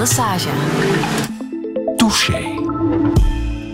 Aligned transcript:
Anne 0.00 0.12
Sage. 0.12 0.48
Touché. 1.96 2.54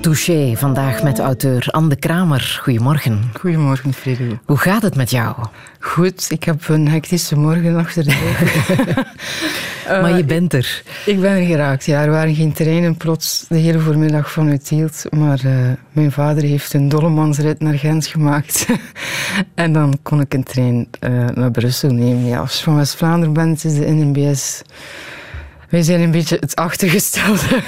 Touché, 0.00 0.56
vandaag 0.56 1.02
met 1.02 1.18
auteur 1.18 1.68
Anne 1.70 1.88
de 1.88 1.96
Kramer. 1.96 2.58
Goedemorgen. 2.62 3.30
Goedemorgen, 3.40 3.92
Fredo. 3.92 4.38
Hoe 4.44 4.56
gaat 4.56 4.82
het 4.82 4.96
met 4.96 5.10
jou? 5.10 5.36
Goed, 5.80 6.26
ik 6.30 6.44
heb 6.44 6.68
een 6.68 6.88
hectische 6.88 7.38
morgen 7.38 7.76
achter 7.76 8.04
de 8.04 8.10
rug. 8.10 9.04
maar 10.02 10.16
je 10.16 10.24
bent 10.24 10.52
er. 10.52 10.82
Ik 11.04 11.20
ben 11.20 11.30
er 11.30 11.46
geraakt, 11.46 11.84
ja. 11.84 12.02
Er 12.02 12.10
waren 12.10 12.34
geen 12.34 12.52
treinen 12.52 12.96
plots 12.96 13.44
de 13.48 13.58
hele 13.58 13.78
voormiddag 13.78 14.30
vanuit 14.30 14.64
Tielt. 14.64 15.04
Maar 15.10 15.40
uh, 15.44 15.52
mijn 15.92 16.12
vader 16.12 16.42
heeft 16.42 16.72
een 16.72 16.88
dollemansrit 16.88 17.60
naar 17.60 17.78
Gent 17.78 18.06
gemaakt. 18.06 18.66
en 19.54 19.72
dan 19.72 19.98
kon 20.02 20.20
ik 20.20 20.34
een 20.34 20.44
trein 20.44 20.88
uh, 21.00 21.28
naar 21.34 21.50
Brussel 21.50 21.90
nemen. 21.90 22.26
Ja, 22.26 22.38
als 22.38 22.56
je 22.56 22.62
van 22.62 22.76
West-Vlaanderen 22.76 23.34
bent, 23.34 23.64
is 23.64 23.74
de 23.74 23.86
NMBS 23.86 24.62
wij 25.68 25.82
zijn 25.82 26.00
een 26.00 26.10
beetje 26.10 26.36
het 26.40 26.54
achtergestelde. 26.54 27.62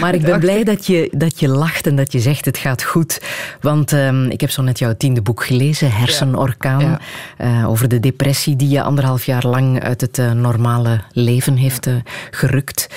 Maar 0.00 0.14
ik 0.14 0.22
ben 0.22 0.40
blij 0.40 0.64
dat 0.64 0.86
je, 0.86 1.08
dat 1.12 1.40
je 1.40 1.48
lacht 1.48 1.86
en 1.86 1.96
dat 1.96 2.12
je 2.12 2.20
zegt 2.20 2.44
het 2.44 2.58
gaat 2.58 2.82
goed. 2.82 3.20
Want 3.60 3.92
um, 3.92 4.30
ik 4.30 4.40
heb 4.40 4.50
zo 4.50 4.62
net 4.62 4.78
jouw 4.78 4.96
tiende 4.96 5.22
boek 5.22 5.44
gelezen, 5.44 5.92
Hersenorkaan. 5.92 6.80
Ja. 6.80 7.00
Uh, 7.38 7.68
over 7.68 7.88
de 7.88 8.00
depressie 8.00 8.56
die 8.56 8.68
je 8.68 8.82
anderhalf 8.82 9.26
jaar 9.26 9.46
lang 9.46 9.82
uit 9.82 10.00
het 10.00 10.18
uh, 10.18 10.32
normale 10.32 11.00
leven 11.12 11.56
heeft 11.56 11.86
uh, 11.86 11.94
gerukt. 12.30 12.88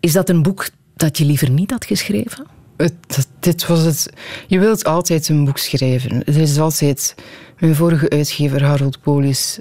Is 0.00 0.12
dat 0.12 0.28
een 0.28 0.42
boek 0.42 0.68
dat 0.94 1.18
je 1.18 1.24
liever 1.24 1.50
niet 1.50 1.70
had 1.70 1.84
geschreven? 1.84 2.46
Het, 2.76 2.94
dat, 3.06 3.28
dit 3.40 3.66
was 3.66 3.82
het. 3.82 4.12
Je 4.46 4.58
wilt 4.58 4.84
altijd 4.84 5.28
een 5.28 5.44
boek 5.44 5.58
schrijven. 5.58 6.24
Er 6.24 6.36
is 6.36 6.58
altijd. 6.58 7.14
Mijn 7.58 7.74
vorige 7.74 8.10
uitgever, 8.10 8.64
Harold 8.64 9.00
Polis, 9.00 9.58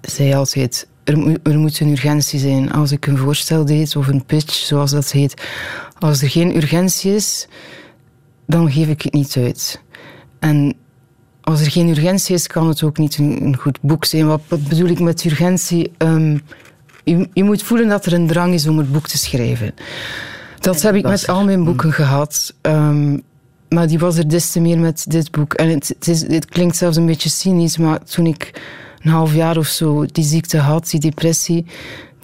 zei 0.00 0.34
altijd 0.34 0.86
er, 1.04 1.38
er, 1.42 1.58
moet 1.58 1.80
een 1.80 1.90
urgentie 1.90 2.38
zijn. 2.38 2.72
Als 2.72 2.92
ik 2.92 3.06
een 3.06 3.16
voorstel 3.16 3.64
deed 3.64 3.96
of 3.96 4.06
een 4.08 4.24
pitch, 4.24 4.54
zoals 4.54 4.90
dat 4.90 5.10
heet. 5.10 5.42
Als 5.98 6.22
er 6.22 6.28
geen 6.28 6.56
urgentie 6.56 7.14
is, 7.14 7.48
dan 8.46 8.72
geef 8.72 8.88
ik 8.88 9.02
het 9.02 9.12
niet 9.12 9.36
uit. 9.36 9.82
En 10.38 10.74
als 11.40 11.60
er 11.60 11.70
geen 11.70 11.88
urgentie 11.88 12.34
is, 12.34 12.46
kan 12.46 12.68
het 12.68 12.82
ook 12.82 12.98
niet 12.98 13.18
een, 13.18 13.56
goed 13.60 13.78
boek 13.80 14.04
zijn. 14.04 14.26
Wat, 14.26 14.40
wat, 14.48 14.68
bedoel 14.68 14.88
ik 14.88 15.00
met 15.00 15.24
urgentie? 15.24 15.92
Um, 15.98 16.40
je, 17.04 17.28
je, 17.32 17.44
moet 17.44 17.62
voelen 17.62 17.88
dat 17.88 18.06
er 18.06 18.12
een 18.12 18.26
drang 18.26 18.54
is 18.54 18.66
om 18.66 18.78
het 18.78 18.92
boek 18.92 19.08
te 19.08 19.18
schrijven. 19.18 19.74
Dat 20.60 20.82
heb 20.82 20.94
ik 20.94 21.04
met 21.04 21.28
al 21.28 21.44
mijn 21.44 21.64
boeken 21.64 21.88
mm. 21.88 21.94
gehad. 21.94 22.54
Um, 22.62 23.22
maar 23.68 23.86
die 23.86 23.98
was 23.98 24.16
er 24.16 24.28
des 24.28 24.50
te 24.50 24.60
meer 24.60 24.78
met 24.78 25.04
dit 25.08 25.30
boek. 25.30 25.54
En 25.54 25.68
het, 25.68 25.88
het, 25.88 26.08
is, 26.08 26.26
het 26.26 26.44
klinkt 26.44 26.76
zelfs 26.76 26.96
een 26.96 27.06
beetje 27.06 27.28
cynisch, 27.28 27.78
maar 27.78 28.04
toen 28.04 28.26
ik 28.26 28.60
een 29.04 29.10
half 29.10 29.34
jaar 29.34 29.56
of 29.56 29.66
zo 29.66 30.06
die 30.06 30.24
ziekte 30.24 30.58
had, 30.58 30.90
die 30.90 31.00
depressie, 31.00 31.66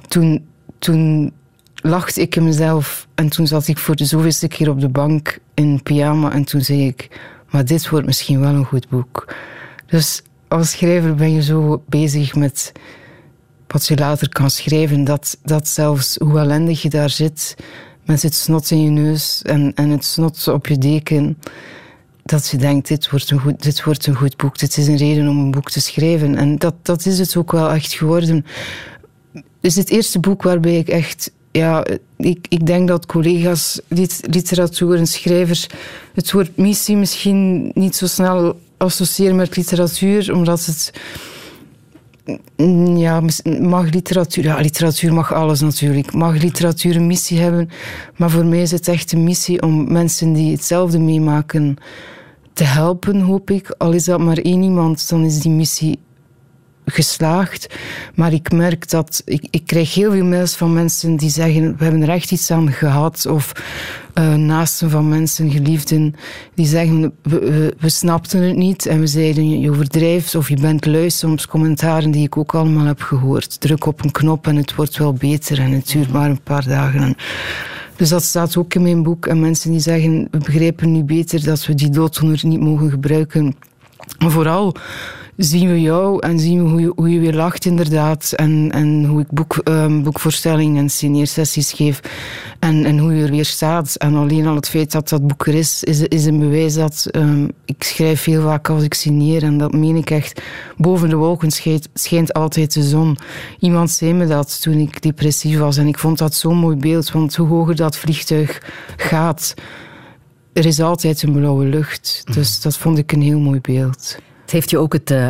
toen, 0.08 0.46
toen 0.78 1.32
lachte 1.74 2.20
ik 2.20 2.36
in 2.36 2.44
mezelf. 2.44 3.06
En 3.14 3.28
toen 3.28 3.46
zat 3.46 3.68
ik 3.68 3.78
voor 3.78 3.96
de 3.96 4.04
zoveelste 4.04 4.48
keer 4.48 4.70
op 4.70 4.80
de 4.80 4.88
bank 4.88 5.38
in 5.54 5.82
pyjama 5.82 6.32
en 6.32 6.44
toen 6.44 6.60
zei 6.60 6.86
ik, 6.86 7.08
maar 7.50 7.64
dit 7.64 7.88
wordt 7.88 8.06
misschien 8.06 8.40
wel 8.40 8.54
een 8.54 8.64
goed 8.64 8.88
boek. 8.88 9.34
Dus 9.86 10.22
als 10.48 10.70
schrijver 10.70 11.14
ben 11.14 11.32
je 11.32 11.42
zo 11.42 11.82
bezig 11.88 12.34
met 12.34 12.72
wat 13.66 13.86
je 13.86 13.96
later 13.96 14.28
kan 14.28 14.50
schrijven, 14.50 15.04
dat, 15.04 15.38
dat 15.42 15.68
zelfs 15.68 16.16
hoe 16.16 16.38
ellendig 16.38 16.82
je 16.82 16.88
daar 16.88 17.10
zit, 17.10 17.56
met 18.04 18.22
het 18.22 18.34
snot 18.34 18.70
in 18.70 18.82
je 18.82 18.90
neus 18.90 19.42
en, 19.42 19.72
en 19.74 19.88
het 19.88 20.04
snot 20.04 20.48
op 20.48 20.66
je 20.66 20.78
deken, 20.78 21.38
dat 22.30 22.48
je 22.48 22.56
denkt, 22.56 22.88
dit 22.88 23.10
wordt, 23.10 23.30
een 23.30 23.40
goed, 23.40 23.62
dit 23.62 23.84
wordt 23.84 24.06
een 24.06 24.14
goed 24.14 24.36
boek. 24.36 24.58
Dit 24.58 24.76
is 24.76 24.86
een 24.86 24.96
reden 24.96 25.28
om 25.28 25.38
een 25.38 25.50
boek 25.50 25.70
te 25.70 25.80
schrijven. 25.80 26.36
En 26.36 26.58
dat, 26.58 26.74
dat 26.82 27.06
is 27.06 27.18
het 27.18 27.36
ook 27.36 27.52
wel 27.52 27.70
echt 27.70 27.92
geworden. 27.92 28.44
Het 29.32 29.44
is 29.60 29.76
het 29.76 29.90
eerste 29.90 30.20
boek 30.20 30.42
waarbij 30.42 30.78
ik 30.78 30.88
echt... 30.88 31.32
Ja, 31.52 31.86
ik, 32.16 32.46
ik 32.48 32.66
denk 32.66 32.88
dat 32.88 33.06
collega's, 33.06 33.80
literatuur 34.20 34.96
en 34.96 35.06
schrijvers... 35.06 35.66
het 36.14 36.32
woord 36.32 36.56
missie 36.56 36.96
misschien 36.96 37.70
niet 37.74 37.96
zo 37.96 38.06
snel 38.06 38.60
associëren 38.76 39.36
met 39.36 39.56
literatuur, 39.56 40.34
omdat 40.34 40.66
het... 40.66 40.92
Ja, 42.96 43.22
mag 43.60 43.90
literatuur... 43.90 44.44
Ja, 44.44 44.60
literatuur 44.60 45.12
mag 45.12 45.32
alles 45.32 45.60
natuurlijk. 45.60 46.12
Mag 46.12 46.42
literatuur 46.42 46.96
een 46.96 47.06
missie 47.06 47.38
hebben? 47.38 47.70
Maar 48.16 48.30
voor 48.30 48.44
mij 48.44 48.62
is 48.62 48.70
het 48.70 48.88
echt 48.88 49.12
een 49.12 49.24
missie 49.24 49.62
om 49.62 49.92
mensen 49.92 50.32
die 50.32 50.52
hetzelfde 50.52 50.98
meemaken 50.98 51.78
te 52.52 52.64
helpen, 52.64 53.20
hoop 53.20 53.50
ik. 53.50 53.74
Al 53.78 53.92
is 53.92 54.04
dat 54.04 54.20
maar 54.20 54.38
één 54.38 54.62
iemand, 54.62 55.08
dan 55.08 55.24
is 55.24 55.38
die 55.38 55.52
missie 55.52 55.98
geslaagd. 56.90 57.74
Maar 58.14 58.32
ik 58.32 58.52
merk 58.52 58.90
dat 58.90 59.22
ik, 59.24 59.46
ik 59.50 59.66
krijg 59.66 59.94
heel 59.94 60.10
veel 60.12 60.24
mails 60.24 60.56
van 60.56 60.72
mensen 60.72 61.16
die 61.16 61.30
zeggen: 61.30 61.76
We 61.76 61.84
hebben 61.84 62.02
er 62.02 62.08
echt 62.08 62.32
iets 62.32 62.50
aan 62.50 62.72
gehad. 62.72 63.26
Of 63.26 63.52
uh, 64.14 64.34
naasten 64.34 64.90
van 64.90 65.08
mensen, 65.08 65.50
geliefden, 65.50 66.14
die 66.54 66.66
zeggen: 66.66 67.12
we, 67.22 67.74
we, 67.78 67.88
snapten 67.88 68.42
het 68.42 68.56
niet. 68.56 68.86
En 68.86 69.00
we 69.00 69.06
zeiden: 69.06 69.60
Je 69.60 69.70
overdrijft 69.70 70.34
of 70.34 70.48
je 70.48 70.56
bent 70.60 70.86
lui. 70.86 71.10
Soms 71.10 71.46
commentaren 71.46 72.10
die 72.10 72.24
ik 72.24 72.36
ook 72.36 72.54
allemaal 72.54 72.86
heb 72.86 73.02
gehoord. 73.02 73.60
Druk 73.60 73.86
op 73.86 74.04
een 74.04 74.10
knop 74.10 74.46
en 74.46 74.56
het 74.56 74.74
wordt 74.74 74.96
wel 74.96 75.12
beter. 75.12 75.60
En 75.60 75.72
het 75.72 75.88
duurt 75.88 76.12
maar 76.12 76.30
een 76.30 76.42
paar 76.42 76.64
dagen. 76.64 77.16
Dus 78.00 78.08
dat 78.08 78.22
staat 78.22 78.56
ook 78.56 78.74
in 78.74 78.82
mijn 78.82 79.02
boek. 79.02 79.26
En 79.26 79.40
mensen 79.40 79.70
die 79.70 79.80
zeggen, 79.80 80.28
we 80.30 80.38
begrijpen 80.38 80.92
nu 80.92 81.04
beter 81.04 81.44
dat 81.44 81.66
we 81.66 81.74
die 81.74 81.90
dooddoener 81.90 82.40
niet 82.42 82.60
mogen 82.60 82.90
gebruiken. 82.90 83.56
Maar 84.18 84.30
vooral 84.30 84.74
zien 85.44 85.68
we 85.68 85.80
jou 85.80 86.18
en 86.20 86.38
zien 86.38 86.62
we 86.62 86.70
hoe 86.70 86.80
je, 86.80 86.92
hoe 86.96 87.10
je 87.10 87.20
weer 87.20 87.34
lacht 87.34 87.64
inderdaad. 87.64 88.32
En, 88.32 88.70
en 88.72 89.04
hoe 89.04 89.20
ik 89.20 89.30
boek, 89.30 89.60
um, 89.64 90.02
boekvoorstellingen 90.02 90.76
en 90.76 90.90
signeersessies 90.90 91.72
geef. 91.72 92.00
En, 92.58 92.84
en 92.84 92.98
hoe 92.98 93.14
je 93.14 93.24
er 93.24 93.30
weer 93.30 93.44
staat. 93.44 93.94
En 93.94 94.14
alleen 94.14 94.46
al 94.46 94.54
het 94.54 94.68
feit 94.68 94.92
dat 94.92 95.08
dat 95.08 95.26
boek 95.26 95.46
er 95.46 95.54
is, 95.54 95.84
is, 95.84 96.00
is 96.00 96.24
een 96.24 96.38
bewijs 96.38 96.74
dat... 96.74 97.08
Um, 97.12 97.48
ik 97.64 97.82
schrijf 97.82 98.24
heel 98.24 98.42
vaak 98.42 98.68
als 98.68 98.82
ik 98.82 98.94
signeer 98.94 99.42
en 99.42 99.58
dat 99.58 99.72
meen 99.72 99.96
ik 99.96 100.10
echt. 100.10 100.42
Boven 100.76 101.08
de 101.08 101.16
wolken 101.16 101.50
schijnt, 101.50 101.88
schijnt 101.94 102.32
altijd 102.32 102.74
de 102.74 102.82
zon. 102.82 103.16
Iemand 103.58 103.90
zei 103.90 104.12
me 104.12 104.26
dat 104.26 104.62
toen 104.62 104.78
ik 104.78 105.02
depressief 105.02 105.58
was. 105.58 105.76
En 105.76 105.86
ik 105.86 105.98
vond 105.98 106.18
dat 106.18 106.34
zo'n 106.34 106.56
mooi 106.56 106.76
beeld. 106.76 107.12
Want 107.12 107.36
hoe 107.36 107.48
hoger 107.48 107.76
dat 107.76 107.96
vliegtuig 107.96 108.62
gaat... 108.96 109.54
Er 110.52 110.66
is 110.66 110.80
altijd 110.80 111.22
een 111.22 111.32
blauwe 111.32 111.64
lucht. 111.64 112.22
Dus 112.32 112.60
dat 112.60 112.76
vond 112.76 112.98
ik 112.98 113.12
een 113.12 113.22
heel 113.22 113.38
mooi 113.38 113.60
beeld. 113.60 114.18
Het 114.50 114.58
heeft 114.58 114.70
je 114.70 114.78
ook 114.78 114.92
het 114.92 115.10
uh, 115.10 115.28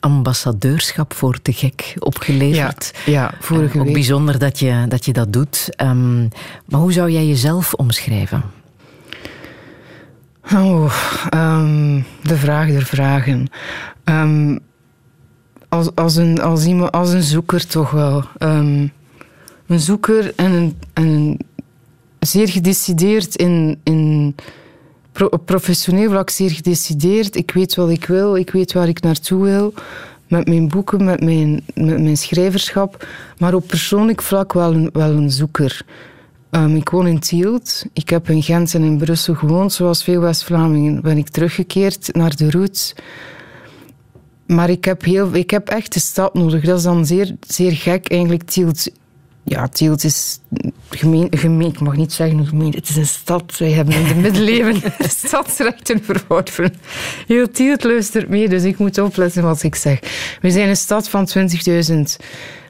ambassadeurschap 0.00 1.14
voor 1.14 1.42
Te 1.42 1.52
Gek 1.52 1.94
opgeleverd. 1.98 2.92
Ja, 3.04 3.12
ja 3.12 3.34
vorige 3.40 3.80
Ook 3.80 3.92
bijzonder 3.92 4.38
dat 4.38 4.58
je 4.58 4.84
dat, 4.88 5.04
je 5.04 5.12
dat 5.12 5.32
doet. 5.32 5.68
Um, 5.82 6.28
maar 6.66 6.80
hoe 6.80 6.92
zou 6.92 7.10
jij 7.10 7.26
jezelf 7.26 7.72
omschrijven? 7.72 8.42
Oh, 10.52 10.94
um, 11.34 12.04
de 12.22 12.36
vraag 12.36 12.68
der 12.68 12.84
vragen. 12.84 13.48
Um, 14.04 14.58
als, 15.68 15.94
als, 15.94 16.16
een, 16.16 16.40
als, 16.40 16.64
iemand, 16.64 16.92
als 16.92 17.12
een 17.12 17.22
zoeker 17.22 17.66
toch 17.66 17.90
wel. 17.90 18.24
een 18.38 18.92
zoeker 19.66 20.32
en 20.36 20.52
een, 20.52 20.76
en 20.92 21.38
zeer 22.18 22.48
gedecideerd 22.48 23.36
in... 23.36 23.80
in 23.82 24.34
op 25.22 25.46
professioneel 25.46 26.10
vlak 26.10 26.30
zeer 26.30 26.50
gedecideerd. 26.50 27.36
Ik 27.36 27.50
weet 27.50 27.74
wat 27.74 27.90
ik 27.90 28.06
wil, 28.06 28.36
ik 28.36 28.50
weet 28.50 28.72
waar 28.72 28.88
ik 28.88 29.00
naartoe 29.00 29.44
wil. 29.44 29.74
Met 30.28 30.48
mijn 30.48 30.68
boeken, 30.68 31.04
met 31.04 31.24
mijn, 31.24 31.64
met 31.74 32.02
mijn 32.02 32.16
schrijverschap. 32.16 33.06
Maar 33.38 33.54
op 33.54 33.66
persoonlijk 33.66 34.22
vlak 34.22 34.52
wel 34.52 34.74
een, 34.74 34.90
wel 34.92 35.10
een 35.10 35.30
zoeker. 35.30 35.84
Um, 36.50 36.76
ik 36.76 36.88
woon 36.88 37.06
in 37.06 37.20
Tielt. 37.20 37.84
Ik 37.92 38.10
heb 38.10 38.28
in 38.28 38.42
Gent 38.42 38.74
en 38.74 38.82
in 38.82 38.98
Brussel 38.98 39.34
gewoond. 39.34 39.72
Zoals 39.72 40.04
veel 40.04 40.20
West-Vlamingen 40.20 41.02
ben 41.02 41.18
ik 41.18 41.28
teruggekeerd 41.28 42.08
naar 42.12 42.36
de 42.36 42.50
roots. 42.50 42.94
Maar 44.46 44.70
ik 44.70 44.84
heb, 44.84 45.04
heel, 45.04 45.34
ik 45.34 45.50
heb 45.50 45.68
echt 45.68 45.92
de 45.92 46.00
stad 46.00 46.34
nodig. 46.34 46.64
Dat 46.64 46.78
is 46.78 46.84
dan 46.84 47.06
zeer, 47.06 47.36
zeer 47.46 47.72
gek. 47.72 48.08
Eigenlijk 48.08 48.42
Tielt 48.42 48.90
ja, 49.44 49.68
Tielt 49.68 50.04
is 50.04 50.38
gemeen, 50.90 51.26
gemeen, 51.30 51.68
ik 51.68 51.80
mag 51.80 51.96
niet 51.96 52.12
zeggen 52.12 52.46
gemeen, 52.46 52.72
het 52.72 52.88
is 52.88 52.96
een 52.96 53.06
stad. 53.06 53.58
Wij 53.58 53.70
hebben 53.70 53.94
in 53.94 54.08
de 54.08 54.14
middeleeuwen 54.30 54.80
de 54.80 55.08
stadsrechten 55.08 56.04
verworven. 56.04 56.74
Heel 57.26 57.50
Tielt 57.50 57.84
luistert 57.84 58.28
mee, 58.28 58.48
dus 58.48 58.62
ik 58.62 58.78
moet 58.78 58.98
opletten 58.98 59.42
wat 59.42 59.62
ik 59.62 59.74
zeg. 59.74 59.98
We 60.40 60.50
zijn 60.50 60.68
een 60.68 60.76
stad 60.76 61.08
van 61.08 61.28
20.000 61.90 62.00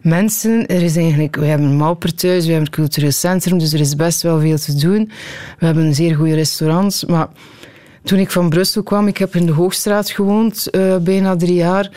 mensen. 0.02 0.66
Er 0.66 0.82
is 0.82 0.96
eigenlijk, 0.96 1.36
we 1.36 1.46
hebben 1.46 1.68
een 1.68 1.76
Malperthuis, 1.76 2.44
we 2.44 2.52
hebben 2.52 2.66
een 2.66 2.74
cultureel 2.74 3.12
centrum, 3.12 3.58
dus 3.58 3.72
er 3.72 3.80
is 3.80 3.96
best 3.96 4.22
wel 4.22 4.40
veel 4.40 4.58
te 4.58 4.74
doen. 4.74 5.10
We 5.58 5.66
hebben 5.66 5.84
een 5.84 5.94
zeer 5.94 6.16
goede 6.16 6.34
restaurants, 6.34 7.04
maar 7.04 7.28
toen 8.02 8.18
ik 8.18 8.30
van 8.30 8.48
Brussel 8.48 8.82
kwam, 8.82 9.08
ik 9.08 9.18
heb 9.18 9.34
in 9.34 9.46
de 9.46 9.52
Hoogstraat 9.52 10.10
gewoond, 10.10 10.68
uh, 10.70 10.96
bijna 10.96 11.36
drie 11.36 11.54
jaar 11.54 11.90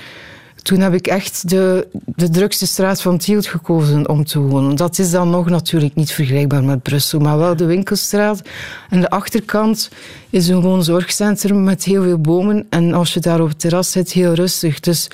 toen 0.67 0.79
heb 0.79 0.93
ik 0.93 1.07
echt 1.07 1.49
de, 1.49 1.87
de 2.05 2.29
drukste 2.29 2.67
straat 2.67 3.01
van 3.01 3.17
Tielt 3.17 3.47
gekozen 3.47 4.09
om 4.09 4.25
te 4.25 4.39
wonen. 4.39 4.75
Dat 4.75 4.99
is 4.99 5.11
dan 5.11 5.29
nog 5.29 5.49
natuurlijk 5.49 5.95
niet 5.95 6.11
vergelijkbaar 6.11 6.63
met 6.63 6.83
Brussel, 6.83 7.19
maar 7.19 7.37
wel 7.37 7.55
de 7.55 7.65
winkelstraat. 7.65 8.41
En 8.89 9.01
de 9.01 9.09
achterkant 9.09 9.89
is 10.29 10.47
een 10.47 10.61
gewoon 10.61 10.83
zorgcentrum 10.83 11.63
met 11.63 11.83
heel 11.83 12.03
veel 12.03 12.17
bomen. 12.17 12.65
En 12.69 12.93
als 12.93 13.13
je 13.13 13.19
daar 13.19 13.41
op 13.41 13.47
het 13.47 13.59
terras 13.59 13.91
zit, 13.91 14.11
heel 14.11 14.33
rustig. 14.33 14.79
Dus 14.79 15.07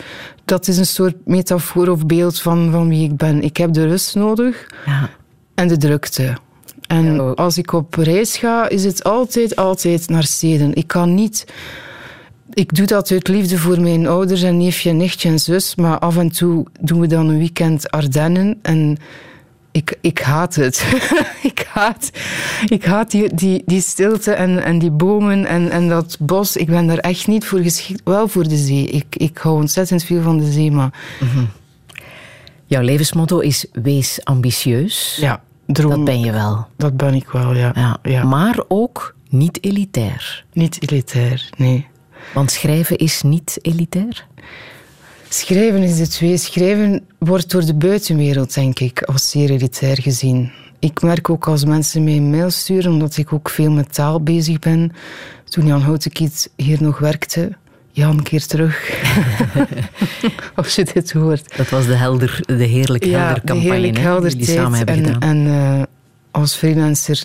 dat 0.46 0.68
is 0.68 0.78
een 0.78 0.86
soort 0.86 1.16
metafoor 1.26 1.88
of 1.88 2.06
beeld 2.06 2.42
van, 2.42 2.72
van 2.72 2.90
wie 2.90 3.04
ik 3.04 3.18
ben. 3.18 3.42
Ik 3.42 3.58
heb 3.58 3.74
de 3.74 3.88
rust 3.88 4.16
nodig. 4.16 4.68
Ja. 4.86 5.10
en 5.56 5.68
de 5.68 5.78
drukte. 5.78 6.38
En 6.88 7.36
als 7.36 7.58
ik 7.58 7.74
op 7.74 7.94
reis 7.96 8.38
ga, 8.38 8.70
is 8.70 8.84
het 8.84 9.04
altijd, 9.04 9.56
altijd 9.56 10.10
naar 10.10 10.24
steden. 10.24 10.74
Ik 10.74 10.88
kan 10.88 11.14
niet... 11.14 11.46
Ik 12.54 12.76
doe 12.76 12.86
dat 12.86 13.12
uit 13.12 13.28
liefde 13.28 13.58
voor 13.58 13.82
mijn 13.82 14.08
ouders 14.08 14.42
en 14.42 14.58
neefje, 14.58 14.92
nichtje 14.92 15.30
en 15.30 15.40
zus. 15.40 15.76
Maar 15.76 16.00
af 16.00 16.18
en 16.18 16.32
toe 16.32 16.66
doen 16.80 17.00
we 17.00 17.08
dan 17.08 17.30
een 17.30 17.38
weekend 17.38 17.92
Ardennen. 17.92 18.60
En 18.62 18.98
ik, 19.72 19.98
ik 20.02 20.20
haat 20.20 20.56
het. 20.56 20.86
ik 21.52 21.68
haat, 21.70 22.12
ik 22.68 22.86
haat 22.86 23.12
die, 23.12 23.36
die, 23.36 23.64
die 23.66 23.82
stilte 23.82 24.32
en, 24.32 24.64
en 24.64 24.80
die 24.80 24.92
bomen 24.92 25.46
en, 25.46 25.70
en 25.70 25.90
dat 25.90 26.18
bos. 26.20 26.58
Ik 26.58 26.68
ben 26.68 26.88
daar 26.88 26.98
echt 26.98 27.28
niet 27.28 27.46
voor 27.46 27.60
geschikt. 27.60 28.02
Wel 28.04 28.28
voor 28.28 28.48
de 28.48 28.58
zee. 28.58 28.86
Ik, 28.86 29.16
ik 29.16 29.38
hou 29.38 29.56
ontzettend 29.56 30.04
veel 30.04 30.22
van 30.22 30.38
de 30.38 30.52
zee, 30.52 30.72
maar... 30.72 30.94
Mhm. 31.20 31.46
Jouw 32.66 32.82
levensmotto 32.82 33.40
is 33.40 33.66
wees 33.72 34.20
ambitieus. 34.24 35.18
Ja, 35.22 35.42
droom. 35.66 35.90
Dat 35.90 36.04
ben 36.04 36.20
je 36.20 36.32
wel. 36.32 36.68
Dat 36.78 36.98
ben 36.98 37.14
ik 37.14 37.30
wel, 37.30 37.54
ja. 37.54 37.72
ja. 37.76 37.98
ja. 38.04 38.24
Maar 38.24 38.64
ook 38.68 39.16
niet 39.30 39.64
elitair. 39.64 40.46
Niet 40.54 40.92
elitair, 40.92 41.50
nee. 41.58 41.88
Want 42.34 42.52
schrijven 42.52 42.98
is 42.98 43.22
niet 43.22 43.58
elitair? 43.62 44.28
Schrijven 45.30 45.84
is 45.84 45.98
de 45.98 46.08
twee. 46.08 46.38
Schrijven 46.38 47.06
wordt 47.18 47.52
door 47.52 47.66
de 47.66 47.74
buitenwereld, 47.76 48.54
denk 48.54 48.80
ik, 48.80 49.02
als 49.02 49.30
zeer 49.30 49.50
elitair 49.50 50.02
gezien. 50.02 50.52
Ik 50.80 51.02
merk 51.02 51.30
ook 51.30 51.48
als 51.48 51.66
mensen 51.66 52.04
mij 52.04 52.16
een 52.16 52.30
mail 52.30 52.50
sturen, 52.50 52.92
omdat 52.92 53.18
ik 53.18 53.34
ook 53.34 53.50
veel 53.50 53.72
met 53.72 53.94
taal 53.94 54.22
bezig 54.22 54.60
ben. 54.60 54.92
Toen 55.44 55.66
Jan 55.66 55.82
Houtekiet 55.82 56.52
hier 56.56 56.82
nog 56.82 57.00
werkte, 57.00 57.52
Jan, 57.92 58.24
keer 58.24 58.46
terug. 58.46 58.92
Als 60.56 60.76
je 60.76 60.84
dit 60.94 61.12
hoort. 61.12 61.58
Dat 61.58 61.70
was 61.70 61.86
de, 61.86 61.96
helder, 61.96 62.40
de 62.46 62.64
heerlijk 62.64 63.04
helder 63.06 63.42
campagne 63.44 63.62
de 63.62 63.70
heerlijk 63.70 63.98
helder 63.98 64.38
die 64.38 64.46
samen 64.46 64.78
hebben 64.78 64.96
en, 64.96 65.04
gedaan. 65.06 65.22
En 65.22 65.46
uh, 65.46 65.84
als 66.32 66.56
freelancer 66.56 67.24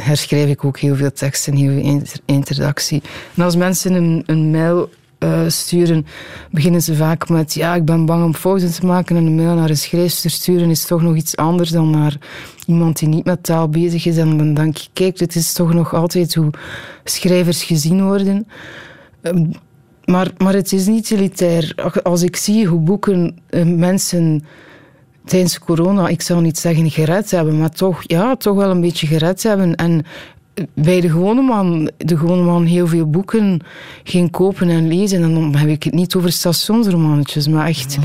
herschrijf 0.00 0.50
ik 0.50 0.64
ook 0.64 0.78
heel 0.78 0.96
veel 0.96 1.12
teksten, 1.12 1.54
heel 1.54 1.80
veel 2.04 2.20
introductie. 2.24 3.02
En 3.34 3.44
als 3.44 3.56
mensen 3.56 3.92
een, 3.92 4.22
een 4.26 4.50
mail 4.50 4.90
uh, 5.18 5.40
sturen, 5.46 6.06
beginnen 6.50 6.82
ze 6.82 6.94
vaak 6.94 7.28
met 7.28 7.54
ja, 7.54 7.74
ik 7.74 7.84
ben 7.84 8.06
bang 8.06 8.24
om 8.24 8.34
fouten 8.34 8.72
te 8.72 8.86
maken 8.86 9.16
en 9.16 9.26
een 9.26 9.34
mail 9.34 9.54
naar 9.54 9.70
een 9.70 9.76
schrijfster 9.76 10.30
sturen 10.30 10.70
is 10.70 10.86
toch 10.86 11.02
nog 11.02 11.16
iets 11.16 11.36
anders 11.36 11.70
dan 11.70 11.90
naar 11.90 12.16
iemand 12.66 12.98
die 12.98 13.08
niet 13.08 13.24
met 13.24 13.42
taal 13.42 13.68
bezig 13.68 14.06
is. 14.06 14.16
En 14.16 14.38
dan 14.38 14.54
denk 14.54 14.78
ik, 14.78 14.88
kijk, 14.92 15.18
dit 15.18 15.34
is 15.34 15.52
toch 15.52 15.72
nog 15.72 15.94
altijd 15.94 16.34
hoe 16.34 16.50
schrijvers 17.04 17.62
gezien 17.62 18.04
worden. 18.04 18.46
Ehm, 19.22 19.46
maar, 20.04 20.30
maar 20.36 20.54
het 20.54 20.72
is 20.72 20.86
niet 20.86 21.10
elitair. 21.10 21.74
Als 22.02 22.22
ik 22.22 22.36
zie 22.36 22.66
hoe 22.66 22.80
boeken 22.80 23.38
uh, 23.50 23.64
mensen 23.64 24.44
tijdens 25.28 25.58
corona, 25.58 26.08
ik 26.08 26.22
zou 26.22 26.42
niet 26.42 26.58
zeggen 26.58 26.90
gered 26.90 27.30
hebben, 27.30 27.58
maar 27.58 27.70
toch, 27.70 28.02
ja, 28.06 28.36
toch 28.36 28.56
wel 28.56 28.70
een 28.70 28.80
beetje 28.80 29.06
gered 29.06 29.42
hebben. 29.42 29.74
En 29.74 30.04
bij 30.74 31.00
de 31.00 31.10
gewone 31.10 31.42
man, 31.42 31.90
de 31.96 32.16
gewone 32.16 32.42
man 32.42 32.64
heel 32.64 32.86
veel 32.86 33.10
boeken 33.10 33.60
ging 34.04 34.30
kopen 34.30 34.68
en 34.68 34.88
lezen. 34.88 35.22
En 35.22 35.34
dan 35.34 35.54
heb 35.54 35.68
ik 35.68 35.82
het 35.82 35.94
niet 35.94 36.14
over 36.14 36.32
stationsromannetjes, 36.32 37.48
maar 37.48 37.66
echt, 37.66 37.98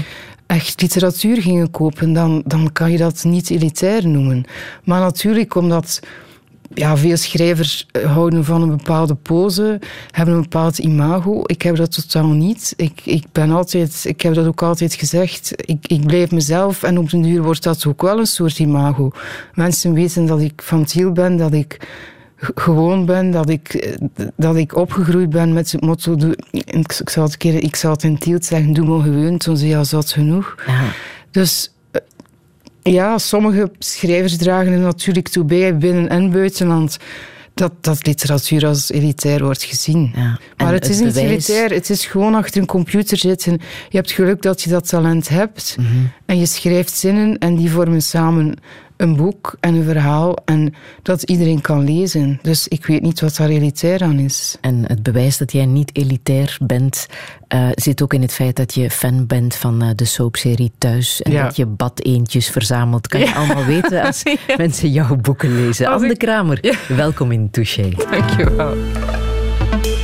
echt 0.46 0.82
literatuur 0.82 1.42
gingen 1.42 1.72
kopen. 1.72 2.14
Dan, 2.14 2.44
dan 2.46 2.72
kan 2.72 2.92
je 2.92 2.98
dat 2.98 3.24
niet 3.24 3.50
elitair 3.50 4.08
noemen. 4.08 4.44
Maar 4.84 5.00
natuurlijk, 5.00 5.56
omdat 5.56 6.00
ja, 6.74 6.98
veel 6.98 7.18
schrijvers 7.18 7.88
houden 8.06 8.46
van 8.46 8.62
een 8.62 8.78
bepaalde 8.78 9.16
pose, 9.16 9.80
hebben 10.12 10.36
een 10.36 10.42
bepaald 10.42 10.78
imago. 10.78 11.42
Ik 11.46 11.62
heb 11.62 11.76
dat 11.76 11.92
totaal 11.92 12.28
niet. 12.28 12.74
Ik, 12.76 13.02
ik, 13.04 13.24
ben 13.32 13.52
altijd, 13.52 14.04
ik 14.08 14.22
heb 14.22 14.34
dat 14.34 14.46
ook 14.46 14.62
altijd 14.62 14.94
gezegd. 14.94 15.52
Ik, 15.56 15.88
ik 15.88 16.06
blijf 16.06 16.32
mezelf 16.32 16.84
en 16.84 16.98
op 16.98 17.10
den 17.10 17.22
duur 17.22 17.42
wordt 17.42 17.64
dat 17.64 17.86
ook 17.86 18.02
wel 18.02 18.20
een 18.20 18.26
soort 18.26 18.60
imago. 18.60 19.12
Mensen 19.54 19.94
weten 19.94 20.26
dat 20.26 20.42
ik 20.42 20.62
van 20.62 20.86
Tiel 20.86 21.12
ben, 21.12 21.38
dat 21.38 21.54
ik 21.54 21.88
gewoon 22.56 23.06
ben, 23.06 23.32
dat 23.32 23.50
ik, 23.50 23.98
dat 24.36 24.56
ik 24.56 24.76
opgegroeid 24.76 25.30
ben 25.30 25.54
met 25.54 25.72
het 25.72 25.82
motto, 25.82 26.18
ik, 26.52 27.02
zal 27.06 27.24
het, 27.24 27.38
keer, 27.38 27.64
ik 27.64 27.76
zal 27.76 27.92
het 27.92 28.04
in 28.04 28.18
Tielt 28.18 28.46
zeggen, 28.46 28.74
doe 28.74 28.86
maar 28.86 29.02
gewoon, 29.02 29.38
toen 29.38 29.58
ze 29.58 29.68
ja 29.68 29.84
zat 29.84 30.12
genoeg. 30.12 30.56
Ja. 30.68 30.84
Dus 31.32 31.68
eh, 31.68 31.73
ja, 32.84 33.18
sommige 33.18 33.72
schrijvers 33.80 34.38
dragen 34.38 34.72
er 34.72 34.80
natuurlijk 34.80 35.28
toe 35.28 35.44
bij, 35.44 35.78
binnen 35.78 36.10
en 36.10 36.32
buitenland, 36.32 36.98
dat, 37.54 37.72
dat 37.82 38.06
literatuur 38.06 38.66
als 38.66 38.92
elitair 38.92 39.44
wordt 39.44 39.64
gezien. 39.64 40.12
Ja. 40.16 40.40
Maar 40.58 40.74
het, 40.74 40.90
is 40.90 41.00
niet 41.00 41.16
elitair, 41.16 41.70
het 41.70 41.90
is 41.90 42.06
gewoon 42.06 42.36
achter 42.36 42.62
een 42.62 42.68
computer 42.68 43.18
zitten. 43.18 43.52
Je 43.90 43.98
hebt 43.98 44.12
geluk 44.12 44.42
dat 44.42 44.62
je 44.62 44.70
dat 44.70 44.88
talent 44.88 45.30
hebt 45.30 45.76
mhm. 45.80 45.88
en 46.26 46.40
je 46.40 46.46
schrijft 46.46 46.94
zinnen 46.94 47.38
en 47.38 47.56
die 47.56 47.72
vormen 47.72 48.02
samen 48.02 48.56
een 49.04 49.16
boek 49.16 49.56
en 49.60 49.76
een 49.76 49.84
verhaal 49.84 50.36
en 50.46 50.74
dat 51.02 51.24
iedereen 51.24 51.62
kan 51.62 51.84
lezen. 51.84 52.40
Dus 52.42 52.68
ik 52.68 52.86
weet 52.86 53.02
niet 53.02 53.20
wat 53.20 53.36
daar 53.36 53.50
elitair 53.50 54.02
aan 54.02 54.20
is. 54.20 54.58
En 54.62 54.84
het 54.88 55.04
bewijs 55.04 55.38
dat 55.38 55.52
jij 55.52 55.66
niet 55.66 55.90
elitair 55.98 56.58
bent, 56.62 57.08
uh, 57.54 57.68
zit 57.72 58.02
ook 58.02 58.14
in 58.14 58.22
het 58.22 58.34
feit 58.34 58.56
dat 58.56 58.74
je 58.74 58.90
fan 58.90 59.28
bent 59.28 59.56
van 59.56 59.84
uh, 59.84 59.90
de 59.96 60.06
soapserie 60.06 60.72
Thuis 60.78 61.22
en 61.22 61.32
dat 61.32 61.56
je 61.56 61.66
badeentjes 61.66 62.50
verzamelt. 62.50 63.08
Kan 63.08 63.20
je 63.20 63.36
allemaal 63.36 63.66
weten 63.66 64.02
als 64.02 64.24
mensen 64.58 64.92
jouw 64.92 65.16
boeken 65.16 65.56
lezen. 65.56 65.88
Als 65.88 66.02
Anne 66.02 66.18
Kramer, 66.18 66.76
welkom 66.88 67.32
in 67.32 67.50
Touché. 67.50 67.90
Dankjewel. 68.10 68.74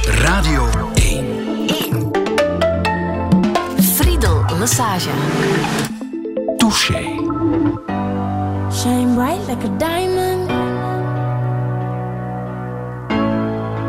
Radio 0.04 0.70
1. 0.94 1.26
1. 1.68 2.12
Friedel 3.82 4.44
Massage. 4.58 5.10
Touché. 6.58 7.89
Shine 8.82 9.14
bright 9.14 9.42
like 9.46 9.62
a 9.66 9.78
diamond. 9.78 10.48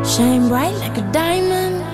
Shine 0.05 0.49
bright 0.49 0.75
like 0.79 0.97
a 0.97 1.11
diamond. 1.13 1.90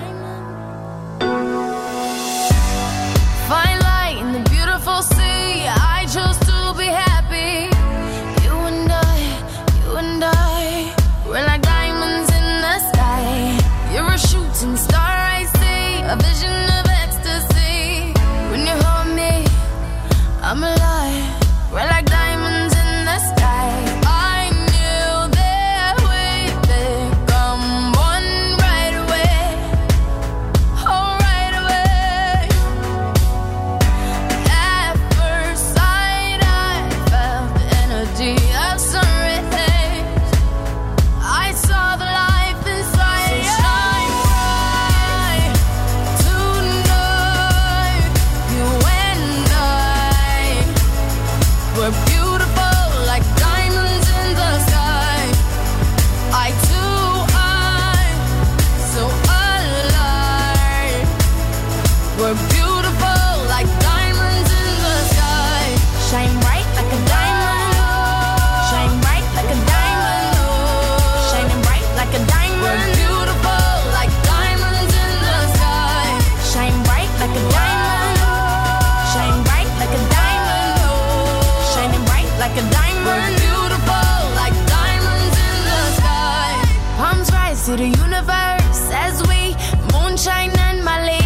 To 87.68 87.76
the 87.76 87.84
universe 87.84 88.82
as 89.06 89.20
we 89.28 89.54
moonshine 89.92 90.50
and 90.68 90.82
Mali. 90.82 91.20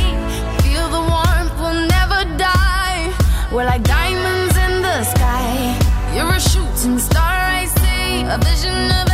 Feel 0.62 0.88
the 0.88 1.02
warmth, 1.12 1.54
we'll 1.60 1.86
never 1.86 2.24
die. 2.36 3.14
We're 3.52 3.64
like 3.64 3.84
diamonds 3.84 4.56
in 4.56 4.82
the 4.82 5.04
sky. 5.04 5.78
You're 6.12 6.34
a 6.34 6.40
shooting 6.40 6.98
star, 6.98 7.38
I 7.60 7.66
see. 7.66 8.22
A 8.24 8.38
vision 8.38 8.90
of 8.98 9.11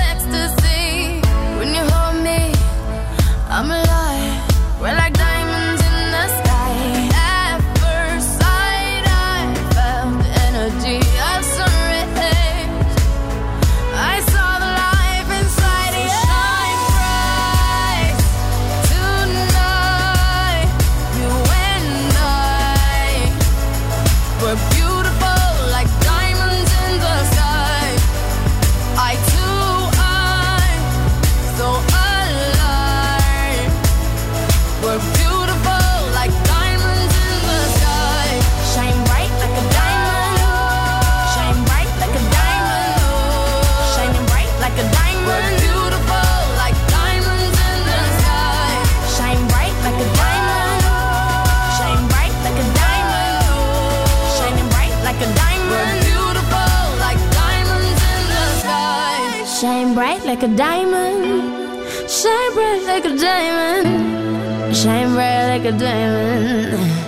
a 65.68 65.76
diamond. 65.76 67.06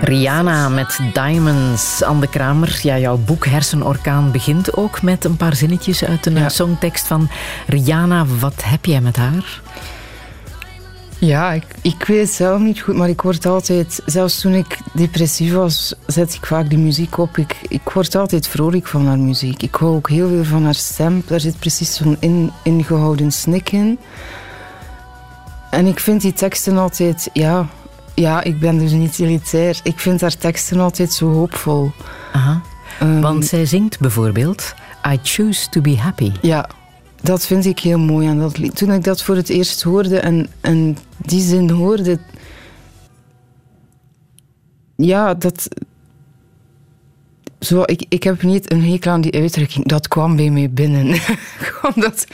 Rihanna 0.00 0.68
met 0.68 0.98
Diamonds. 1.12 2.02
Anne 2.02 2.28
Kramer, 2.28 2.78
ja, 2.82 2.98
jouw 2.98 3.16
boek 3.16 3.46
Hersenorkaan 3.46 4.30
begint 4.32 4.76
ook 4.76 5.02
met 5.02 5.24
een 5.24 5.36
paar 5.36 5.56
zinnetjes 5.56 6.04
uit 6.04 6.26
een 6.26 6.50
songtekst 6.50 7.06
van 7.06 7.30
Rihanna. 7.66 8.26
Wat 8.40 8.64
heb 8.64 8.84
jij 8.84 9.00
met 9.00 9.16
haar? 9.16 9.60
Ja, 11.18 11.52
ik, 11.52 11.64
ik 11.82 12.04
weet 12.06 12.20
het 12.20 12.30
zelf 12.30 12.60
niet 12.60 12.80
goed, 12.80 12.96
maar 12.96 13.08
ik 13.08 13.20
word 13.20 13.46
altijd... 13.46 14.02
Zelfs 14.06 14.40
toen 14.40 14.52
ik 14.52 14.78
depressief 14.92 15.52
was, 15.52 15.94
zet 16.06 16.34
ik 16.34 16.46
vaak 16.46 16.70
de 16.70 16.76
muziek 16.76 17.18
op. 17.18 17.38
Ik, 17.38 17.56
ik 17.68 17.88
word 17.94 18.14
altijd 18.14 18.48
vrolijk 18.48 18.86
van 18.86 19.06
haar 19.06 19.18
muziek. 19.18 19.62
Ik 19.62 19.74
hou 19.74 19.94
ook 19.94 20.08
heel 20.08 20.28
veel 20.28 20.44
van 20.44 20.64
haar 20.64 20.74
stem. 20.74 21.22
Daar 21.26 21.40
zit 21.40 21.58
precies 21.58 21.94
zo'n 21.94 22.16
in, 22.20 22.50
ingehouden 22.62 23.32
snik 23.32 23.72
in. 23.72 23.98
En 25.70 25.86
ik 25.86 26.00
vind 26.00 26.20
die 26.20 26.32
teksten 26.32 26.78
altijd... 26.78 27.30
Ja, 27.32 27.66
ja, 28.16 28.42
ik 28.42 28.58
ben 28.58 28.78
dus 28.78 28.92
niet 28.92 29.18
elitair. 29.18 29.80
Ik 29.82 29.98
vind 29.98 30.20
haar 30.20 30.36
teksten 30.36 30.80
altijd 30.80 31.12
zo 31.12 31.32
hoopvol. 31.32 31.92
Aha. 32.32 32.62
Um, 33.02 33.20
Want 33.20 33.46
zij 33.46 33.66
zingt 33.66 34.00
bijvoorbeeld... 34.00 34.74
I 35.12 35.18
choose 35.22 35.68
to 35.68 35.80
be 35.80 35.96
happy. 35.96 36.32
Ja, 36.40 36.68
dat 37.20 37.46
vind 37.46 37.64
ik 37.64 37.78
heel 37.78 37.98
mooi 37.98 38.28
aan 38.28 38.38
dat 38.38 38.58
lied. 38.58 38.76
Toen 38.76 38.92
ik 38.92 39.04
dat 39.04 39.22
voor 39.22 39.36
het 39.36 39.48
eerst 39.48 39.82
hoorde 39.82 40.18
en, 40.18 40.48
en 40.60 40.98
die 41.16 41.42
zin 41.42 41.70
hoorde... 41.70 42.18
Ja, 44.96 45.34
dat... 45.34 45.68
Zo, 47.60 47.82
ik, 47.84 48.04
ik 48.08 48.22
heb 48.22 48.42
niet 48.42 48.72
een 48.72 48.84
hekel 48.84 49.12
aan 49.12 49.20
die 49.20 49.32
uitdrukking. 49.32 49.86
Dat 49.86 50.08
kwam 50.08 50.36
bij 50.36 50.50
mij 50.50 50.70
binnen. 50.70 51.20
kwam, 51.80 51.92
dat, 51.94 52.26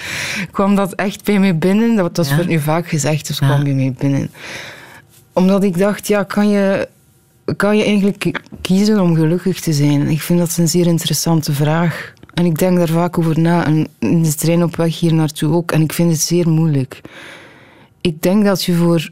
kwam 0.50 0.74
dat 0.74 0.92
echt 0.92 1.24
bij 1.24 1.38
mij 1.38 1.58
binnen? 1.58 1.96
Dat, 1.96 2.14
dat 2.14 2.34
wordt 2.34 2.48
nu 2.48 2.60
vaak 2.60 2.88
gezegd, 2.88 3.26
dus 3.26 3.38
ja. 3.38 3.46
kwam 3.46 3.64
bij 3.64 3.72
mij 3.74 3.94
binnen. 3.98 4.30
Omdat 5.32 5.64
ik 5.64 5.78
dacht, 5.78 6.06
ja, 6.06 6.22
kan 6.22 6.48
je, 6.48 6.88
kan 7.56 7.76
je 7.76 7.84
eigenlijk 7.84 8.40
kiezen 8.60 9.00
om 9.00 9.14
gelukkig 9.14 9.60
te 9.60 9.72
zijn? 9.72 10.08
Ik 10.08 10.20
vind 10.20 10.38
dat 10.38 10.56
een 10.56 10.68
zeer 10.68 10.86
interessante 10.86 11.52
vraag. 11.52 12.12
En 12.34 12.44
ik 12.44 12.58
denk 12.58 12.76
daar 12.76 12.88
vaak 12.88 13.18
over 13.18 13.40
na. 13.40 13.66
En 13.66 13.86
in 13.98 14.22
de 14.22 14.34
trein 14.34 14.62
op 14.62 14.76
weg 14.76 14.98
hier 14.98 15.14
naartoe 15.14 15.54
ook. 15.54 15.72
En 15.72 15.82
ik 15.82 15.92
vind 15.92 16.10
het 16.10 16.20
zeer 16.20 16.48
moeilijk. 16.48 17.00
Ik 18.00 18.22
denk 18.22 18.44
dat 18.44 18.64
je 18.64 18.74
voor. 18.74 19.10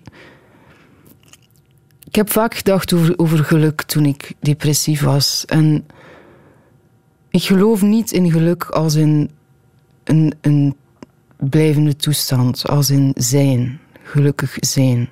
Ik 2.06 2.14
heb 2.14 2.30
vaak 2.30 2.54
gedacht 2.54 2.92
over, 2.92 3.18
over 3.18 3.44
geluk 3.44 3.82
toen 3.82 4.04
ik 4.04 4.32
depressief 4.40 5.02
was. 5.02 5.44
En 5.46 5.86
ik 7.30 7.42
geloof 7.42 7.82
niet 7.82 8.12
in 8.12 8.30
geluk 8.30 8.64
als 8.64 8.94
in 8.94 9.30
een, 10.04 10.34
een 10.40 10.76
blijvende 11.36 11.96
toestand, 11.96 12.68
als 12.68 12.90
in 12.90 13.12
zijn, 13.16 13.80
gelukkig 14.02 14.56
zijn. 14.60 15.08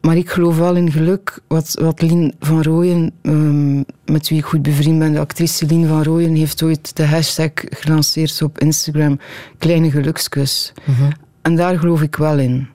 Maar 0.00 0.16
ik 0.16 0.30
geloof 0.30 0.56
wel 0.56 0.74
in 0.74 0.92
geluk. 0.92 1.40
Wat, 1.46 1.78
wat 1.80 2.02
Lien 2.02 2.34
van 2.40 2.62
Rooyen, 2.62 3.12
um, 3.22 3.84
met 4.04 4.28
wie 4.28 4.38
ik 4.38 4.44
goed 4.44 4.62
bevriend 4.62 4.98
ben, 4.98 5.12
de 5.12 5.18
actrice 5.18 5.66
Lien 5.66 5.86
van 5.86 6.02
Rooyen, 6.02 6.34
heeft 6.34 6.62
ooit 6.62 6.96
de 6.96 7.06
hashtag 7.06 7.50
gelanceerd 7.54 8.42
op 8.42 8.58
Instagram: 8.58 9.18
Kleine 9.58 9.90
Gelukskus. 9.90 10.72
Mm 10.84 10.94
-hmm. 10.94 11.12
En 11.42 11.56
daar 11.56 11.78
geloof 11.78 12.02
ik 12.02 12.16
wel 12.16 12.38
in. 12.38 12.68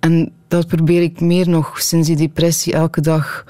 En 0.00 0.32
dat 0.48 0.66
probeer 0.66 1.02
ik 1.02 1.20
meer 1.20 1.48
nog 1.48 1.80
sinds 1.80 2.08
die 2.08 2.16
depressie 2.16 2.72
elke 2.72 3.00
dag 3.00 3.44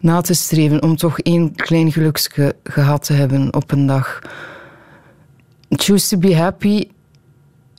na 0.00 0.20
te 0.20 0.34
streven. 0.34 0.82
Om 0.82 0.96
toch 0.96 1.18
één 1.18 1.54
klein 1.54 1.92
geluksje 1.92 2.56
gehad 2.64 3.04
te 3.04 3.12
hebben 3.12 3.54
op 3.54 3.72
een 3.72 3.86
dag. 3.86 4.18
Choose 5.68 6.08
to 6.08 6.18
be 6.18 6.36
happy. 6.36 6.88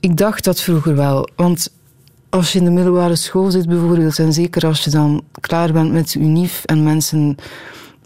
Ik 0.00 0.16
dacht 0.16 0.44
dat 0.44 0.60
vroeger 0.60 0.96
wel. 0.96 1.28
Want 1.36 1.72
als 2.32 2.52
je 2.52 2.58
in 2.58 2.64
de 2.64 2.70
middelbare 2.70 3.16
school 3.16 3.50
zit 3.50 3.66
bijvoorbeeld, 3.66 4.18
en 4.18 4.32
zeker 4.32 4.66
als 4.66 4.84
je 4.84 4.90
dan 4.90 5.24
klaar 5.40 5.72
bent 5.72 5.92
met 5.92 6.12
je 6.12 6.18
unief 6.18 6.64
en 6.64 6.82
mensen 6.82 7.36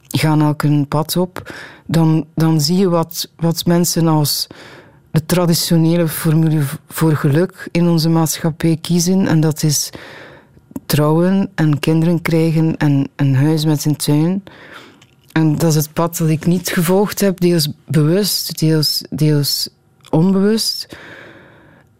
gaan 0.09 0.43
elk 0.43 0.63
een 0.63 0.89
pad 0.89 1.17
op, 1.17 1.55
dan, 1.87 2.27
dan 2.35 2.61
zie 2.61 2.77
je 2.77 2.89
wat, 2.89 3.31
wat 3.37 3.67
mensen 3.67 4.09
als 4.09 4.47
de 5.11 5.27
traditionele 5.27 6.09
formule 6.09 6.63
voor 6.89 7.17
geluk 7.17 7.69
in 7.71 7.89
onze 7.89 8.09
maatschappij 8.09 8.79
kiezen. 8.81 9.27
En 9.27 9.41
dat 9.41 9.63
is 9.63 9.91
trouwen 10.87 11.51
en 11.55 11.79
kinderen 11.79 12.23
krijgen 12.23 12.77
en 12.77 13.09
een 13.17 13.37
huis 13.37 13.65
met 13.65 13.85
een 13.85 13.97
tuin. 13.97 14.43
En 15.33 15.59
dat 15.59 15.71
is 15.71 15.77
het 15.77 15.93
pad 15.93 16.17
dat 16.17 16.29
ik 16.29 16.47
niet 16.47 16.69
gevolgd 16.69 17.21
heb, 17.21 17.41
deels 17.41 17.69
bewust, 17.87 18.59
deels, 18.59 19.03
deels 19.11 19.69
onbewust. 20.11 20.97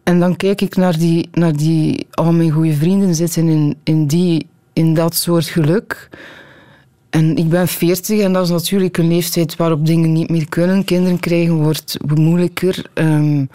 En 0.07 0.19
dan 0.19 0.35
kijk 0.35 0.61
ik 0.61 0.75
naar 0.75 0.97
die, 0.97 1.29
naar 1.31 1.55
die 1.55 2.07
al 2.11 2.31
mijn 2.31 2.51
goede 2.51 2.73
vrienden 2.73 3.15
zitten 3.15 3.47
in, 3.47 3.77
in, 3.83 4.05
die, 4.05 4.47
in 4.73 4.93
dat 4.93 5.15
soort 5.15 5.45
geluk. 5.45 6.09
En 7.09 7.35
ik 7.35 7.49
ben 7.49 7.67
40 7.67 8.19
en 8.19 8.33
dat 8.33 8.43
is 8.43 8.49
natuurlijk 8.49 8.97
een 8.97 9.07
leeftijd 9.07 9.55
waarop 9.55 9.85
dingen 9.85 10.13
niet 10.13 10.29
meer 10.29 10.49
kunnen. 10.49 10.83
Kinderen 10.83 11.19
krijgen 11.19 11.55
wordt 11.55 11.97
moeilijker. 12.15 12.85
Um, 12.93 13.49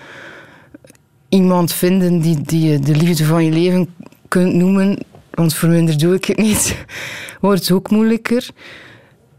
iemand 1.28 1.73
vinden 1.73 2.21
die, 2.21 2.40
die 2.40 2.78
de 2.78 2.97
liefde 2.97 3.25
van 3.25 3.44
je 3.44 3.52
leven 3.52 3.88
kunt 4.28 4.54
noemen, 4.54 4.99
want 5.30 5.54
voor 5.54 5.68
minder 5.68 5.99
doe 5.99 6.14
ik 6.14 6.25
het 6.25 6.37
niet, 6.38 6.85
wordt 7.40 7.71
ook 7.71 7.90
moeilijker. 7.90 8.49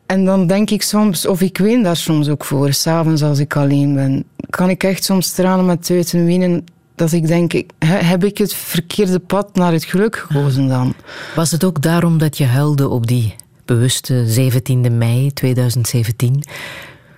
En 0.05 0.25
dan 0.25 0.47
denk 0.47 0.69
ik 0.69 0.81
soms, 0.81 1.25
of 1.25 1.41
ik 1.41 1.57
ween 1.57 1.83
daar 1.83 1.97
soms 1.97 2.29
ook 2.29 2.45
voor, 2.45 2.73
s'avonds 2.73 3.23
als 3.23 3.39
ik 3.39 3.55
alleen 3.55 3.93
ben. 3.93 4.23
Kan 4.49 4.69
ik 4.69 4.83
echt 4.83 5.03
soms 5.03 5.31
tranen 5.31 5.65
met 5.65 5.85
tuiten 5.85 6.25
wenen 6.25 6.63
dat 6.95 7.11
ik 7.11 7.27
denk, 7.27 7.63
heb 7.85 8.23
ik 8.23 8.37
het 8.37 8.53
verkeerde 8.53 9.19
pad 9.19 9.55
naar 9.55 9.71
het 9.71 9.83
geluk 9.83 10.15
gekozen 10.15 10.67
dan? 10.67 10.93
Was 11.35 11.51
het 11.51 11.63
ook 11.63 11.81
daarom 11.81 12.17
dat 12.17 12.37
je 12.37 12.45
huilde 12.45 12.89
op 12.89 13.07
die 13.07 13.35
bewuste 13.65 14.51
17e 14.51 14.91
mei 14.91 15.33
2017? 15.33 16.43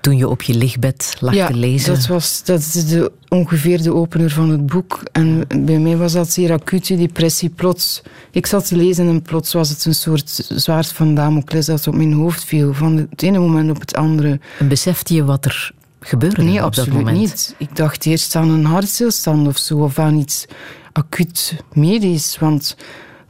Toen 0.02 0.18
je 0.18 0.28
op 0.30 0.42
je 0.42 0.54
lichtbed 0.54 1.16
lag 1.20 1.34
ja, 1.34 1.48
te 1.48 1.54
lezen? 1.54 1.94
dat 1.94 2.08
was 2.08 2.44
dat 2.44 2.60
is 2.60 2.88
de, 2.88 3.12
ongeveer 3.30 3.82
de 3.82 3.94
opener 3.94 4.30
van 4.30 4.50
het 4.50 4.66
boek. 4.66 5.00
En 5.12 5.48
bij 5.48 5.80
mij 5.80 5.98
was 5.98 6.14
dat 6.14 6.32
zeer 6.32 6.52
acute 6.52 6.96
depressie. 6.98 7.50
Plots, 7.50 8.02
ik 8.32 8.46
zat 8.46 8.68
te 8.68 8.76
lezen 8.76 9.08
en 9.08 9.22
plots 9.22 9.54
was 9.54 9.70
het 9.70 9.86
een 9.86 9.96
soort 9.96 10.50
zwaard 10.54 10.88
van 10.88 11.16
Damocles 11.16 11.66
dat 11.66 11.88
op 11.88 11.96
mijn 11.96 12.14
hoofd 12.14 12.44
viel. 12.44 12.74
Van 12.74 13.08
het 13.10 13.24
ene 13.24 13.40
moment 13.40 13.70
op 13.70 13.80
het 13.80 13.96
andere. 13.96 14.40
En 14.60 14.68
besefte 14.68 15.14
je 15.14 15.24
wat 15.24 15.46
er 15.46 15.74
gebeurde 16.06 16.44
nee, 16.44 16.64
op 16.64 16.76
dat 16.76 16.88
moment? 16.88 17.18
niet. 17.18 17.56
Ik 17.58 17.76
dacht 17.76 18.06
eerst 18.06 18.36
aan 18.36 18.50
een 18.50 18.66
hartstilstand 18.66 19.48
of 19.48 19.58
zo, 19.58 19.78
of 19.78 20.00
aan 20.00 20.18
iets 20.18 20.46
acuut 20.92 21.64
medisch. 21.74 22.38
Want 22.40 22.78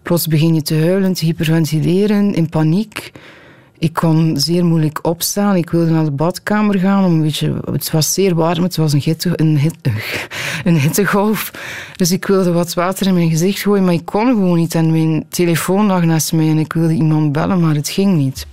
plots 0.01 0.27
begin 0.27 0.53
je 0.53 0.61
te 0.61 0.79
huilen, 0.79 1.13
te 1.13 1.25
hyperventileren, 1.25 2.33
in 2.33 2.49
paniek. 2.49 3.11
Ik 3.77 3.93
kon 3.93 4.39
zeer 4.39 4.65
moeilijk 4.65 4.99
opstaan. 5.01 5.55
Ik 5.55 5.69
wilde 5.69 5.91
naar 5.91 6.03
de 6.03 6.11
badkamer 6.11 6.79
gaan. 6.79 7.05
Om 7.05 7.13
een 7.13 7.21
beetje, 7.21 7.61
het 7.71 7.91
was 7.91 8.13
zeer 8.13 8.35
warm, 8.35 8.63
het 8.63 8.75
was 8.75 8.93
een, 8.93 9.01
hitte, 9.01 9.31
een, 9.35 9.57
hitte, 9.57 9.91
een 10.63 10.79
hittegolf. 10.79 11.51
Dus 11.95 12.11
ik 12.11 12.25
wilde 12.25 12.51
wat 12.51 12.73
water 12.73 13.07
in 13.07 13.13
mijn 13.13 13.29
gezicht 13.29 13.59
gooien, 13.59 13.83
maar 13.83 13.93
ik 13.93 14.05
kon 14.05 14.27
gewoon 14.27 14.57
niet. 14.57 14.75
En 14.75 14.91
mijn 14.91 15.25
telefoon 15.29 15.85
lag 15.85 16.03
naast 16.03 16.33
mij 16.33 16.49
en 16.49 16.57
ik 16.57 16.73
wilde 16.73 16.93
iemand 16.93 17.31
bellen, 17.31 17.59
maar 17.59 17.75
het 17.75 17.89
ging 17.89 18.15
niet 18.15 18.45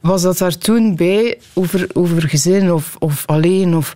was 0.00 0.22
dat 0.22 0.38
daar 0.38 0.58
toen 0.58 0.96
bij 0.96 1.38
over, 1.52 1.88
over 1.92 2.28
gezin 2.28 2.72
of, 2.72 2.96
of 2.98 3.22
alleen? 3.26 3.76
Of, 3.76 3.94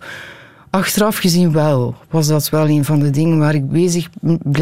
achteraf 0.75 1.17
gezien 1.17 1.51
wel. 1.51 1.95
Was 2.09 2.27
dat 2.27 2.49
wel 2.49 2.69
een 2.69 2.85
van 2.85 2.99
de 2.99 3.09
dingen 3.09 3.37
waar 3.37 3.55
ik 3.55 3.69
bezig 3.69 4.09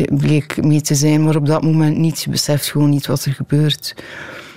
bleek 0.10 0.64
mee 0.64 0.82
te 0.82 0.96
zijn, 0.96 1.24
maar 1.24 1.36
op 1.36 1.46
dat 1.46 1.64
moment 1.64 1.98
niet. 1.98 2.22
Je 2.22 2.30
beseft 2.30 2.66
gewoon 2.66 2.90
niet 2.90 3.08
wat 3.08 3.26
er 3.26 3.34
gebeurt. 3.34 3.96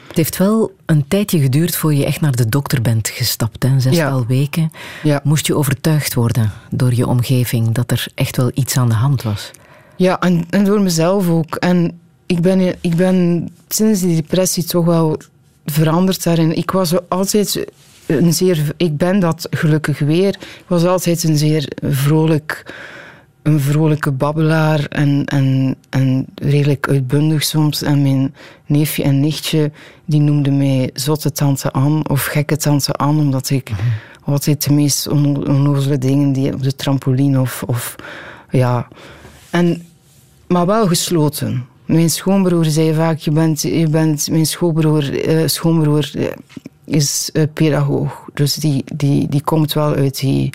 Het 0.06 0.16
heeft 0.16 0.36
wel 0.36 0.72
een 0.86 1.08
tijdje 1.08 1.40
geduurd 1.40 1.76
voor 1.76 1.94
je 1.94 2.04
echt 2.04 2.20
naar 2.20 2.36
de 2.36 2.48
dokter 2.48 2.82
bent 2.82 3.08
gestapt. 3.08 3.62
Hè? 3.62 3.80
Zestal 3.80 4.18
ja. 4.18 4.26
weken. 4.26 4.70
Ja. 5.02 5.20
Moest 5.24 5.46
je 5.46 5.56
overtuigd 5.56 6.14
worden 6.14 6.52
door 6.70 6.94
je 6.94 7.06
omgeving 7.06 7.72
dat 7.72 7.90
er 7.90 8.06
echt 8.14 8.36
wel 8.36 8.50
iets 8.54 8.76
aan 8.76 8.88
de 8.88 8.94
hand 8.94 9.22
was? 9.22 9.50
Ja, 9.96 10.20
en, 10.20 10.44
en 10.50 10.64
door 10.64 10.80
mezelf 10.80 11.28
ook. 11.28 11.54
En 11.54 12.00
ik 12.26 12.40
ben, 12.40 12.76
ik 12.80 12.96
ben 12.96 13.48
sinds 13.68 14.00
die 14.00 14.14
depressie 14.14 14.64
toch 14.64 14.84
wel 14.84 15.20
veranderd 15.66 16.22
daarin. 16.22 16.56
Ik 16.56 16.70
was 16.70 17.08
altijd 17.08 17.66
een 18.06 18.32
zeer... 18.32 18.72
Ik 18.76 18.96
ben 18.96 19.20
dat 19.20 19.46
gelukkig 19.50 19.98
weer. 19.98 20.28
Ik 20.38 20.64
was 20.66 20.84
altijd 20.84 21.22
een 21.22 21.36
zeer 21.36 21.72
vrolijk... 21.82 22.74
Een 23.42 23.60
vrolijke 23.60 24.12
babbelaar 24.12 24.84
en, 24.88 25.24
en, 25.24 25.76
en 25.90 26.26
redelijk 26.34 26.88
uitbundig 26.88 27.42
soms. 27.42 27.82
En 27.82 28.02
mijn 28.02 28.34
neefje 28.66 29.02
en 29.02 29.20
nichtje, 29.20 29.70
die 30.04 30.20
noemden 30.20 30.56
mij 30.56 30.90
zotte 30.94 31.32
tante 31.32 31.72
Anne 31.72 32.04
of 32.08 32.24
gekke 32.24 32.56
tante 32.56 32.92
Anne, 32.92 33.20
omdat 33.20 33.50
ik 33.50 33.70
mm 33.70 33.76
-hmm. 33.76 34.32
altijd 34.32 34.64
de 34.64 34.72
meest 34.72 35.08
onnozele 35.08 35.98
dingen 35.98 36.32
die 36.32 36.52
op 36.52 36.62
de 36.62 36.74
trampoline 36.74 37.40
of... 37.40 37.62
of 37.66 37.96
ja. 38.50 38.88
En, 39.50 39.86
maar 40.46 40.66
wel 40.66 40.86
gesloten. 40.86 41.66
Mijn 41.86 42.10
schoonbroer 42.10 42.64
zei 42.64 42.94
vaak, 42.94 43.18
je 43.18 43.30
bent, 43.30 43.62
je 43.62 43.88
bent 43.88 44.30
mijn 44.30 44.46
schoonbroer, 44.46 45.28
uh, 45.28 45.46
schoonbroer 45.46 46.10
uh, 46.16 46.26
is 46.84 47.30
uh, 47.32 47.42
pedagoog. 47.52 48.24
Dus 48.34 48.54
die, 48.54 48.84
die, 48.94 49.28
die 49.28 49.42
komt 49.42 49.72
wel 49.72 49.94
uit 49.94 50.20
die, 50.20 50.52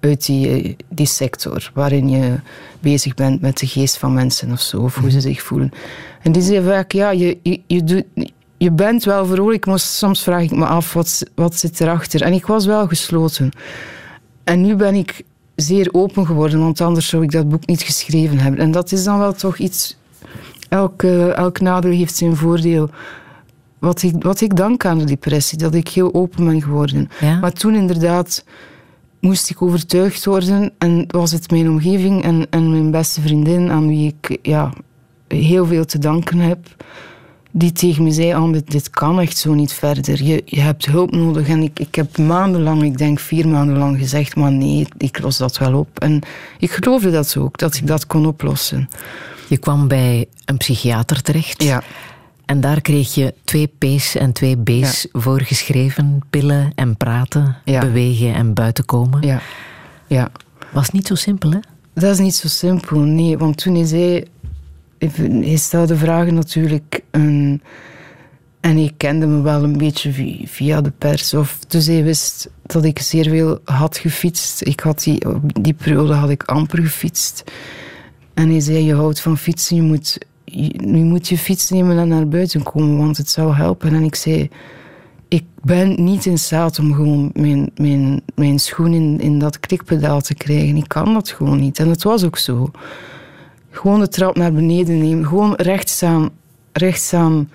uit 0.00 0.26
die, 0.26 0.76
die 0.88 1.06
sector 1.06 1.70
waarin 1.74 2.08
je 2.08 2.34
bezig 2.80 3.14
bent 3.14 3.40
met 3.40 3.58
de 3.58 3.66
geest 3.66 3.96
van 3.96 4.14
mensen 4.14 4.52
of 4.52 4.60
zo, 4.60 4.80
of 4.80 4.94
hoe 4.94 5.10
ze 5.10 5.20
zich 5.20 5.42
voelen. 5.42 5.70
En 6.22 6.32
die 6.32 6.42
zei 6.42 6.64
vaak, 6.64 6.92
ja, 6.92 7.10
je, 7.10 7.38
je, 7.42 7.60
je, 7.66 7.84
doet, 7.84 8.04
je 8.56 8.70
bent 8.70 9.04
wel 9.04 9.26
vrolijk, 9.26 9.66
maar 9.66 9.78
soms 9.78 10.22
vraag 10.22 10.42
ik 10.42 10.56
me 10.56 10.66
af, 10.66 10.92
wat, 10.92 11.22
wat 11.34 11.56
zit 11.56 11.80
erachter? 11.80 12.22
En 12.22 12.32
ik 12.32 12.46
was 12.46 12.66
wel 12.66 12.86
gesloten. 12.86 13.50
En 14.44 14.60
nu 14.60 14.76
ben 14.76 14.94
ik 14.94 15.22
zeer 15.54 15.88
open 15.92 16.26
geworden, 16.26 16.60
want 16.60 16.80
anders 16.80 17.08
zou 17.08 17.22
ik 17.22 17.30
dat 17.30 17.48
boek 17.48 17.66
niet 17.66 17.82
geschreven 17.82 18.38
hebben. 18.38 18.60
En 18.60 18.70
dat 18.70 18.92
is 18.92 19.04
dan 19.04 19.18
wel 19.18 19.32
toch 19.32 19.58
iets... 19.58 19.96
Elk, 20.68 21.02
elk 21.02 21.60
nadeel 21.60 21.92
heeft 21.92 22.16
zijn 22.16 22.36
voordeel. 22.36 22.90
Wat 23.78 24.02
ik, 24.02 24.22
wat 24.22 24.40
ik 24.40 24.56
dank 24.56 24.84
aan 24.84 24.98
de 24.98 25.04
depressie, 25.04 25.58
dat 25.58 25.74
ik 25.74 25.88
heel 25.88 26.14
open 26.14 26.44
ben 26.44 26.62
geworden. 26.62 27.08
Maar 27.40 27.52
toen 27.52 27.74
inderdaad 27.74 28.44
moest 29.20 29.50
ik 29.50 29.62
overtuigd 29.62 30.24
worden 30.24 30.72
en 30.78 31.04
was 31.06 31.32
het 31.32 31.50
mijn 31.50 31.68
omgeving 31.68 32.22
en, 32.22 32.46
en 32.50 32.70
mijn 32.70 32.90
beste 32.90 33.20
vriendin 33.20 33.70
aan 33.70 33.88
wie 33.88 34.16
ik 34.18 34.38
ja, 34.42 34.72
heel 35.28 35.66
veel 35.66 35.84
te 35.84 35.98
danken 35.98 36.38
heb 36.38 36.58
die 37.50 37.72
tegen 37.72 38.02
me 38.02 38.10
zei, 38.10 38.34
oh, 38.34 38.56
dit, 38.64 38.90
kan 38.90 39.20
echt 39.20 39.36
zo 39.36 39.54
niet 39.54 39.72
verder. 39.72 40.22
Je, 40.22 40.42
je 40.44 40.60
hebt 40.60 40.86
hulp 40.86 41.10
nodig. 41.10 41.48
En 41.48 41.62
ik, 41.62 41.78
ik 41.78 41.94
heb 41.94 42.18
maandenlang, 42.18 42.82
ik 42.82 42.98
denk 42.98 43.20
vier 43.20 43.48
maanden 43.48 43.78
lang 43.78 43.98
gezegd, 43.98 44.36
maar 44.36 44.52
nee, 44.52 44.86
ik 44.98 45.20
los 45.20 45.36
dat 45.36 45.58
wel 45.58 45.78
op. 45.78 45.98
En 45.98 46.22
ik 46.58 46.70
geloofde 46.70 47.10
dat 47.10 47.36
ook, 47.36 47.58
dat 47.58 47.74
ik 47.74 47.86
dat 47.86 48.06
kon 48.06 48.26
oplossen. 48.26 48.88
Je 49.48 49.56
kwam 49.56 49.88
bij 49.88 50.26
een 50.44 50.56
psychiater 50.56 51.22
terecht. 51.22 51.62
Ja. 51.62 51.82
En 52.44 52.60
daar 52.60 52.80
kreeg 52.80 53.14
je 53.14 53.34
twee 53.44 53.66
P's 53.78 54.14
en 54.14 54.32
twee 54.32 54.56
B's 54.56 55.02
ja. 55.12 55.20
voorgeschreven. 55.20 56.22
Pillen 56.30 56.72
en 56.74 56.96
praten, 56.96 57.56
bewegen 57.64 58.34
en 58.34 58.54
buiten 58.54 58.84
komen. 58.84 59.26
Ja. 59.26 59.40
ja. 60.06 60.30
Was 60.72 60.90
niet 60.90 61.06
zo 61.06 61.14
simpel, 61.14 61.50
hè? 61.50 61.58
Dat 61.92 62.10
is 62.10 62.18
niet 62.18 62.34
zo 62.34 62.48
simpel, 62.48 62.98
nee. 62.98 63.38
Want 63.38 63.56
toen 63.56 63.74
hij 63.74 63.84
zei, 63.84 64.24
hij 64.98 65.56
stelde 65.56 65.96
vragen 65.96 66.34
natuurlijk. 66.34 67.02
En, 67.10 67.62
en 68.60 68.76
hij 68.76 68.92
kende 68.96 69.26
me 69.26 69.40
wel 69.40 69.62
een 69.62 69.78
beetje 69.78 70.12
via 70.44 70.80
de 70.80 70.92
pers. 70.98 71.34
Of, 71.34 71.58
dus 71.68 71.86
hij 71.86 72.04
wist 72.04 72.50
dat 72.62 72.84
ik 72.84 72.98
zeer 72.98 73.28
veel 73.28 73.60
had 73.64 73.98
gefietst. 73.98 74.66
Ik 74.66 74.80
had 74.80 75.02
die, 75.02 75.24
die 75.60 75.74
periode 75.74 76.12
had 76.12 76.30
ik 76.30 76.42
amper 76.42 76.82
gefietst. 76.82 77.44
En 78.34 78.50
hij 78.50 78.60
zei, 78.60 78.84
je 78.84 78.94
houdt 78.94 79.20
van 79.20 79.38
fietsen, 79.38 79.76
je 79.76 79.82
moet, 79.82 80.18
je, 80.44 81.04
moet 81.04 81.28
je 81.28 81.38
fiets 81.38 81.70
nemen 81.70 81.98
en 81.98 82.08
naar 82.08 82.28
buiten 82.28 82.62
komen, 82.62 82.98
want 82.98 83.16
het 83.16 83.30
zou 83.30 83.54
helpen. 83.54 83.94
En 83.94 84.02
ik 84.02 84.14
zei, 84.14 84.50
ik 85.28 85.44
ben 85.62 86.04
niet 86.04 86.26
in 86.26 86.38
staat 86.38 86.78
om 86.78 86.94
gewoon 86.94 87.30
mijn, 87.32 87.70
mijn, 87.76 88.20
mijn 88.34 88.58
schoen 88.58 88.92
in, 88.92 89.20
in 89.20 89.38
dat 89.38 89.60
klikpedaal 89.60 90.20
te 90.20 90.34
krijgen. 90.34 90.76
Ik 90.76 90.88
kan 90.88 91.12
dat 91.12 91.30
gewoon 91.30 91.60
niet. 91.60 91.78
En 91.78 91.88
dat 91.88 92.02
was 92.02 92.24
ook 92.24 92.38
zo. 92.38 92.70
Gewoon 93.78 94.00
de 94.00 94.08
trap 94.08 94.36
naar 94.36 94.52
beneden 94.52 94.98
nemen. 94.98 95.26
Gewoon 95.26 95.54
rechtstaan, 95.54 96.30
rechtstaan 96.72 97.50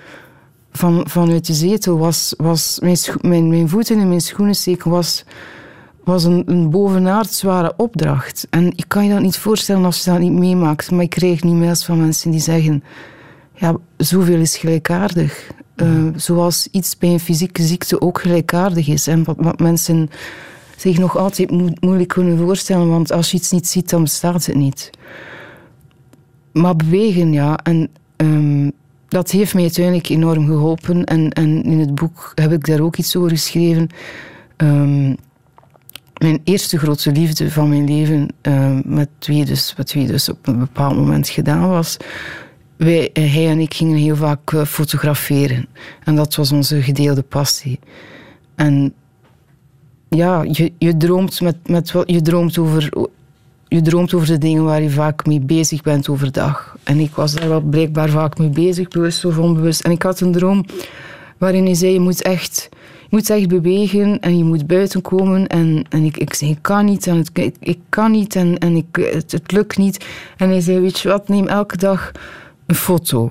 van, 0.72 1.04
vanuit 1.08 1.48
de 1.48 1.54
zetel 1.54 1.98
was... 1.98 2.34
was 2.38 2.80
mijn, 2.82 2.98
mijn, 3.22 3.50
mijn 3.50 3.70
voeten 3.70 4.00
in 4.00 4.08
mijn 4.08 4.22
schoenen 4.22 4.56
steken 4.56 4.92
was, 4.92 5.24
was 6.04 6.24
een, 6.24 6.44
een 6.46 6.70
bovenaard 6.70 7.32
zware 7.32 7.74
opdracht. 7.78 8.48
En 8.50 8.72
ik 8.76 8.86
kan 8.88 9.06
je 9.06 9.14
dat 9.14 9.22
niet 9.22 9.38
voorstellen 9.38 9.86
als 9.86 10.04
je 10.04 10.12
dat 10.12 10.20
niet 10.20 10.32
meemaakt. 10.32 10.92
Maar 10.92 11.04
ik 11.04 11.10
kreeg 11.10 11.44
niet 11.44 11.54
mails 11.54 11.86
van 11.86 12.00
mensen 12.00 12.32
die 12.32 12.40
zeggen... 12.40 12.84
Ja, 13.56 13.76
zoveel 13.98 14.40
is 14.40 14.58
gelijkaardig. 14.58 15.52
Uh, 15.76 16.08
zoals 16.16 16.68
iets 16.72 16.98
bij 16.98 17.10
een 17.10 17.20
fysieke 17.20 17.64
ziekte 17.64 18.02
ook 18.02 18.22
gelijkaardig 18.22 18.88
is. 18.88 19.08
En 19.08 19.24
wat, 19.24 19.36
wat 19.40 19.60
mensen 19.60 20.10
zich 20.78 20.98
nog 20.98 21.18
altijd 21.18 21.52
moeilijk 21.82 22.10
kunnen 22.10 22.38
voorstellen, 22.38 22.90
want 22.90 23.12
als 23.12 23.32
je 23.32 23.38
iets 23.38 23.52
niet 23.52 23.68
ziet, 23.68 23.90
dan 23.90 24.04
bestaat 24.04 24.46
het 24.46 24.56
niet. 24.56 24.92
Maar 26.54 26.76
bewegen, 26.76 27.32
ja. 27.32 27.58
En 27.58 27.90
um, 28.18 28.72
dat 29.08 29.32
heeft 29.32 29.54
mij 29.54 29.64
uiteindelijk 29.64 30.10
enorm 30.10 30.46
geholpen. 30.46 31.04
En, 31.04 31.30
en 31.30 31.64
in 31.64 31.80
het 31.80 31.96
boek 31.96 32.32
heb 32.36 32.52
ik 32.52 32.66
daar 32.66 32.80
ook 32.80 32.98
iets 32.98 33.16
over 33.16 33.30
geschreven. 33.30 33.88
Um, 34.58 35.16
mijn 36.18 36.42
eerste 36.44 36.78
grote 36.78 37.12
liefde 37.12 37.52
van 37.52 37.70
mijn 37.70 37.88
leven, 37.88 38.28
um, 38.42 38.82
met 38.86 39.10
wie 39.20 39.46
dus, 39.46 39.74
wat 39.78 39.94
wie 39.94 40.08
dus 40.08 40.30
op 40.30 40.48
een 40.48 40.60
bepaald 40.60 40.96
moment 40.96 41.30
gedaan 41.30 41.70
was. 41.70 41.98
Wij, 42.76 43.10
hij 43.14 43.50
en 43.50 43.60
ik 43.60 43.74
gingen 43.74 43.98
heel 43.98 44.16
vaak 44.16 44.52
uh, 44.52 44.66
fotograferen. 44.66 45.68
En 46.04 46.16
dat 46.16 46.36
was 46.36 46.52
onze 46.52 46.82
gedeelde 46.82 47.22
passie. 47.22 47.80
En 48.56 48.94
ja, 50.10 50.44
je, 50.52 50.72
je 50.78 50.98
droomt, 50.98 51.42
met, 51.42 51.68
met, 51.68 51.94
je 52.06 52.22
droomt 52.22 52.58
over 52.58 53.10
je 53.74 53.82
droomt 53.82 54.14
over 54.14 54.28
de 54.28 54.38
dingen 54.38 54.64
waar 54.64 54.82
je 54.82 54.90
vaak 54.90 55.26
mee 55.26 55.40
bezig 55.40 55.82
bent 55.82 56.10
overdag. 56.10 56.76
En 56.84 57.00
ik 57.00 57.16
was 57.16 57.34
daar 57.34 57.50
wel 57.50 57.62
blijkbaar 57.62 58.10
vaak 58.10 58.38
mee 58.38 58.50
bezig, 58.50 58.88
bewust 58.88 59.26
of 59.26 59.38
onbewust. 59.38 59.82
En 59.82 59.92
ik 59.92 60.02
had 60.02 60.20
een 60.20 60.32
droom 60.32 60.66
waarin 61.38 61.66
hij 61.66 61.74
zei, 61.74 61.94
je 61.94 62.00
moet 62.00 62.22
echt, 62.22 62.70
je 63.02 63.08
moet 63.10 63.30
echt 63.30 63.48
bewegen 63.48 64.20
en 64.20 64.38
je 64.38 64.44
moet 64.44 64.68
buiten 64.68 65.02
komen. 65.02 65.48
En, 65.48 65.86
en 65.90 66.04
ik, 66.04 66.18
ik 66.18 66.34
zei, 66.34 66.52
ik 66.52 66.58
kan 66.62 66.86
niet 66.86 67.08
en 67.08 67.18
het, 67.18 67.30
ik, 67.34 67.56
ik 67.60 67.80
kan 67.90 68.12
niet 68.12 68.36
en, 68.36 68.58
en 68.58 68.76
ik, 68.76 68.86
het, 68.92 69.32
het 69.32 69.52
lukt 69.52 69.78
niet. 69.78 70.06
En 70.38 70.50
hij 70.50 70.62
zei, 70.62 70.80
weet 70.80 71.00
je 71.00 71.10
wat, 71.10 71.28
neem 71.28 71.48
elke 71.48 71.78
dag 71.78 72.12
een 72.66 72.76
foto. 72.76 73.30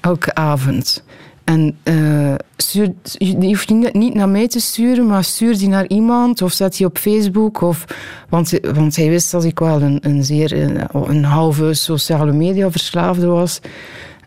Elke 0.00 0.34
avond. 0.34 1.04
En 1.50 1.76
uh, 1.84 2.34
stuur, 2.56 2.92
je 3.18 3.46
hoeft 3.46 3.70
niet, 3.70 3.94
niet 3.94 4.14
naar 4.14 4.28
mij 4.28 4.48
te 4.48 4.60
sturen, 4.60 5.06
maar 5.06 5.24
stuur 5.24 5.58
die 5.58 5.68
naar 5.68 5.86
iemand 5.86 6.42
of 6.42 6.52
zet 6.52 6.76
die 6.76 6.86
op 6.86 6.98
Facebook. 6.98 7.60
Of, 7.60 7.84
want, 8.28 8.58
want 8.74 8.96
hij 8.96 9.08
wist 9.08 9.30
dat 9.30 9.44
ik 9.44 9.58
wel 9.58 9.82
een, 9.82 9.98
een 10.02 10.24
zeer 10.24 10.52
een, 10.52 10.86
een 10.92 11.24
halve 11.24 11.74
sociale 11.74 12.32
media 12.32 12.70
verslaafde 12.70 13.26
was. 13.26 13.60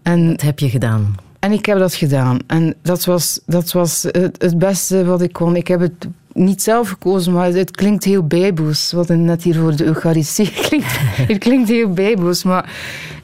En, 0.02 0.28
dat 0.30 0.42
heb 0.42 0.60
je 0.60 0.70
gedaan. 0.70 1.16
En 1.40 1.52
ik 1.52 1.66
heb 1.66 1.78
dat 1.78 1.94
gedaan. 1.94 2.40
En 2.48 2.76
dat 2.82 3.06
was, 3.06 3.40
dat 3.46 3.72
was 3.72 4.04
het, 4.04 4.42
het 4.42 4.58
beste 4.58 5.06
wat 5.06 5.22
ik 5.22 5.34
kon. 5.34 5.56
Ik 5.56 5.68
heb 5.68 5.80
het 5.80 6.08
niet 6.34 6.62
zelf 6.62 6.90
gekozen, 6.90 7.34
maar 7.34 7.48
het 7.48 7.72
klinkt 7.72 8.04
heel 8.04 8.28
bijbels. 8.28 8.92
Wat 8.92 9.08
net 9.08 9.44
hier 9.44 9.56
voor 9.56 9.76
de 9.76 9.86
Eucharistie 9.86 10.52
klinkt. 10.68 11.00
het 11.00 11.38
klinkt 11.38 11.70
heel 11.70 11.90
bijbels, 11.90 12.44
maar 12.44 12.72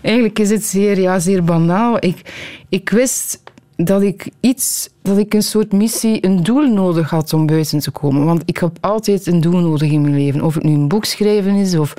eigenlijk 0.02 0.40
is 0.40 0.50
het 0.50 0.66
zeer, 0.66 1.00
ja, 1.00 1.20
zeer 1.20 1.44
banaal. 1.44 1.98
Ik, 2.00 2.22
ik 2.70 2.90
wist 2.90 3.42
dat 3.84 4.02
ik 4.02 4.30
iets, 4.40 4.90
dat 5.02 5.18
ik 5.18 5.34
een 5.34 5.44
soort 5.44 5.72
missie, 5.72 6.26
een 6.26 6.44
doel 6.44 6.74
nodig 6.74 7.10
had 7.10 7.34
om 7.34 7.46
buiten 7.46 7.80
te 7.80 7.92
komen. 7.92 8.26
Want 8.26 8.42
ik 8.46 8.58
heb 8.58 8.78
altijd 8.80 9.28
een 9.28 9.42
doel 9.42 9.60
nodig 9.60 9.92
in 9.92 10.02
mijn 10.02 10.16
leven. 10.16 10.42
Of 10.42 10.54
het 10.54 10.64
nu 10.64 10.74
een 10.74 10.88
boek 10.88 11.06
schrijven 11.06 11.56
is 11.56 11.76
of. 11.76 11.94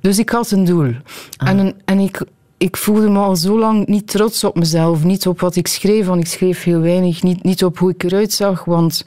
Dus 0.00 0.18
ik 0.18 0.30
had 0.30 0.50
een 0.50 0.64
doel. 0.64 0.92
Ah. 1.36 1.48
En, 1.48 1.74
en 1.84 1.98
ik, 1.98 2.24
ik 2.56 2.76
voelde 2.76 3.08
me 3.08 3.18
al 3.18 3.36
zo 3.36 3.58
lang 3.58 3.86
niet 3.86 4.06
trots 4.06 4.44
op 4.44 4.58
mezelf. 4.58 5.04
Niet 5.04 5.26
op 5.26 5.40
wat 5.40 5.56
ik 5.56 5.66
schreef, 5.66 6.06
want 6.06 6.20
ik 6.20 6.26
schreef 6.26 6.62
heel 6.62 6.80
weinig. 6.80 7.22
Niet, 7.22 7.42
niet 7.42 7.64
op 7.64 7.78
hoe 7.78 7.90
ik 7.90 8.02
eruit 8.02 8.32
zag, 8.32 8.64
want 8.64 9.04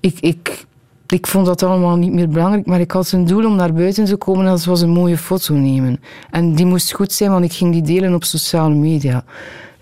ik, 0.00 0.20
ik, 0.20 0.64
ik 1.06 1.26
vond 1.26 1.46
dat 1.46 1.62
allemaal 1.62 1.96
niet 1.96 2.12
meer 2.12 2.28
belangrijk. 2.28 2.66
Maar 2.66 2.80
ik 2.80 2.90
had 2.90 3.12
een 3.12 3.26
doel 3.26 3.46
om 3.46 3.56
naar 3.56 3.72
buiten 3.72 4.04
te 4.04 4.16
komen 4.16 4.44
en 4.44 4.50
dat 4.50 4.64
was 4.64 4.80
een 4.80 4.90
mooie 4.90 5.18
foto 5.18 5.54
nemen. 5.54 6.00
En 6.30 6.54
die 6.54 6.66
moest 6.66 6.92
goed 6.92 7.12
zijn, 7.12 7.30
want 7.30 7.44
ik 7.44 7.52
ging 7.52 7.72
die 7.72 7.82
delen 7.82 8.14
op 8.14 8.24
sociale 8.24 8.74
media. 8.74 9.24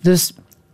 Dus 0.01 0.33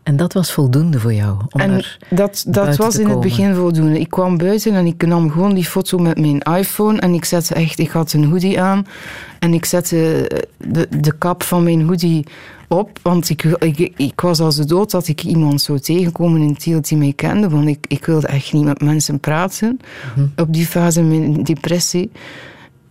en 0.09 0.17
dat 0.17 0.33
was 0.33 0.53
voldoende 0.53 1.01
voor 1.01 1.15
jou? 1.15 1.37
Om 1.51 1.61
en 1.61 1.85
dat, 2.11 2.45
dat 2.49 2.77
was 2.77 2.99
in 2.99 3.09
het 3.09 3.21
begin 3.21 3.55
voldoende. 3.55 4.01
Ik 4.01 4.11
kwam 4.11 4.37
buiten 4.37 4.75
en 4.75 4.87
ik 4.87 5.07
nam 5.07 5.31
gewoon 5.31 5.55
die 5.55 5.65
foto 5.65 5.99
met 5.99 6.21
mijn 6.21 6.41
iPhone. 6.41 7.01
En 7.01 7.15
ik 7.15 7.25
zette 7.25 7.55
echt, 7.55 7.79
ik 7.79 7.91
had 7.91 8.13
een 8.13 8.25
hoodie 8.25 8.61
aan. 8.61 8.87
En 9.39 9.55
ik 9.55 9.65
zette 9.65 10.31
de, 10.57 10.87
de 11.01 11.13
kap 11.19 11.43
van 11.43 11.63
mijn 11.63 11.87
hoodie 11.87 12.27
op. 12.69 12.99
Want 13.03 13.31
ik, 13.31 13.43
ik, 13.43 13.93
ik 13.97 14.21
was 14.21 14.41
als 14.41 14.57
de 14.57 14.65
dood 14.65 14.91
dat 14.91 15.09
ik 15.09 15.23
iemand 15.23 15.61
zou 15.61 15.79
tegenkomen 15.79 16.41
in 16.41 16.57
Tiel 16.57 16.81
die 16.81 16.99
mij 16.99 17.13
kende. 17.17 17.49
Want 17.49 17.69
ik, 17.69 17.85
ik 17.89 18.05
wilde 18.07 18.27
echt 18.27 18.53
niet 18.53 18.65
met 18.65 18.81
mensen 18.81 19.21
praten. 19.21 19.81
Mhm. 20.15 20.27
Op 20.37 20.53
die 20.53 20.67
fase 20.67 21.03
mijn 21.03 21.43
depressie. 21.43 22.11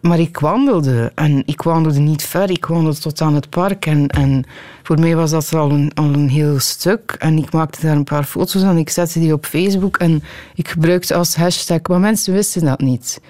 Maar 0.01 0.19
ik 0.19 0.39
wandelde 0.39 1.11
en 1.15 1.43
ik 1.45 1.61
wandelde 1.61 1.99
niet 1.99 2.23
ver. 2.23 2.49
Ik 2.49 2.65
wandelde 2.65 2.99
tot 2.99 3.21
aan 3.21 3.35
het 3.35 3.49
park 3.49 3.85
en, 3.85 4.07
en 4.07 4.45
voor 4.83 4.99
mij 4.99 5.15
was 5.15 5.31
dat 5.31 5.53
al 5.53 5.71
een, 5.71 5.91
al 5.93 6.13
een 6.13 6.29
heel 6.29 6.59
stuk. 6.59 7.15
En 7.19 7.37
ik 7.37 7.51
maakte 7.51 7.81
daar 7.81 7.95
een 7.95 8.03
paar 8.03 8.23
foto's 8.23 8.61
en 8.61 8.77
ik 8.77 8.89
zette 8.89 9.19
die 9.19 9.33
op 9.33 9.45
Facebook 9.45 9.97
en 9.97 10.23
ik 10.55 10.67
gebruikte 10.67 11.15
als 11.15 11.35
hashtag, 11.35 11.81
maar 11.89 11.99
mensen 11.99 12.33
wisten 12.33 12.65
dat 12.65 12.79
niet. 12.79 13.21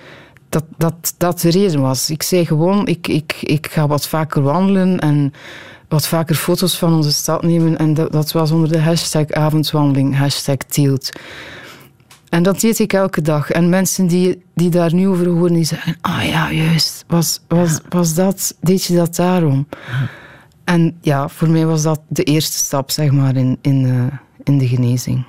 Dat 0.49 0.63
dat, 0.77 1.13
dat 1.17 1.39
de 1.39 1.49
reden 1.49 1.81
was. 1.81 2.09
Ik 2.09 2.23
zei 2.23 2.45
gewoon, 2.45 2.87
ik, 2.87 3.07
ik, 3.07 3.37
ik 3.41 3.67
ga 3.67 3.87
wat 3.87 4.07
vaker 4.07 4.41
wandelen 4.41 4.99
en 4.99 5.33
wat 5.87 6.07
vaker 6.07 6.35
foto's 6.35 6.77
van 6.77 6.93
onze 6.93 7.11
stad 7.11 7.43
nemen. 7.43 7.77
En 7.77 7.93
dat, 7.93 8.11
dat 8.11 8.31
was 8.31 8.51
onder 8.51 8.71
de 8.71 8.79
hashtag 8.79 9.31
avondwandeling, 9.31 10.17
hashtag 10.17 10.57
Tielt. 10.57 11.11
En 12.29 12.43
dat 12.43 12.59
deed 12.59 12.79
ik 12.79 12.93
elke 12.93 13.21
dag. 13.21 13.49
En 13.49 13.69
mensen 13.69 14.07
die, 14.07 14.43
die 14.55 14.69
daar 14.69 14.93
nu 14.93 15.07
over 15.07 15.27
horen, 15.27 15.53
die 15.53 15.63
zeggen... 15.63 15.97
Ah 16.01 16.25
ja, 16.25 16.51
juist. 16.51 17.03
Was, 17.07 17.41
was, 17.47 17.79
was 17.89 18.13
dat... 18.13 18.55
Deed 18.61 18.83
je 18.83 18.95
dat 18.95 19.15
daarom? 19.15 19.67
En 20.63 20.97
ja, 21.01 21.29
voor 21.29 21.49
mij 21.49 21.65
was 21.65 21.81
dat 21.81 22.01
de 22.07 22.23
eerste 22.23 22.57
stap, 22.57 22.91
zeg 22.91 23.11
maar, 23.11 23.35
in, 23.35 23.57
in, 23.61 23.83
uh, 23.83 24.05
in 24.43 24.57
de 24.57 24.67
genezing. 24.67 25.25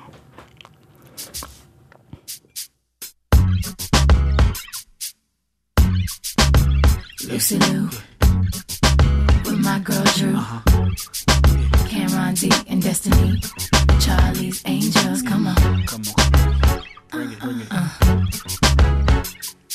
Lucy 7.28 7.56
Lou. 7.56 7.88
With 9.42 9.58
my 9.58 9.80
girl 9.84 10.02
Drew. 10.02 10.38
Cameron 11.88 12.34
D 12.34 12.48
and 12.68 12.82
Destiny. 12.82 13.40
Charlie's 13.98 14.62
Angels, 14.64 15.22
come 15.22 15.46
on. 15.48 15.84
Come 15.84 16.02
on. 16.16 16.77
Uh, 17.12 17.26
uh. 17.70 19.24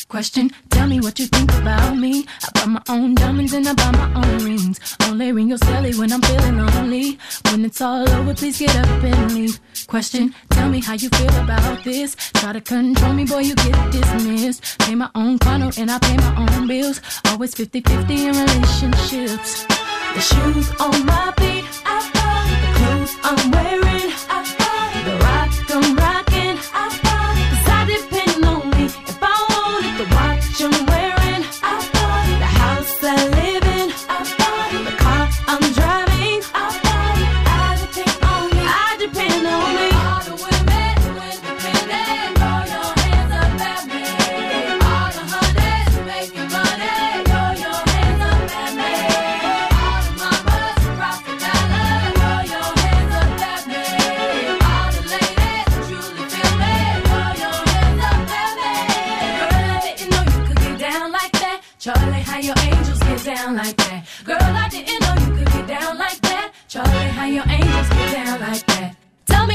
Question, 0.08 0.52
tell 0.70 0.88
me 0.88 1.00
what 1.00 1.18
you 1.18 1.26
think 1.26 1.52
about 1.54 1.98
me. 1.98 2.26
I 2.44 2.50
buy 2.54 2.66
my 2.66 2.82
own 2.90 3.16
diamonds 3.16 3.54
and 3.54 3.68
I 3.68 3.74
buy 3.74 3.92
my 3.92 4.14
own 4.14 4.46
rings. 4.46 4.80
Only 5.08 5.32
ring 5.32 5.50
your 5.50 5.58
celly 5.58 5.98
when 5.98 6.14
I'm 6.14 6.22
feeling 6.22 6.58
lonely. 6.58 7.18
When 7.50 7.66
it's 7.66 7.82
all 7.82 8.08
over, 8.10 8.36
please 8.36 8.60
get 8.60 8.76
up 8.76 9.04
and 9.04 9.34
leave. 9.34 9.60
Question, 9.88 10.36
tell 10.52 10.70
me 10.70 10.82
how 10.82 10.94
you 10.94 11.10
feel 11.10 11.36
about 11.38 11.84
this. 11.84 12.16
Try 12.34 12.54
to 12.54 12.62
control 12.62 13.14
me, 13.14 13.26
boy, 13.26 13.40
you 13.40 13.56
get 13.56 13.92
dismissed. 13.92 14.78
Pay 14.80 14.94
my 14.94 15.10
own 15.16 15.40
condo 15.40 15.72
and 15.78 15.90
I 15.90 15.98
pay 15.98 16.18
my 16.18 16.36
own 16.48 16.68
bills. 16.68 17.02
Always 17.30 17.56
50 17.56 17.82
50 17.82 18.28
in 18.28 18.36
relationships. 18.36 19.66
The 20.14 20.22
shoes 20.22 20.70
on 20.80 21.06
my 21.08 21.34
feet, 21.38 21.66
I 21.86 21.98
buy. 22.14 22.44
The 22.62 22.70
clothes 22.78 23.16
I'm 23.24 23.52
wearing, 23.52 24.12
I 24.30 24.40
buy. 24.60 25.10
The 25.10 25.33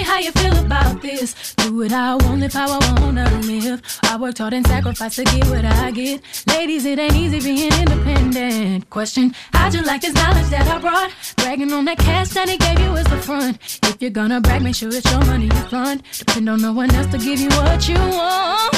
how 0.09 0.19
you 0.19 0.33
feel 0.33 0.57
about 0.65 1.03
this. 1.03 1.55
Do 1.57 1.77
what 1.77 1.93
I 1.93 2.15
want, 2.15 2.41
live 2.41 2.53
how 2.53 2.79
I 2.79 3.01
wanna 3.01 3.29
live. 3.43 3.83
I 4.05 4.17
worked 4.17 4.39
hard 4.39 4.55
and 4.55 4.67
sacrificed 4.67 5.17
to 5.17 5.25
get 5.25 5.47
what 5.47 5.65
I 5.65 5.91
get. 5.91 6.23
Ladies, 6.47 6.85
it 6.87 6.99
ain't 6.99 7.15
easy 7.15 7.41
being 7.41 7.73
independent. 7.73 8.89
Question, 8.91 9.35
how'd 9.53 9.75
you 9.75 9.83
like 9.83 10.01
this 10.01 10.15
knowledge 10.15 10.49
that 10.49 10.67
I 10.67 10.79
brought? 10.79 11.11
Bragging 11.37 11.73
on 11.73 11.85
that 11.85 11.99
cash 11.99 12.31
that 12.31 12.49
he 12.49 12.57
gave 12.57 12.79
you 12.81 12.97
as 12.97 13.07
the 13.07 13.19
front. 13.19 13.59
If 13.85 14.01
you're 14.01 14.11
gonna 14.11 14.41
brag, 14.41 14.63
make 14.63 14.75
sure 14.75 14.89
it's 14.89 15.11
your 15.13 15.25
money 15.27 15.47
you 15.47 15.63
fund. 15.73 16.03
Depend 16.19 16.49
on 16.49 16.63
no 16.63 16.73
one 16.73 16.91
else 16.95 17.11
to 17.13 17.19
give 17.19 17.39
you 17.39 17.51
what 17.51 17.89
you 17.89 18.01
want. 18.19 18.75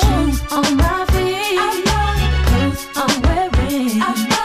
Shoes 0.00 0.38
on 0.52 0.76
my 0.76 1.06
feet. 1.12 1.58
The 2.36 2.42
clothes 2.48 2.86
I'm 2.96 3.22
wearing. 3.22 4.35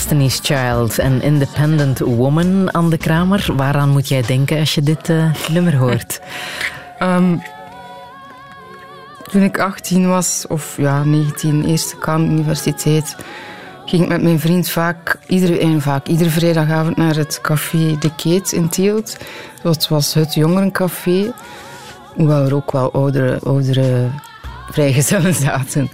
Destiny's 0.00 0.40
Child 0.42 0.98
en 0.98 1.22
Independent 1.22 1.98
Woman, 1.98 2.70
Anne 2.70 2.90
de 2.90 2.96
Kramer. 2.96 3.46
Waaraan 3.56 3.88
moet 3.88 4.08
jij 4.08 4.22
denken 4.22 4.58
als 4.58 4.74
je 4.74 4.82
dit 4.82 5.08
eh, 5.08 5.34
nummer 5.50 5.76
hoort? 5.76 6.20
Ehm, 6.98 7.36
toen 9.30 9.42
ik 9.42 9.58
18 9.58 10.08
was, 10.08 10.44
of 10.48 10.76
ja, 10.76 11.04
19, 11.04 11.64
eerste 11.64 11.96
kwam 11.96 12.24
universiteit, 12.24 13.16
ging 13.84 14.02
ik 14.02 14.08
met 14.08 14.22
mijn 14.22 14.40
vriend 14.40 14.68
vaak, 14.68 15.18
iedere, 15.26 15.58
en 15.58 15.80
vaak, 15.80 16.06
iedere 16.06 16.30
vrijdagavond 16.30 16.96
naar 16.96 17.16
het 17.16 17.38
café 17.42 17.96
De 17.98 18.14
Keet 18.14 18.52
in 18.52 18.68
Tielt. 18.68 19.16
Dat 19.62 19.88
was 19.88 20.14
het 20.14 20.34
jongerencafé, 20.34 21.32
hoewel 22.14 22.44
er 22.44 22.54
ook 22.54 22.72
wel 22.72 22.92
oudere, 22.92 23.38
oudere 23.44 24.08
vrijgezellen 24.70 25.34
zaten. 25.48 25.90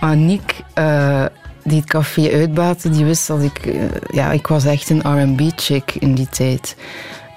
Maar 0.00 0.16
Nick, 0.16 0.54
eh, 0.74 1.24
die 1.70 1.80
het 1.80 1.88
café 1.88 2.30
uitbaatte, 2.32 2.88
die 2.88 3.04
wist 3.04 3.26
dat 3.26 3.42
ik... 3.42 3.66
eh, 3.66 3.82
ja, 4.10 4.32
ik 4.32 4.46
was 4.46 4.64
echt 4.64 4.90
een 4.90 5.00
R&B-chick 5.00 5.94
in 5.94 6.14
die 6.14 6.28
tijd. 6.28 6.76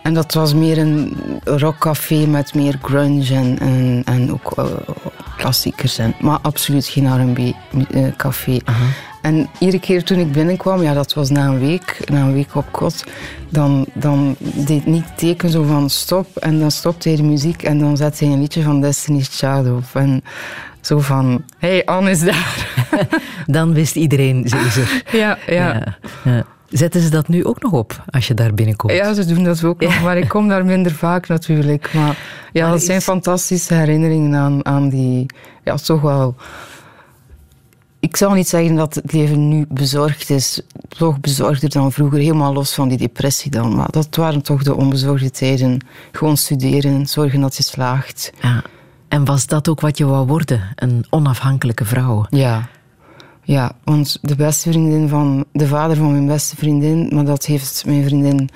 En 0.03 0.13
dat 0.13 0.33
was 0.33 0.53
meer 0.53 0.77
een 0.77 1.15
rockcafé 1.43 2.25
met 2.27 2.53
meer 2.53 2.79
grunge 2.81 3.33
en, 3.33 4.03
en, 4.05 4.31
ook 4.31 4.51
eh, 4.57 4.65
klassiekers. 5.37 5.97
En, 5.97 6.15
maar 6.19 6.39
absoluut 6.41 6.85
geen 6.85 7.33
R&B-café. 7.33 8.59
En 9.23 9.47
iedere 9.59 9.79
keer 9.81 10.03
toen 10.03 10.17
ik 10.19 10.31
binnenkwam, 10.31 10.81
ja, 10.81 10.93
dat 10.93 11.13
was 11.13 11.29
na 11.29 11.45
een 11.47 11.59
week, 11.59 11.99
na 12.11 12.21
een 12.21 12.33
week 12.33 12.55
op 12.55 12.65
kot, 12.71 13.03
dan, 13.49 13.85
dan 13.93 14.35
deed 14.39 14.85
niet 14.85 15.05
teken 15.17 15.49
zo 15.49 15.63
van 15.63 15.89
stop. 15.89 16.37
En 16.37 16.59
dan 16.59 16.71
stopte 16.71 17.07
hij 17.07 17.17
de 17.17 17.23
muziek 17.23 17.63
en 17.63 17.79
dan 17.79 17.97
zette 17.97 18.23
hij 18.23 18.33
een 18.33 18.39
liedje 18.39 18.61
van 18.63 18.81
Destiny's 18.81 19.27
Child 19.39 19.67
op. 19.69 19.83
En 19.93 20.21
zo 20.81 20.99
van, 20.99 21.43
hey, 21.57 21.85
Anne 21.85 22.09
is 22.09 22.19
daar. 22.19 22.67
Dan 23.45 23.73
wist 23.73 23.95
iedereen, 23.95 24.47
ze 24.49 24.57
is 24.57 24.75
er. 24.77 25.03
ja, 25.19 25.37
ja. 25.47 25.73
Ja, 25.73 25.95
ja. 26.23 26.45
Zetten 26.69 27.01
ze 27.01 27.09
dat 27.09 27.27
nu 27.27 27.45
ook 27.45 27.61
nog 27.61 27.71
op 27.71 28.03
als 28.09 28.27
je 28.27 28.33
daar 28.33 28.53
binnenkomt? 28.53 28.93
Ja, 28.93 29.13
ze 29.13 29.25
doen 29.25 29.43
dat 29.43 29.63
ook 29.63 29.81
nog, 29.81 30.01
maar 30.01 30.17
ik 30.17 30.27
kom 30.27 30.47
daar 30.47 30.65
minder 30.65 30.91
vaak 30.91 31.27
natuurlijk. 31.27 31.93
Maar 31.93 32.17
ja, 32.53 32.61
Maar 32.61 32.71
dat 32.71 32.79
is- 32.79 32.85
zijn 32.85 33.01
fantastische 33.01 33.73
herinneringen 33.73 34.35
aan, 34.35 34.65
aan 34.65 34.89
die... 34.89 35.25
Ja, 35.63 35.75
toch 35.75 36.01
wel... 36.01 36.35
Ik 38.03 38.17
zal 38.17 38.33
niet 38.33 38.47
zeggen 38.47 38.75
dat 38.75 38.95
het 38.95 39.13
leven 39.13 39.47
nu 39.47 39.65
bezorgd 39.69 40.29
is. 40.29 40.61
Toch 40.87 41.19
bezorgder 41.19 41.69
dan 41.69 41.91
vroeger, 41.91 42.19
helemaal 42.19 42.53
los 42.53 42.73
van 42.73 42.89
die 42.89 42.97
depressie 42.97 43.51
dan. 43.51 43.75
Maar 43.75 43.91
dat 43.91 44.15
waren 44.15 44.41
toch 44.41 44.63
de 44.63 44.75
onbezorgde 44.75 45.31
tijden. 45.31 45.85
Gewoon 46.11 46.37
studeren, 46.37 47.07
zorgen 47.07 47.41
dat 47.41 47.55
je 47.55 47.63
slaagt. 47.63 48.31
Ja. 48.41 48.63
En 49.07 49.25
was 49.25 49.47
dat 49.47 49.67
ook 49.67 49.81
wat 49.81 49.97
je 49.97 50.05
wou 50.05 50.27
worden? 50.27 50.61
Een 50.75 51.05
onafhankelijke 51.09 51.85
vrouw? 51.85 52.25
Ja. 52.29 52.67
Ja, 53.43 53.71
want 53.83 54.17
de 54.21 54.35
beste 54.35 54.69
vriendin 54.69 55.09
van... 55.09 55.45
De 55.51 55.67
vader 55.67 55.97
van 55.97 56.11
mijn 56.11 56.27
beste 56.27 56.55
vriendin, 56.55 57.09
maar 57.13 57.25
dat 57.25 57.45
heeft 57.45 57.83
mijn 57.85 58.03
vriendin 58.03 58.49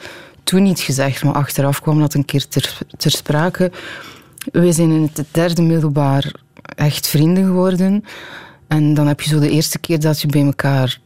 toen 0.43 0.63
niet 0.63 0.79
gezegd, 0.79 1.23
maar 1.23 1.33
achteraf 1.33 1.81
kwam 1.81 1.99
dat 1.99 2.13
een 2.13 2.25
keer 2.25 2.47
ter, 2.47 2.77
ter 2.97 3.11
sprake. 3.11 3.71
Wij 4.51 4.71
zijn 4.71 4.91
in 4.91 5.09
het 5.13 5.27
derde 5.31 5.61
middelbaar 5.61 6.31
echt 6.75 7.07
vrienden 7.07 7.45
geworden. 7.45 8.03
En 8.67 8.93
dan 8.93 9.07
heb 9.07 9.21
je 9.21 9.29
zo 9.29 9.39
de 9.39 9.49
eerste 9.49 9.79
keer 9.79 9.99
dat 9.99 10.21
je 10.21 10.27
bij 10.27 10.45
elkaar... 10.45 10.99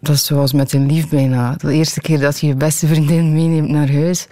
Dat 0.00 0.14
is 0.14 0.24
zoals 0.24 0.52
met 0.52 0.72
een 0.72 0.86
lief 0.86 1.08
bijna. 1.08 1.54
De 1.54 1.72
eerste 1.72 2.00
keer 2.00 2.20
dat 2.20 2.40
je 2.40 2.46
je 2.46 2.54
beste 2.54 2.86
vriendin 2.86 3.32
meeneemt 3.32 3.68
naar 3.68 3.92
huis. 3.92 4.26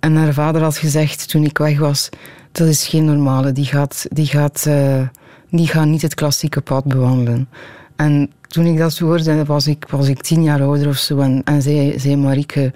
En 0.00 0.16
haar 0.16 0.32
vader 0.32 0.62
had 0.62 0.76
gezegd 0.76 1.28
toen 1.28 1.44
ik 1.44 1.58
weg 1.58 1.78
was... 1.78 2.08
Dat 2.52 2.68
is 2.68 2.86
geen 2.86 3.04
normale. 3.04 3.52
Die 3.52 3.64
gaat, 3.64 4.06
die 4.08 4.26
gaat, 4.26 4.66
eh, 4.66 5.08
die 5.50 5.66
gaat 5.66 5.86
niet 5.86 6.02
het 6.02 6.14
klassieke 6.14 6.60
pad 6.60 6.84
bewandelen. 6.84 7.48
En 7.96 8.30
toen 8.46 8.66
ik 8.66 8.78
dat 8.78 8.98
hoorde, 8.98 9.44
was 9.44 9.66
ik, 9.66 9.84
was 9.90 10.08
ik 10.08 10.22
tien 10.22 10.42
jaar 10.42 10.62
ouder 10.62 10.88
of 10.88 10.96
zo. 10.96 11.18
En, 11.18 11.42
en 11.44 11.62
zei, 11.62 11.98
zei 11.98 12.16
Marieke... 12.16 12.72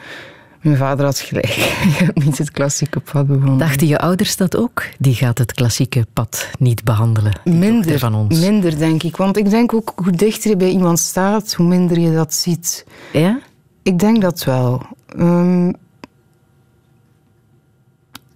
Mijn 0.60 0.76
vader 0.76 1.04
had 1.04 1.18
gelijk. 1.18 1.46
Je 1.84 1.90
gaat 1.90 2.24
niet 2.24 2.38
het 2.38 2.50
klassieke 2.50 3.00
pad 3.00 3.26
bewandelen. 3.26 3.58
Dachten 3.58 3.86
je 3.86 3.98
ouders 3.98 4.36
dat 4.36 4.56
ook? 4.56 4.82
Die 4.98 5.14
gaat 5.14 5.38
het 5.38 5.52
klassieke 5.52 6.06
pad 6.12 6.48
niet 6.58 6.84
behandelen. 6.84 7.40
Minder, 7.44 7.98
van 7.98 8.14
ons. 8.14 8.40
minder, 8.40 8.78
denk 8.78 9.02
ik. 9.02 9.16
Want 9.16 9.36
ik 9.36 9.50
denk 9.50 9.74
ook, 9.74 9.92
hoe 9.94 10.12
dichter 10.12 10.50
je 10.50 10.56
bij 10.56 10.68
iemand 10.68 10.98
staat, 10.98 11.52
hoe 11.54 11.66
minder 11.66 11.98
je 11.98 12.12
dat 12.12 12.34
ziet. 12.34 12.86
Ja? 13.12 13.40
Ik 13.82 13.98
denk 13.98 14.20
dat 14.20 14.44
wel. 14.44 14.82
Ehm, 15.16 15.72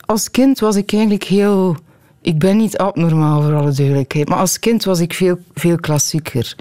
als 0.07 0.31
kind 0.31 0.59
was 0.59 0.77
ik 0.77 0.93
eigenlijk 0.93 1.25
heel... 1.25 1.77
Ik 2.21 2.39
ben 2.39 2.57
niet 2.57 2.79
abnormaal, 2.79 3.43
voor 3.43 3.55
alle 3.55 3.73
duidelijkheid. 3.73 4.29
Maar 4.29 4.39
als 4.39 4.59
kind 4.59 4.85
was 4.85 5.01
ik 5.01 5.15
veel, 5.15 5.39
veel 5.55 5.77
klassieker. 5.77 6.57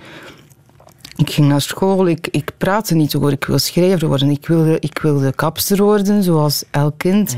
Ik 1.15 1.29
ging 1.29 1.47
naar 1.47 1.61
school, 1.61 2.07
ik, 2.07 2.27
ik 2.31 2.51
praatte 2.57 2.95
niet 2.95 3.15
over 3.15 3.31
ik 3.31 3.45
wil 3.45 3.59
schrijver 3.59 4.07
worden. 4.07 4.29
Ik 4.29 4.47
wilde, 4.47 4.77
ik 4.79 4.99
wilde 5.01 5.33
kapster 5.33 5.83
worden, 5.83 6.23
zoals 6.23 6.63
elk 6.71 6.97
kind. 6.97 7.35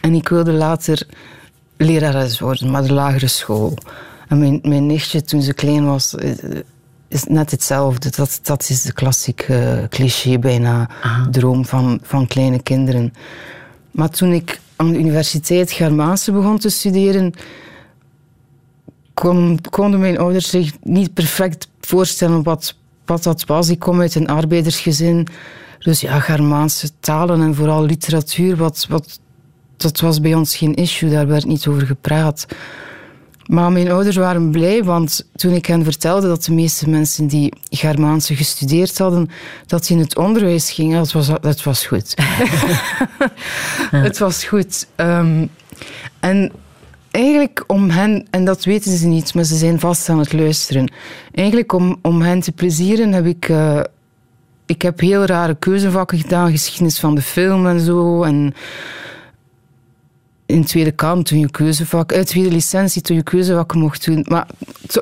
En 0.00 0.14
ik 0.14 0.28
wilde 0.28 0.52
later 0.52 1.06
lerares 1.76 2.40
worden, 2.40 2.70
maar 2.70 2.82
de 2.82 2.92
lagere 2.92 3.26
school. 3.26 3.74
En 4.28 4.38
mijn, 4.38 4.58
mijn 4.62 4.86
nichtje, 4.86 5.22
toen 5.22 5.42
ze 5.42 5.54
klein 5.54 5.86
was, 5.86 6.14
eh, 6.14 6.30
is 7.08 7.24
net 7.24 7.50
hetzelfde. 7.50 8.10
Dat, 8.10 8.38
dat 8.42 8.68
is 8.68 8.82
de 8.82 8.92
klassieke 8.92 9.86
cliché 9.90 10.38
bijna, 10.38 10.90
droom 11.30 11.64
van, 11.64 12.00
van 12.02 12.26
kleine 12.26 12.62
kinderen. 12.62 13.12
Maar 13.90 14.10
toen 14.10 14.32
ik 14.32 14.60
aan 14.76 14.92
de 14.92 14.98
universiteit 14.98 15.70
Germaanse 15.70 16.32
begon 16.32 16.58
te 16.58 16.68
studeren, 16.68 17.32
kon, 19.14 19.58
konden 19.70 20.00
mijn 20.00 20.18
ouders 20.18 20.48
zich 20.48 20.72
niet 20.82 21.14
perfect 21.14 21.68
voorstellen 21.80 22.42
wat, 22.42 22.74
wat 23.06 23.22
dat 23.22 23.44
was. 23.44 23.68
Ik 23.68 23.78
kom 23.78 24.00
uit 24.00 24.14
een 24.14 24.28
arbeidersgezin. 24.28 25.26
Dus 25.78 26.00
ja, 26.00 26.20
Germaanse 26.20 26.90
talen 27.00 27.40
en 27.40 27.54
vooral 27.54 27.84
literatuur, 27.84 28.56
wat, 28.56 28.86
wat, 28.88 29.20
dat 29.76 30.00
was 30.00 30.20
bij 30.20 30.34
ons 30.34 30.56
geen 30.56 30.74
issue. 30.74 31.10
Daar 31.10 31.26
werd 31.26 31.44
niet 31.44 31.66
over 31.66 31.86
gepraat. 31.86 32.46
Maar 33.46 33.72
mijn 33.72 33.90
ouders 33.90 34.16
waren 34.16 34.50
blij, 34.50 34.84
want 34.84 35.28
toen 35.34 35.52
ik 35.52 35.66
hen 35.66 35.84
vertelde 35.84 36.26
dat 36.26 36.44
de 36.44 36.52
meeste 36.52 36.88
mensen 36.88 37.26
die 37.26 37.52
Germaanse 37.70 38.36
gestudeerd 38.36 38.98
hadden, 38.98 39.30
dat 39.66 39.86
ze 39.86 39.92
in 39.92 39.98
het 39.98 40.16
onderwijs 40.16 40.70
gingen, 40.70 40.98
dat 40.98 41.12
was, 41.12 41.30
dat 41.40 41.62
was 41.62 41.86
goed. 41.86 42.14
het 44.06 44.18
was 44.18 44.44
goed. 44.44 44.86
Um, 44.96 45.50
en 46.20 46.52
eigenlijk 47.16 47.64
om 47.66 47.90
hen, 47.90 48.26
en 48.30 48.44
dat 48.44 48.64
weten 48.64 48.96
ze 48.96 49.06
niet, 49.06 49.34
maar 49.34 49.44
ze 49.44 49.56
zijn 49.56 49.80
vast 49.80 50.08
aan 50.08 50.18
het 50.18 50.32
luisteren. 50.32 50.92
Eigenlijk 51.32 51.72
om, 51.72 51.96
om 52.02 52.22
hen 52.22 52.40
te 52.40 52.52
plezieren 52.52 53.12
heb 53.12 53.26
ik. 53.26 53.48
Uh, 53.48 53.80
ik 54.66 54.82
heb 54.82 55.00
heel 55.00 55.24
rare 55.24 55.54
keuzevakken 55.54 56.18
gedaan, 56.18 56.50
geschiedenis 56.50 56.98
van 56.98 57.14
de 57.14 57.22
film 57.22 57.66
en 57.66 57.80
zo. 57.80 58.22
En 58.22 58.54
in 60.46 60.64
tweede 60.64 60.92
kant 60.92 61.26
toen 61.26 61.38
je 61.38 61.50
keuzevak, 61.50 62.12
uit 62.12 62.26
tweede 62.26 62.50
licentie 62.50 63.02
toen 63.02 63.16
je 63.16 63.22
keuzevakken 63.22 63.78
mocht 63.78 64.04
doen. 64.04 64.26
Maar 64.28 64.46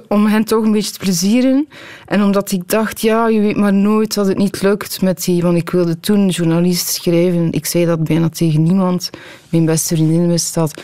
om 0.08 0.26
hen 0.26 0.44
toch 0.44 0.64
een 0.64 0.72
beetje 0.72 0.92
te 0.92 0.98
plezieren. 0.98 1.68
En 2.06 2.22
omdat 2.22 2.52
ik 2.52 2.68
dacht, 2.68 3.00
ja, 3.00 3.28
je 3.28 3.40
weet 3.40 3.56
maar 3.56 3.74
nooit 3.74 4.14
dat 4.14 4.26
het 4.26 4.38
niet 4.38 4.62
lukt 4.62 5.02
met 5.02 5.24
die... 5.24 5.42
Want 5.42 5.56
ik 5.56 5.70
wilde 5.70 6.00
toen 6.00 6.28
journalist 6.28 6.86
schrijven. 6.86 7.52
Ik 7.52 7.66
zei 7.66 7.84
dat 7.84 8.04
bijna 8.04 8.28
tegen 8.28 8.62
niemand. 8.62 9.10
Mijn 9.48 9.64
beste 9.64 9.94
vriendin 9.94 10.28
wist 10.28 10.54
dat 10.54 10.82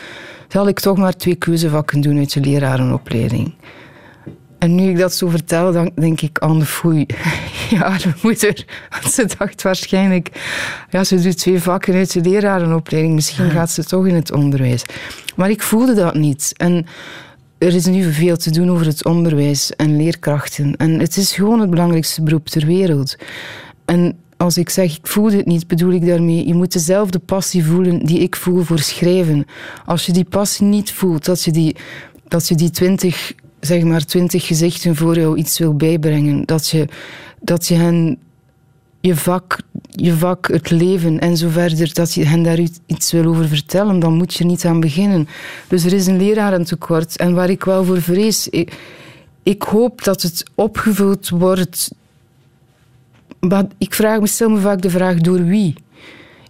zal 0.51 0.67
ik 0.67 0.79
toch 0.79 0.97
maar 0.97 1.15
twee 1.15 1.35
keuzevakken 1.35 2.01
doen 2.01 2.17
uit 2.17 2.33
de 2.33 2.39
lerarenopleiding. 2.39 3.53
En 4.59 4.75
nu 4.75 4.89
ik 4.89 4.97
dat 4.97 5.13
zo 5.13 5.27
vertel, 5.27 5.71
dan 5.71 5.91
denk 5.95 6.21
ik 6.21 6.39
aan 6.39 6.59
de 6.59 6.65
foei. 6.65 7.05
Ja, 7.69 7.97
de 7.97 8.13
moeder. 8.21 8.65
Want 8.89 9.13
ze 9.13 9.29
dacht 9.37 9.61
waarschijnlijk, 9.61 10.29
ja, 10.89 11.03
ze 11.03 11.21
doet 11.21 11.37
twee 11.37 11.61
vakken 11.61 11.93
uit 11.93 12.13
de 12.13 12.29
lerarenopleiding. 12.29 13.13
Misschien 13.13 13.49
gaat 13.49 13.71
ze 13.71 13.83
toch 13.83 14.07
in 14.07 14.15
het 14.15 14.31
onderwijs. 14.31 14.83
Maar 15.35 15.49
ik 15.49 15.61
voelde 15.61 15.93
dat 15.93 16.13
niet. 16.13 16.53
En 16.57 16.85
er 17.57 17.75
is 17.75 17.85
nu 17.85 18.13
veel 18.13 18.37
te 18.37 18.51
doen 18.51 18.71
over 18.71 18.85
het 18.85 19.05
onderwijs 19.05 19.75
en 19.75 19.97
leerkrachten. 19.97 20.75
En 20.75 20.99
het 20.99 21.17
is 21.17 21.33
gewoon 21.33 21.59
het 21.59 21.69
belangrijkste 21.69 22.23
beroep 22.23 22.47
ter 22.47 22.65
wereld. 22.65 23.15
En 23.85 24.17
als 24.41 24.57
ik 24.57 24.69
zeg 24.69 24.97
ik 24.97 25.07
voel 25.07 25.31
het 25.31 25.45
niet, 25.45 25.67
bedoel 25.67 25.91
ik 25.91 26.05
daarmee, 26.05 26.47
je 26.47 26.53
moet 26.53 26.73
dezelfde 26.73 27.19
passie 27.19 27.65
voelen 27.65 28.05
die 28.05 28.19
ik 28.19 28.35
voel 28.35 28.63
voor 28.63 28.79
schrijven. 28.79 29.45
Als 29.85 30.05
je 30.05 30.11
die 30.11 30.23
passie 30.23 30.65
niet 30.65 30.91
voelt, 30.91 31.25
dat 31.25 31.43
je 31.43 31.51
die, 31.51 31.75
dat 32.27 32.47
je 32.47 32.55
die 32.55 32.69
twintig, 32.69 33.33
zeg 33.59 33.83
maar 33.83 34.05
twintig 34.05 34.47
gezichten 34.47 34.95
voor 34.95 35.15
jou 35.19 35.37
iets 35.37 35.59
wil 35.59 35.75
bijbrengen, 35.75 36.45
dat 36.45 36.67
je, 36.67 36.87
dat 37.39 37.67
je 37.67 37.75
hen 37.75 38.17
je 38.99 39.15
vak, 39.15 39.57
je 39.89 40.13
vak, 40.13 40.47
het 40.47 40.69
leven 40.69 41.19
en 41.19 41.37
zo 41.37 41.49
verder, 41.49 41.93
dat 41.93 42.13
je 42.13 42.25
hen 42.25 42.43
daar 42.43 42.59
iets 42.85 43.11
wil 43.11 43.25
over 43.25 43.47
vertellen, 43.47 43.99
dan 43.99 44.13
moet 44.13 44.33
je 44.33 44.45
niet 44.45 44.65
aan 44.65 44.79
beginnen. 44.79 45.27
Dus 45.67 45.83
er 45.83 45.93
is 45.93 46.07
een 46.07 46.17
lerarentekort. 46.17 47.17
En 47.17 47.33
waar 47.33 47.49
ik 47.49 47.63
wel 47.63 47.83
voor 47.83 48.01
vrees, 48.01 48.47
ik, 48.47 48.73
ik 49.43 49.61
hoop 49.61 50.03
dat 50.03 50.21
het 50.21 50.43
opgevuld 50.55 51.29
wordt 51.29 51.89
maar 53.47 53.65
ik 53.77 53.93
vraag 53.93 54.19
me, 54.19 54.27
stel 54.27 54.49
me 54.49 54.59
vaak 54.59 54.81
de 54.81 54.89
vraag 54.89 55.17
door 55.17 55.45
wie. 55.45 55.75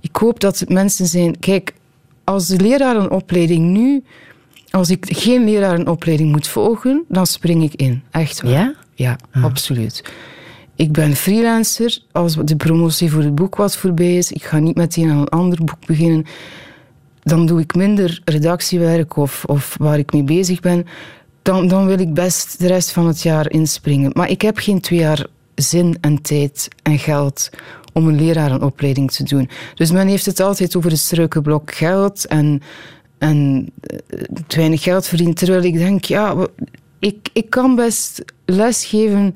Ik 0.01 0.15
hoop 0.15 0.39
dat 0.39 0.60
het 0.60 0.69
mensen 0.69 1.06
zijn. 1.06 1.39
Kijk, 1.39 1.73
als 2.23 2.47
de 2.47 2.60
lerarenopleiding 2.60 3.69
nu, 3.69 4.04
als 4.69 4.89
ik 4.89 5.06
geen 5.10 5.43
lerarenopleiding 5.43 6.32
moet 6.32 6.47
volgen, 6.47 7.04
dan 7.08 7.25
spring 7.25 7.63
ik 7.63 7.73
in. 7.73 8.04
Echt 8.12 8.41
waar. 8.41 8.51
Ja? 8.51 8.75
Ja, 8.93 9.17
ah. 9.32 9.43
absoluut. 9.43 10.04
Ik 10.75 10.91
ben 10.91 11.15
freelancer. 11.15 11.99
Als 12.12 12.36
de 12.36 12.56
promotie 12.56 13.12
voor 13.12 13.23
het 13.23 13.36
boek 13.36 13.56
wat 13.56 13.77
voorbij 13.77 14.17
is, 14.17 14.32
ik 14.32 14.43
ga 14.43 14.60
niet 14.60 14.75
meteen 14.75 15.10
aan 15.10 15.17
een 15.17 15.30
ander 15.30 15.63
boek 15.63 15.86
beginnen. 15.86 16.25
Dan 17.23 17.45
doe 17.45 17.60
ik 17.60 17.75
minder 17.75 18.21
redactiewerk 18.25 19.17
of, 19.17 19.45
of 19.45 19.75
waar 19.80 19.97
ik 19.97 20.13
mee 20.13 20.23
bezig 20.23 20.60
ben. 20.60 20.86
Dan, 21.41 21.67
dan 21.67 21.86
wil 21.86 21.99
ik 21.99 22.13
best 22.13 22.60
de 22.60 22.67
rest 22.67 22.91
van 22.91 23.08
het 23.08 23.21
jaar 23.21 23.51
inspringen. 23.51 24.12
Maar 24.13 24.30
ik 24.30 24.41
heb 24.41 24.58
geen 24.58 24.82
twee 24.82 24.99
jaar 24.99 25.25
zin 25.62 25.97
en 26.02 26.21
tijd 26.21 26.67
en 26.84 27.00
geld 27.00 27.50
om 27.93 28.08
een 28.08 28.15
lerarenopleiding 28.15 29.12
te 29.12 29.24
doen. 29.24 29.50
Dus 29.76 29.91
men 29.91 30.08
heeft 30.08 30.26
het 30.26 30.39
altijd 30.39 30.76
over 30.76 30.89
het 30.89 31.00
struikenblok 31.00 31.74
geld 31.74 32.26
en, 32.26 32.62
en 33.17 33.69
eh, 33.82 34.19
te 34.47 34.58
weinig 34.58 34.84
geld 34.84 35.08
verdienen. 35.08 35.36
Terwijl 35.36 35.63
ik 35.63 35.78
denk, 35.78 36.06
ja, 36.06 36.47
ik, 37.00 37.30
ik 37.34 37.50
kan 37.50 37.76
best 37.76 38.24
lesgeven 38.45 39.36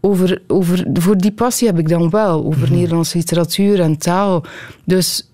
over, 0.00 0.42
over... 0.46 0.86
Voor 0.92 1.18
die 1.18 1.32
passie 1.32 1.66
heb 1.66 1.78
ik 1.78 1.88
dan 1.88 2.10
wel, 2.10 2.44
over 2.44 2.68
mm 2.68 2.74
Nederlandse 2.74 3.16
literatuur 3.16 3.80
en 3.80 3.98
taal. 3.98 4.44
Dus... 4.84 5.28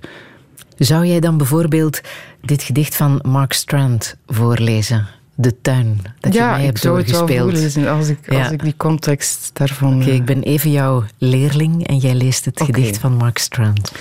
Zou 0.76 1.07
jij 1.07 1.20
dan 1.20 1.37
bijvoorbeeld 1.37 2.00
dit 2.40 2.62
gedicht 2.62 2.96
van 2.96 3.20
Mark 3.26 3.53
Strand 3.53 4.16
voorlezen? 4.26 5.19
De 5.40 5.61
tuin 5.61 6.00
dat 6.20 6.35
ja, 6.35 6.50
je 6.50 6.57
mij 6.57 6.64
hebt 6.64 6.83
doorgespeeld. 6.83 7.53
Ja, 7.59 7.64
ik 7.64 7.70
zou 7.70 7.87
als 7.87 8.09
ik, 8.09 8.29
als 8.29 8.50
ik 8.50 8.62
die 8.62 8.76
context 8.76 9.50
daarvan... 9.53 10.00
Oké, 10.03 10.11
ik 10.11 10.24
ben 10.24 10.42
even 10.42 10.70
jouw 10.70 11.05
leerling 11.18 11.87
en 11.87 11.96
jij 11.96 12.14
leest 12.14 12.44
het 12.44 12.62
gedicht 12.62 12.98
van 12.98 13.12
Mark 13.12 13.38
Strand. 13.38 13.92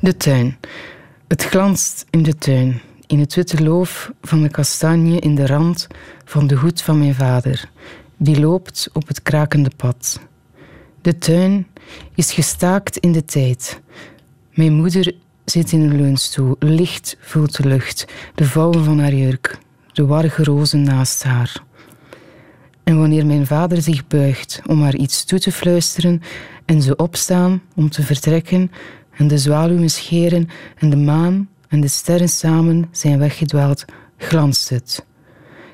De 0.00 0.16
tuin. 0.16 0.58
Het 1.28 1.44
glanst 1.44 2.04
in 2.10 2.22
de 2.22 2.34
tuin, 2.34 2.80
in 3.06 3.20
het 3.20 3.34
witte 3.34 3.62
loof 3.62 4.12
van 4.22 4.42
de 4.42 4.48
kastanje 4.48 5.18
in 5.18 5.34
de 5.34 5.46
rand 5.46 5.86
van 6.24 6.46
de 6.46 6.54
hoed 6.54 6.82
van 6.82 6.98
mijn 6.98 7.14
vader. 7.14 7.70
Die 8.16 8.40
loopt 8.40 8.90
op 8.92 9.08
het 9.08 9.22
krakende 9.22 9.70
pad. 9.76 10.20
De 11.02 11.18
tuin 11.18 11.66
is 12.14 12.32
gestaakt 12.32 12.96
in 12.96 13.12
de 13.12 13.24
tijd. 13.24 13.80
Mijn 14.54 14.72
moeder 14.72 15.14
zit 15.44 15.72
in 15.72 15.80
een 15.80 15.96
leunstoel, 15.96 16.56
licht 16.58 17.16
voelt 17.20 17.56
de 17.56 17.68
lucht, 17.68 18.04
de 18.34 18.44
vouwen 18.44 18.84
van 18.84 18.98
haar 18.98 19.14
jurk 19.14 19.58
de 19.98 20.06
warge 20.06 20.44
rozen 20.44 20.82
naast 20.82 21.22
haar. 21.22 21.62
En 22.84 22.98
wanneer 22.98 23.26
mijn 23.26 23.46
vader 23.46 23.82
zich 23.82 24.06
buigt 24.06 24.60
om 24.66 24.82
haar 24.82 24.94
iets 24.94 25.24
toe 25.24 25.38
te 25.38 25.52
fluisteren 25.52 26.22
en 26.64 26.82
ze 26.82 26.96
opstaan 26.96 27.62
om 27.74 27.90
te 27.90 28.02
vertrekken 28.02 28.70
en 29.10 29.28
de 29.28 29.38
zwaluwen 29.38 29.90
scheren 29.90 30.48
en 30.76 30.90
de 30.90 30.96
maan 30.96 31.48
en 31.68 31.80
de 31.80 31.88
sterren 31.88 32.28
samen 32.28 32.88
zijn 32.90 33.18
weggedwaald, 33.18 33.84
glanst 34.16 34.68
het. 34.68 35.06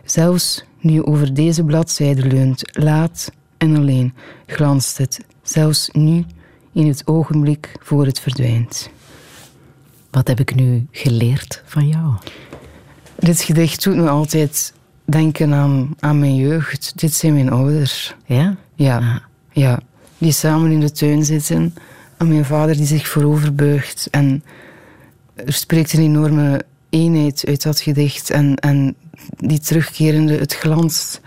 Zelfs 0.04 0.64
nu 0.80 1.02
over 1.02 1.34
deze 1.34 1.64
bladzijde 1.64 2.26
leunt, 2.26 2.78
laat 2.78 3.30
en 3.56 3.76
alleen, 3.76 4.14
glanst 4.46 4.98
het. 4.98 5.20
Zelfs 5.42 5.88
nu, 5.92 6.24
in 6.72 6.86
het 6.86 7.06
ogenblik 7.06 7.72
voor 7.80 8.06
het 8.06 8.20
verdwijnt. 8.20 8.90
Wat 10.10 10.28
heb 10.28 10.40
ik 10.40 10.54
nu 10.54 10.86
geleerd 10.90 11.62
van 11.64 11.88
jou? 11.88 12.14
Dit 13.24 13.42
gedicht 13.42 13.84
doet 13.84 13.96
me 13.96 14.08
altijd 14.08 14.72
denken 15.04 15.52
aan, 15.54 15.94
aan 15.98 16.18
mijn 16.18 16.36
jeugd. 16.36 16.92
Dit 16.96 17.12
zijn 17.12 17.32
mijn 17.32 17.50
ouders. 17.50 18.14
Ja? 18.24 18.56
Ja. 18.74 18.98
Ah. 18.98 19.16
ja. 19.52 19.80
Die 20.18 20.32
samen 20.32 20.70
in 20.70 20.80
de 20.80 20.92
tuin 20.92 21.24
zitten. 21.24 21.74
En 22.16 22.28
mijn 22.28 22.44
vader 22.44 22.76
die 22.76 22.86
zich 22.86 23.08
voorover 23.08 23.54
buigt. 23.54 24.08
En 24.10 24.44
er 25.34 25.52
spreekt 25.52 25.92
een 25.92 26.00
enorme 26.00 26.64
eenheid 26.88 27.44
uit 27.48 27.62
dat 27.62 27.80
gedicht. 27.80 28.30
En, 28.30 28.56
en 28.56 28.94
die 29.36 29.60
terugkerende, 29.60 30.36
het 30.36 30.54
glanst. 30.54 31.20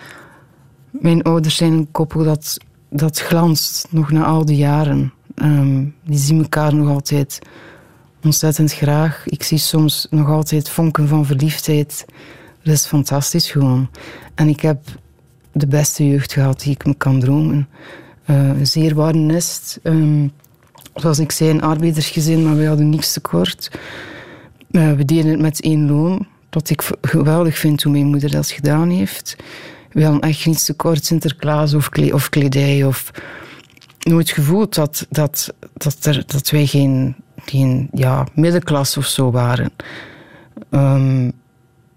Mijn 0.90 1.24
ouders 1.24 1.56
zijn 1.56 1.74
een 1.74 1.92
koppel 1.92 2.24
dat, 2.24 2.58
dat 2.90 3.20
glanst, 3.20 3.88
nog 3.90 4.12
na 4.12 4.24
al 4.26 4.46
die 4.46 4.58
jaren. 4.58 5.14
Ehm, 5.36 5.86
die 6.04 6.20
zien 6.20 6.42
elkaar 6.42 6.76
nog 6.76 6.90
altijd 6.90 7.40
ontzettend 8.28 8.74
graag. 8.74 9.24
Ik 9.26 9.44
zie 9.44 9.58
soms 9.58 10.08
nog 10.10 10.30
altijd 10.30 10.70
vonken 10.70 11.08
van 11.08 11.26
verliefdheid. 11.26 12.06
Dat 12.64 12.74
is 12.74 12.86
fantastisch 12.86 13.52
gewoon. 13.52 13.90
En 14.36 14.48
ik 14.48 14.62
heb 14.62 14.80
de 15.52 15.68
beste 15.68 16.08
jeugd 16.08 16.34
gehad 16.34 16.60
die 16.60 16.74
ik 16.74 16.86
me 16.86 16.96
kan 16.96 17.20
dromen. 17.20 17.68
Uh, 18.30 18.48
een 18.48 18.68
zeer 18.68 18.96
warm 18.96 19.26
nest. 19.26 19.80
Um, 19.84 20.32
zoals 20.96 21.20
ik 21.20 21.32
zei, 21.32 21.50
een 21.50 21.62
arbeidersgezin, 21.62 22.44
maar 22.44 22.58
we 22.58 22.66
hadden 22.66 22.90
niks 22.90 23.14
tekort. 23.14 23.72
Uh, 24.72 24.92
we 24.92 25.06
deden 25.06 25.32
het 25.32 25.40
met 25.40 25.62
één 25.62 25.88
loon. 25.88 26.28
Wat 26.50 26.70
ik 26.70 26.92
geweldig 27.02 27.58
vind 27.58 27.84
hoe 27.84 27.92
mijn 27.92 28.06
moeder 28.06 28.32
dat 28.32 28.52
gedaan 28.52 28.90
heeft. 28.90 29.36
We 29.92 30.04
hadden 30.04 30.22
echt 30.22 30.46
niets 30.46 30.66
tekort, 30.66 31.06
Sinterklaas 31.06 31.74
of, 31.74 31.90
of 32.12 32.30
kledij 32.30 32.84
of 32.84 33.12
nooit 34.00 34.30
gevoeld 34.30 34.76
dat, 34.76 35.08
dat, 35.10 35.54
dat, 35.74 36.06
er, 36.06 36.24
dat 36.26 36.50
wij 36.50 36.66
geen, 36.66 37.16
geen 37.50 37.90
ja, 37.94 38.28
middenklasse 38.34 39.00
of 39.00 39.06
zo 39.06 39.32
waren. 39.32 39.72
Um, 40.70 41.32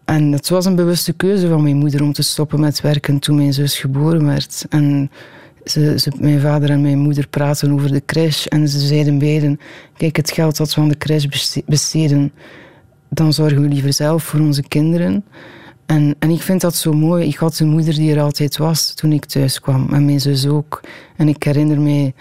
en 0.05 0.33
het 0.33 0.49
was 0.49 0.65
een 0.65 0.75
bewuste 0.75 1.13
keuze 1.13 1.49
van 1.49 1.63
mijn 1.63 1.77
moeder 1.77 2.03
om 2.03 2.13
te 2.13 2.23
stoppen 2.23 2.61
met 2.61 2.81
werken 2.81 3.19
toen 3.19 3.37
mijn 3.37 3.53
zus 3.53 3.79
geboren 3.79 4.27
werd. 4.27 4.67
En 4.69 5.11
ze, 5.65 5.99
ze, 5.99 6.13
mijn 6.19 6.41
vader 6.41 6.71
en 6.71 6.81
mijn 6.81 6.99
moeder 6.99 7.29
praten 7.29 7.73
over 7.73 7.93
de 7.93 8.03
crash 8.07 8.47
en 8.47 8.69
ze 8.69 8.79
zeiden 8.79 9.19
beiden: 9.19 9.61
Kijk, 9.97 10.17
het 10.17 10.31
geld 10.31 10.57
dat 10.57 10.75
we 10.75 10.81
aan 10.81 10.89
de 10.89 10.99
crash 10.99 11.27
besteden, 11.67 12.33
dan 13.09 13.33
zorgen 13.33 13.63
we 13.63 13.69
liever 13.69 13.93
zelf 13.93 14.23
voor 14.23 14.41
onze 14.41 14.63
kinderen. 14.63 15.25
En, 15.87 16.15
en 16.19 16.31
ik 16.31 16.43
vind 16.43 16.61
dat 16.61 16.75
zo 16.75 16.93
mooi. 16.93 17.27
Ik 17.27 17.37
had 17.37 17.59
een 17.59 17.69
moeder 17.69 17.95
die 17.95 18.15
er 18.15 18.21
altijd 18.21 18.57
was 18.57 18.95
toen 18.95 19.13
ik 19.13 19.25
thuis 19.25 19.61
kwam. 19.61 19.89
En 19.93 20.05
mijn 20.05 20.21
zus 20.21 20.47
ook. 20.47 20.81
En 21.17 21.29
ik 21.29 21.43
herinner 21.43 21.81
me 21.81 22.13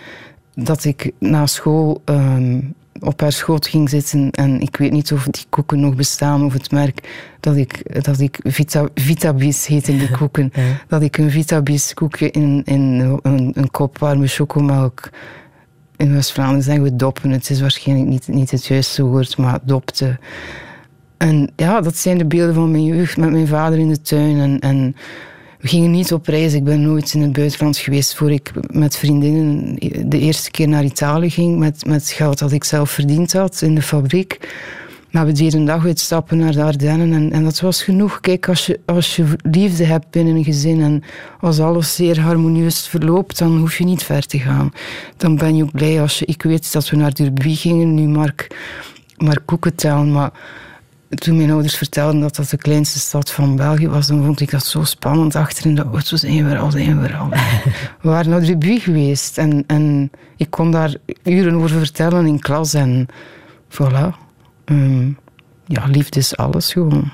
dat 0.56 0.84
ik 0.84 1.12
na 1.20 1.46
school 1.46 2.02
ehm, 2.06 2.60
op 3.00 3.22
haar 3.22 3.32
schoot 3.32 3.68
ging 3.68 3.90
zitten. 3.90 4.32
En 4.32 4.62
ik 4.62 4.76
weet 4.76 4.92
niet 4.92 5.12
of 5.12 5.24
die 5.24 5.46
koeken 5.50 5.80
nog 5.80 5.96
bestaan 5.96 6.44
of 6.44 6.54
het 6.54 6.72
merk. 6.72 7.10
Dat 7.40 7.56
ik, 7.56 8.04
dat 8.04 8.20
ik 8.20 8.40
Vita, 8.44 8.88
Vitabis 8.94 9.68
heette 9.68 9.98
die 9.98 10.12
koeken. 10.18 10.52
Dat 10.88 11.02
ik 11.02 11.18
een 11.18 11.32
Vitabis 11.32 11.94
koekje 11.94 12.32
in, 12.32 12.62
in 12.66 13.20
een, 13.22 13.52
een 13.56 13.72
kop 13.72 13.98
warme 13.98 14.28
chocomelk. 14.28 15.10
In 15.96 16.14
West-Vlaanderen 16.14 16.64
zeggen 16.64 16.84
we 16.84 16.96
doppen. 16.96 17.30
Het 17.30 17.50
is 17.50 17.62
waarschijnlijk 17.62 18.10
niet, 18.10 18.28
niet 18.28 18.52
het 18.52 18.66
juiste 18.66 19.04
woord, 19.04 19.38
maar 19.38 19.60
dopte. 19.64 20.20
En 21.18 21.52
ja, 21.56 21.82
dat 21.82 21.98
zijn 21.98 22.18
de 22.18 22.26
beelden 22.26 22.56
van 22.56 22.72
mijn 22.72 22.84
jeugd 22.84 23.18
met 23.18 23.32
mijn 23.32 23.48
vader 23.48 23.80
in 23.80 23.90
de 23.90 24.02
tuin. 24.02 24.40
En, 24.40 24.60
en 24.60 24.96
we 25.60 25.68
gingen 25.68 25.92
niet 25.92 26.14
op 26.14 26.28
reis. 26.28 26.54
Ik 26.54 26.64
ben 26.64 26.82
nooit 26.82 27.14
in 27.14 27.22
het 27.22 27.34
buitenland 27.34 27.78
geweest 27.78 28.16
voor 28.16 28.32
ik 28.32 28.52
met 28.72 28.98
vriendinnen 28.98 29.76
de 30.10 30.20
eerste 30.20 30.52
keer 30.52 30.68
naar 30.68 30.84
Italië 30.84 31.30
ging 31.30 31.58
met, 31.58 31.86
met 31.86 32.10
geld 32.10 32.40
dat 32.40 32.52
ik 32.52 32.64
zelf 32.64 32.90
verdiend 32.90 33.34
had 33.34 33.62
in 33.62 33.76
de 33.76 33.82
fabriek. 33.82 34.40
Maar 35.12 35.26
we 35.26 35.32
deden 35.32 35.60
een 35.60 35.66
dag 35.66 35.86
uitstappen 35.86 36.38
naar 36.38 36.52
de 36.52 36.64
Ardennen 36.64 37.14
en, 37.14 37.32
en 37.32 37.44
dat 37.44 37.60
was 37.60 37.84
genoeg. 37.84 38.20
Kijk, 38.20 38.48
als 38.48 38.66
je, 38.66 38.80
als 38.86 39.16
je 39.16 39.26
liefde 39.42 39.84
hebt 39.84 40.10
binnen 40.10 40.36
een 40.36 40.44
gezin 40.44 40.82
en 40.82 41.04
als 41.40 41.60
alles 41.60 41.96
zeer 41.96 42.20
harmonieus 42.20 42.88
verloopt, 42.88 43.38
dan 43.38 43.58
hoef 43.58 43.78
je 43.78 43.84
niet 43.84 44.04
ver 44.04 44.26
te 44.26 44.40
gaan. 44.40 44.72
Dan 45.18 45.36
ben 45.36 45.56
je 45.56 45.64
ook 45.64 45.72
blij 45.72 46.02
als 46.02 46.20
je... 46.20 46.26
Ik 46.26 46.44
weet 46.44 46.72
dat 46.72 46.90
we 46.90 46.96
naar 46.96 47.14
Derby 47.14 47.56
gingen, 47.56 47.94
nu 47.94 48.08
Mark, 48.08 48.48
Mark 49.18 49.72
maar 50.06 50.32
toen 51.10 51.38
mijn 51.38 51.52
ouders 51.52 51.76
vertelden 51.76 52.22
dat 52.22 52.36
dat 52.36 52.50
de 52.50 52.58
kleinste 52.58 53.00
stad 53.00 53.32
van 53.32 53.56
België 53.56 53.88
was, 53.88 54.08
dan 54.08 54.24
vond 54.24 54.40
ik 54.40 54.52
dat 54.52 54.66
zo 54.66 54.84
spannend. 54.84 55.36
Achter 55.36 55.66
in 55.66 55.76
de 55.76 55.84
auto 55.84 56.16
zijn 56.16 56.46
we 56.46 56.52
er 56.52 56.60
al, 56.60 56.72
zijn 56.72 57.02
we 57.02 57.08
er 57.08 57.16
al. 57.16 57.30
We 58.02 58.10
waren 58.10 58.30
naar 58.32 58.58
de 58.60 58.80
geweest 58.80 59.38
en, 59.38 59.64
en 59.68 60.12
ik 60.38 60.50
kon 60.50 60.72
daar 60.72 60.96
uren 61.24 61.56
over 61.56 61.78
vertellen 61.78 62.26
in 62.26 62.40
klas. 62.40 62.74
En 62.74 63.08
voilà. 63.70 64.16
Um, 64.66 65.18
ja, 65.66 65.86
liefde 65.86 66.20
is 66.20 66.38
alles 66.38 66.74
gewoon. 66.74 67.12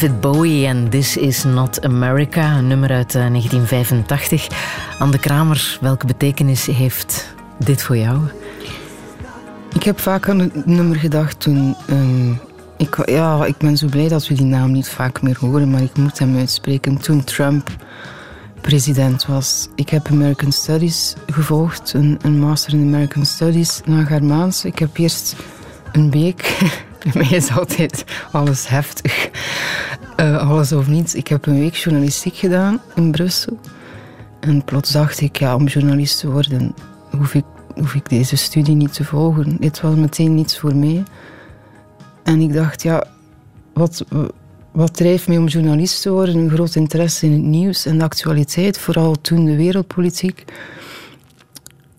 David 0.00 0.20
Bowie 0.20 0.66
en 0.66 0.88
This 0.88 1.16
Is 1.16 1.44
Not 1.44 1.84
America, 1.84 2.56
een 2.56 2.66
nummer 2.66 2.90
uit 2.90 3.12
1985. 3.12 4.48
Eh, 4.48 4.56
Anne 4.98 5.18
Kramer, 5.18 5.78
welke 5.80 6.06
betekenis 6.06 6.66
heeft 6.66 7.34
dit 7.58 7.82
voor 7.82 7.96
jou? 7.96 8.20
Ik 9.74 9.82
heb 9.82 10.00
vaak 10.00 10.28
aan 10.28 10.38
het 10.38 10.66
nummer 10.66 10.96
gedacht 10.96 11.40
toen... 11.40 11.76
Um, 11.90 12.40
ik, 12.76 13.08
ja, 13.08 13.44
ik 13.44 13.56
ben 13.56 13.76
zo 13.76 13.86
blij 13.86 14.08
dat 14.08 14.28
we 14.28 14.34
die 14.34 14.46
naam 14.46 14.72
niet 14.72 14.88
vaak 14.88 15.22
meer 15.22 15.36
horen, 15.40 15.70
maar 15.70 15.82
ik 15.82 15.96
moet 15.96 16.18
hem 16.18 16.36
uitspreken. 16.36 16.98
Toen 16.98 17.24
Trump 17.24 17.70
president 18.60 19.26
was. 19.26 19.68
Ik 19.74 19.88
heb 19.88 20.08
American 20.08 20.52
Studies 20.52 21.14
gevolgd, 21.26 21.92
een, 21.92 22.18
een 22.22 22.38
master 22.38 22.72
in 22.72 22.82
American 22.82 23.26
Studies 23.26 23.80
na 23.84 24.04
Germaans. 24.04 24.64
Ik 24.64 24.78
heb 24.78 24.96
eerst 24.96 25.36
een 25.92 26.10
week 26.10 26.58
bij 27.02 27.12
mij 27.14 27.30
is 27.30 27.50
altijd 27.50 28.04
alles 28.30 28.68
heftig. 28.68 29.30
Uh, 30.20 30.50
alles 30.50 30.72
of 30.72 30.88
niets. 30.88 31.14
Ik 31.14 31.28
heb 31.28 31.46
een 31.46 31.58
week 31.58 31.74
journalistiek 31.74 32.34
gedaan 32.34 32.80
in 32.94 33.10
Brussel. 33.10 33.58
En 34.40 34.64
plots 34.64 34.92
dacht 34.92 35.20
ik, 35.20 35.38
ja, 35.38 35.54
om 35.54 35.66
journalist 35.66 36.20
te 36.20 36.30
worden, 36.30 36.74
hoef 37.16 37.34
ik, 37.34 37.44
hoef 37.74 37.94
ik 37.94 38.08
deze 38.08 38.36
studie 38.36 38.74
niet 38.74 38.92
te 38.92 39.04
volgen. 39.04 39.56
Dit 39.60 39.80
was 39.80 39.94
meteen 39.94 40.34
niets 40.34 40.58
voor 40.58 40.76
mij. 40.76 41.02
En 42.22 42.40
ik 42.40 42.52
dacht, 42.52 42.82
ja, 42.82 43.04
wat, 43.72 44.04
wat 44.72 44.96
drijft 44.96 45.28
mij 45.28 45.38
om 45.38 45.46
journalist 45.46 46.02
te 46.02 46.10
worden? 46.10 46.36
Een 46.36 46.50
groot 46.50 46.74
interesse 46.74 47.26
in 47.26 47.32
het 47.32 47.42
nieuws 47.42 47.86
en 47.86 47.98
de 47.98 48.04
actualiteit, 48.04 48.78
vooral 48.78 49.20
toen 49.20 49.44
de 49.44 49.56
wereldpolitiek. 49.56 50.44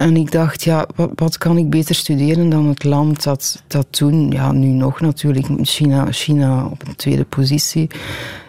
En 0.02 0.16
ik 0.16 0.32
dacht, 0.32 0.64
ja, 0.64 0.88
wat, 0.96 1.12
wat, 1.16 1.38
kan 1.38 1.58
ik 1.58 1.70
beter 1.70 1.96
studeren 1.96 2.50
dan 2.50 2.68
het 2.68 2.84
land 2.84 3.24
dat, 3.24 3.64
dat 3.68 3.88
toen, 3.90 4.32
ja, 4.32 4.52
nu 4.52 4.68
nog 4.68 5.00
natuurlijk, 5.00 5.48
China, 5.62 6.12
China 6.12 6.66
op 6.66 6.88
een 6.88 6.96
tweede 6.96 7.26
positie. 7.26 7.90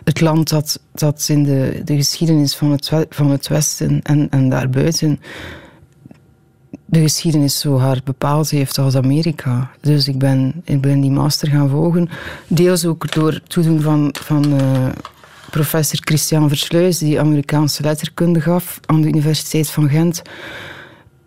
Het 0.04 0.20
land 0.20 0.48
dat, 0.48 0.80
dat 0.92 1.26
in 1.28 1.42
de, 1.42 1.80
de 1.84 1.96
geschiedenis 1.96 2.54
van 2.54 2.70
het, 2.70 2.90
van 3.08 3.30
het 3.30 3.48
Westen 3.48 4.00
en, 4.02 4.26
en 4.30 4.48
daarbuiten 4.48 5.20
de 6.84 7.00
geschiedenis 7.00 7.58
zo 7.58 7.78
hard 7.78 8.04
bepaald 8.04 8.50
heeft 8.50 8.78
als 8.78 8.96
Amerika. 8.96 9.70
Dus 9.80 10.08
ik 10.08 10.18
ben, 10.18 10.62
ik 10.64 10.80
ben 10.80 11.00
die 11.00 11.10
master 11.10 11.48
gaan 11.48 11.68
volgen. 11.68 12.08
Deels 12.46 12.84
ook 12.84 13.12
door 13.12 13.40
toedoen 13.46 13.80
van, 13.80 14.14
van 14.20 14.52
uh, 14.52 14.86
professor 15.50 15.98
Christian 16.04 16.48
Versluis, 16.48 16.98
die 16.98 17.20
Amerikaanse 17.20 17.82
letterkunde 17.82 18.40
gaf 18.40 18.80
aan 18.86 19.00
de 19.00 19.08
Universiteit 19.08 19.70
van 19.70 19.88
Gent 19.88 20.22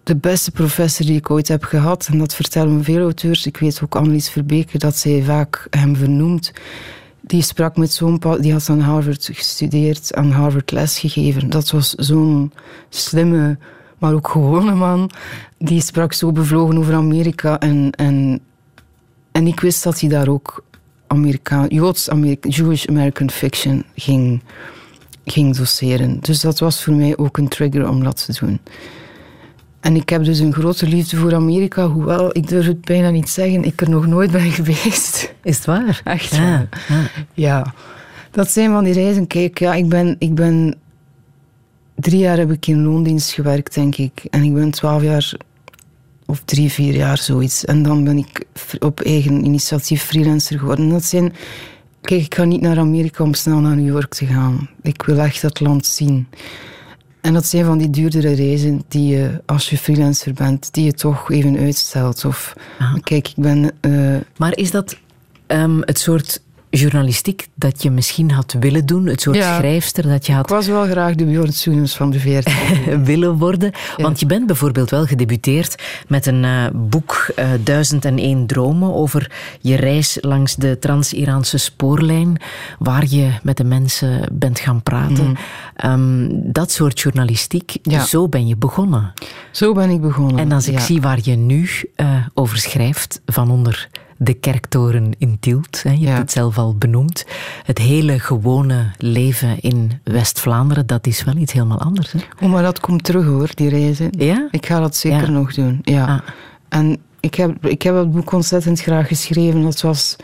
de 0.06 0.16
beste 0.16 0.52
professor 0.52 1.06
die 1.06 1.18
ik 1.18 1.30
ooit 1.30 1.48
heb 1.48 1.64
gehad. 1.64 2.08
En 2.12 2.18
dat 2.18 2.36
vertellen 2.36 2.84
veel 2.84 3.02
auteurs. 3.02 3.46
Ik 3.46 3.58
weet 3.58 3.82
ook 3.84 3.96
Annelies 3.96 4.30
Verbeke 4.30 4.78
dat 4.78 4.98
zij 4.98 5.24
vaak 5.24 5.68
hem 5.70 5.96
vernoemt. 5.96 6.52
Die 7.22 7.42
sprak 7.42 7.78
met 7.78 7.94
zo'n... 7.94 8.22
Die 8.40 8.52
had 8.52 8.70
aan 8.70 8.80
Harvard 8.80 9.30
gestudeerd, 9.34 10.14
aan 10.14 10.32
Harvard 10.32 10.72
les 10.72 11.00
gegeven. 11.00 11.50
Dat 11.50 11.72
was 11.72 11.94
zo'n 11.94 12.52
slimme, 12.90 13.58
maar 13.98 14.14
ook 14.14 14.28
gewone 14.28 14.74
man. 14.74 15.10
Die 15.58 15.82
sprak 15.82 16.14
zo 16.14 16.32
bevlogen 16.32 16.78
over 16.78 16.94
Amerika. 16.94 17.60
En, 17.60 17.92
en, 17.92 18.40
en 19.32 19.48
ik 19.48 19.60
wist 19.60 19.84
dat 19.84 20.00
hij 20.00 20.10
daar 20.10 20.28
ook 20.28 20.64
Amerikaan, 21.08 21.68
Joods 21.68 22.10
Amerika, 22.10 22.50
Jewish 22.50 22.86
American 22.86 23.32
fiction 23.32 23.84
ging, 23.96 24.44
ging 25.26 25.56
doseren. 25.56 26.20
Dus 26.22 26.42
dat 26.42 26.60
was 26.60 26.84
voor 26.84 26.94
mij 26.94 27.18
ook 27.18 27.38
een 27.38 27.48
trigger 27.48 27.90
om 27.90 28.04
dat 28.04 28.26
te 28.26 28.46
doen. 28.46 28.60
En 29.86 29.96
ik 29.96 30.10
heb 30.10 30.24
dus 30.24 30.40
een 30.40 30.54
grote 30.54 30.88
liefde 30.88 31.18
voor 31.18 31.36
Amerika, 31.36 31.88
hoewel 31.88 32.38
ik 32.38 32.48
durf 32.48 32.66
het 32.66 32.82
bijna 32.82 33.10
niet 33.10 33.30
zeggen, 33.30 33.64
ik 33.64 33.82
er 33.82 33.90
nog 33.90 34.08
nooit 34.08 34.32
ben 34.32 34.52
geweest. 34.62 35.34
Is 35.44 35.56
het 35.56 35.66
waar? 35.66 36.02
Echt 36.04 36.36
ja. 36.36 36.68
Ja. 37.34 37.74
Dat 38.32 38.52
zijn 38.52 38.72
van 38.72 38.84
die 38.84 38.94
reizen. 38.94 39.28
Kijk, 39.28 39.60
ja, 39.60 39.74
ik 39.74 39.90
ben, 39.90 40.16
ik 40.20 40.36
ben... 40.36 40.76
Drie 41.96 42.20
jaar 42.20 42.38
heb 42.38 42.52
ik 42.52 42.68
in 42.68 42.84
loondienst 42.84 43.32
gewerkt, 43.32 43.74
denk 43.74 43.96
ik. 43.96 44.26
En 44.30 44.44
ik 44.44 44.54
ben 44.54 44.72
twaalf 44.72 45.04
jaar 45.04 45.34
of 46.26 46.42
drie, 46.46 46.72
vier 46.72 46.96
jaar 46.96 47.18
zoiets. 47.18 47.66
En 47.66 47.84
dan 47.84 48.04
ben 48.04 48.18
ik 48.18 48.46
op 48.80 49.00
eigen 49.00 49.46
initiatief 49.46 50.04
freelancer 50.04 50.60
geworden. 50.60 50.90
Dat 50.90 51.04
zijn... 51.04 51.34
Kijk, 52.02 52.22
ik 52.22 52.36
ga 52.36 52.44
niet 52.44 52.62
naar 52.62 52.78
Amerika 52.78 53.24
om 53.24 53.34
snel 53.34 53.60
naar 53.60 53.76
New 53.76 53.94
York 53.94 54.14
te 54.14 54.26
gaan. 54.26 54.70
Ik 54.82 55.02
wil 55.02 55.18
echt 55.18 55.42
dat 55.42 55.60
land 55.60 55.86
zien. 55.86 56.28
En 57.26 57.34
dat 57.34 57.46
zijn 57.46 57.66
van 57.66 57.78
die 57.78 57.90
duurdere 57.90 58.34
reizen 58.34 58.84
die 58.88 59.16
je, 59.16 59.42
als 59.46 59.70
je 59.70 59.78
freelancer 59.78 60.34
bent, 60.34 60.74
die 60.74 60.86
je 60.86 60.94
toch 60.94 61.32
even 61.32 61.58
uitstelt. 61.58 62.26
Of, 62.26 62.54
kijk, 63.04 63.28
ik 63.28 63.36
ben... 63.36 63.72
Uh... 63.82 64.18
Maar 64.38 64.58
is 64.58 64.72
dat 64.72 64.98
um, 65.48 65.82
het 65.82 66.00
soort 66.00 66.42
journalistiek 66.76 67.48
dat 67.56 67.84
je 67.84 67.92
misschien 67.92 68.32
had 68.32 68.56
willen 68.60 68.86
doen? 68.86 69.06
Het 69.06 69.22
soort 69.22 69.36
schrijfster 69.36 70.08
dat 70.08 70.26
je 70.26 70.34
had... 70.34 70.44
Ik 70.44 70.56
was 70.56 70.68
wel 70.68 70.86
graag 70.86 71.16
de 71.16 71.26
Björn 71.26 71.54
Soenens 71.54 71.96
van 71.96 72.12
de 72.12 72.20
VRT. 72.20 72.52
willen 73.04 73.38
worden. 73.38 73.72
Want 73.98 74.20
je 74.20 74.26
bent 74.26 74.48
bijvoorbeeld 74.48 74.90
wel 74.90 75.06
gedebuteerd 75.06 75.84
met 76.08 76.26
een 76.26 76.44
uh, 76.44 76.66
boek 76.74 77.32
uh, 77.36 77.54
eh, 77.54 77.60
1001 77.64 78.48
dromen 78.48 78.94
over 78.94 79.32
je 79.62 79.76
reis 79.76 80.18
langs 80.22 80.56
de 80.56 80.80
Trans-Iraanse 80.80 81.58
spoorlijn, 81.58 82.38
waar 82.80 83.06
je 83.08 83.32
met 83.44 83.58
de 83.58 83.64
mensen 83.64 84.30
bent 84.34 84.60
gaan 84.60 84.84
praten. 84.84 85.28
Mm. 85.28 85.92
Um, 85.92 86.52
dat 86.52 86.72
soort 86.72 87.00
journalistiek, 87.00 87.78
zo 88.08 88.30
ben 88.30 88.48
je 88.48 88.58
begonnen. 88.58 89.14
Zo 89.52 89.74
ben 89.74 89.90
ik 89.90 90.02
begonnen. 90.02 90.40
En 90.40 90.52
als 90.52 90.68
ik 90.68 90.80
zie 90.80 91.02
waar 91.02 91.20
je 91.22 91.36
nu 91.36 91.70
uh, 91.96 92.16
over 92.34 92.58
schrijft, 92.58 93.22
van 93.26 93.52
onder 93.52 93.90
de 94.18 94.34
kerktoren 94.34 95.12
in 95.18 95.38
Tielt. 95.40 95.84
Hè. 95.84 95.92
Je 95.92 96.08
hebt 96.08 96.20
het 96.20 96.32
zelf 96.32 96.58
al 96.58 96.76
benoemd. 96.76 97.26
Het 97.64 97.78
hele 97.78 98.20
gewone 98.20 98.92
leven 98.98 99.60
in 99.60 99.92
West-Vlaanderen, 100.04 100.88
dat 100.88 101.08
is 101.08 101.24
wel 101.24 101.36
iets 101.36 101.54
helemaal 101.54 101.82
anders. 101.82 102.12
Hè? 102.12 102.20
Oh, 102.46 102.52
maar 102.52 102.64
dat 102.64 102.80
komt 102.80 103.04
terug 103.04 103.26
hoor, 103.26 103.50
die 103.54 103.70
reizen. 103.70 104.10
Ja? 104.18 104.48
Ik 104.52 104.66
ga 104.66 104.80
dat 104.80 104.96
zeker 104.96 105.32
nog 105.32 105.54
doen. 105.54 105.80
Ja. 105.84 106.06
Ah. 106.06 106.20
En 106.70 106.98
ik 107.20 107.36
heb, 107.36 107.66
ik 107.66 107.82
heb 107.82 107.96
het 107.96 108.12
boek 108.12 108.32
ontzettend 108.32 108.82
graag 108.82 109.08
geschreven. 109.08 109.62
Dat 109.62 109.82
was 109.82 110.16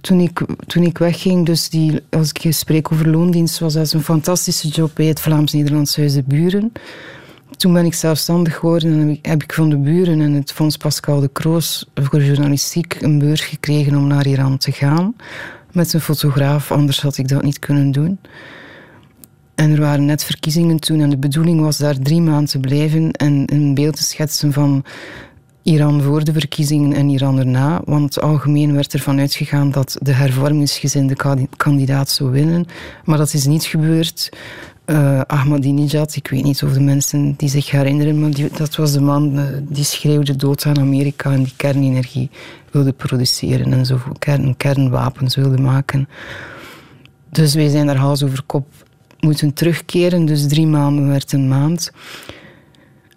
toen 0.00 0.20
ik, 0.20 0.44
toen 0.66 0.82
ik 0.82 0.98
wegging, 0.98 1.46
dus 1.46 1.68
die, 1.68 2.00
als 2.10 2.32
ik 2.32 2.52
spreek 2.52 2.92
over 2.92 3.08
loondienst, 3.08 3.58
was 3.58 3.74
dat 3.74 3.92
een 3.92 4.02
fantastische 4.02 4.68
job 4.68 4.90
bij 4.94 5.06
het 5.06 5.20
Vlaams-Nederlands 5.20 5.96
Huis 5.96 6.12
de 6.12 6.22
Buren. 6.22 6.72
Toen 7.56 7.72
ben 7.72 7.84
ik 7.84 7.94
zelfstandig 7.94 8.58
geworden 8.58 9.00
en 9.00 9.18
heb 9.22 9.42
ik 9.42 9.52
van 9.52 9.70
de 9.70 9.76
buren 9.76 10.20
en 10.20 10.32
het 10.32 10.52
Fonds 10.52 10.76
Pascal 10.76 11.20
de 11.20 11.28
Kroos 11.28 11.90
voor 11.94 12.22
journalistiek 12.22 12.96
een 13.00 13.18
beurs 13.18 13.40
gekregen 13.40 13.96
om 13.96 14.06
naar 14.06 14.26
Iran 14.26 14.58
te 14.58 14.72
gaan. 14.72 15.14
Met 15.72 15.92
een 15.92 16.00
fotograaf, 16.00 16.72
anders 16.72 17.00
had 17.00 17.18
ik 17.18 17.28
dat 17.28 17.42
niet 17.42 17.58
kunnen 17.58 17.92
doen. 17.92 18.18
En 19.54 19.70
er 19.70 19.80
waren 19.80 20.04
net 20.04 20.24
verkiezingen 20.24 20.80
toen 20.80 21.00
en 21.00 21.10
de 21.10 21.16
bedoeling 21.16 21.60
was 21.60 21.78
daar 21.78 21.98
drie 21.98 22.20
maanden 22.20 22.48
te 22.48 22.58
blijven 22.58 23.12
en 23.12 23.42
een 23.46 23.74
beeld 23.74 23.96
te 23.96 24.02
schetsen 24.02 24.52
van 24.52 24.84
Iran 25.62 26.02
voor 26.02 26.24
de 26.24 26.32
verkiezingen 26.32 26.92
en 26.92 27.08
Iran 27.08 27.38
erna. 27.38 27.80
Want 27.84 28.20
algemeen 28.20 28.74
werd 28.74 28.92
ervan 28.92 29.18
uitgegaan 29.18 29.70
dat 29.70 29.96
de 30.00 30.12
hervormingsgezinde 30.12 31.46
kandidaat 31.56 32.08
zou 32.08 32.30
winnen. 32.30 32.66
Maar 33.04 33.18
dat 33.18 33.34
is 33.34 33.46
niet 33.46 33.64
gebeurd 33.64 34.30
uh, 34.86 35.20
Ahmadinejad, 35.20 36.16
ik 36.16 36.28
weet 36.28 36.42
niet 36.42 36.62
of 36.62 36.72
de 36.72 36.80
mensen 36.80 37.34
die 37.36 37.48
zich 37.48 37.70
herinneren, 37.70 38.20
maar 38.20 38.30
dat 38.56 38.76
was 38.76 38.92
de 38.92 39.00
man 39.00 39.38
uh, 39.38 39.44
die 39.62 39.84
schreeuwde 39.84 40.36
dood 40.36 40.66
aan 40.66 40.78
Amerika 40.78 41.32
en 41.32 41.42
die 41.42 41.52
kernenergie 41.56 42.30
wilde 42.70 42.92
produceren 42.92 43.72
en 43.72 43.86
zo 43.86 43.98
kern, 44.18 44.56
kernwapens 44.56 45.36
wilde 45.36 45.58
maken. 45.58 46.08
Dus 47.30 47.54
wij 47.54 47.68
zijn 47.68 47.86
daar 47.86 47.96
hals 47.96 48.22
over 48.22 48.42
kop 48.46 48.66
moeten 49.20 49.52
terugkeren, 49.52 50.24
dus 50.24 50.48
drie 50.48 50.66
maanden 50.66 51.08
werd 51.08 51.32
een 51.32 51.48
maand. 51.48 51.92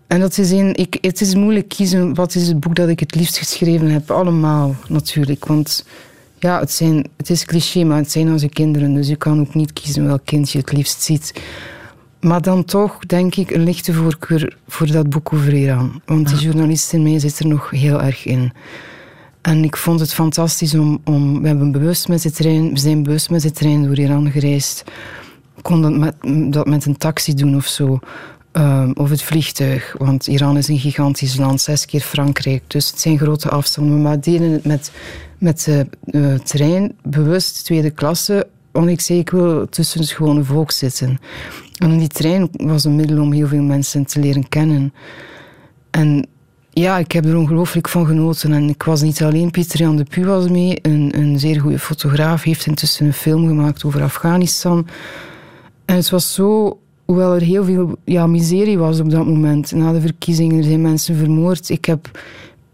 En 0.07 0.19
dat 0.19 0.37
is 0.37 0.51
een, 0.51 0.75
ik, 0.75 0.97
het 1.01 1.21
is 1.21 1.35
moeilijk 1.35 1.69
kiezen 1.69 2.13
wat 2.13 2.35
is 2.35 2.47
het 2.47 2.59
boek 2.59 2.75
dat 2.75 2.89
ik 2.89 2.99
het 2.99 3.15
liefst 3.15 3.37
geschreven 3.37 3.89
heb. 3.89 4.11
Allemaal 4.11 4.75
natuurlijk, 4.87 5.45
want 5.45 5.85
ja, 6.45 6.59
het, 6.59 6.71
zijn, 6.71 7.05
het 7.17 7.29
is 7.29 7.45
cliché, 7.45 7.83
maar 7.83 7.97
het 7.97 8.11
zijn 8.11 8.31
onze 8.31 8.49
kinderen. 8.49 8.93
Dus 8.93 9.07
je 9.07 9.15
kan 9.15 9.39
ook 9.39 9.53
niet 9.53 9.73
kiezen 9.73 10.05
welk 10.05 10.25
kind 10.25 10.51
je 10.51 10.57
het 10.57 10.71
liefst 10.71 11.01
ziet. 11.01 11.41
Maar 12.19 12.41
dan 12.41 12.65
toch, 12.65 12.99
denk 12.99 13.35
ik, 13.35 13.51
een 13.51 13.63
lichte 13.63 13.93
voorkeur 13.93 14.57
voor 14.67 14.87
dat 14.87 15.09
boek 15.09 15.33
over 15.33 15.53
Iran. 15.53 16.01
Want 16.05 16.27
die 16.27 16.37
journalist 16.37 16.93
in 16.93 17.03
mij 17.03 17.19
zit 17.19 17.39
er 17.39 17.47
nog 17.47 17.69
heel 17.69 18.01
erg 18.01 18.25
in. 18.25 18.53
En 19.41 19.63
ik 19.63 19.77
vond 19.77 19.99
het 19.99 20.13
fantastisch 20.13 20.73
om... 20.73 21.01
om 21.03 21.41
we, 21.41 21.47
hebben 21.47 21.71
bewust 21.71 22.07
met 22.07 22.21
de 22.21 22.31
trein, 22.31 22.69
we 22.69 22.79
zijn 22.79 23.03
bewust 23.03 23.29
met 23.29 23.41
de 23.41 23.51
trein 23.51 23.83
door 23.83 23.97
Iran 23.97 24.31
gereisd. 24.31 24.83
Ik 25.55 25.63
kon 25.63 25.81
dat 25.81 25.97
met, 25.97 26.15
dat 26.53 26.67
met 26.67 26.85
een 26.85 26.97
taxi 26.97 27.33
doen 27.33 27.55
of 27.55 27.65
zo. 27.65 27.99
Um, 28.57 28.91
of 28.93 29.09
het 29.09 29.21
vliegtuig. 29.21 29.95
Want 29.97 30.27
Iran 30.27 30.57
is 30.57 30.67
een 30.67 30.79
gigantisch 30.79 31.37
land, 31.37 31.61
zes 31.61 31.85
keer 31.85 32.01
Frankrijk. 32.01 32.63
Dus 32.67 32.89
het 32.89 32.99
zijn 32.99 33.17
grote 33.17 33.49
afstanden. 33.49 34.01
Maar 34.01 34.21
deden 34.21 34.51
het 34.51 34.65
met 34.65 34.91
met 35.37 35.63
de 35.63 35.87
uh, 36.05 36.33
trein 36.33 36.95
bewust 37.03 37.65
tweede 37.65 37.91
klasse. 37.91 38.47
Want 38.71 38.89
ik 38.89 39.01
zei, 39.01 39.19
ik 39.19 39.29
wil 39.29 39.69
tussen 39.69 39.99
het 39.99 40.11
gewone 40.11 40.43
volk 40.43 40.71
zitten. 40.71 41.19
En 41.77 41.97
die 41.97 42.07
trein 42.07 42.49
was 42.51 42.83
een 42.83 42.95
middel 42.95 43.21
om 43.21 43.31
heel 43.31 43.47
veel 43.47 43.61
mensen 43.61 44.05
te 44.05 44.19
leren 44.19 44.49
kennen. 44.49 44.93
En 45.91 46.27
ja, 46.69 46.97
ik 46.97 47.11
heb 47.11 47.25
er 47.25 47.37
ongelooflijk 47.37 47.89
van 47.89 48.05
genoten. 48.05 48.53
En 48.53 48.69
ik 48.69 48.83
was 48.83 49.01
niet 49.01 49.23
alleen, 49.23 49.51
Pieter 49.51 49.79
Jan 49.79 49.95
de 49.95 50.03
Pu 50.03 50.25
was 50.25 50.47
mee, 50.47 50.79
een, 50.81 51.11
een 51.17 51.39
zeer 51.39 51.61
goede 51.61 51.79
fotograaf, 51.79 52.43
heeft 52.43 52.65
intussen 52.65 53.05
een 53.05 53.13
film 53.13 53.47
gemaakt 53.47 53.83
over 53.83 54.03
Afghanistan. 54.03 54.87
En 55.85 55.95
het 55.95 56.09
was 56.09 56.33
zo, 56.33 56.79
hoewel 57.05 57.35
er 57.35 57.41
heel 57.41 57.63
veel 57.63 57.97
ja, 58.03 58.27
miserie 58.27 58.77
was 58.77 58.99
op 58.99 59.09
dat 59.09 59.25
moment, 59.25 59.71
na 59.71 59.91
de 59.91 60.01
verkiezingen, 60.01 60.57
er 60.57 60.63
zijn 60.63 60.81
mensen 60.81 61.15
vermoord. 61.15 61.69
Ik 61.69 61.85
heb 61.85 62.19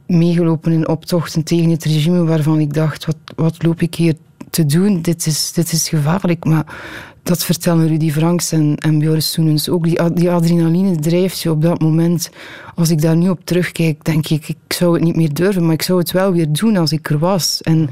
meegelopen 0.07 0.71
in 0.71 0.87
optochten 0.87 1.43
tegen 1.43 1.69
het 1.69 1.83
regime 1.83 2.23
waarvan 2.23 2.59
ik 2.59 2.73
dacht, 2.73 3.05
wat, 3.05 3.17
wat 3.35 3.63
loop 3.63 3.81
ik 3.81 3.95
hier 3.95 4.15
te 4.49 4.65
doen? 4.65 5.01
Dit 5.01 5.25
is, 5.25 5.51
dit 5.51 5.71
is 5.71 5.89
gevaarlijk. 5.89 6.45
Maar 6.45 6.75
dat 7.23 7.43
vertellen 7.43 7.87
Rudy 7.87 8.11
Franks 8.11 8.51
en, 8.51 8.75
en 8.77 9.21
Soenens 9.21 9.69
ook. 9.69 9.83
Die, 9.83 10.13
die 10.13 10.31
adrenaline 10.31 10.95
drijft 10.95 11.39
je 11.39 11.51
op 11.51 11.61
dat 11.61 11.81
moment. 11.81 12.29
Als 12.75 12.89
ik 12.89 13.01
daar 13.01 13.17
nu 13.17 13.29
op 13.29 13.39
terugkijk, 13.43 14.05
denk 14.05 14.27
ik, 14.27 14.47
ik 14.47 14.73
zou 14.73 14.93
het 14.93 15.03
niet 15.03 15.15
meer 15.15 15.33
durven, 15.33 15.65
maar 15.65 15.73
ik 15.73 15.81
zou 15.81 15.99
het 15.99 16.11
wel 16.11 16.31
weer 16.33 16.51
doen 16.51 16.77
als 16.77 16.91
ik 16.91 17.09
er 17.09 17.19
was. 17.19 17.61
En 17.61 17.89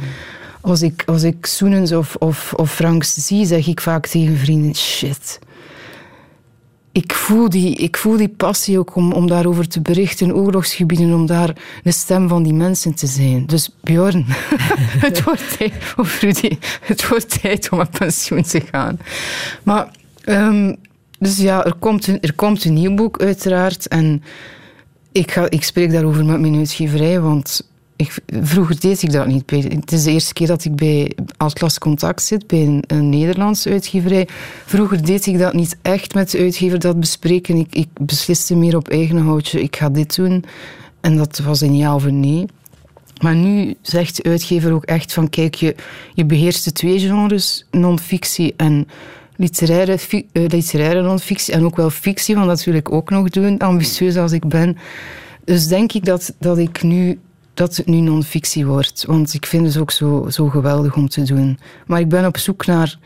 als 0.62 0.82
ik, 0.82 1.04
als 1.06 1.24
ik 1.24 1.46
Soenens 1.46 1.92
of, 1.92 2.16
of, 2.16 2.54
of 2.54 2.74
Franks 2.74 3.14
zie, 3.14 3.46
zeg 3.46 3.68
ik 3.68 3.82
vaak 3.82 4.08
tegen 4.08 4.38
vrienden, 4.38 4.76
shit 4.76 5.40
ik 7.00 7.14
voel 7.14 7.50
die, 7.50 7.76
ik 7.76 7.98
voel 7.98 8.18
die 8.18 8.30
passie 8.30 8.80
ook 8.80 8.96
om, 8.96 9.12
om 9.12 9.28
daarover 9.28 9.68
te 9.68 9.82
berichten, 9.82 10.36
oorlogsgebieden, 10.36 11.14
om 11.14 11.26
daar 11.26 11.56
de 11.84 11.92
stem 11.92 12.28
van 12.28 12.44
die 12.44 12.54
mensen 12.54 12.94
te 12.94 13.08
zijn. 13.08 13.46
Dus 13.46 13.76
Bjorn, 13.82 14.26
het, 15.06 15.24
wordt 15.24 15.58
tijd, 15.58 15.74
of 15.98 16.22
Rudy, 16.22 16.58
het 16.82 17.08
wordt 17.08 17.42
tijd 17.42 17.70
om 17.70 17.78
met 17.78 17.92
pensioen 17.92 18.44
te 18.44 18.62
gaan. 18.72 19.00
Maar, 19.64 19.92
um, 20.26 20.76
dus 21.20 21.38
ja, 21.38 21.66
er 21.66 21.74
komt, 21.74 22.08
een, 22.08 22.22
er 22.22 22.34
komt 22.34 22.66
een 22.66 22.74
nieuw 22.74 22.96
boek 22.96 23.22
uiteraard. 23.22 23.88
En 23.88 24.24
ik, 25.12 25.32
ga, 25.32 25.50
ik 25.50 25.64
spreek 25.64 25.92
daarover 25.92 26.26
met 26.26 26.40
mijn 26.40 26.56
uitgeverij, 26.56 27.20
want 27.20 27.70
ik, 28.00 28.16
vroeger 28.42 28.80
deed 28.80 29.02
ik 29.02 29.12
dat 29.12 29.28
niet. 29.28 29.50
Het 29.50 29.92
is 29.92 30.04
de 30.04 30.12
eerste 30.12 30.34
keer 30.34 30.48
dat 30.48 30.66
ik 30.66 30.76
bij 30.76 31.12
Atlas 31.38 31.80
Contact 31.80 32.22
zit, 32.22 32.48
bij 32.48 32.62
een, 32.62 32.84
een 32.88 33.10
Nederlandse 33.10 33.70
uitgeverij. 33.70 34.28
Vroeger 34.66 35.06
deed 35.06 35.26
ik 35.26 35.40
dat 35.40 35.54
niet 35.54 35.78
echt 35.82 36.14
met 36.14 36.32
de 36.32 36.40
uitgever, 36.40 36.80
dat 36.80 37.00
bespreken. 37.00 37.56
Ik, 37.56 37.76
ik 37.76 37.88
besliste 38.02 38.56
meer 38.56 38.76
op 38.76 38.88
eigen 38.88 39.18
houtje, 39.18 39.62
ik 39.62 39.76
ga 39.76 39.90
dit 39.90 40.16
doen. 40.16 40.46
En 41.02 41.18
dat 41.18 41.38
was 41.38 41.62
een 41.62 41.78
ja 41.78 41.96
of 41.96 42.04
een 42.04 42.20
nee. 42.20 42.46
Maar 43.22 43.36
nu 43.36 43.76
zegt 43.82 44.16
de 44.16 44.24
uitgever 44.24 44.74
ook 44.74 44.86
echt 44.86 45.14
van, 45.14 45.30
kijk, 45.30 45.56
je, 45.56 45.76
je 46.14 46.26
beheerst 46.26 46.64
de 46.64 46.72
twee 46.72 47.00
genres, 47.00 47.66
non-fictie 47.72 48.54
en 48.58 48.88
literaire, 49.36 49.98
uh, 50.12 50.22
literaire 50.48 51.02
non-fictie. 51.02 51.54
En 51.54 51.66
ook 51.66 51.76
wel 51.76 51.90
fictie, 51.90 52.36
want 52.36 52.48
dat 52.48 52.64
wil 52.64 52.74
ik 52.74 52.92
ook 52.92 53.10
nog 53.10 53.30
doen, 53.30 53.58
ambitieus 53.58 54.18
als 54.18 54.32
ik 54.32 54.48
ben. 54.48 54.78
Dus 55.46 55.68
denk 55.68 55.94
ik 55.94 56.06
dat, 56.06 56.34
dat 56.40 56.58
ik 56.58 56.84
nu 56.84 57.20
dat 57.60 57.76
het 57.76 57.86
nu 57.86 58.00
non-fictie 58.00 58.66
wordt. 58.66 59.04
Want 59.08 59.34
ik 59.34 59.46
vind 59.46 59.66
het 59.66 59.78
ook 59.78 59.92
zo, 59.92 60.26
zo 60.30 60.48
geweldig 60.48 60.96
om 60.96 61.10
te 61.10 61.24
doen. 61.24 61.60
Maar 61.88 62.00
ik 62.00 62.10
ben 62.10 62.26
op 62.26 62.38
zoek 62.38 62.66
naar, 62.66 63.00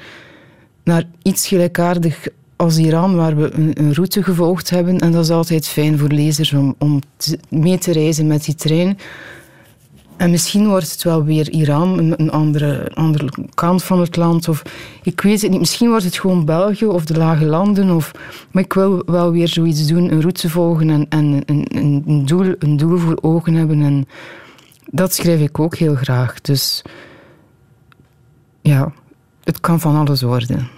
naar 0.84 1.04
iets 1.22 1.48
gelijkaardig 1.48 2.28
als 2.56 2.78
Iran, 2.78 3.16
waar 3.16 3.36
we 3.36 3.52
een, 3.54 3.72
een, 3.74 3.94
route 3.94 4.24
gevolgd 4.24 4.70
hebben. 4.70 5.00
En 5.00 5.12
dat 5.12 5.24
is 5.24 5.30
altijd 5.30 5.68
fijn 5.68 5.98
voor 5.98 6.10
lezers 6.10 6.54
om, 6.54 6.76
om 6.78 7.02
mee 7.50 7.78
te 7.78 7.92
reizen 7.92 8.28
met 8.28 8.46
die 8.46 8.56
trein. 8.56 8.98
En 10.18 10.32
misschien 10.32 10.68
wordt 10.68 10.92
het 10.92 11.04
wel 11.04 11.24
weer 11.24 11.50
Iran, 11.50 11.98
een, 11.98 12.14
een 12.18 12.32
andere, 12.32 12.92
andere 12.94 13.30
kant 13.54 13.84
van 13.84 14.00
het 14.00 14.16
land. 14.16 14.48
Of, 14.48 14.62
ik 15.04 15.22
weet 15.22 15.42
het 15.42 15.52
niet. 15.52 15.60
Misschien 15.60 15.90
wordt 15.90 16.04
het 16.04 16.20
gewoon 16.20 16.46
België 16.46 16.86
of 16.86 17.06
de 17.06 17.18
lage 17.18 17.46
landen. 17.46 17.96
Of, 17.96 18.12
maar 18.52 18.64
ik 18.64 18.74
wil 18.74 19.04
wel 19.06 19.32
weer 19.32 19.48
zoiets 19.48 19.88
doen, 19.88 20.12
een 20.12 20.22
route 20.22 20.50
volgen 20.50 20.90
en, 20.90 21.06
en 21.10 21.42
een, 21.46 21.68
een, 21.76 22.26
doel, 22.26 22.56
een 22.60 22.78
doel 22.78 22.98
voor 22.98 23.18
ogen 23.22 23.54
hebben. 23.54 23.82
En 23.82 24.08
dat 24.94 25.14
schrijf 25.14 25.40
ik 25.40 25.60
ook 25.60 25.76
heel 25.76 25.96
graag. 25.96 26.42
Dus 26.42 26.82
ja, 28.62 28.94
het 29.44 29.60
kan 29.60 29.80
van 29.80 29.96
alles 29.96 30.22
worden. 30.22 30.70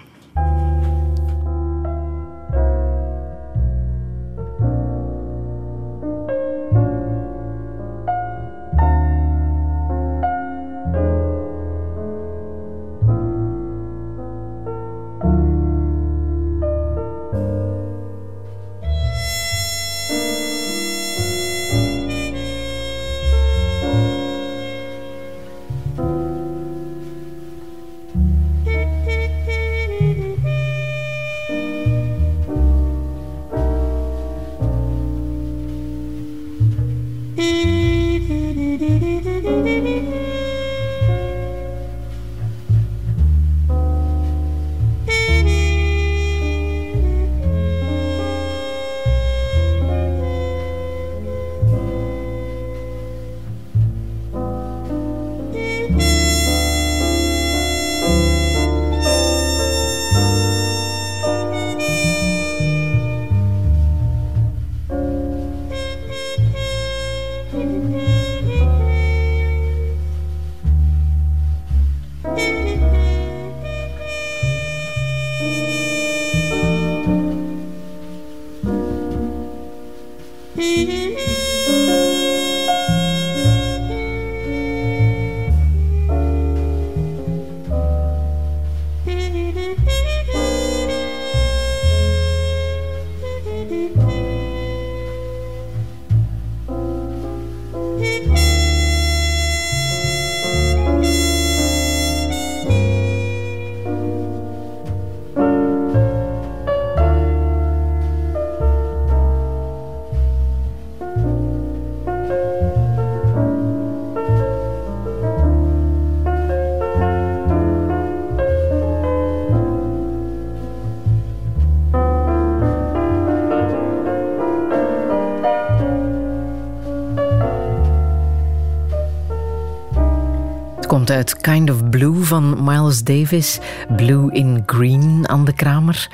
Uit 131.15 131.37
Kind 131.41 131.69
of 131.69 131.89
Blue 131.89 132.23
van 132.23 132.63
Miles 132.63 133.03
Davis. 133.03 133.59
Blue 133.95 134.31
in 134.31 134.63
Green 134.65 135.29
aan 135.29 135.45
de 135.45 135.53
Kramer. 135.53 136.09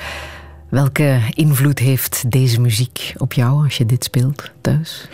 Welke 0.70 1.20
invloed 1.34 1.80
heeft 1.80 2.32
deze 2.32 2.62
muziek 2.62 3.14
op 3.18 3.34
jou 3.34 3.64
als 3.64 3.78
je 3.78 3.86
dit 3.86 4.04
speelt 4.04 4.52
thuis? 4.62 5.08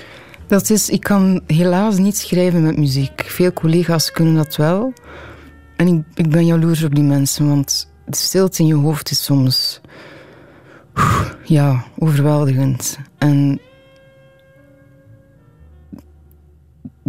Dat 0.47 0.69
is, 0.69 0.89
ik 0.89 1.01
kan 1.01 1.41
helaas 1.45 1.97
niet 1.97 2.17
schrijven 2.17 2.63
met 2.63 2.77
muziek. 2.77 3.23
Veel 3.27 3.53
collega's 3.53 4.11
kunnen 4.11 4.35
dat 4.35 4.55
wel. 4.55 4.93
En 5.75 5.87
ik, 5.87 6.03
ik 6.13 6.29
ben 6.29 6.45
jaloers 6.45 6.83
op 6.83 6.95
die 6.95 7.03
mensen, 7.03 7.47
want 7.47 7.89
de 8.05 8.17
stilte 8.17 8.61
in 8.61 8.67
je 8.67 8.75
hoofd 8.75 9.11
is 9.11 9.23
soms 9.23 9.81
ja, 11.43 11.83
overweldigend. 11.97 12.97
En 13.17 13.59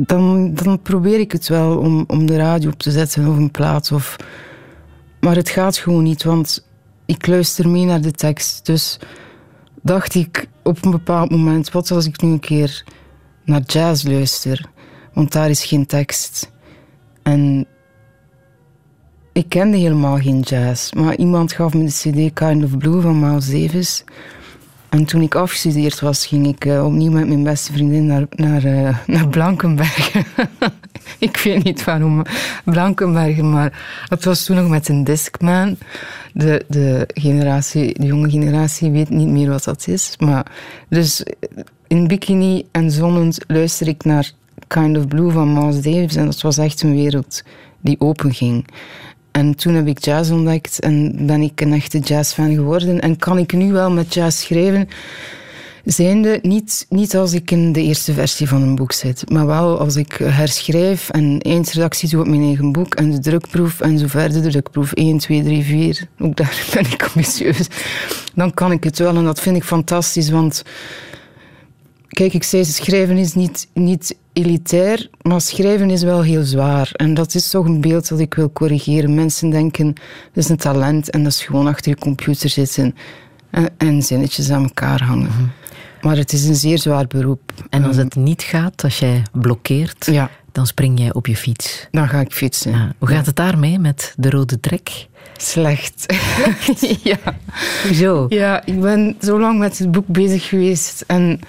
dan, 0.07 0.55
dan 0.55 0.83
probeer 0.83 1.21
ik 1.21 1.33
het 1.33 1.49
wel 1.49 1.79
om, 1.79 2.05
om 2.07 2.27
de 2.27 2.37
radio 2.37 2.71
op 2.71 2.79
te 2.79 2.91
zetten 2.91 3.29
of 3.29 3.37
een 3.37 3.51
plaat. 3.51 3.93
Of, 3.93 4.17
maar 5.21 5.37
het 5.37 5.49
gaat 5.49 5.77
gewoon 5.77 6.03
niet, 6.03 6.23
want 6.23 6.67
ik 7.07 7.27
luister 7.27 7.69
mee 7.69 7.85
naar 7.85 8.01
de 8.01 8.13
tekst. 8.13 8.67
Dus 8.67 8.99
dacht 9.83 10.15
ik 10.15 10.49
op 10.63 10.85
een 10.85 10.91
bepaald 10.91 11.31
moment, 11.31 11.71
wat 11.71 11.91
als 11.91 12.07
ik 12.07 12.23
nu 12.23 12.31
een 12.31 12.41
keer 12.41 12.85
naar 13.45 13.61
jazz 13.61 14.05
luister? 14.05 14.71
Want 15.13 15.33
daar 15.33 15.51
is 15.51 15.65
geen 15.65 15.87
tekst. 15.87 16.51
En 17.23 17.67
ik 19.33 19.49
kende 19.49 19.77
helemaal 19.77 20.19
geen 20.19 20.41
jazz. 20.41 20.93
Maar 20.93 21.17
iemand 21.17 21.53
gaf 21.53 21.75
me 21.75 21.85
de 21.85 21.91
cd 21.91 22.33
Kind 22.33 22.65
of 22.65 22.79
Blue 22.79 23.01
van 23.01 23.21
Miles 23.21 23.51
Davis. 23.51 24.05
En 24.89 25.05
toen 25.05 25.23
ik 25.23 25.35
afgestudeerd 25.35 26.01
was, 26.01 26.27
ging 26.27 26.47
ik 26.47 26.65
uh, 26.65 26.85
opnieuw 26.85 27.13
met 27.13 27.29
mijn 27.29 27.43
beste 27.43 27.73
vriendin 27.73 28.07
naar, 28.07 28.27
naar, 28.31 28.65
uh, 28.65 28.99
naar 29.07 29.29
Blankenberg. 29.29 30.13
ik 31.19 31.37
weet 31.37 31.65
niet 31.65 31.85
waarom 31.85 32.23
Blankenbergen, 32.65 33.51
maar 33.51 34.05
het 34.09 34.25
was 34.25 34.45
toen 34.45 34.57
nog 34.57 34.69
met 34.69 34.89
een 34.89 35.05
Discman. 35.05 35.77
De, 36.33 36.65
de, 36.69 37.09
generatie, 37.15 38.01
de 38.01 38.07
jonge 38.07 38.31
generatie 38.31 38.91
weet 38.91 39.11
niet 39.11 39.29
meer 39.29 39.49
wat 39.51 39.65
dat 39.65 39.87
is. 39.87 40.15
Maar 40.19 40.47
dus 40.89 41.25
in 41.87 42.07
bikini 42.07 42.67
en 42.71 42.91
zonnend 42.91 43.45
luister 43.47 43.89
ik 43.89 44.05
naar 44.05 44.33
Kind 44.67 44.97
of 44.97 45.09
Blue 45.09 45.31
van 45.31 45.53
Miles 45.53 45.83
Davis. 45.83 46.17
En 46.17 46.25
dat 46.25 46.41
was 46.41 46.59
echt 46.59 46.83
een 46.83 46.95
wereld 46.95 47.43
die 47.81 48.01
open 48.01 48.35
ging. 48.35 48.67
En 49.31 49.55
toen 49.55 49.75
heb 49.75 49.87
ik 49.87 50.05
jazz 50.05 50.31
ontdekt 50.31 50.81
en 50.81 51.27
ben 51.27 51.43
ik 51.43 51.61
een 51.61 51.73
echte 51.73 51.99
jazzfan 51.99 52.55
geworden. 52.55 53.01
En 53.01 53.17
kan 53.17 53.39
ik 53.39 53.53
nu 53.53 53.73
wel 53.73 53.91
met 53.91 54.15
jazz 54.15 54.39
schrijven? 54.39 54.89
Zijnde, 55.85 56.39
niet, 56.43 56.87
niet 56.89 57.17
als 57.17 57.33
ik 57.33 57.51
in 57.51 57.73
de 57.73 57.83
eerste 57.83 58.13
versie 58.13 58.49
van 58.49 58.63
een 58.63 58.75
boek 58.75 58.93
zit, 58.93 59.31
maar 59.31 59.47
wel 59.47 59.79
als 59.79 59.97
ik 59.97 60.13
herschrijf 60.13 61.11
en 61.11 61.41
eindredactie 61.41 62.09
doe 62.09 62.21
op 62.21 62.27
mijn 62.27 62.43
eigen 62.43 62.73
boek 62.73 62.95
en 62.95 63.11
de 63.11 63.19
drukproef 63.19 63.81
en 63.81 63.99
zo 63.99 64.07
verder, 64.07 64.43
de 64.43 64.49
drukproef 64.49 64.93
1, 64.93 65.19
2, 65.19 65.43
3, 65.43 65.65
4, 65.65 66.09
ook 66.19 66.37
daar 66.37 66.67
ben 66.75 66.85
ik 66.93 67.03
ambitieus, 67.03 67.69
dan 68.35 68.55
kan 68.55 68.73
ik 68.73 68.85
het 68.85 68.99
wel 68.99 69.17
en 69.17 69.25
dat 69.25 69.41
vind 69.41 69.57
ik 69.57 69.65
fantastisch, 69.65 70.31
want 70.31 70.63
kijk, 72.09 72.35
ik 72.35 72.43
zei, 72.43 72.65
schrijven 72.65 73.17
is 73.17 73.35
niet, 73.35 73.69
niet 73.73 74.17
elitair, 74.39 75.09
maar 75.23 75.41
schrijven 75.41 75.91
is 75.91 76.03
wel 76.03 76.23
heel 76.23 76.43
zwaar. 76.43 76.91
En 76.93 77.15
dat 77.15 77.35
is 77.35 77.51
toch 77.51 77.65
een 77.65 77.81
beeld 77.81 78.09
dat 78.09 78.19
ik 78.19 78.35
wil 78.35 78.53
corrigeren. 78.53 79.15
Mensen 79.15 79.51
denken, 79.51 79.87
dat 80.33 80.45
is 80.45 80.49
een 80.49 80.57
talent 80.57 81.11
en 81.11 81.23
dat 81.23 81.33
is 81.33 81.45
gewoon 81.45 81.67
achter 81.67 81.91
je 81.91 81.99
computer 81.99 82.49
zitten 82.51 82.95
en, 83.51 83.69
en 83.77 84.03
zinnetjes 84.03 84.51
aan 84.51 84.63
elkaar 84.63 85.03
hangen. 85.03 85.29
Mhm. 85.29 85.45
Maar 86.01 86.17
het 86.17 86.33
is 86.33 86.45
een 86.45 86.55
zeer 86.55 86.79
zwaar 86.79 87.07
beroep. 87.07 87.53
En 87.71 87.85
als 87.85 87.97
het 87.97 88.15
niet 88.15 88.43
gaat, 88.43 88.85
als 88.85 88.99
jij 88.99 89.23
blokkeert, 89.33 90.07
ja. 90.07 90.31
dan 90.53 90.67
spring 90.67 90.99
jij 90.99 91.13
op 91.13 91.27
je 91.27 91.37
fiets. 91.37 91.89
Dan 91.91 92.09
ga 92.09 92.21
ik 92.21 92.33
fietsen. 92.33 92.95
Hoe 92.99 93.09
gaat 93.09 93.27
het 93.27 93.37
daarmee 93.37 93.79
met 93.79 94.15
de 94.17 94.31
rode 94.31 94.61
trek? 94.61 95.07
Slecht. 95.37 96.15
ja. 97.11 97.19
Hoezo? 97.83 98.27
Ja, 98.29 98.65
ik 98.65 98.81
ben 98.81 99.17
zo 99.21 99.41
lang 99.41 99.59
met 99.59 99.79
het 99.79 99.91
boek 99.91 100.07
bezig 100.07 100.49
geweest 100.49 101.05
en 101.07 101.41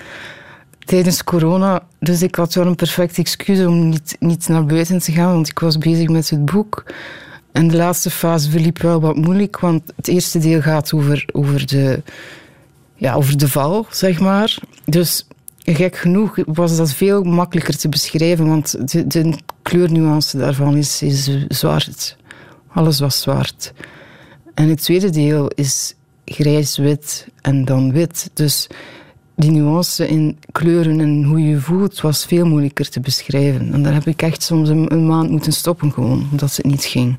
tijdens 0.90 1.24
corona, 1.24 1.84
dus 2.00 2.22
ik 2.22 2.36
had 2.36 2.54
wel 2.54 2.66
een 2.66 2.76
perfect 2.76 3.18
excuus 3.18 3.66
om 3.66 3.90
niet, 3.90 4.16
niet 4.20 4.48
naar 4.48 4.66
buiten 4.66 5.00
te 5.00 5.12
gaan, 5.12 5.34
want 5.34 5.48
ik 5.48 5.60
was 5.60 5.78
bezig 5.78 6.08
met 6.08 6.30
het 6.30 6.46
boek. 6.46 6.84
En 7.52 7.68
de 7.68 7.76
laatste 7.76 8.10
fase 8.10 8.50
verliep 8.50 8.82
wel 8.82 9.02
wat 9.02 9.16
moeilijk, 9.16 9.60
want 9.60 9.82
het 9.96 10.08
eerste 10.08 10.40
deel 10.40 10.62
gaat 10.62 10.94
over, 10.94 11.26
over 11.32 11.68
de 11.68 12.02
ja, 12.96 13.14
over 13.14 13.38
de 13.38 13.48
val, 13.48 13.86
zeg 13.90 14.20
maar. 14.20 14.58
Dus 14.86 15.28
gek 15.58 15.98
genoeg 15.98 16.38
was 16.46 16.78
dat 16.78 16.94
veel 16.94 17.24
makkelijker 17.24 17.78
te 17.78 17.90
beschrijven, 17.90 18.48
want 18.48 18.92
de, 18.92 19.08
de 19.08 19.34
kleurnuance 19.62 20.38
daarvan 20.38 20.78
is, 20.78 21.02
is 21.02 21.30
zwart. 21.48 22.18
Alles 22.68 23.00
was 23.00 23.22
zwart. 23.22 23.74
En 24.54 24.70
het 24.70 24.82
tweede 24.82 25.10
deel 25.10 25.48
is 25.48 25.96
grijs-wit 26.26 27.28
en 27.42 27.66
dan 27.66 27.92
wit. 27.92 28.30
Dus 28.34 28.68
die 29.40 29.52
nuance 29.52 30.08
in 30.08 30.38
kleuren 30.52 31.00
en 31.00 31.24
hoe 31.24 31.42
je 31.42 31.50
je 31.50 31.60
voelt 31.60 32.02
was 32.02 32.26
veel 32.26 32.46
moeilijker 32.46 32.90
te 32.90 33.00
beschrijven. 33.00 33.74
En 33.74 33.84
daar 33.84 33.94
heb 33.94 34.08
ik 34.08 34.22
echt 34.22 34.44
soms 34.44 34.70
een, 34.70 34.94
een 34.94 35.08
maand 35.08 35.30
moeten 35.30 35.52
stoppen 35.52 35.92
gewoon, 35.92 36.28
omdat 36.32 36.56
het 36.56 36.66
niet 36.66 36.86
ging. 36.86 37.18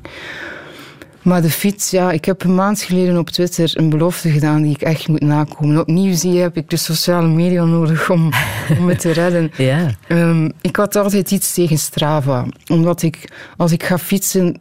Maar 1.21 1.41
de 1.41 1.49
fiets, 1.49 1.89
ja, 1.89 2.11
ik 2.11 2.25
heb 2.25 2.43
een 2.43 2.55
maand 2.55 2.81
geleden 2.81 3.17
op 3.17 3.29
Twitter 3.29 3.71
een 3.73 3.89
belofte 3.89 4.29
gedaan 4.29 4.61
die 4.61 4.71
ik 4.71 4.81
echt 4.81 5.07
moet 5.07 5.21
nakomen. 5.21 5.79
Opnieuw 5.79 6.13
zie 6.15 6.33
je, 6.33 6.41
heb 6.41 6.57
ik 6.57 6.69
de 6.69 6.77
sociale 6.77 7.27
media 7.27 7.63
nodig 7.63 8.09
om, 8.09 8.31
om 8.77 8.85
me 8.85 8.95
te 8.95 9.11
redden. 9.11 9.51
ja. 9.57 9.89
Um, 10.07 10.51
ik 10.61 10.75
had 10.75 10.95
altijd 10.95 11.31
iets 11.31 11.53
tegen 11.53 11.77
Strava. 11.77 12.45
Omdat 12.67 13.01
ik, 13.01 13.31
als 13.57 13.71
ik 13.71 13.83
ga 13.83 13.97
fietsen, 13.97 14.57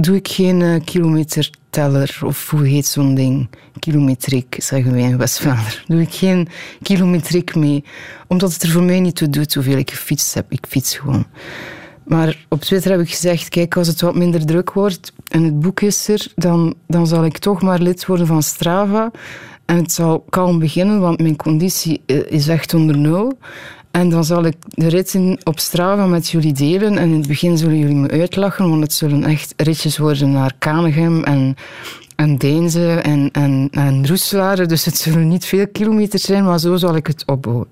doe 0.00 0.16
ik 0.16 0.28
geen 0.28 0.60
uh, 0.60 0.80
kilometerteller 0.84 2.18
of 2.24 2.50
hoe 2.50 2.66
heet 2.66 2.86
zo'n 2.86 3.14
ding? 3.14 3.48
Kilometriek, 3.78 4.56
zeggen 4.58 4.92
wij 4.92 5.02
in 5.02 5.18
West-Vlaanderen. 5.18 5.82
Doe 5.86 6.00
ik 6.00 6.12
geen 6.12 6.48
kilometriek 6.82 7.54
mee. 7.54 7.84
Omdat 8.28 8.52
het 8.52 8.62
er 8.62 8.68
voor 8.68 8.82
mij 8.82 9.00
niet 9.00 9.16
toe 9.16 9.28
doet 9.28 9.54
hoeveel 9.54 9.78
ik 9.78 9.90
gefietst 9.90 10.34
heb. 10.34 10.52
Ik 10.52 10.66
fiets 10.68 10.96
gewoon. 10.96 11.26
Maar 12.04 12.46
op 12.48 12.60
Twitter 12.60 12.90
heb 12.90 13.00
ik 13.00 13.10
gezegd, 13.10 13.48
kijk, 13.48 13.76
als 13.76 13.86
het 13.86 14.00
wat 14.00 14.14
minder 14.14 14.46
druk 14.46 14.72
wordt 14.72 15.12
en 15.28 15.42
het 15.42 15.60
boek 15.60 15.80
is 15.80 16.08
er, 16.08 16.26
dan, 16.34 16.74
dan 16.86 17.06
zal 17.06 17.24
ik 17.24 17.38
toch 17.38 17.62
maar 17.62 17.78
lid 17.78 18.06
worden 18.06 18.26
van 18.26 18.42
Strava. 18.42 19.10
En 19.64 19.76
het 19.76 19.92
zal 19.92 20.24
kalm 20.28 20.58
beginnen, 20.58 21.00
want 21.00 21.20
mijn 21.20 21.36
conditie 21.36 22.02
eh, 22.06 22.30
is 22.30 22.48
echt 22.48 22.74
onder 22.74 22.98
nul. 22.98 23.38
En 23.90 24.08
dan 24.08 24.24
zal 24.24 24.44
ik 24.44 24.54
de 24.68 24.88
ritten 24.88 25.38
op 25.44 25.58
Strava 25.58 26.06
met 26.06 26.30
jullie 26.30 26.52
delen. 26.52 26.98
En 26.98 27.08
in 27.08 27.18
het 27.18 27.28
begin 27.28 27.58
zullen 27.58 27.78
jullie 27.78 27.94
me 27.94 28.10
uitlachen, 28.10 28.68
want 28.68 28.82
het 28.82 28.92
zullen 28.92 29.24
echt 29.24 29.54
ritjes 29.56 29.98
worden 29.98 30.32
naar 30.32 30.52
Kanegem 30.58 31.24
en, 31.24 31.56
en 32.16 32.36
Deense 32.36 32.94
en, 32.94 33.28
en, 33.32 33.68
en. 33.70 34.02
Dus 34.02 34.84
het 34.84 34.96
zullen 34.96 35.28
niet 35.28 35.44
veel 35.44 35.68
kilometers 35.68 36.22
zijn, 36.22 36.44
maar 36.44 36.58
zo 36.58 36.76
zal 36.76 36.96
ik 36.96 37.06
het 37.06 37.22
opbouwen. 37.26 37.68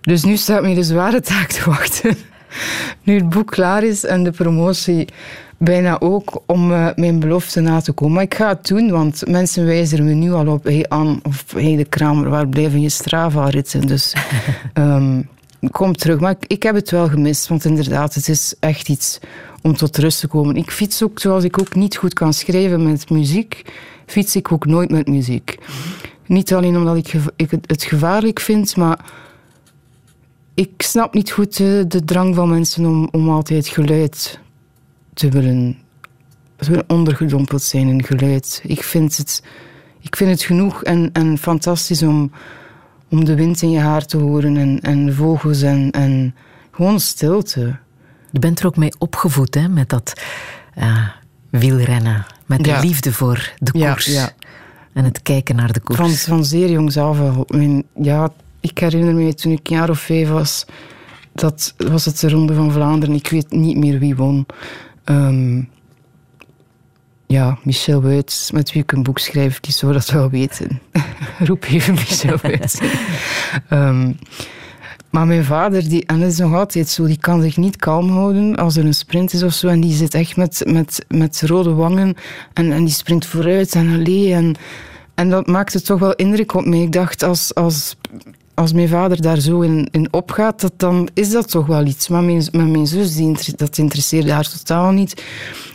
Dus 0.00 0.24
nu 0.24 0.36
staat 0.36 0.62
mij 0.62 0.74
de 0.74 0.82
zware 0.82 1.20
taak 1.20 1.48
te 1.48 1.70
wachten 1.70 2.16
nu 3.04 3.14
het 3.14 3.28
boek 3.28 3.50
klaar 3.50 3.84
is 3.84 4.04
en 4.04 4.24
de 4.24 4.30
promotie 4.30 5.08
bijna 5.58 6.00
ook 6.00 6.42
om 6.46 6.70
uh, 6.70 6.88
mijn 6.96 7.20
belofte 7.20 7.60
na 7.60 7.80
te 7.80 7.92
komen. 7.92 8.14
Maar 8.14 8.22
ik 8.22 8.34
ga 8.34 8.48
het 8.48 8.66
doen, 8.66 8.90
want 8.90 9.22
mensen 9.26 9.66
wijzen 9.66 10.04
me 10.04 10.12
nu 10.12 10.32
al 10.32 10.46
op. 10.46 10.64
Hey 10.64 10.84
Anne, 10.88 11.18
of 11.22 11.44
hey 11.56 11.76
de 11.76 11.84
Kramer, 11.84 12.28
waar 12.28 12.48
blijven 12.48 12.80
je 12.80 12.88
Strava-ritten? 12.88 13.86
Dus 13.86 14.14
um, 14.74 15.28
kom 15.70 15.96
terug. 15.96 16.20
Maar 16.20 16.30
ik, 16.30 16.44
ik, 16.46 16.62
heb 16.62 16.74
het 16.74 16.90
wel 16.90 17.08
gemist, 17.08 17.48
want 17.48 17.64
inderdaad, 17.64 18.14
het 18.14 18.28
is 18.28 18.54
echt 18.60 18.88
iets 18.88 19.18
om 19.62 19.76
tot 19.76 19.98
rust 19.98 20.20
te 20.20 20.26
komen. 20.26 20.56
Ik 20.56 20.70
fiets 20.70 21.02
ook, 21.02 21.18
zoals 21.18 21.44
ik 21.44 21.60
ook 21.60 21.74
niet 21.74 21.96
goed 21.96 22.14
kan 22.14 22.32
schrijven 22.32 22.82
met 22.82 23.10
muziek, 23.10 23.62
fiets 24.06 24.36
ik 24.36 24.52
ook 24.52 24.66
nooit 24.66 24.90
met 24.90 25.06
muziek. 25.06 25.58
Niet 26.26 26.54
alleen 26.54 26.76
omdat 26.76 26.96
ik, 26.96 27.12
het 27.66 27.82
gevaarlijk 27.82 28.40
vind, 28.40 28.76
maar 28.76 29.04
ik 30.54 30.70
snap 30.76 31.14
niet 31.14 31.30
goed 31.30 31.56
de, 31.56 32.04
drang 32.04 32.34
van 32.34 32.48
mensen 32.48 32.86
om, 32.86 33.08
om 33.10 33.30
altijd 33.30 33.68
geluid 33.68 34.40
te 35.14 35.28
willen, 35.28 35.78
te 36.56 36.70
willen 36.70 36.88
ondergedompeld 36.88 37.62
zijn 37.62 37.88
in 37.88 38.04
geluid. 38.04 38.62
Ik 38.64 38.82
vind 38.82 39.16
het, 39.16 39.42
ik 40.00 40.16
vind 40.16 40.30
het 40.30 40.42
genoeg 40.42 40.84
en, 40.84 41.10
en 41.12 41.38
fantastisch 41.38 42.02
om, 42.02 42.30
om 43.10 43.24
de 43.24 43.34
wind 43.34 43.62
in 43.62 43.70
je 43.70 43.78
haar 43.78 44.06
te 44.06 44.16
horen 44.16 44.56
en, 44.56 44.80
en 44.80 45.14
vogels 45.14 45.62
en, 45.62 45.90
en 45.90 46.34
gewoon 46.70 47.00
stilte. 47.00 47.76
Je 48.30 48.38
bent 48.38 48.60
er 48.60 48.66
ook 48.66 48.76
mee 48.76 48.92
opgevoed, 48.98 49.54
hè, 49.54 49.68
met 49.68 49.88
dat 49.88 50.12
uh, 50.78 51.08
wielrennen. 51.50 52.26
Met 52.46 52.64
de 52.64 52.78
liefde 52.80 53.12
voor 53.12 53.52
de 53.58 53.72
koers. 53.72 54.04
Ja, 54.04 54.12
ja. 54.12 54.30
En 54.92 55.04
het 55.04 55.22
kijken 55.22 55.56
naar 55.56 55.72
de 55.72 55.80
koers. 55.80 55.98
Van, 55.98 56.10
van 56.10 56.44
zeer 56.44 56.70
jongs 56.70 56.96
af 56.96 57.20
al. 57.20 57.46
Ja, 57.94 58.32
ik 58.60 58.78
herinner 58.78 59.14
me 59.14 59.34
toen 59.34 59.52
ik 59.52 59.68
een 59.68 59.76
jaar 59.76 59.90
of 59.90 59.98
vijf 59.98 60.28
was, 60.28 60.66
dat 61.32 61.74
was 61.76 62.04
het 62.04 62.20
de 62.20 62.28
Ronde 62.28 62.54
van 62.54 62.72
Vlaanderen. 62.72 63.14
Ik 63.14 63.28
weet 63.28 63.50
niet 63.50 63.76
meer 63.76 63.98
wie 63.98 64.16
won. 64.16 64.46
Um, 65.04 65.68
ja, 67.28 67.58
Michel 67.62 68.02
Wuits, 68.02 68.50
met 68.50 68.72
wie 68.72 68.82
ik 68.82 68.92
een 68.92 69.02
boek 69.02 69.18
schrijf, 69.18 69.60
die 69.60 69.72
zou 69.72 69.92
dat 69.92 70.10
wel 70.10 70.30
weten. 70.30 70.80
Roep 71.46 71.64
even 71.64 71.94
Michel 71.94 72.36
Wuits. 72.42 72.78
um, 73.70 74.18
maar 75.10 75.26
mijn 75.26 75.44
vader, 75.44 75.88
die, 75.88 76.06
en 76.06 76.20
dat 76.20 76.30
is 76.30 76.38
nog 76.38 76.54
altijd 76.54 76.88
zo, 76.88 77.06
die 77.06 77.18
kan 77.18 77.42
zich 77.42 77.56
niet 77.56 77.76
kalm 77.76 78.10
houden 78.10 78.56
als 78.56 78.76
er 78.76 78.84
een 78.84 78.94
sprint 78.94 79.32
is 79.32 79.42
of 79.42 79.52
zo. 79.52 79.68
En 79.68 79.80
die 79.80 79.94
zit 79.94 80.14
echt 80.14 80.36
met, 80.36 80.62
met, 80.66 81.04
met 81.08 81.42
rode 81.46 81.72
wangen 81.72 82.14
en, 82.52 82.72
en 82.72 82.84
die 82.84 82.94
sprint 82.94 83.26
vooruit 83.26 83.74
en 83.74 83.92
alleen. 83.92 84.32
En, 84.32 84.54
en 85.14 85.30
dat 85.30 85.46
maakte 85.46 85.82
toch 85.82 85.98
wel 85.98 86.14
indruk 86.14 86.54
op 86.54 86.64
mij. 86.64 86.82
Ik 86.82 86.92
dacht, 86.92 87.22
als, 87.22 87.54
als 87.54 87.96
als 88.58 88.72
mijn 88.72 88.88
vader 88.88 89.22
daar 89.22 89.40
zo 89.40 89.60
in, 89.60 89.88
in 89.90 90.12
opgaat, 90.12 90.60
dat, 90.60 90.72
dan 90.76 91.08
is 91.14 91.30
dat 91.30 91.50
toch 91.50 91.66
wel 91.66 91.86
iets. 91.86 92.08
Maar 92.08 92.22
mijn, 92.22 92.48
mijn 92.52 92.86
zus, 92.86 93.14
die, 93.14 93.36
dat 93.56 93.78
interesseerde 93.78 94.32
haar 94.32 94.48
totaal 94.48 94.90
niet. 94.90 95.22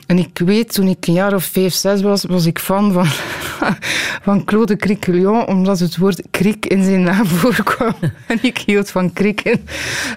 En 0.08 0.18
ik 0.18 0.40
weet, 0.46 0.74
toen 0.74 0.88
ik 0.88 1.08
een 1.08 1.14
jaar 1.14 1.34
of 1.34 1.44
vijf, 1.44 1.74
zes 1.74 2.02
was, 2.02 2.24
was 2.26 2.46
ik 2.46 2.60
fan 2.60 2.92
van, 2.92 3.06
van 4.28 4.44
Claude 4.46 4.76
Criquelion, 4.76 5.48
omdat 5.48 5.80
het 5.80 5.98
woord 5.98 6.22
krik 6.32 6.66
in 6.66 6.84
zijn 6.84 7.02
naam 7.02 7.26
voorkwam. 7.42 7.94
En 8.28 8.40
ik 8.42 8.58
hield 8.58 8.90
van 8.90 9.14
krikken. 9.14 9.66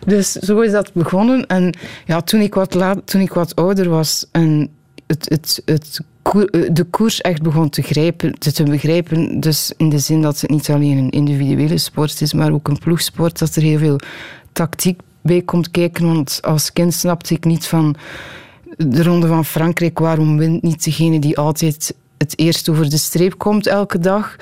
Dus 0.07 0.33
zo 0.33 0.61
is 0.61 0.73
dat 0.73 0.93
begonnen. 0.93 1.47
En 1.47 1.75
ja, 2.05 2.21
toen 2.21 2.41
ik 2.41 2.55
wat, 2.55 2.77
toen 3.05 3.21
ik 3.21 3.33
wat 3.33 3.55
ouder 3.55 3.89
was 3.89 4.27
en 4.33 4.76
het, 5.07 5.29
het, 5.29 5.63
het 5.65 6.01
eh, 6.23 6.69
de 6.73 6.85
koers 6.91 7.21
echt 7.21 7.43
begon 7.43 7.69
te, 7.69 7.83
grijpen, 7.83 8.39
te, 8.39 8.53
te, 8.53 8.63
begrijpen. 8.63 9.41
Dus 9.41 9.73
in 9.77 9.89
de 9.89 9.99
zin 9.99 10.23
dat 10.23 10.41
het 10.41 10.51
niet 10.51 10.71
alleen 10.71 10.99
een 10.99 11.11
individuele 11.11 11.79
sport 11.79 12.21
is, 12.21 12.33
maar 12.33 12.53
ook 12.53 12.69
een 12.69 12.79
ploegsport. 12.79 13.39
Dat 13.39 13.57
er 13.57 13.63
heel 13.63 13.79
veel 13.79 14.01
tactiek 14.53 15.01
bij 15.23 15.43
komt 15.43 15.71
kijken. 15.71 16.07
Want 16.07 16.39
als 16.43 16.73
kind 16.73 16.95
snapte 16.95 17.35
ik 17.35 17.45
niet 17.45 17.67
van 17.67 17.97
de 18.77 19.03
Ronde 19.03 19.27
van 19.27 19.45
Frankrijk. 19.45 19.99
Waarom 19.99 20.39
wint 20.39 20.63
niet 20.63 20.85
degene 20.85 21.19
die 21.19 21.39
altijd 21.39 21.95
het 22.19 22.39
eerst 22.39 22.69
over 22.69 22.91
de 22.91 22.99
streep 22.99 23.39
komt 23.39 23.67
elke 23.67 23.99
dag? 23.99 24.37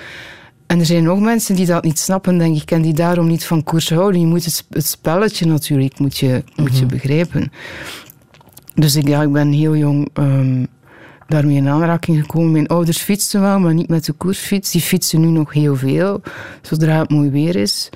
En 0.66 0.78
er 0.78 0.86
zijn 0.86 1.02
nog 1.02 1.20
mensen 1.20 1.56
die 1.56 1.66
dat 1.66 1.84
niet 1.84 1.98
snappen, 1.98 2.38
denk 2.38 2.56
ik, 2.56 2.70
en 2.70 2.82
die 2.82 2.94
daarom 2.94 3.26
niet 3.26 3.44
van 3.44 3.64
koers 3.64 3.90
houden. 3.90 4.20
Je 4.20 4.26
moet 4.26 4.44
het, 4.44 4.66
het 4.70 4.86
spelletje 4.86 5.46
natuurlijk 5.46 5.98
moet 5.98 6.18
je, 6.18 6.44
moet 6.56 6.78
je 6.78 6.84
mhm. 6.84 6.94
begrijpen. 6.94 7.52
Dus 8.74 8.96
ik, 8.96 9.08
ja, 9.08 9.22
ik 9.22 9.32
ben 9.32 9.52
heel 9.52 9.76
jong 9.76 10.08
um, 10.14 10.66
daarmee 11.26 11.56
in 11.56 11.68
aanraking 11.68 12.20
gekomen. 12.20 12.52
Mijn 12.52 12.66
ouders 12.66 12.98
fietsten 12.98 13.40
wel, 13.40 13.58
maar 13.58 13.74
niet 13.74 13.88
met 13.88 14.04
de 14.04 14.12
koersfiets. 14.12 14.70
Die 14.70 14.80
fietsen 14.80 15.20
nu 15.20 15.26
nog 15.26 15.52
heel 15.52 15.76
veel, 15.76 16.22
zodra 16.62 16.98
het 16.98 17.10
mooi 17.10 17.30
weer 17.30 17.56
is. 17.56 17.90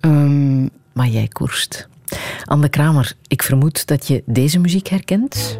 Um, 0.00 0.70
maar 0.92 1.08
jij 1.08 1.28
koerst. 1.28 1.88
Anne 2.44 2.68
Kramer, 2.68 3.12
ik 3.26 3.42
vermoed 3.42 3.86
dat 3.86 4.06
je 4.06 4.22
deze 4.26 4.58
muziek 4.58 4.88
herkent. 4.88 5.58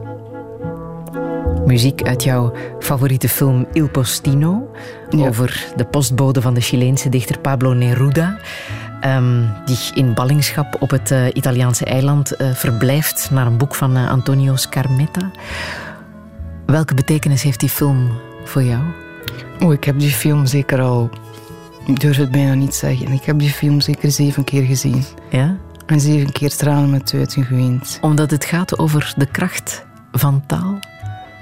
Muziek 1.66 2.02
uit 2.02 2.22
jouw 2.22 2.52
favoriete 2.80 3.28
film 3.28 3.66
Il 3.72 3.88
Postino. 3.88 4.70
Over 5.10 5.66
de 5.76 5.84
postbode 5.84 6.40
van 6.40 6.54
de 6.54 6.60
Chileense 6.60 7.08
dichter 7.08 7.38
Pablo 7.38 7.72
Neruda. 7.72 8.38
Ehm, 9.00 9.44
die 9.64 9.78
in 9.94 10.14
ballingschap 10.14 10.76
op 10.82 10.90
het 10.90 11.10
uh, 11.10 11.26
Italiaanse 11.32 11.84
eiland 11.84 12.40
uh, 12.40 12.54
verblijft 12.54 13.30
naar 13.30 13.46
een 13.46 13.56
boek 13.56 13.74
van 13.74 13.96
uh, 13.96 14.10
Antonio 14.10 14.56
Scarmetta. 14.56 15.30
Welke 16.66 16.94
betekenis 16.94 17.42
heeft 17.42 17.60
die 17.60 17.68
film 17.68 18.10
voor 18.44 18.62
jou? 18.62 18.82
Oh, 19.60 19.72
ik 19.72 19.84
heb 19.84 19.98
die 19.98 20.10
film 20.10 20.46
zeker 20.46 20.80
al... 20.80 21.10
Ik 21.86 22.00
durf 22.00 22.16
het 22.16 22.30
bijna 22.30 22.54
niet 22.54 22.74
zeggen. 22.74 23.12
Ik 23.12 23.24
heb 23.24 23.38
die 23.38 23.50
film 23.50 23.80
zeker 23.80 24.10
zeven 24.10 24.44
keer 24.44 24.62
gezien. 24.62 25.04
Ja? 25.30 25.56
En 25.86 26.00
zeven 26.00 26.32
keer 26.32 26.56
tranen 26.56 26.90
met 26.90 27.06
tuiten 27.06 27.44
geweend. 27.44 27.98
Omdat 28.00 28.30
het 28.30 28.44
gaat 28.44 28.78
over 28.78 29.14
de 29.16 29.26
kracht 29.26 29.86
van 30.12 30.42
taal? 30.46 30.78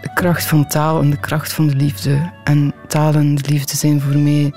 De 0.03 0.11
kracht 0.15 0.45
van 0.45 0.67
taal 0.67 1.01
en 1.01 1.11
de 1.11 1.21
kracht 1.21 1.53
van 1.53 1.67
de 1.67 1.75
liefde. 1.75 2.31
En 2.45 2.75
taal 2.89 3.15
en 3.15 3.35
de 3.35 3.51
liefde 3.51 3.77
zijn 3.77 4.01
voor 4.01 4.19
mij... 4.19 4.53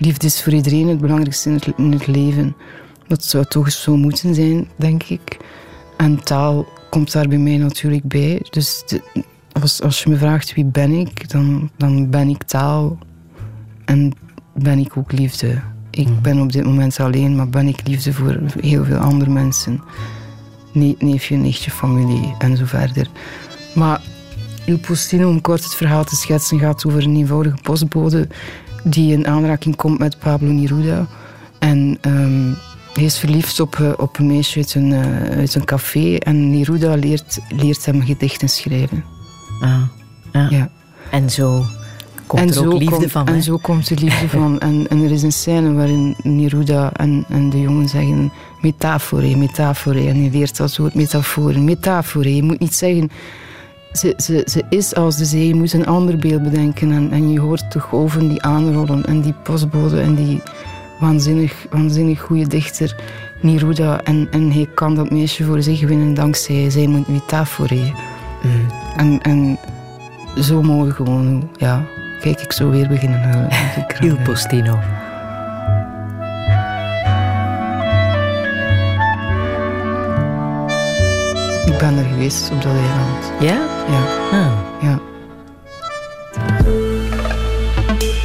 Liefde 0.00 0.26
is 0.26 0.42
voor 0.42 0.52
iedereen 0.52 0.88
het 0.88 1.00
belangrijkste 1.00 1.50
in 1.76 1.92
het, 1.92 2.06
leven. 2.06 2.56
Dat 3.06 3.24
zou 3.24 3.44
toch 3.44 3.72
zo 3.72 3.96
moeten 3.96 4.34
zijn, 4.34 4.68
denk 4.76 5.02
ik. 5.02 5.36
En 5.96 6.24
taal 6.24 6.66
komt 6.90 7.12
daar 7.12 7.28
bij 7.28 7.38
mij 7.38 7.56
natuurlijk 7.56 8.04
bij. 8.04 8.42
Dus 8.50 8.84
als, 9.52 9.82
als 9.82 10.02
je 10.02 10.10
me 10.10 10.16
vraagt 10.16 10.54
wie 10.54 10.64
ben 10.64 10.90
ik, 10.90 11.30
dan, 11.30 11.70
dan 11.76 12.10
ben 12.10 12.28
ik 12.28 12.42
taal. 12.42 12.98
En 13.84 14.12
ben 14.54 14.78
ik 14.78 14.96
ook 14.96 15.12
liefde. 15.12 15.60
Ik 15.90 16.08
mhm. 16.08 16.20
ben 16.22 16.40
op 16.40 16.52
dit 16.52 16.64
moment 16.64 17.00
alleen, 17.00 17.36
maar 17.36 17.48
ben 17.48 17.68
ik 17.68 17.86
liefde 17.86 18.12
voor 18.12 18.40
heel 18.60 18.84
veel 18.84 18.98
andere 18.98 19.30
mensen. 19.30 19.80
neefje, 20.98 21.36
nichtje, 21.36 21.70
familie 21.70 22.34
en 22.38 22.56
zo 22.56 22.64
verder. 22.64 23.08
Maar 23.74 24.00
Il 24.64 24.78
Postino, 24.78 25.28
om 25.28 25.40
kort 25.40 25.64
het 25.64 25.74
verhaal 25.74 26.04
te 26.04 26.16
schetsen, 26.16 26.58
gaat 26.58 26.86
over 26.86 27.02
een 27.02 27.16
eenvoudige 27.16 27.56
postbode 27.62 28.28
die 28.84 29.12
in 29.12 29.26
aanraking 29.26 29.76
komt 29.76 29.98
met 29.98 30.18
Pablo 30.18 30.48
Neruda. 30.52 31.06
En 31.58 31.98
um, 32.06 32.56
hij 32.92 33.04
is 33.04 33.18
verliefd 33.18 33.60
op, 33.60 33.80
eh, 33.80 33.92
op 33.96 34.18
een 34.18 34.26
meisje 34.26 34.58
uit 34.58 34.74
een, 34.74 34.90
uh, 34.90 35.38
uit 35.38 35.54
een 35.54 35.64
café 35.64 36.16
en 36.16 36.50
Neruda 36.50 36.94
leert, 36.94 37.38
leert 37.48 37.86
hem 37.86 38.02
gedichten 38.02 38.48
schrijven. 38.48 39.04
Ah, 39.60 39.82
ja. 40.32 40.46
ja. 40.50 40.70
En 41.10 41.30
zo 41.30 41.64
komt 42.26 42.56
en 42.56 42.62
er 42.62 42.72
ook 42.72 42.78
liefde 42.78 43.08
van. 43.08 43.26
En 43.26 43.42
zo 43.42 43.56
komt 43.56 43.88
de 43.88 43.94
liefde 43.98 44.28
van. 44.38 44.60
En, 44.60 44.86
en 44.88 45.02
er 45.02 45.10
is 45.10 45.22
een 45.22 45.32
scène 45.32 45.72
waarin 45.72 46.16
Neruda 46.22 46.92
en, 46.92 47.24
en 47.28 47.50
de 47.50 47.60
jongen 47.60 47.88
zeggen 47.88 48.32
metafore, 48.60 49.36
metafore. 49.36 50.08
En 50.08 50.20
hij 50.20 50.30
leert 50.32 50.56
dat 50.56 50.70
soort 50.70 50.94
metaforen. 50.94 51.64
Metafore, 51.64 52.36
je 52.36 52.42
moet 52.42 52.60
niet 52.60 52.74
zeggen... 52.74 53.10
Ze, 53.92 54.14
ze, 54.16 54.42
ze 54.46 54.62
is 54.68 54.94
als 54.94 55.16
de 55.16 55.24
zee, 55.24 55.46
je 55.46 55.54
moet 55.54 55.72
een 55.72 55.86
ander 55.86 56.18
beeld 56.18 56.42
bedenken. 56.42 56.92
En, 56.92 57.10
en 57.10 57.32
je 57.32 57.40
hoort 57.40 57.72
de 57.72 57.80
golven 57.80 58.28
die 58.28 58.42
aanrollen. 58.42 59.04
En 59.04 59.20
die 59.20 59.34
postbode 59.42 60.00
en 60.00 60.14
die 60.14 60.42
waanzinnig, 61.00 61.66
waanzinnig 61.70 62.20
goede 62.20 62.46
dichter 62.46 62.96
Neruda. 63.40 64.00
En, 64.02 64.28
en 64.30 64.52
hij 64.52 64.68
kan 64.74 64.94
dat 64.94 65.10
meisje 65.10 65.44
voor 65.44 65.62
zich 65.62 65.80
winnen 65.86 66.14
dankzij 66.14 66.70
zijn 66.70 67.04
metafore. 67.08 67.92
Mm. 68.42 68.66
En, 68.96 69.20
en 69.22 69.58
zo 70.42 70.62
mooi 70.62 70.90
gewoon, 70.90 71.50
ja, 71.56 71.84
kijk 72.20 72.40
ik 72.40 72.52
zo 72.52 72.70
weer 72.70 72.88
beginnen. 72.88 73.48
Il 74.00 74.16
Postino. 74.16 74.78
Ben 81.80 81.98
er 81.98 82.04
geweest 82.04 82.50
op 82.50 82.62
dat 82.62 82.72
eiland. 82.72 83.32
Ja? 83.40 83.58
Ja. 83.88 84.02
Ah. 84.32 84.52
Ja. 84.80 85.00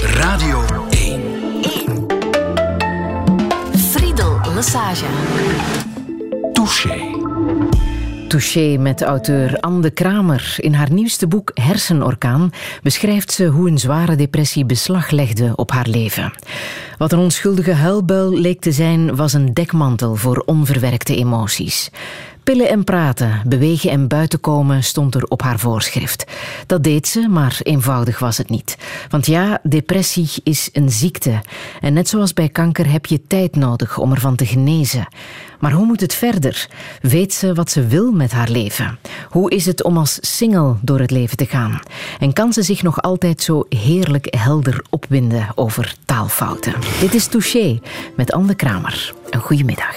Radio 0.01 0.64
1. 0.89 1.22
1. 1.62 2.06
Friedel 3.78 4.39
Lassage. 4.53 5.06
Touché. 6.53 7.16
Touché 8.28 8.78
met 8.78 9.01
auteur 9.01 9.60
Anne 9.60 9.82
de 9.82 9.89
Kramer. 9.89 10.56
In 10.58 10.74
haar 10.74 10.91
nieuwste 10.91 11.28
boek 11.28 11.51
Hersenorkaan 11.53 12.51
beschrijft 12.82 13.32
ze 13.32 13.45
hoe 13.45 13.70
een 13.70 13.80
zware 13.80 14.16
depressie 14.16 14.66
beslag 14.66 15.10
legde 15.10 15.56
op 15.56 15.72
haar 15.72 15.88
leven. 15.88 16.34
Wat 16.97 17.12
een 17.12 17.20
onschuldige 17.20 17.74
huilbuil 17.74 18.32
leek 18.32 18.62
te 18.62 18.72
zijn, 18.72 19.16
was 19.16 19.34
een 19.34 19.53
dekmantel 19.53 20.16
voor 20.16 20.43
onverwerkte 20.45 21.16
emoties. 21.16 21.91
Pillen 22.46 22.70
en 22.70 22.84
praten, 22.84 23.41
bewegen 23.46 23.89
en 23.89 24.08
buiten 24.08 24.39
komen 24.39 24.84
stond 24.84 25.16
er 25.16 25.24
op 25.24 25.41
haar 25.41 25.60
voorschrift. 25.60 26.26
Dat 26.68 26.84
deed 26.84 27.08
ze, 27.08 27.28
maar 27.28 27.60
eenvoudig 27.64 28.20
was 28.20 28.38
het 28.38 28.50
niet. 28.50 28.78
Want 29.10 29.26
ja, 29.26 29.60
depressie 29.64 30.30
is 30.43 30.70
een 30.74 30.89
ziekte. 30.89 31.41
En 31.82 31.93
net 31.93 32.08
zoals 32.08 32.34
bij 32.34 32.50
kanker 32.50 32.91
heb 32.91 33.06
je 33.06 33.28
tijd 33.28 33.56
nodig 33.56 33.98
om 33.98 34.12
ervan 34.12 34.36
te 34.36 34.46
genezen. 34.46 35.08
Maar 35.60 35.72
hoe 35.72 35.86
moet 35.86 36.02
het 36.02 36.14
verder? 36.14 36.70
Weet 37.02 37.34
ze 37.34 37.54
wat 37.54 37.72
ze 37.72 37.88
wil 37.88 38.12
met 38.12 38.32
haar 38.32 38.50
leven? 38.50 39.00
Hoe 39.30 39.52
is 39.52 39.66
het 39.66 39.84
om 39.84 39.98
als 39.98 40.18
single 40.22 40.76
door 40.82 41.00
het 41.00 41.12
leven 41.12 41.38
te 41.38 41.46
gaan? 41.46 41.80
En 42.20 42.34
kan 42.34 42.54
ze 42.54 42.62
zich 42.62 42.84
nog 42.84 43.02
altijd 43.02 43.41
zo 43.41 43.66
heerlijk 43.70 44.28
helder 44.38 44.84
opwinden 44.89 45.48
over 45.56 45.96
taalfouten? 46.06 46.74
Dit 47.00 47.14
is 47.14 47.28
Touché 47.28 47.80
met 48.16 48.32
Anne 48.32 48.56
Kramer. 48.56 49.14
Een 49.30 49.41
goede 49.41 49.64
middag. 49.64 49.96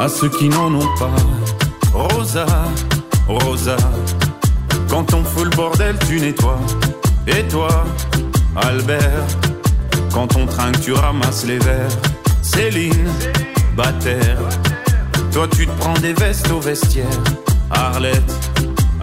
À 0.00 0.08
ceux 0.08 0.30
qui 0.30 0.48
n'en 0.48 0.74
ont 0.74 0.96
pas, 0.98 1.14
Rosa, 1.92 2.46
Rosa, 3.28 3.76
quand 4.88 5.12
on 5.12 5.22
fout 5.22 5.44
le 5.44 5.50
bordel, 5.50 5.94
tu 6.08 6.18
nettoies. 6.18 6.58
Et 7.26 7.46
toi, 7.48 7.84
Albert, 8.56 9.26
quand 10.10 10.36
on 10.36 10.46
trinque, 10.46 10.80
tu 10.80 10.94
ramasses 10.94 11.44
les 11.44 11.58
verres. 11.58 11.90
Céline, 12.40 13.10
Bataire, 13.76 14.38
toi 15.32 15.46
tu 15.54 15.66
te 15.66 15.72
prends 15.78 15.98
des 16.00 16.14
vestes 16.14 16.50
au 16.50 16.60
vestiaire. 16.60 17.04
Arlette, 17.70 18.50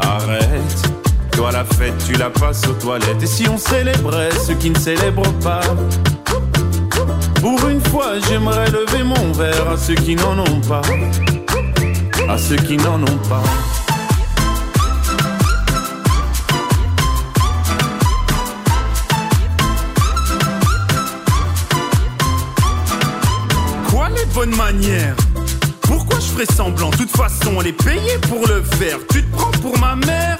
arrête. 0.01 0.91
Toi 1.31 1.51
la 1.51 1.63
fête, 1.63 1.93
tu 2.07 2.13
la 2.13 2.31
passes 2.31 2.67
aux 2.67 2.73
toilettes. 2.73 3.21
Et 3.21 3.27
si 3.27 3.47
on 3.47 3.59
célébrait 3.59 4.31
ceux 4.47 4.55
qui 4.55 4.71
ne 4.71 4.79
célèbrent 4.79 5.31
pas? 5.43 5.61
Pour 7.41 7.67
une 7.69 7.81
fois, 7.81 8.19
j'aimerais 8.27 8.69
lever 8.71 9.03
mon 9.03 9.31
verre 9.33 9.69
à 9.69 9.77
ceux 9.77 9.95
qui 9.95 10.15
n'en 10.15 10.39
ont 10.39 10.61
pas. 10.61 10.81
À 12.29 12.37
ceux 12.37 12.57
qui 12.57 12.77
n'en 12.77 13.01
ont 13.01 13.19
pas. 13.29 13.43
bonne 24.37 24.55
manière. 24.55 25.15
Pourquoi 25.81 26.19
je 26.19 26.27
ferais 26.27 26.45
semblant? 26.45 26.91
De 26.91 26.97
toute 26.97 27.09
façon, 27.09 27.59
elle 27.59 27.67
est 27.67 27.83
payée 27.83 28.19
pour 28.29 28.47
le 28.47 28.61
faire. 28.61 28.99
Tu 29.11 29.23
te 29.23 29.35
prends 29.35 29.49
pour 29.49 29.75
ma 29.79 29.95
mère? 29.95 30.37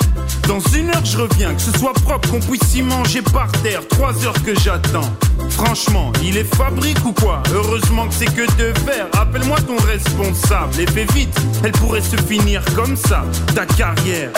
Dans 0.48 0.60
une 0.76 0.90
heure, 0.90 1.06
je 1.06 1.18
reviens. 1.18 1.54
Que 1.54 1.62
ce 1.62 1.72
soit 1.78 1.94
propre, 1.94 2.30
qu'on 2.30 2.40
puisse 2.40 2.76
y 2.76 2.82
manger 2.82 3.22
par 3.22 3.52
terre. 3.64 3.82
Trois 3.90 4.14
heures 4.26 4.42
que 4.44 4.58
j'attends. 4.60 5.10
Franchement, 5.50 6.12
il 6.24 6.38
est 6.38 6.56
fabrique 6.56 7.04
ou 7.06 7.12
quoi? 7.12 7.44
Heureusement 7.54 8.08
que 8.08 8.14
c'est 8.14 8.34
que 8.34 8.46
de 8.58 8.74
faire. 8.80 9.08
Appelle-moi 9.20 9.58
ton 9.68 9.78
responsable 9.86 10.80
et 10.80 10.88
fais 10.88 11.06
vite. 11.14 11.38
Elle 11.64 11.72
pourrait 11.74 12.02
se 12.02 12.16
finir 12.16 12.64
comme 12.76 12.96
ça, 12.96 13.24
ta 13.54 13.66
carrière. 13.66 14.30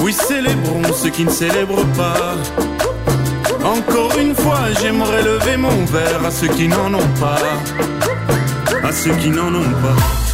Oui, 0.00 0.12
célébrons 0.12 0.92
ceux 0.94 1.10
qui 1.10 1.24
ne 1.24 1.30
célèbrent 1.30 1.86
pas. 1.96 2.34
Encore 3.64 4.16
une 4.18 4.34
fois, 4.34 4.60
j'aimerais 4.80 5.22
lever 5.22 5.56
mon 5.56 5.84
verre 5.86 6.24
à 6.24 6.30
ceux 6.30 6.48
qui 6.48 6.68
n'en 6.68 6.94
ont 6.94 7.14
pas 7.20 7.38
à 8.86 8.92
ceux 8.92 9.14
qui 9.16 9.30
n'en 9.30 9.52
ont 9.52 9.72
pas. 9.82 10.25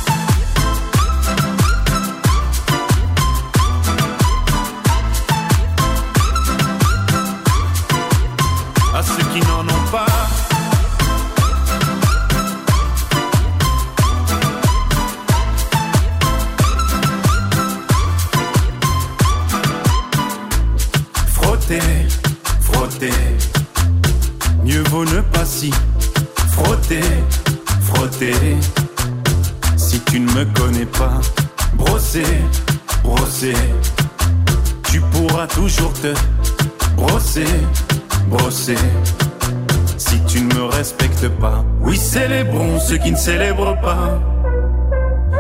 Ceux 42.93 42.99
qui 42.99 43.11
ne 43.11 43.17
célèbrent 43.17 43.81
pas. 43.81 44.21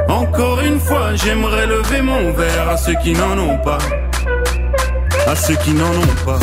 Encore 0.08 0.60
une 0.60 0.80
fois, 0.80 1.14
j'aimerais 1.14 1.66
lever 1.66 2.00
mon 2.00 2.32
verre 2.32 2.70
à 2.70 2.78
ceux 2.78 2.94
qui 2.94 3.12
n'en 3.12 3.36
ont 3.36 3.58
pas. 3.58 3.76
À 5.26 5.36
ceux 5.36 5.56
qui 5.56 5.72
n'en 5.72 5.90
ont 5.90 6.16
pas. 6.24 6.38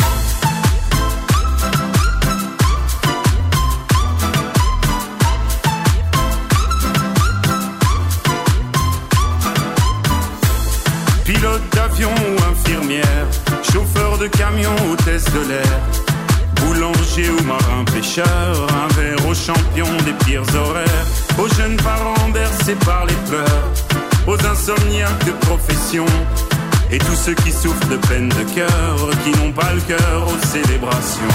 Pilote 11.24 11.62
d'avion 11.74 12.14
ou 12.28 12.34
infirmière, 12.52 13.26
chauffeur 13.72 14.16
de 14.18 14.28
camion, 14.28 14.76
hôtesse 14.92 15.24
de 15.24 15.42
l'air, 15.48 15.80
boulanger 16.60 17.30
ou 17.30 17.42
marin 17.44 17.84
pêcheur, 17.92 18.66
un 18.82 18.88
verre 18.94 19.26
aux 19.26 19.34
champions 19.34 19.96
des 20.04 20.12
pires 20.24 20.42
aux 20.42 20.56
jeunes 21.70 21.76
parents 21.82 22.28
bercés 22.32 22.76
par 22.84 23.06
les 23.06 23.14
pleurs, 23.28 23.72
aux 24.26 24.46
insomniaques 24.46 25.24
de 25.24 25.32
profession, 25.46 26.06
et 26.90 26.98
tous 26.98 27.14
ceux 27.14 27.34
qui 27.34 27.52
souffrent 27.52 27.88
de 27.88 27.96
peine 28.08 28.28
de 28.28 28.44
cœur, 28.54 29.10
qui 29.24 29.30
n'ont 29.38 29.52
pas 29.52 29.72
le 29.74 29.80
cœur 29.80 30.26
aux 30.26 30.46
célébrations. 30.46 31.34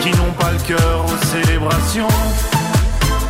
Qui 0.00 0.10
n'ont 0.10 0.32
pas 0.38 0.52
le 0.52 0.66
cœur 0.66 1.04
aux 1.04 1.26
célébrations. 1.26 2.08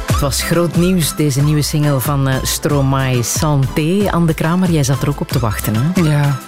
Het 0.06 0.24
was 0.24 0.42
groot 0.42 0.76
nieuws, 0.76 1.16
deze 1.16 1.42
nieuwe 1.42 1.62
single 1.62 2.00
van 2.00 2.28
uh, 2.28 2.34
Stromae 2.42 3.22
Santé. 3.22 4.10
Anne 4.10 4.26
de 4.26 4.34
Kramer, 4.34 4.70
jij 4.70 4.84
zat 4.84 5.02
er 5.02 5.08
ook 5.08 5.20
op 5.20 5.28
te 5.28 5.38
wachten, 5.38 5.74
hè? 5.74 6.02
Ja, 6.02 6.38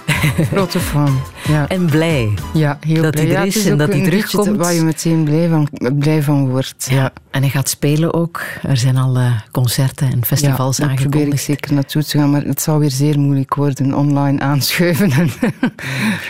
grote 0.51 0.79
fan. 0.79 1.21
Ja. 1.49 1.67
En 1.67 1.85
blij 1.85 2.33
ja, 2.53 2.77
heel 2.87 3.01
dat 3.01 3.11
blij. 3.11 3.25
hij 3.25 3.33
er 3.35 3.39
Ja, 3.41 3.45
is 3.47 3.65
en 3.65 3.77
dat 3.77 3.89
hij 3.91 4.03
terugkomt. 4.03 4.57
Waar 4.57 4.73
je 4.73 4.81
meteen 4.81 5.23
blij 5.23 5.49
van, 5.49 5.69
blij 5.99 6.23
van 6.23 6.49
wordt. 6.49 6.87
Ja. 6.89 7.11
En 7.31 7.41
hij 7.41 7.49
gaat 7.49 7.69
spelen 7.69 8.13
ook. 8.13 8.41
Er 8.63 8.77
zijn 8.77 8.97
al 8.97 9.17
eh, 9.17 9.31
concerten 9.51 10.11
en 10.11 10.25
festivals 10.25 10.77
ja, 10.77 10.85
daar 10.85 10.95
probeer 10.95 11.27
ik 11.27 11.39
zeker 11.39 11.73
naartoe 11.73 12.03
te 12.03 12.17
gaan, 12.17 12.29
maar 12.31 12.41
het 12.43 12.61
zal 12.61 12.79
weer 12.79 12.91
zeer 12.91 13.19
moeilijk 13.19 13.55
worden. 13.55 13.93
Online 13.93 14.39
aanschuiven 14.39 15.11
en 15.11 15.29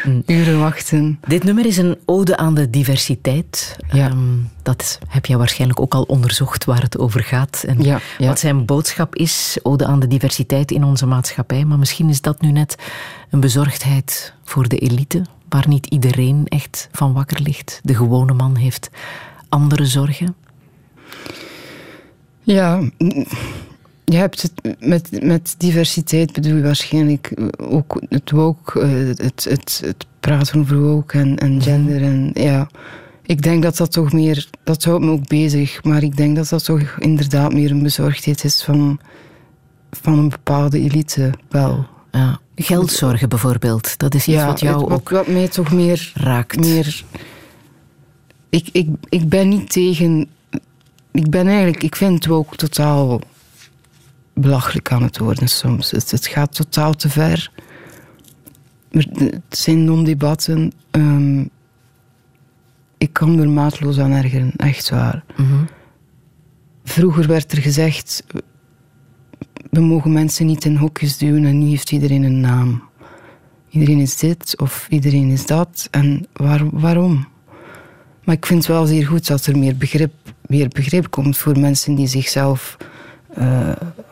Mm. 0.04 0.24
uren 0.36 0.60
wachten. 0.60 1.20
Dit 1.28 1.44
nummer 1.44 1.66
is 1.66 1.78
een 1.78 1.98
ode 2.06 2.38
aan 2.38 2.54
de 2.54 2.70
diversiteit. 2.70 3.76
Ja. 3.92 4.08
Ehm, 4.08 4.18
dat 4.64 5.00
heb 5.08 5.26
jij 5.26 5.38
waarschijnlijk 5.38 5.80
ook 5.80 5.94
al 5.94 6.04
onderzocht 6.04 6.66
waar 6.66 6.82
het 6.82 6.98
over 6.98 7.24
gaat. 7.24 7.64
En 7.68 7.84
Ja, 7.84 8.00
ja. 8.18 8.28
wat 8.28 8.40
zijn 8.40 8.66
boodschap 8.66 9.16
is, 9.16 9.58
ode 9.64 9.86
aan 9.86 10.00
de 10.00 10.08
diversiteit 10.08 10.72
in 10.72 10.84
onze 10.84 11.06
maatschappij. 11.06 11.66
Maar 11.66 11.80
misschien 11.80 12.10
is 12.10 12.22
dat 12.22 12.42
nu 12.42 12.52
net 12.52 12.76
een 13.30 13.40
bezorgdheid 13.40 14.34
voor 14.50 14.68
de 14.68 14.78
elite, 14.78 15.26
waar 15.50 15.68
niet 15.68 15.86
iedereen 15.86 16.46
echt 16.46 16.90
van 16.92 17.14
wakker 17.14 17.42
ligt. 17.42 17.80
De 17.84 17.96
gewone 17.96 18.34
man 18.34 18.56
heeft 18.56 18.90
andere 19.50 19.86
zorgen. 19.86 20.36
Ja, 22.42 22.82
je 24.06 24.18
hebt 24.18 24.42
het 24.42 24.78
met, 24.80 25.24
met 25.24 25.56
diversiteit 25.58 26.34
bedoel 26.34 26.56
je 26.56 26.64
waarschijnlijk 26.64 27.34
ook 27.58 28.02
het 28.10 28.32
woke, 28.32 28.80
eh, 28.80 28.90
het, 29.26 29.44
het, 29.50 29.82
het 29.86 30.06
praten 30.20 30.60
over 30.60 30.80
woke 30.82 31.18
en, 31.18 31.38
en 31.38 31.62
gender. 31.62 32.04
En, 32.04 32.32
ja. 32.34 32.70
Ik 33.22 33.42
denk 33.42 33.64
dat 33.64 33.78
dat 33.78 33.92
toch 33.92 34.14
meer, 34.14 34.50
dat 34.64 34.84
houdt 34.84 35.04
me 35.04 35.12
ook 35.12 35.28
bezig, 35.28 35.84
maar 35.84 36.04
ik 36.04 36.18
denk 36.18 36.36
dat 36.36 36.50
dat 36.50 36.64
toch 36.64 36.96
inderdaad 37.00 37.54
meer 37.54 37.72
een 37.72 37.84
bezorgdheid 37.84 38.44
is 38.44 38.64
van, 38.64 39.00
van 39.92 40.18
een 40.18 40.30
bepaalde 40.30 40.80
elite 40.80 41.34
wel. 41.50 41.86
Ja. 42.12 42.40
Geldzorgen 42.64 43.30
bijvoorbeeld, 43.30 43.98
dat 43.98 44.14
is 44.14 44.28
iets 44.28 44.38
ja, 44.38 44.46
wat 44.46 44.60
jou 44.60 44.82
het- 44.84 44.92
ook 44.92 45.10
wat 45.10 45.28
mij 45.28 45.48
toch 45.48 45.72
meer 45.72 46.12
raakt. 46.16 46.60
meer. 46.60 47.04
Ik, 48.50 48.70
ik, 48.72 48.88
ik 49.10 49.30
ben 49.30 49.50
niet 49.50 49.72
tegen. 49.72 50.28
Ik 51.12 51.30
ben 51.30 51.48
eigenlijk. 51.48 51.84
Ik 51.84 51.96
vind 51.96 52.24
het 52.24 52.34
ook 52.34 52.56
totaal 52.56 53.22
belachelijk 54.34 54.92
aan 54.92 55.04
het 55.04 55.18
worden 55.18 55.48
soms. 55.48 55.92
Het, 55.92 56.12
het 56.12 56.28
gaat 56.28 56.56
totaal 56.56 56.94
te 56.94 57.10
ver. 57.10 57.52
Het 58.92 59.42
zijn 59.50 59.84
non-debatten. 59.84 60.72
Ehm, 60.92 61.46
ik 62.98 63.14
kan 63.14 63.40
er 63.40 63.50
maatloos 63.50 64.00
aan 64.00 64.12
ergeren, 64.12 64.52
echt 64.56 64.90
waar. 64.90 65.24
Mhm. 65.38 65.64
Vroeger 66.84 67.28
werd 67.28 67.52
er 67.52 67.62
gezegd. 67.62 68.24
We 69.70 69.80
mogen 69.80 70.12
mensen 70.12 70.46
niet 70.46 70.66
in 70.66 70.76
hokjes 70.76 71.18
duwen 71.18 71.46
en 71.46 71.60
nu 71.60 71.70
heeft 71.70 71.92
iedereen 71.92 72.24
een 72.24 72.40
naam. 72.40 72.84
Iedereen 73.70 74.00
is 74.00 74.18
dit 74.18 74.56
of 74.58 74.88
iedereen 74.90 75.30
is 75.30 75.46
dat. 75.46 75.88
En 75.92 76.28
waar, 76.34 76.62
waarom? 76.72 77.28
Maar 78.24 78.36
ik 78.36 78.46
vind 78.46 78.60
het 78.68 78.76
wel 78.76 78.86
zeer 78.86 79.08
goed 79.08 79.28
dat 79.28 79.46
er 79.46 79.58
meer 79.58 79.78
begrip, 79.78 80.14
meer 80.48 80.68
begrip 80.68 81.10
komt 81.10 81.38
voor 81.38 81.60
mensen 81.60 81.96
die 81.96 82.08
zichzelf 82.08 82.78
eh, 83.34 83.72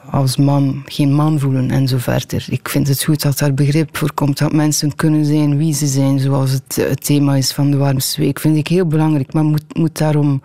als 0.10 0.38
man 0.38 0.84
geen 0.86 1.14
man 1.14 1.40
voelen 1.40 1.72
en 1.72 1.88
zo 1.88 1.98
verder. 1.98 2.46
Ik 2.50 2.70
vind 2.70 2.88
het 2.88 3.04
goed 3.04 3.22
dat 3.22 3.38
daar 3.38 3.54
begrip 3.54 3.98
voor 3.98 4.14
komt. 4.14 4.38
Dat 4.38 4.52
mensen 4.52 4.96
kunnen 4.96 5.26
zijn 5.26 5.58
wie 5.58 5.74
ze 5.74 5.88
zijn, 5.88 6.20
zoals 6.20 6.52
het, 6.52 6.76
het 6.76 7.06
thema 7.06 7.36
is 7.36 7.52
van 7.52 7.72
de 7.72 7.78
Warmste 7.78 8.22
Week. 8.22 8.40
Vind 8.40 8.58
ik 8.58 8.68
heel 8.68 8.88
belangrijk, 8.88 9.34
maar 9.34 9.44
moet, 9.44 9.78
moet 9.78 9.98
daarom 9.98 10.42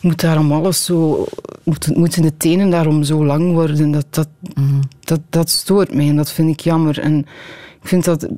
moet 0.00 0.20
daarom 0.20 0.52
alles 0.52 0.84
zo. 0.84 1.26
Moet, 1.62 1.96
moeten 1.96 2.22
de 2.22 2.36
tenen 2.36 2.70
daarom 2.70 3.02
zo 3.02 3.24
lang 3.24 3.52
worden? 3.52 3.90
Dat, 3.90 4.06
dat, 4.10 4.28
dat, 5.00 5.20
dat 5.30 5.50
stoort 5.50 5.94
mij 5.94 6.08
en 6.08 6.16
dat 6.16 6.32
vind 6.32 6.50
ik 6.50 6.60
jammer. 6.60 7.00
En 7.00 7.18
ik 7.82 7.88
vind 7.88 8.04
dat 8.04 8.28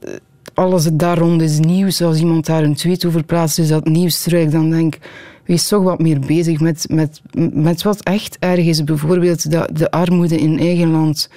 alles 0.55 0.89
daar 0.93 1.19
rond 1.19 1.43
is 1.43 1.59
nieuws. 1.59 2.03
Als 2.03 2.19
iemand 2.19 2.47
daar 2.47 2.63
een 2.63 2.75
tweet 2.75 3.05
over 3.05 3.25
plaatst, 3.25 3.59
is 3.59 3.69
dat 3.69 3.85
nieuws 3.85 4.23
terug. 4.23 4.51
Dan 4.51 4.71
denk 4.71 4.95
ik, 4.95 5.01
wees 5.45 5.69
toch 5.69 5.83
wat 5.83 5.99
meer 5.99 6.21
bezig 6.21 6.61
met, 6.61 6.87
met, 6.89 7.21
met 7.53 7.83
wat 7.83 8.03
echt 8.03 8.37
erg 8.39 8.65
is. 8.67 8.85
Bijvoorbeeld 8.85 9.51
de, 9.51 9.69
de 9.73 9.91
armoede 9.91 10.39
in 10.39 10.59
eigen 10.59 10.91
land. 10.91 11.31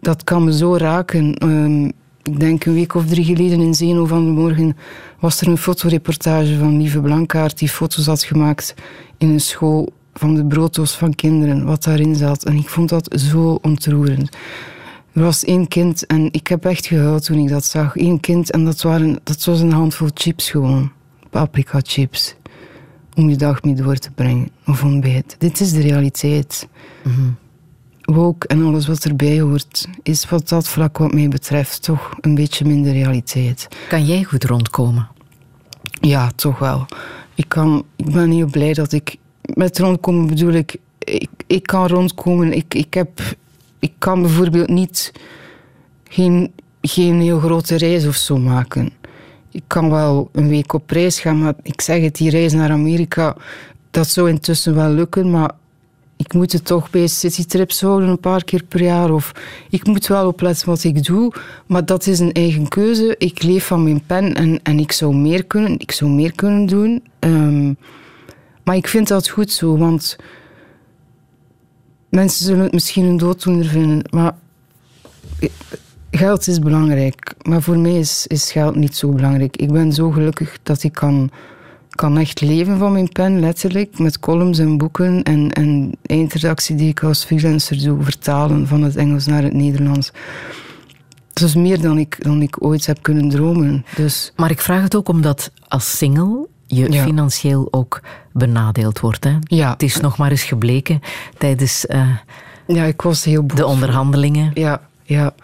Dat 0.00 0.24
kan 0.24 0.44
me 0.44 0.52
zo 0.52 0.76
raken. 0.76 1.34
Ehm, 1.34 1.84
ik 2.22 2.40
denk 2.40 2.64
een 2.64 2.74
week 2.74 2.94
of 2.94 3.06
drie 3.06 3.24
geleden 3.24 3.60
in 3.60 3.74
Zeno 3.74 4.06
van 4.06 4.24
de 4.24 4.30
Morgen 4.30 4.76
was 5.18 5.40
er 5.40 5.48
een 5.48 5.58
fotoreportage 5.58 6.58
van 6.58 6.76
Lieve 6.76 7.00
Blankaart 7.00 7.58
die 7.58 7.68
foto's 7.68 8.06
had 8.06 8.22
gemaakt 8.22 8.74
in 9.22 9.28
een 9.28 9.40
school 9.40 9.92
van 10.14 10.34
de 10.34 10.46
brooddoos 10.46 10.92
van 10.92 11.14
kinderen, 11.14 11.64
wat 11.64 11.82
daarin 11.84 12.14
zat. 12.14 12.44
En 12.44 12.56
ik 12.56 12.68
vond 12.68 12.88
dat 12.88 13.20
zo 13.20 13.58
ontroerend. 13.62 14.36
Er 15.12 15.22
was 15.22 15.44
één 15.44 15.68
kind 15.68 16.06
en 16.06 16.28
ik 16.32 16.46
heb 16.46 16.64
echt 16.64 16.86
gehuild 16.86 17.24
toen 17.24 17.38
ik 17.38 17.48
dat 17.48 17.64
zag. 17.64 17.96
Eén 17.96 18.20
kind 18.20 18.50
en 18.50 18.64
dat, 18.64 18.82
waren, 18.82 19.20
dat 19.22 19.44
was 19.44 19.60
een 19.60 19.72
handvol 19.72 20.08
chips 20.14 20.50
gewoon. 20.50 20.92
Paprika 21.30 21.80
chips. 21.82 22.34
Om 23.14 23.28
je 23.28 23.36
dag 23.36 23.62
mee 23.62 23.74
door 23.74 23.96
te 23.96 24.10
brengen. 24.10 24.48
Of 24.66 24.84
ontbijt. 24.84 25.36
Dit 25.38 25.60
is 25.60 25.72
de 25.72 25.80
realiteit. 25.80 26.68
Woke 28.02 28.46
en 28.46 28.64
alles 28.64 28.86
wat 28.86 29.04
erbij 29.04 29.40
hoort, 29.40 29.88
is 30.02 30.28
wat 30.28 30.48
dat 30.48 30.68
vlak 30.68 30.98
wat 30.98 31.12
mij 31.12 31.28
betreft 31.28 31.82
toch 31.82 32.10
een 32.20 32.34
beetje 32.34 32.64
minder 32.64 32.92
realiteit. 32.92 33.68
Kan 33.88 34.04
jij 34.04 34.22
goed 34.22 34.44
rondkomen? 34.44 35.08
Ja, 36.00 36.30
toch 36.30 36.58
wel. 36.58 36.86
Ik, 37.34 37.48
kan, 37.48 37.84
ben 37.96 38.30
heel 38.30 38.46
blij 38.46 38.72
dat 38.72 38.92
ik... 38.92 39.16
Met 39.54 39.78
rondkomen 39.78 40.26
bedoel 40.26 40.52
ik... 40.52 40.76
Ik, 40.98 41.28
ik 41.46 41.62
kan 41.62 41.86
rondkomen. 41.86 42.52
Ik, 42.52 42.74
ik, 42.74 42.94
heb, 42.94 43.20
ik 43.78 43.92
kan 43.98 44.22
bijvoorbeeld 44.22 44.68
niet... 44.68 45.12
Geen, 46.08 46.52
geen 46.80 47.20
heel 47.20 47.38
grote 47.38 47.76
reis 47.76 48.06
of 48.06 48.14
zo 48.14 48.38
maken. 48.38 48.90
Ik 49.50 49.62
kan 49.66 49.90
wel 49.90 50.28
een 50.32 50.48
week 50.48 50.72
op 50.72 50.90
reis 50.90 51.20
gaan, 51.20 51.38
maar 51.38 51.54
ik 51.62 51.80
zeg 51.80 52.02
het, 52.02 52.16
die 52.16 52.30
reis 52.30 52.52
naar 52.52 52.70
Amerika... 52.70 53.36
Dat 53.90 54.08
zou 54.08 54.28
intussen 54.28 54.74
wel 54.74 54.90
lukken, 54.90 55.30
maar 55.30 55.50
ik 56.24 56.34
moet 56.34 56.52
het 56.52 56.64
toch 56.64 56.90
bij 56.90 57.06
citytrips 57.06 57.80
houden 57.80 58.08
een 58.08 58.20
paar 58.20 58.44
keer 58.44 58.64
per 58.64 58.82
jaar. 58.82 59.10
Of 59.10 59.32
ik 59.70 59.86
moet 59.86 60.06
wel 60.06 60.26
opletten 60.26 60.68
wat 60.68 60.84
ik 60.84 61.04
doe, 61.04 61.32
maar 61.66 61.84
dat 61.84 62.06
is 62.06 62.18
een 62.18 62.32
eigen 62.32 62.68
keuze. 62.68 63.14
Ik 63.18 63.42
leef 63.42 63.66
van 63.66 63.82
mijn 63.82 64.02
pen 64.06 64.34
en, 64.34 64.60
en 64.62 64.78
ik, 64.78 64.92
zou 64.92 65.14
meer 65.14 65.44
kunnen, 65.44 65.78
ik 65.78 65.92
zou 65.92 66.10
meer 66.10 66.32
kunnen 66.32 66.66
doen. 66.66 67.02
Ehm, 67.18 67.74
maar 68.64 68.76
ik 68.76 68.88
vind 68.88 69.08
dat 69.08 69.28
goed 69.28 69.50
zo, 69.50 69.76
want 69.76 70.16
mensen 72.08 72.44
zullen 72.44 72.62
het 72.62 72.72
misschien 72.72 73.04
een 73.04 73.16
dooddoener 73.16 73.66
vinden. 73.66 74.04
Maar 74.10 74.34
geld 76.10 76.46
is 76.46 76.58
belangrijk. 76.58 77.34
Maar 77.42 77.62
voor 77.62 77.78
mij 77.78 77.98
is, 77.98 78.26
is 78.26 78.52
geld 78.52 78.74
niet 78.74 78.96
zo 78.96 79.08
belangrijk. 79.08 79.56
Ik 79.56 79.72
ben 79.72 79.92
zo 79.92 80.10
gelukkig 80.10 80.58
dat 80.62 80.82
ik 80.82 80.92
kan 80.92 81.30
kan 81.94 82.18
echt 82.18 82.40
leven 82.40 82.78
van 82.78 82.92
mijn 82.92 83.08
pen, 83.08 83.40
letterlijk. 83.40 83.98
Met 83.98 84.18
columns 84.18 84.58
en 84.58 84.78
boeken 84.78 85.22
en, 85.22 85.50
en 85.52 85.92
eindredactie 86.02 86.76
die 86.76 86.88
ik 86.88 87.02
als 87.02 87.24
freelancer 87.24 87.82
doe, 87.82 88.02
vertalen 88.02 88.66
van 88.66 88.82
het 88.82 88.96
Engels 88.96 89.26
naar 89.26 89.42
het 89.42 89.52
Nederlands. 89.52 90.12
Dat 91.32 91.48
is 91.48 91.54
meer 91.54 91.80
dan 91.80 91.98
ik, 91.98 92.16
dan 92.24 92.42
ik 92.42 92.64
ooit 92.64 92.86
heb 92.86 92.98
kunnen 93.02 93.28
dromen. 93.28 93.84
Dus 93.96 94.32
Maar 94.36 94.50
ik 94.50 94.60
vraag 94.60 94.82
het 94.82 94.96
ook 94.96 95.08
omdat 95.08 95.50
als 95.68 95.96
single 95.96 96.46
je 96.66 96.92
Ja. 96.92 97.02
financieel 97.04 97.68
ook 97.70 98.00
benadeeld 98.32 99.00
wordt. 99.00 99.24
Hè? 99.24 99.36
ja, 99.42 99.70
Het 99.72 99.82
is 99.82 99.96
nog 100.00 100.16
maar 100.16 100.30
eens 100.30 100.42
gebleken 100.42 101.00
tijdens 101.38 101.86
eh, 101.86 102.08
ja, 102.66 102.84
ik 102.84 103.02
was 103.02 103.24
heel 103.24 103.42
boos. 103.44 103.56
de 103.56 103.66
onderhandelingen. 103.66 104.50
Ja, 104.54 104.80
ja. 105.02 105.34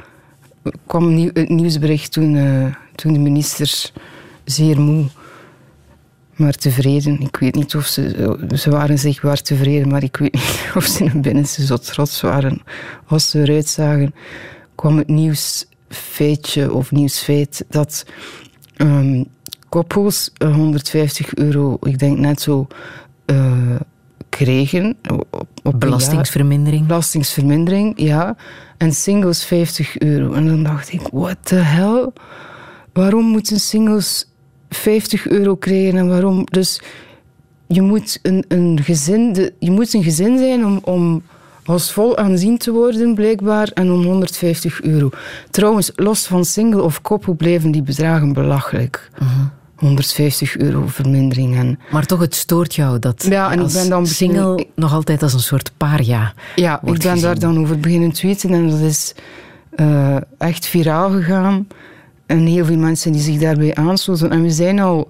Er 0.62 0.72
kwam 0.86 1.14
nieuw, 1.14 1.30
het 1.32 1.48
nieuwsbericht 1.48 2.12
toen, 2.12 2.36
eh, 2.36 2.74
toen 2.94 3.12
de 3.12 3.18
minister 3.18 3.90
zeer 4.44 4.80
moe 4.80 5.04
maar 6.38 6.54
tevreden. 6.54 7.20
Ik 7.20 7.36
weet 7.36 7.54
niet 7.54 7.76
of 7.76 7.86
ze... 7.86 8.36
Ze 8.54 8.70
waren 8.70 8.98
zichtbaar 8.98 9.42
tevreden, 9.42 9.88
maar 9.88 10.02
ik 10.02 10.16
weet 10.16 10.34
niet 10.34 10.70
of 10.76 10.84
ze 10.84 11.04
in 11.04 11.20
binnenste 11.20 11.66
zo 11.66 11.76
trots 11.76 12.20
waren. 12.20 12.62
Als 13.06 13.30
ze 13.30 13.40
eruit 13.40 13.68
zagen, 13.68 14.14
kwam 14.74 14.96
het 14.96 15.08
nieuwsfeitje 15.08 16.72
of 16.72 16.90
nieuwsfeit 16.90 17.64
dat 17.68 18.04
um, 18.76 19.26
koppels 19.68 20.30
150 20.38 21.34
euro, 21.34 21.76
ik 21.80 21.98
denk 21.98 22.18
net 22.18 22.40
zo, 22.40 22.66
uh, 23.26 23.80
kregen. 24.28 24.96
Op, 25.62 25.80
belastingsvermindering. 25.80 26.86
belastingsvermindering, 26.86 27.92
ja. 27.96 28.36
En 28.76 28.92
singles 28.92 29.44
50 29.44 29.98
euro. 29.98 30.32
En 30.32 30.46
dan 30.46 30.62
dacht 30.62 30.92
ik, 30.92 31.00
what 31.12 31.36
the 31.42 31.54
hell? 31.54 32.10
Waarom 32.92 33.24
moeten 33.24 33.60
singles 33.60 34.28
50 34.68 35.28
euro 35.28 35.56
krijgen 35.56 35.98
en 35.98 36.08
waarom? 36.08 36.44
Dus 36.44 36.80
je 37.66 37.82
moet 37.82 38.18
een, 38.22 38.44
een, 38.48 38.80
gezin, 38.82 39.32
de, 39.32 39.52
je 39.58 39.70
moet 39.70 39.94
een 39.94 40.02
gezin 40.02 40.38
zijn 40.38 40.64
om, 40.64 40.80
om 40.84 41.22
als 41.64 41.92
vol 41.92 42.16
aanzien 42.16 42.58
te 42.58 42.72
worden, 42.72 43.14
blijkbaar, 43.14 43.68
en 43.74 43.90
om 43.90 44.04
150 44.04 44.82
euro. 44.82 45.10
Trouwens, 45.50 45.90
los 45.94 46.26
van 46.26 46.44
single 46.44 46.82
of 46.82 47.02
koppel 47.02 47.34
blijven 47.34 47.70
die 47.70 47.82
bedragen 47.82 48.32
belachelijk. 48.32 49.10
150 49.74 50.56
mhm. 50.56 50.64
euro 50.64 50.86
vermindering. 50.86 51.56
En 51.56 51.78
maar 51.90 52.06
toch, 52.06 52.20
het 52.20 52.34
stoort 52.34 52.74
jou 52.74 52.98
dat 52.98 53.26
ja, 53.28 53.52
en 53.52 53.60
ik 53.60 53.72
ben 53.72 53.88
dan 53.88 54.06
single 54.06 54.66
nog 54.74 54.92
altijd 54.92 55.22
als 55.22 55.32
een 55.32 55.40
soort 55.40 55.72
paria 55.76 56.32
Ja, 56.56 56.80
ik 56.84 56.98
ben 56.98 57.20
daar 57.20 57.38
dan 57.38 57.58
over 57.58 57.80
beginnen 57.80 58.12
tweeten 58.12 58.50
en 58.50 58.70
dat 58.70 58.80
is 58.80 59.14
uh, 59.76 60.16
echt 60.38 60.66
viraal 60.66 61.10
gegaan. 61.10 61.66
En 62.28 62.46
heel 62.46 62.64
veel 62.64 62.76
mensen 62.76 63.12
die 63.12 63.20
zich 63.20 63.38
daarbij 63.38 63.74
aansloten. 63.74 64.30
En 64.30 64.42
we 64.42 64.50
zijn 64.50 64.78
al... 64.78 65.08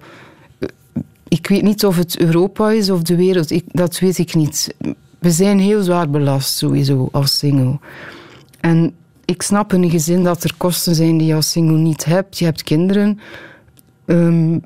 Ik 1.27 1.47
weet 1.47 1.61
niet 1.61 1.85
of 1.85 1.95
het 1.95 2.19
Europa 2.19 2.71
is 2.71 2.89
of 2.89 3.01
de 3.01 3.15
wereld. 3.15 3.51
Ik, 3.51 3.63
dat 3.67 3.99
weet 3.99 4.17
ik 4.17 4.35
niet. 4.35 4.75
We 5.19 5.31
zijn 5.31 5.59
heel 5.59 5.81
zwaar 5.83 6.09
belast, 6.09 6.57
sowieso, 6.57 7.09
als 7.11 7.37
single. 7.37 7.79
En 8.59 8.93
ik 9.25 9.41
snap 9.41 9.73
in 9.73 9.83
een 9.83 9.89
gezin 9.89 10.23
dat 10.23 10.43
er 10.43 10.53
kosten 10.57 10.95
zijn 10.95 11.17
die 11.17 11.27
je 11.27 11.35
als 11.35 11.51
single 11.51 11.77
niet 11.77 12.05
hebt. 12.05 12.37
Je 12.39 12.45
hebt 12.45 12.63
kinderen 12.63 13.19
um, 14.05 14.61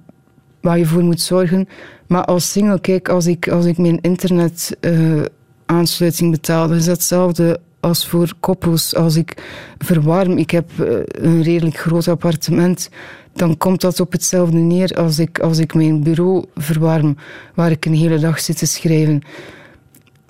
waar 0.61 0.77
je 0.77 0.85
voor 0.85 1.03
moet 1.03 1.21
zorgen. 1.21 1.67
Maar 2.07 2.25
als 2.25 2.51
single, 2.51 2.79
kijk, 2.79 3.09
als 3.09 3.25
ik, 3.25 3.47
als 3.47 3.65
ik 3.65 3.77
mijn 3.77 4.01
internet... 4.01 4.77
Uh, 4.81 5.21
aansluiting 5.65 6.31
betaal, 6.31 6.67
dan 6.67 6.77
is 6.77 6.85
hetzelfde 6.85 7.59
als 7.83 8.07
voor 8.07 8.33
koppels. 8.39 8.95
Als 8.95 9.15
ik 9.15 9.43
verwarm, 9.77 10.37
ik 10.37 10.51
heb 10.51 10.69
eh, 10.79 10.87
een 11.05 11.43
redelijk 11.43 11.77
groot 11.77 12.07
appartement, 12.07 12.89
dan 13.33 13.57
komt 13.57 13.81
dat 13.81 13.99
op 13.99 14.11
hetzelfde 14.11 14.57
neer 14.57 14.97
als 14.97 15.19
ik, 15.19 15.39
als 15.39 15.57
ik 15.57 15.73
mijn 15.73 16.03
bureau 16.03 16.45
verwarm, 16.55 17.17
waar 17.53 17.71
ik 17.71 17.85
een 17.85 17.95
hele 17.95 18.19
dag 18.19 18.39
zit 18.39 18.57
te 18.57 18.65
schrijven. 18.65 19.21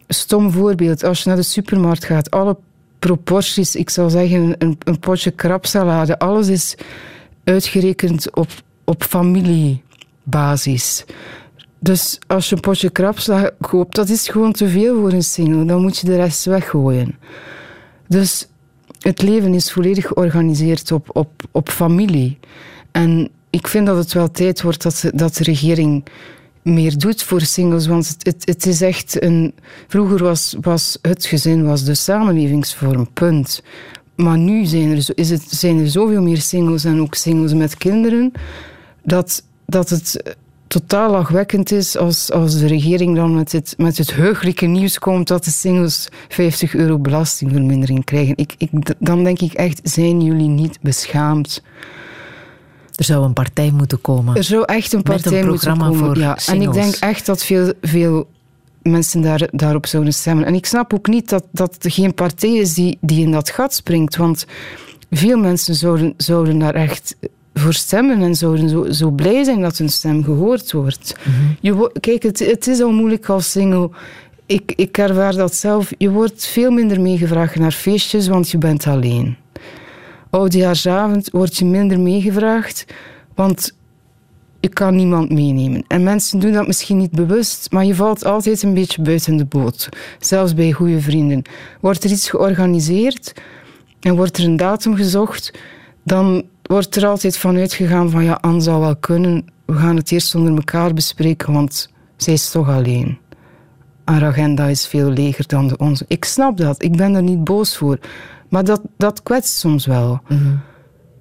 Stom 0.07 0.51
voorbeeld, 0.51 1.03
als 1.03 1.23
je 1.23 1.27
naar 1.27 1.37
de 1.37 1.43
supermarkt 1.43 2.05
gaat, 2.05 2.31
alle 2.31 2.57
proporties, 2.99 3.75
ik 3.75 3.89
zou 3.89 4.09
zeggen 4.09 4.55
een, 4.57 4.77
een 4.83 4.99
potje 4.99 5.31
krabsalade, 5.31 6.19
alles 6.19 6.47
is 6.47 6.75
uitgerekend 7.43 8.35
op, 8.35 8.49
op 8.83 9.03
familiebasis. 9.03 11.05
Dus 11.83 12.19
als 12.27 12.49
je 12.49 12.55
een 12.55 12.61
potje 12.61 12.89
krabsla 12.89 13.51
koopt, 13.61 13.95
dat 13.95 14.09
is 14.09 14.27
gewoon 14.27 14.51
te 14.51 14.67
veel 14.69 14.99
voor 14.99 15.11
een 15.11 15.23
single. 15.23 15.65
Dan 15.65 15.81
moet 15.81 15.97
je 15.97 16.05
de 16.05 16.15
rest 16.15 16.45
weggooien. 16.45 17.17
Dus 18.07 18.47
het 18.99 19.21
leven 19.21 19.53
is 19.53 19.71
volledig 19.71 20.07
georganiseerd 20.07 20.91
op, 20.91 21.09
op, 21.11 21.29
op 21.51 21.69
familie. 21.69 22.39
En 22.91 23.29
ik 23.49 23.67
vind 23.67 23.85
dat 23.85 23.97
het 23.97 24.13
wel 24.13 24.31
tijd 24.31 24.61
wordt 24.61 24.83
dat, 24.83 25.03
dat 25.13 25.35
de 25.35 25.43
regering 25.43 26.03
meer 26.61 26.97
doet 26.97 27.23
voor 27.23 27.41
singles. 27.41 27.87
Want 27.87 28.07
het, 28.07 28.25
het, 28.25 28.45
het, 28.45 28.65
is 28.65 28.81
echt 28.81 29.23
een. 29.23 29.53
Vroeger 29.87 30.23
was, 30.23 30.55
was 30.61 30.97
het 31.01 31.25
gezin 31.25 31.65
was 31.65 31.83
de 31.83 31.95
samenlevingsvorm, 31.95 33.13
punt. 33.13 33.63
Maar 34.15 34.37
nu 34.37 34.65
zijn 34.65 34.91
er, 34.91 35.07
is 35.15 35.29
het, 35.29 35.43
zijn 35.47 35.79
er 35.79 35.89
zoveel 35.89 36.21
meer 36.21 36.41
singles 36.41 36.83
en 36.83 37.01
ook 37.01 37.15
singles 37.15 37.53
met 37.53 37.77
kinderen. 37.77 38.31
Dat, 39.01 39.43
dat 39.65 39.89
het 39.89 40.35
totaal 40.73 41.11
lachwekkend 41.11 41.71
is 41.71 41.97
als, 41.97 42.31
als 42.31 42.59
de 42.59 42.67
regering 42.67 43.15
dan 43.15 43.35
met 43.35 43.51
het, 43.51 43.73
met 43.77 43.97
het 43.97 44.13
heugelijke 44.13 44.65
nieuws 44.65 44.99
komt 44.99 45.27
dat 45.27 45.43
de 45.43 45.51
singles 45.51 46.07
50 46.27 46.75
euro 46.75 46.99
belastingvermindering 46.99 48.05
krijgen. 48.05 48.37
Ik, 48.37 48.55
ik, 48.57 48.69
dan 48.99 49.23
denk 49.23 49.39
ik 49.39 49.53
echt, 49.53 49.79
zijn 49.83 50.21
jullie 50.21 50.47
niet 50.47 50.77
beschaamd? 50.81 51.63
Er 52.95 53.03
zou 53.03 53.25
een 53.25 53.33
partij 53.33 53.71
moeten 53.71 54.01
komen. 54.01 54.35
Er 54.35 54.43
zou 54.43 54.63
echt 54.65 54.93
een 54.93 55.03
partij 55.03 55.39
een 55.39 55.47
moeten 55.47 55.77
komen. 55.77 55.95
Voor 55.95 56.17
ja. 56.17 56.37
En 56.45 56.61
ik 56.61 56.73
denk 56.73 56.95
echt 56.95 57.25
dat 57.25 57.43
veel, 57.43 57.73
veel 57.81 58.27
mensen 58.81 59.21
daar, 59.21 59.49
daarop 59.51 59.85
zouden 59.85 60.13
stemmen. 60.13 60.45
En 60.45 60.55
ik 60.55 60.65
snap 60.65 60.93
ook 60.93 61.07
niet 61.07 61.29
dat, 61.29 61.43
dat 61.51 61.77
er 61.79 61.91
geen 61.91 62.13
partij 62.13 62.53
is 62.53 62.73
die, 62.73 62.97
die 63.01 63.25
in 63.25 63.31
dat 63.31 63.49
gat 63.49 63.73
springt. 63.73 64.15
Want 64.15 64.45
veel 65.11 65.37
mensen 65.37 65.75
zouden, 65.75 66.13
zouden 66.17 66.59
daar 66.59 66.75
echt 66.75 67.15
voor 67.53 67.73
stemmen 67.73 68.21
en 68.21 68.35
zouden 68.35 68.69
zo, 68.69 68.91
zo 68.91 69.09
blij 69.09 69.43
zijn 69.43 69.61
dat 69.61 69.77
hun 69.77 69.89
stem 69.89 70.23
gehoord 70.23 70.71
wordt. 70.71 71.15
Mhm. 71.23 71.53
je, 71.59 71.91
kijk, 71.99 72.23
het, 72.23 72.39
het 72.39 72.67
is 72.67 72.81
al 72.81 72.91
moeilijk 72.91 73.29
als 73.29 73.51
single. 73.51 73.89
Ik, 74.45 74.73
ik 74.75 74.97
ervaar 74.97 75.35
dat 75.35 75.55
zelf. 75.55 75.91
Je 75.97 76.09
wordt 76.09 76.45
veel 76.45 76.71
minder 76.71 77.01
meegevraagd 77.01 77.55
naar 77.55 77.71
feestjes, 77.71 78.27
want 78.27 78.49
je 78.49 78.57
bent 78.57 78.87
alleen. 78.87 79.37
Oudejaarsavond 80.29 81.29
word 81.31 81.57
je 81.57 81.65
minder 81.65 81.99
meegevraagd, 81.99 82.85
want 83.35 83.75
je 84.59 84.69
kan 84.69 84.95
niemand 84.95 85.31
meenemen. 85.31 85.83
En 85.87 86.03
mensen 86.03 86.39
doen 86.39 86.51
dat 86.51 86.67
misschien 86.67 86.97
niet 86.97 87.11
bewust, 87.11 87.71
maar 87.71 87.85
je 87.85 87.95
valt 87.95 88.25
altijd 88.25 88.63
een 88.63 88.73
beetje 88.73 89.01
buiten 89.01 89.37
de 89.37 89.45
boot. 89.45 89.89
Zelfs 90.19 90.53
bij 90.53 90.71
goede 90.71 91.01
vrienden. 91.01 91.41
Wordt 91.79 92.03
er 92.03 92.09
iets 92.09 92.29
georganiseerd 92.29 93.33
en 93.99 94.15
wordt 94.15 94.37
er 94.37 94.43
een 94.43 94.57
datum 94.57 94.95
gezocht, 94.95 95.53
dan 96.03 96.43
wordt 96.73 96.95
er 96.95 97.05
altijd 97.05 97.37
van 97.37 97.57
uitgegaan 97.57 98.09
van 98.09 98.23
ja, 98.23 98.37
Anne 98.41 98.61
zal 98.61 98.79
wel 98.79 98.95
kunnen. 98.95 99.45
We 99.65 99.73
gaan 99.73 99.95
het 99.95 100.11
eerst 100.11 100.35
onder 100.35 100.55
elkaar 100.55 100.93
bespreken, 100.93 101.53
want 101.53 101.89
zij 102.17 102.33
is 102.33 102.51
toch 102.51 102.69
alleen. 102.69 103.17
Haar 104.05 104.23
agenda 104.23 104.65
is 104.65 104.87
veel 104.87 105.09
leger 105.09 105.47
dan 105.47 105.67
de 105.67 105.77
onze. 105.77 106.05
Ik 106.07 106.25
snap 106.25 106.57
dat, 106.57 106.83
ik 106.83 106.95
ben 106.97 107.15
er 107.15 107.23
niet 107.23 107.43
boos 107.43 107.77
voor. 107.77 107.99
Maar 108.49 108.63
dat, 108.63 108.81
dat 108.97 109.23
kwetst 109.23 109.57
soms 109.57 109.85
wel. 109.85 110.21
Mhm. 110.27 110.55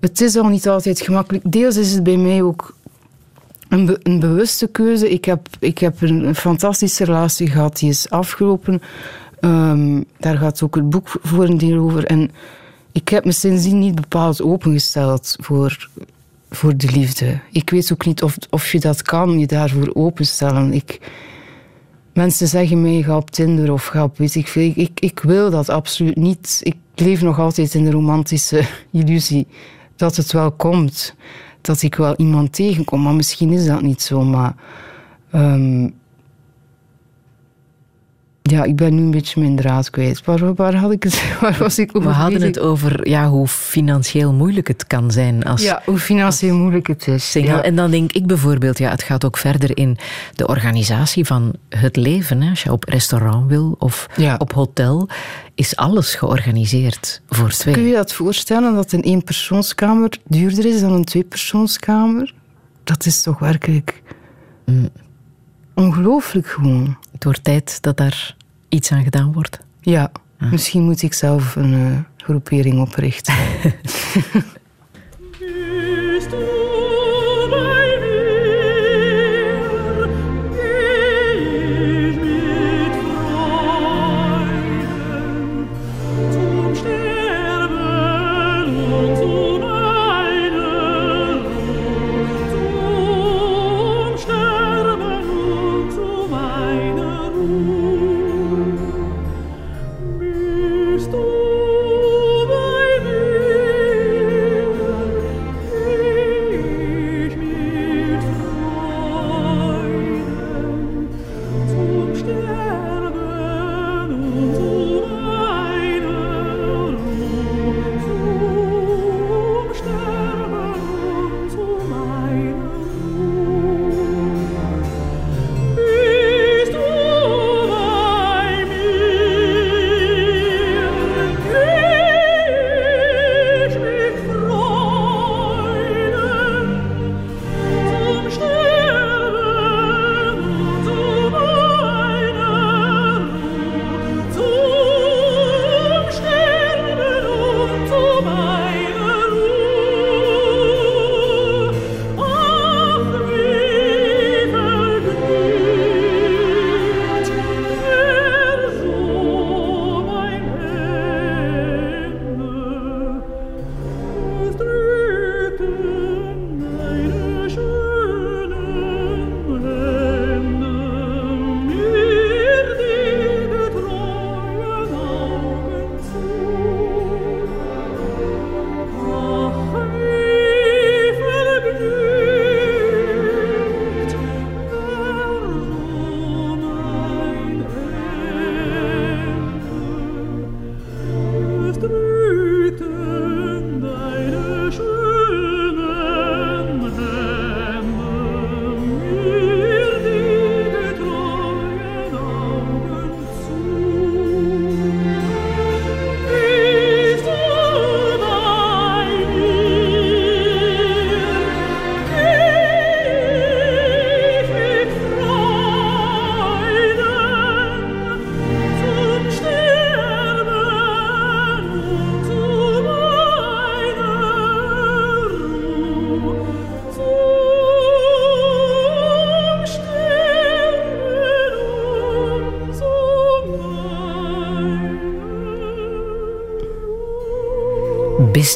Het 0.01 0.21
is 0.21 0.37
al 0.37 0.49
niet 0.49 0.69
altijd 0.69 1.01
gemakkelijk. 1.01 1.53
Deels 1.53 1.77
is 1.77 1.93
het 1.93 2.03
bij 2.03 2.17
mij 2.17 2.43
ook 2.43 2.75
een, 3.69 3.99
een 4.03 4.21
bewuste 4.21 4.67
keuze. 4.67 5.11
Ik 5.11 5.25
heb, 5.25 5.49
ik 5.59 5.79
heb 5.79 6.01
een, 6.01 6.35
fantastische 6.35 7.05
relatie 7.05 7.51
gehad, 7.51 7.79
die 7.79 7.89
is 7.89 8.11
afgelopen. 8.11 8.83
Um, 9.41 10.05
daar 10.19 10.39
gaat 10.39 10.63
ook 10.63 10.75
het 10.75 10.91
boek 10.91 11.09
voor 11.23 11.45
een 11.45 11.59
deel 11.59 11.79
over. 11.79 12.05
En 12.05 12.31
ik 12.93 13.09
heb 13.09 13.25
me 13.25 13.33
sindsdien 13.33 13.79
niet 13.79 13.95
bepaald 13.95 14.43
opengesteld 14.43 15.37
voor, 15.41 15.89
voor 16.51 16.77
de 16.77 16.91
liefde. 16.91 17.41
Ik 17.51 17.71
weet 17.71 17.93
ook 17.93 18.07
niet 18.07 18.23
of, 18.23 18.37
of 18.51 18.73
je 18.73 18.81
dat 18.81 19.03
kan, 19.03 19.39
je 19.39 19.47
daarvoor 19.47 19.91
openstellen. 19.95 20.73
Ik, 20.73 21.11
mensen 22.13 22.49
zeggen 22.49 22.83
mij, 22.83 23.03
ga 23.03 23.17
op 23.17 23.31
Tinder 23.31 23.73
of 23.73 23.87
ga 23.87 24.05
op 24.05 24.19
weet 24.19 24.35
ik 24.35 24.49
veel. 24.49 24.73
Ik, 24.75 25.01
ik 25.01 25.21
wil 25.21 25.51
dat 25.51 25.69
absoluut 25.69 26.17
niet. 26.17 26.61
Ik 26.63 26.77
leef 26.95 27.23
nog 27.23 27.39
altijd 27.39 27.75
in 27.75 27.85
de 27.85 27.91
romantische 27.91 28.67
illusie 28.91 29.47
dat 29.97 30.17
het 30.17 30.33
wel 30.33 30.53
komt. 30.53 31.15
Dat 31.61 31.83
ik 31.83 31.95
wel 31.95 32.17
iemand 32.17 32.53
tegenkom, 32.53 33.03
maar 33.03 33.15
misschien 33.15 33.53
is 33.53 33.67
dat 33.67 33.83
niet 33.83 34.03
zo. 34.03 34.25
Maar 34.25 34.55
um, 35.35 35.95
ja, 38.43 38.65
ik 38.65 38.77
ben 38.77 38.95
nu 38.95 39.03
een 39.03 39.11
beetje 39.11 39.41
mijn 39.41 39.57
draad 39.57 39.91
kwijt. 39.91 40.25
Waar, 40.25 40.55
waar, 40.55 40.75
had 40.75 40.93
ik 40.93 41.03
het, 41.03 41.23
waar 41.41 41.57
was 41.59 41.79
ik 41.79 41.97
over 41.97 42.09
We 42.09 42.15
hadden 42.15 42.43
het 42.43 42.59
over 42.59 43.09
ja, 43.09 43.29
hoe 43.29 43.49
financieel 43.49 44.33
moeilijk 44.33 44.69
het 44.69 44.87
kan 44.87 45.11
zijn. 45.11 45.45
Als, 45.45 45.63
ja, 45.63 45.83
hoe 45.85 45.99
financieel 45.99 46.57
moeilijk 46.57 46.87
het 46.87 47.09
is. 47.09 47.37
En 47.37 47.75
dan 47.77 47.91
denk 47.91 48.13
ik 48.13 48.27
bijvoorbeeld, 48.27 48.79
ja, 48.79 48.91
het 48.91 49.03
gaat 49.03 49.25
ook 49.25 49.37
verder 49.37 49.77
in 49.77 49.99
de 50.35 50.47
organisatie 50.47 51.25
van 51.25 51.53
het 51.69 51.97
leven. 51.97 52.43
Hè. 52.43 52.51
Als 52.51 52.63
je 52.63 52.73
op 52.73 52.85
restaurant 52.85 53.49
wil 53.49 53.75
of 53.79 54.07
op 54.39 54.53
hotel, 54.53 55.09
is 55.55 55.77
alles 55.77 56.15
georganiseerd 56.15 57.23
voor 57.29 57.51
twee. 57.51 57.75
Kun 57.75 57.87
je 57.87 57.95
dat 57.95 58.13
voorstellen 58.13 58.75
dat 58.75 58.93
een 58.93 59.03
eenpersoonskamer 59.03 60.19
duurder 60.25 60.67
is 60.67 60.81
dan 60.81 60.93
een 60.93 61.05
tweepersoonskamer? 61.05 62.35
Dat 62.85 63.07
is 63.07 63.23
toch 63.23 63.39
werkelijk... 63.39 64.03
Mm. 64.67 64.89
Ongelooflijk 65.83 66.47
gewoon. 66.47 66.97
Het 67.13 67.25
wordt 67.25 67.45
tijd 67.45 67.83
dat 67.83 67.97
daar 67.97 68.37
iets 68.69 68.93
aan 68.93 69.03
gedaan 69.03 69.33
wordt. 69.33 69.61
Ja, 69.81 70.11
ah. 70.39 70.51
misschien 70.51 70.83
moet 70.83 71.03
ik 71.03 71.15
zelf 71.15 71.57
een 71.57 71.73
uh, 71.73 71.99
groepering 72.17 72.81
oprichten. 72.81 73.35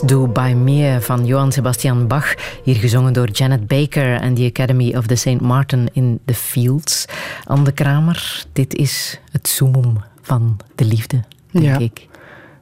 Du 0.04 0.26
bei 0.26 0.54
mir 0.54 1.00
van 1.00 1.26
Johann 1.26 1.52
Sebastian 1.52 2.08
Bach, 2.08 2.34
hier 2.64 2.74
gezongen 2.74 3.12
door 3.12 3.30
Janet 3.30 3.66
Baker 3.66 4.20
en 4.20 4.34
the 4.34 4.46
Academy 4.46 4.96
of 4.96 5.06
the 5.06 5.14
St. 5.14 5.40
Martin 5.40 5.88
in 5.92 6.20
the 6.24 6.34
Fields. 6.34 7.06
Anne 7.44 7.72
Kramer, 7.72 8.44
dit 8.52 8.74
is 8.74 9.20
het 9.32 9.48
summum 9.48 9.96
van 10.22 10.56
de 10.74 10.84
liefde, 10.84 11.24
denk 11.50 11.64
ja. 11.64 11.78
ik. 11.78 12.08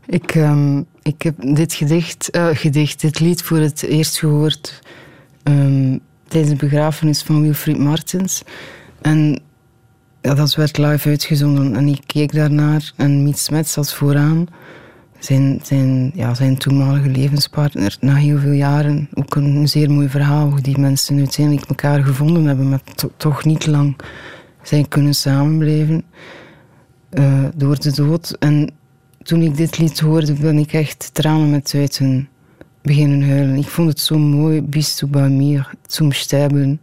Ik, 0.06 0.34
um, 0.34 0.86
ik 1.02 1.22
heb 1.22 1.34
dit 1.38 1.74
gedicht, 1.74 2.36
uh, 2.36 2.46
gedicht, 2.52 3.00
dit 3.00 3.20
lied 3.20 3.42
voor 3.42 3.58
het 3.58 3.82
eerst 3.82 4.18
gehoord 4.18 4.82
um, 5.44 6.00
tijdens 6.28 6.52
de 6.52 6.66
begrafenis 6.66 7.22
van 7.22 7.42
Wilfried 7.42 7.78
Martens. 7.78 8.42
En 9.02 9.40
ja, 10.20 10.34
dat 10.34 10.54
werd 10.54 10.78
live 10.78 11.08
uitgezonden 11.08 11.76
en 11.76 11.88
ik 11.88 12.00
keek 12.06 12.34
daarnaar 12.34 12.92
en 12.96 13.22
Miet 13.22 13.38
Smet 13.38 13.68
zat 13.68 13.94
vooraan 13.94 14.48
zijn, 15.24 15.60
zijn, 15.62 16.10
ja, 16.14 16.34
zijn 16.34 16.58
toenmalige 16.58 17.08
levenspartner 17.08 17.96
na 18.00 18.14
heel 18.14 18.38
veel 18.38 18.52
jaren. 18.52 19.08
Ook 19.14 19.34
een 19.34 19.68
zeer 19.68 19.90
mooi 19.90 20.08
verhaal 20.08 20.50
hoe 20.50 20.60
die 20.60 20.78
mensen 20.78 21.18
uiteindelijk 21.18 21.66
elkaar 21.68 22.04
gevonden 22.04 22.44
hebben, 22.44 22.68
maar 22.68 22.82
toch 23.16 23.44
niet 23.44 23.66
lang 23.66 23.96
zijn 24.62 24.88
kunnen 24.88 25.14
samenblijven 25.14 26.04
uh, 27.10 27.44
door 27.56 27.80
de 27.80 27.92
dood. 27.92 28.36
En 28.38 28.70
toen 29.22 29.42
ik 29.42 29.56
dit 29.56 29.78
lied 29.78 30.00
hoorde, 30.00 30.32
ben 30.32 30.58
ik 30.58 30.72
echt 30.72 31.10
tranen 31.12 31.50
met 31.50 31.72
uiten 31.74 32.28
beginnen 32.82 33.28
huilen. 33.28 33.56
Ik 33.56 33.68
vond 33.68 33.88
het 33.88 34.00
zo 34.00 34.18
mooi. 34.18 34.62
Bist 34.62 34.98
du 34.98 35.06
bei 35.06 35.28
mir 35.28 35.70
zum 35.86 36.12
Sterben 36.12 36.80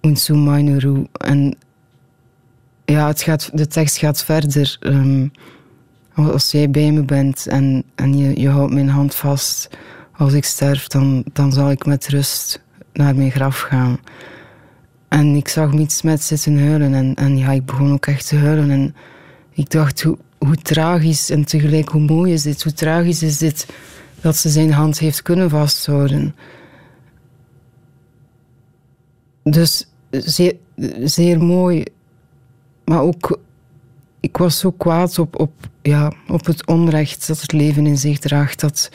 und 0.00 0.18
zu 0.18 0.34
meiner. 0.34 1.06
En 1.12 1.56
ja, 2.84 3.06
het 3.06 3.22
gaat, 3.22 3.50
de 3.52 3.66
tekst 3.66 3.96
gaat 3.96 4.24
verder. 4.24 4.76
Um, 4.80 5.30
als 6.16 6.50
jij 6.50 6.70
bij 6.70 6.92
me 6.92 7.02
bent 7.02 7.46
en, 7.46 7.84
je, 8.36 8.48
houdt 8.48 8.72
mijn 8.72 8.88
hand 8.88 9.14
vast 9.14 9.68
als 10.12 10.32
ik 10.32 10.44
sterf, 10.44 10.86
dan, 10.86 11.52
zal 11.52 11.70
ik 11.70 11.86
met 11.86 12.08
rust 12.08 12.62
naar 12.92 13.14
mijn 13.16 13.30
graf 13.30 13.60
gaan. 13.60 13.98
En 15.08 15.34
ik 15.34 15.48
zag 15.48 15.72
Miets 15.72 16.02
met 16.02 16.22
zitten 16.22 16.66
huilen 16.66 17.14
en, 17.14 17.36
ja, 17.36 17.50
ik 17.50 17.64
begon 17.64 17.92
ook 17.92 18.06
echt 18.06 18.28
te 18.28 18.36
huilen. 18.36 18.70
En 18.70 18.94
ik 19.50 19.70
dacht, 19.70 20.02
hoe, 20.02 20.18
hoe 20.38 20.56
tragisch 20.56 21.30
en 21.30 21.44
tegelijk 21.44 21.88
hoe 21.88 22.00
mooi 22.00 22.32
is 22.32 22.42
dit, 22.42 22.62
hoe 22.62 22.72
tragisch 22.72 23.22
is 23.22 23.38
dit 23.38 23.66
dat 24.20 24.36
ze 24.36 24.48
zijn 24.48 24.72
hand 24.72 24.98
heeft 24.98 25.22
kunnen 25.22 25.50
vasthouden. 25.50 26.34
Dus 29.42 29.88
zeer, 30.10 30.56
zeer 31.04 31.42
mooi, 31.42 31.84
maar 32.84 33.00
ook 33.00 33.38
ik 34.20 34.36
was 34.36 34.58
zo 34.58 34.70
kwaad 34.70 35.18
op, 35.18 35.40
op, 35.40 35.52
ja, 35.86 36.12
op 36.28 36.46
het 36.46 36.66
onrecht 36.66 37.26
dat 37.26 37.40
het 37.40 37.52
leven 37.52 37.86
in 37.86 37.98
zich 37.98 38.18
draagt. 38.18 38.60
Dat, 38.60 38.90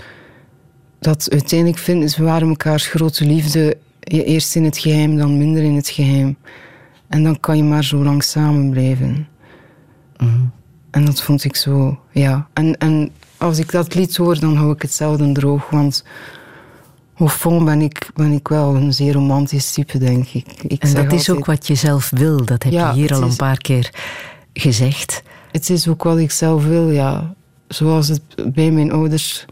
dat 1.00 1.28
uiteindelijk 1.32 1.80
vinden 1.80 2.10
ze 2.10 2.24
waren 2.24 2.48
mekaars 2.48 2.88
grote 2.88 3.26
liefde. 3.26 3.78
Eerst 4.00 4.56
in 4.56 4.64
het 4.64 4.78
geheim, 4.78 5.18
dan 5.18 5.38
minder 5.38 5.64
in 5.64 5.76
het 5.76 5.90
geheim. 5.90 6.38
En 7.08 7.24
dan 7.24 7.40
kan 7.40 7.58
je 7.58 7.64
maar 7.64 7.84
zo 7.84 8.04
lang 8.04 8.24
samen 8.24 8.70
blijven. 8.70 9.28
Mhm. 10.18 10.46
En 10.92 11.06
dat 11.06 11.22
vond 11.22 11.44
ik 11.44 11.56
zo, 11.56 12.00
ja. 12.12 12.48
En, 12.54 12.78
en 12.78 13.12
als 13.38 13.60
ik 13.60 13.72
dat 13.72 13.94
lied 13.94 14.18
hoor, 14.18 14.40
dan 14.40 14.56
hou 14.56 14.72
ik 14.72 14.82
het 14.82 14.94
zelden 14.94 15.34
droog. 15.34 15.70
Want 15.70 16.04
fond 17.16 17.66
ben 17.66 17.82
ik, 17.82 18.10
ben 18.14 18.32
ik 18.32 18.48
wel 18.48 18.76
een 18.76 18.94
zeer 18.94 19.14
romantisch 19.14 19.72
type, 19.72 19.98
denk 19.98 20.28
ik. 20.28 20.46
ik 20.68 20.84
en 20.84 20.94
dat 20.94 21.12
is 21.12 21.30
ook 21.30 21.46
wat 21.46 21.68
je 21.68 21.76
zelf 21.76 22.10
wil. 22.10 22.46
Dat 22.46 22.64
heb 22.64 22.74
je 22.74 22.92
hier 22.92 23.14
al 23.14 23.22
een 23.22 23.36
paar 23.36 23.58
keer 23.58 23.94
gezegd. 24.54 25.24
Het 25.52 25.70
is 25.70 25.88
ook 25.88 26.04
wat 26.04 26.18
ik 26.18 26.32
zelf 26.32 26.66
wil, 26.66 26.90
ja. 26.90 27.34
Zoals 27.68 28.08
het 28.08 28.54
bij 28.54 28.72
mijn 28.72 28.92
ouders 28.92 29.46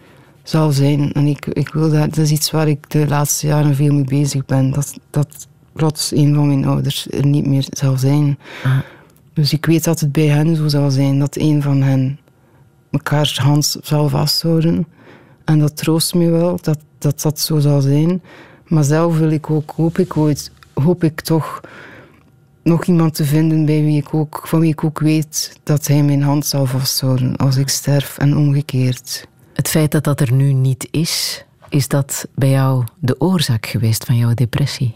zal 0.43 0.71
zijn. 0.71 1.11
En 1.11 1.25
ik, 1.25 1.45
ik 1.45 1.69
wil 1.69 1.89
dat, 1.89 2.15
dat 2.15 2.17
is 2.17 2.31
iets 2.31 2.51
waar 2.51 2.67
ik 2.67 2.89
de 2.89 3.07
laatste 3.07 3.47
jaren 3.47 3.75
veel 3.75 3.93
mee 3.93 4.03
bezig 4.03 4.45
ben. 4.45 4.71
Dat, 4.71 4.99
dat 5.09 5.47
plots 5.73 6.11
een 6.11 6.35
van 6.35 6.47
mijn 6.47 6.65
ouders 6.65 7.07
er 7.11 7.25
niet 7.25 7.45
meer 7.45 7.65
zal 7.69 7.97
zijn. 7.97 8.39
Ah. 8.63 8.77
Dus 9.33 9.53
ik 9.53 9.65
weet 9.65 9.83
dat 9.83 9.99
het 9.99 10.11
bij 10.11 10.27
hen 10.27 10.55
zo 10.55 10.67
zal 10.67 10.91
zijn. 10.91 11.19
Dat 11.19 11.35
een 11.35 11.61
van 11.61 11.81
hen 11.81 12.19
mekaars 12.89 13.37
hand 13.37 13.77
zal 13.81 14.09
vasthouden. 14.09 14.87
En 15.45 15.59
dat 15.59 15.77
troost 15.77 16.13
me 16.13 16.29
wel, 16.29 16.57
dat, 16.61 16.79
dat 16.97 17.21
dat 17.21 17.39
zo 17.39 17.59
zal 17.59 17.81
zijn. 17.81 18.21
Maar 18.67 18.83
zelf 18.83 19.17
wil 19.17 19.29
ik 19.29 19.49
ook, 19.49 19.71
hoop 19.75 19.97
ik 19.97 20.17
ooit, 20.17 20.51
hoop 20.73 21.03
ik 21.03 21.21
toch 21.21 21.61
nog 22.63 22.85
iemand 22.85 23.13
te 23.13 23.25
vinden 23.25 23.65
bij 23.65 23.83
wie 23.83 23.97
ik 23.97 24.13
ook, 24.13 24.41
van 24.43 24.59
wie 24.59 24.71
ik 24.71 24.83
ook 24.83 24.99
weet 24.99 25.59
dat 25.63 25.87
hij 25.87 26.03
mijn 26.03 26.21
hand 26.21 26.45
zal 26.45 26.65
vasthouden 26.65 27.35
als 27.35 27.57
ik 27.57 27.69
sterf 27.69 28.17
en 28.17 28.37
omgekeerd. 28.37 29.27
Het 29.53 29.67
feit 29.67 29.91
dat 29.91 30.03
dat 30.03 30.19
er 30.19 30.33
nu 30.33 30.53
niet 30.53 30.87
is, 30.91 31.45
is 31.69 31.87
dat 31.87 32.27
bij 32.35 32.49
jou 32.49 32.83
de 32.99 33.19
oorzaak 33.19 33.65
geweest 33.65 34.05
van 34.05 34.17
jouw 34.17 34.33
depressie? 34.33 34.91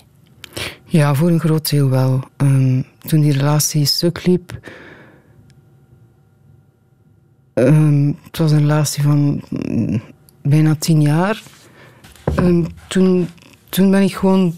Ja, 0.86 1.14
voor 1.16 1.30
een 1.30 1.40
groot 1.40 1.70
deel 1.70 1.90
wel. 1.90 2.24
Ehm, 2.38 2.82
toen 3.00 3.22
die 3.22 3.32
relatie 3.32 3.86
stuk 3.86 4.26
liep. 4.26 4.60
Um, 7.54 8.18
het 8.24 8.38
was 8.38 8.52
een 8.52 8.60
relatie 8.60 9.04
van 9.04 9.42
mm, 9.50 10.02
bijna 10.42 10.76
tien 10.76 11.02
jaar. 11.02 11.42
Um, 12.40 12.68
toen, 12.88 13.30
toen 13.70 13.92
ben 13.92 14.02
ik 14.02 14.16
gewoon 14.16 14.56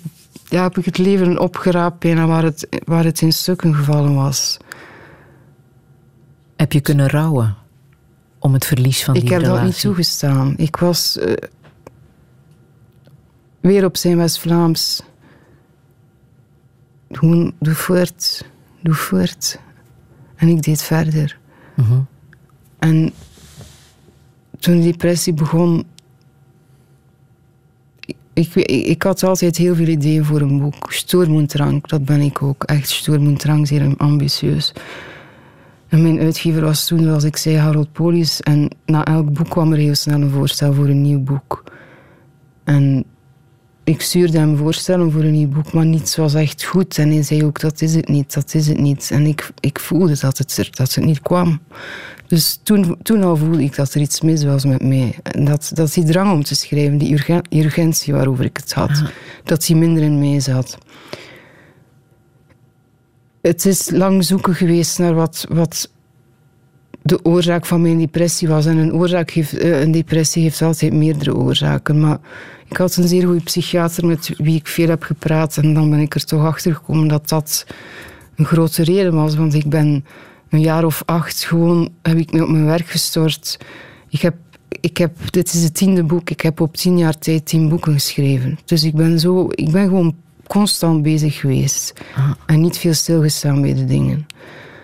ja, 0.50 0.64
heb 0.64 0.78
ik 0.78 0.86
het 0.86 0.98
leven 0.98 1.40
opgeraapt 1.40 2.00
bijna 2.00 2.26
waar 2.26 2.44
het, 2.44 2.68
waar 2.86 3.04
het 3.04 3.22
in 3.22 3.34
stukken 3.34 3.76
gevallen 3.76 4.16
was. 4.16 4.58
Heb 6.56 6.72
je 6.72 6.82
kunnen 6.82 7.10
rouwen 7.10 7.56
om 8.40 8.54
het 8.54 8.66
verlies 8.66 9.04
van 9.04 9.16
ik 9.16 9.22
die 9.22 9.30
relatie? 9.30 9.48
Ik 9.48 9.54
heb 9.54 9.64
dat 9.64 9.74
niet 9.74 9.82
toegestaan. 9.82 10.54
Ik 10.58 10.76
was 10.76 11.18
uh, 11.18 11.34
weer 13.60 13.86
op 13.86 13.98
zijn 13.98 14.18
West-Vlaams. 14.18 15.02
Gewoon, 17.12 17.54
doe 17.60 17.76
voort, 17.76 18.46
doe 18.82 18.94
voort. 18.94 19.60
En 20.36 20.48
ik 20.48 20.64
deed 20.64 20.82
verder. 20.82 21.38
-huh. 21.76 22.00
En 22.80 23.14
toen 24.60 24.78
de 24.78 24.84
depressie 24.84 25.34
begon, 25.34 25.86
ik, 28.36 28.56
ik, 28.66 29.04
had 29.04 29.24
altijd 29.24 29.58
heel 29.58 29.76
veel 29.76 29.88
ideeën 29.88 30.26
voor 30.26 30.42
een 30.42 30.60
boek. 30.60 30.94
Stoormoendrang, 30.94 31.88
dat 31.88 32.06
ben 32.06 32.22
ik 32.22 32.42
ook. 32.42 32.64
Echt 32.64 32.90
stoormoendrang, 32.90 33.68
zeer 33.68 33.98
ambitieus. 33.98 34.74
En 35.88 36.02
mijn 36.02 36.20
uitgever 36.20 36.62
was 36.62 36.88
toen, 36.88 37.04
zoals 37.04 37.24
ik 37.24 37.38
zei, 37.38 37.58
Harold 37.58 37.92
Polis. 37.92 38.42
En 38.42 38.70
na 38.86 39.06
elk 39.06 39.34
boek 39.34 39.50
kwam 39.50 39.72
er 39.72 39.78
heel 39.78 39.96
snel 39.96 40.22
een 40.22 40.30
voorstel 40.30 40.74
voor 40.74 40.88
een 40.88 41.02
nieuw 41.02 41.20
boek. 41.20 41.64
En 42.64 43.06
ik 43.84 44.02
stuurde 44.02 44.38
hem 44.38 44.58
voorstellen 44.58 45.12
voor 45.12 45.24
een 45.24 45.32
nieuw 45.32 45.50
boek, 45.50 45.74
maar 45.74 45.86
niets 45.86 46.16
was 46.16 46.34
echt 46.34 46.64
goed. 46.64 46.98
En 46.98 47.10
hij 47.12 47.24
zei 47.24 47.44
ook, 47.44 47.60
dat 47.60 47.82
is 47.82 47.96
het 47.96 48.08
niet, 48.08 48.34
dat 48.34 48.54
is 48.54 48.68
het 48.68 48.80
niet. 48.80 49.10
En 49.12 49.26
ik, 49.26 49.52
ik 49.60 49.80
voelde 49.80 50.18
dat 50.20 50.38
het, 50.38 50.58
er, 50.58 50.70
dat 50.72 50.94
het 50.94 51.06
niet 51.06 51.22
kwam. 51.22 51.60
Dus 52.28 52.60
toen, 52.64 52.98
toen 53.02 53.24
al 53.24 53.38
voelde 53.38 53.64
ik 53.64 53.76
dat 53.76 53.94
er 53.94 54.02
iets 54.02 54.22
mis 54.22 54.44
was 54.44 54.66
met 54.66 54.84
mij. 54.84 55.16
En 55.24 55.46
dat, 55.46 55.72
dat 55.74 55.94
die 55.94 56.04
drang 56.04 56.32
om 56.32 56.44
te 56.44 56.56
schrijven, 56.56 56.98
die 56.98 57.14
urgentie 57.50 58.14
waarover 58.14 58.46
ik 58.46 58.58
het 58.58 58.74
had, 58.74 59.04
dat 59.44 59.66
die 59.66 59.76
minder 59.76 60.04
in 60.04 60.20
mij 60.20 60.40
zat. 60.40 60.78
Het 63.42 63.66
is 63.66 63.90
lang 63.90 64.24
zoeken 64.24 64.56
geweest 64.56 65.00
naar 65.00 65.14
wat, 65.14 65.46
wat 65.50 65.90
de 67.02 67.26
oorzaak 67.26 67.66
van 67.66 67.82
mijn 67.82 67.98
depressie 67.98 68.48
was. 68.48 68.66
En 68.66 68.78
een, 68.78 68.94
oorzaak 68.94 69.30
heeft, 69.30 69.58
eh, 69.58 69.82
een 69.82 69.92
depressie 69.92 70.44
heeft 70.44 70.62
altijd 70.62 70.94
meerdere 70.94 71.36
oorzaken. 71.36 72.00
Maar 72.00 72.18
ik 72.70 72.78
had 72.78 72.96
een 72.96 73.08
zeer 73.08 73.26
goede 73.26 73.44
psychiater 73.44 74.06
met 74.06 74.32
wie 74.38 74.56
ik 74.56 74.68
veel 74.68 74.88
heb 74.88 75.04
gepraat. 75.04 75.58
En 75.58 75.74
dan 75.74 75.90
ben 75.90 76.00
ik 76.00 76.16
er 76.16 76.26
toch 76.26 76.46
achter 76.46 76.76
gekomen 76.76 77.08
dat 77.08 77.30
dat 77.30 77.66
een 78.36 78.46
grote 78.46 78.84
reden 78.84 79.14
was. 79.14 79.36
Want 79.36 79.54
ik 79.54 79.70
ben 79.70 80.06
een 80.50 80.62
jaar 80.62 80.86
of 80.86 81.04
acht 81.06 81.44
gewoon 81.44 81.90
heb 82.02 82.18
ik 82.18 82.32
me 82.32 82.44
op 82.44 82.50
mijn 82.50 82.66
werk 82.66 82.88
gestort. 82.88 83.60
Ik 84.10 84.22
heb, 84.22 84.36
ik 84.80 84.98
heb, 84.98 85.32
dit 85.32 85.54
is 85.54 85.64
het 85.64 85.74
tiende 85.74 86.04
boek. 86.04 86.30
Ik 86.30 86.42
heb 86.42 86.60
op 86.60 86.76
tien 86.76 86.98
jaar 86.98 87.18
tijd 87.18 87.46
tien 87.46 87.70
boeken 87.70 87.94
geschreven. 87.94 88.60
Dus 88.66 88.84
ik 88.84 88.94
ben, 88.94 89.20
zo, 89.20 89.48
ik 89.50 89.72
ben 89.72 89.88
gewoon 89.88 90.16
constant 90.48 91.02
bezig 91.02 91.40
geweest. 91.40 91.94
Ah. 92.16 92.32
En 92.46 92.62
niet 92.62 92.78
veel 92.78 92.94
stilgestaan 92.94 93.62
bij 93.62 93.74
de 93.74 93.86
dingen. 93.86 94.26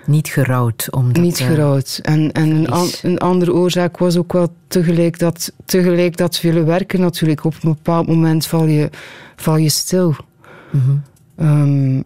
Niet 0.05 0.27
gerouwd 0.27 0.87
om 0.91 1.11
Niet 1.11 1.39
uh, 1.39 1.47
gerouwd. 1.47 1.99
En, 2.03 2.31
en 2.31 2.49
een, 2.49 2.69
an, 2.69 2.87
een, 3.01 3.17
andere 3.17 3.53
oorzaak 3.53 3.97
was 3.97 4.17
ook 4.17 4.33
wel 4.33 4.53
tegelijk 4.67 5.19
dat, 5.19 5.51
tegelijk 5.65 6.17
dat 6.17 6.41
willen 6.41 6.65
werken 6.65 6.99
natuurlijk. 6.99 7.43
Op 7.43 7.53
een 7.53 7.73
bepaald 7.73 8.07
moment 8.07 8.45
val 8.47 8.65
je, 8.65 8.89
val 9.35 9.57
je 9.57 9.69
stil. 9.69 10.15
Mm 10.71 10.81
-hmm. 10.81 11.03
um, 11.47 12.03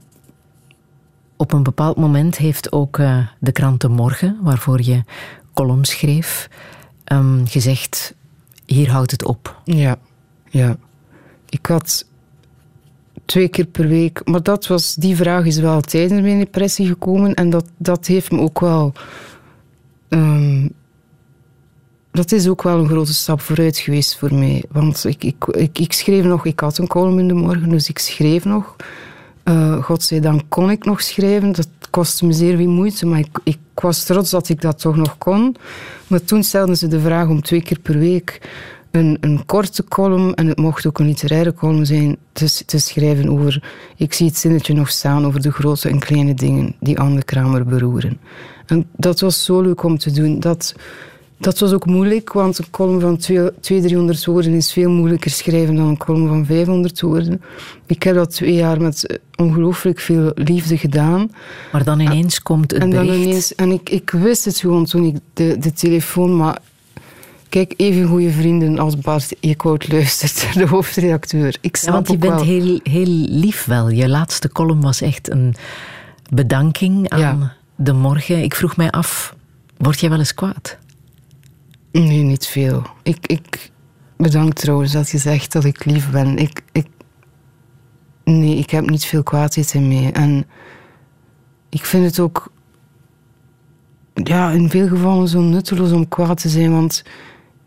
op 1.38 1.54
een 1.54 1.64
bepaald 1.64 1.98
moment 1.98 2.38
heeft 2.38 2.72
ook 2.72 2.98
uh, 2.98 3.28
de 3.40 3.52
krant 3.52 3.82
De 3.82 3.88
Morgen, 3.88 4.38
waarvoor 4.42 4.82
je 4.82 5.04
column 5.54 5.86
schreef, 5.86 6.50
um, 7.12 7.48
gezegd: 7.48 8.16
hier 8.66 8.92
houdt 8.92 9.12
het 9.12 9.26
op. 9.26 9.62
Ja, 9.64 9.98
ja. 10.50 10.78
Ik 11.50 11.66
had 11.66 12.06
twee 13.26 13.48
keer 13.48 13.66
per 13.66 13.88
week, 13.88 14.22
maar 14.26 14.44
dat 14.44 14.68
was, 14.68 14.96
die 14.96 15.16
vraag 15.16 15.46
is 15.46 15.58
wel 15.58 15.82
tijdens 15.82 16.22
mijn 16.22 16.40
depressie 16.40 16.88
gekomen 16.88 17.34
en 17.34 17.50
dat, 17.50 17.66
dat 17.78 18.06
heeft 18.06 18.32
me 18.32 18.40
ook 18.40 18.60
wel 18.60 18.94
um, 20.10 20.74
dat 22.16 22.32
is 22.32 22.48
ook 22.48 22.64
wel 22.64 22.80
een 22.80 22.88
grote 22.88 23.14
stap 23.14 23.42
vooruit 23.42 23.78
geweest 23.78 24.18
voor 24.18 24.34
mij. 24.34 24.64
Want 24.72 25.06
ik, 25.06 25.24
ik, 25.24 25.46
ik, 25.46 25.80
ik 25.80 25.94
schreef 25.94 26.24
nog, 26.24 26.46
ik 26.46 26.60
had 26.60 26.78
een 26.78 26.88
column 26.88 27.20
in 27.20 27.28
de 27.28 27.34
morgen, 27.34 27.70
dus 27.70 27.90
ik 27.90 28.00
schreef 28.00 28.46
nog. 28.46 28.76
Uh, 29.46 29.84
godzijdank 29.84 30.42
kon 30.50 30.70
ik 30.70 30.86
nog 30.86 31.02
schrijven. 31.02 31.52
Dat 31.52 31.68
kostte 31.90 32.26
me 32.26 32.34
zeer 32.34 32.58
veel 32.58 32.70
moeite, 32.70 33.06
maar 33.06 33.20
ik, 33.20 33.40
ik 33.44 33.58
was 33.74 34.04
trots 34.04 34.30
dat 34.30 34.50
ik 34.50 34.62
dat 34.62 34.80
toch 34.80 34.96
nog 34.96 35.18
kon. 35.18 35.56
Maar 36.08 36.24
toen 36.24 36.44
stelden 36.44 36.78
ze 36.78 36.88
de 36.88 37.00
vraag 37.00 37.28
om 37.28 37.42
twee 37.42 37.62
keer 37.62 37.80
per 37.80 37.98
week 37.98 38.42
een, 38.92 39.18
een 39.22 39.46
korte 39.46 39.84
column, 39.84 40.34
en 40.34 40.48
het 40.48 40.58
mocht 40.58 40.86
ook 40.86 41.00
een 41.00 41.06
literaire 41.06 41.54
column 41.54 41.86
zijn, 41.86 42.18
te, 42.32 42.66
te 42.66 42.80
schrijven 42.80 43.30
over, 43.30 43.64
ik 43.96 44.14
zie 44.14 44.28
het 44.28 44.38
zinnetje 44.38 44.74
nog 44.74 44.90
staan, 44.90 45.26
over 45.26 45.42
de 45.42 45.52
grote 45.52 45.90
en 45.90 46.00
kleine 46.00 46.34
dingen 46.34 46.76
die 46.80 47.00
Anne 47.00 47.24
Kramer 47.24 47.66
beroeren. 47.66 48.20
En 48.66 48.88
dat 48.96 49.20
was 49.20 49.44
zo 49.44 49.62
leuk 49.62 49.84
om 49.84 49.98
te 49.98 50.12
doen. 50.12 50.40
Dat, 50.40 50.76
dat 51.38 51.60
was 51.60 51.74
ook 51.74 51.86
moeilijk, 51.86 52.34
want 52.34 52.58
een 52.58 52.70
column 52.72 53.00
van 53.00 53.18
200, 53.18 53.62
300 53.62 54.26
woorden 54.26 54.54
is 54.54 54.74
veel 54.74 54.90
moeilijker 54.90 55.32
schrijven 55.32 55.76
dan 55.76 55.88
een 55.88 55.98
column 55.98 56.28
van 56.28 56.46
500 56.46 57.02
woorden. 57.02 57.42
Ik 57.86 58.04
heb 58.04 58.16
dat 58.16 58.32
twee 58.32 58.54
jaar 58.54 58.82
met 58.82 59.20
ongelooflijk 59.36 60.00
veel 60.00 60.32
liefde 60.36 60.78
gedaan. 60.78 61.32
Maar 61.72 61.84
dan 61.84 62.00
ineens 62.00 62.42
komt 62.42 62.72
het 62.72 62.82
en 62.82 62.90
dan 62.90 63.06
bericht. 63.06 63.24
Ineens, 63.24 63.56
en 63.56 63.72
ik, 63.72 63.90
ik 63.90 64.10
wist 64.10 64.46
het 64.46 64.58
gewoon 64.58 64.86
toen 64.86 65.06
ik 65.06 65.16
de, 65.34 65.58
de 65.60 65.74
telefoon... 65.74 66.38
Maar 66.38 66.58
kijk, 67.50 67.74
even 67.78 68.08
goede 68.08 68.32
vrienden 68.32 68.80
als 68.80 68.98
Bart 68.98 69.36
Eekhout 69.40 69.92
luistert, 69.92 70.54
de 70.60 70.68
hoofdredacteur. 70.68 71.58
Ik 71.62 71.76
snap 71.76 71.94
ja, 71.94 71.94
want 71.94 72.10
je 72.10 72.18
bent 72.30 72.42
heel, 72.42 72.80
heel 72.84 73.28
lief 73.30 73.66
wel. 73.66 73.90
Je 73.90 74.10
laatste 74.10 74.50
column 74.50 74.82
was 74.82 75.02
echt 75.02 75.32
een 75.32 75.56
bedanking 76.30 77.10
aan 77.10 77.52
de 77.76 77.94
morgen. 77.94 78.44
Ik 78.44 78.56
vroeg 78.56 78.78
mij 78.78 78.92
af, 78.92 79.36
word 79.78 80.00
jij 80.00 80.10
wel 80.10 80.20
eens 80.20 80.34
kwaad? 80.34 80.78
Nee, 82.04 82.22
niet 82.22 82.48
veel. 82.48 82.84
Ik, 83.04 83.28
ik 83.28 83.72
bedank 84.18 84.54
trouwens 84.54 84.92
dat 84.92 85.10
je 85.10 85.18
zegt 85.18 85.52
dat 85.52 85.64
ik 85.64 85.86
lief 85.86 86.12
ben. 86.12 86.38
Ik, 86.38 86.62
ik, 86.72 86.88
nee, 88.24 88.56
ik 88.56 88.70
heb 88.70 88.90
niet 88.90 89.06
veel 89.06 89.24
kwaadheid 89.24 89.74
in 89.74 89.88
mij. 89.88 90.12
En 90.14 90.46
ik 91.70 91.86
vind 91.86 92.06
het 92.06 92.20
ook 92.20 92.52
ja, 94.14 94.52
in 94.52 94.70
veel 94.70 94.88
gevallen 94.88 95.28
zo 95.28 95.42
nutteloos 95.42 95.92
om 95.92 96.08
kwaad 96.08 96.42
te 96.42 96.50
zijn. 96.50 96.72
Want 96.72 97.04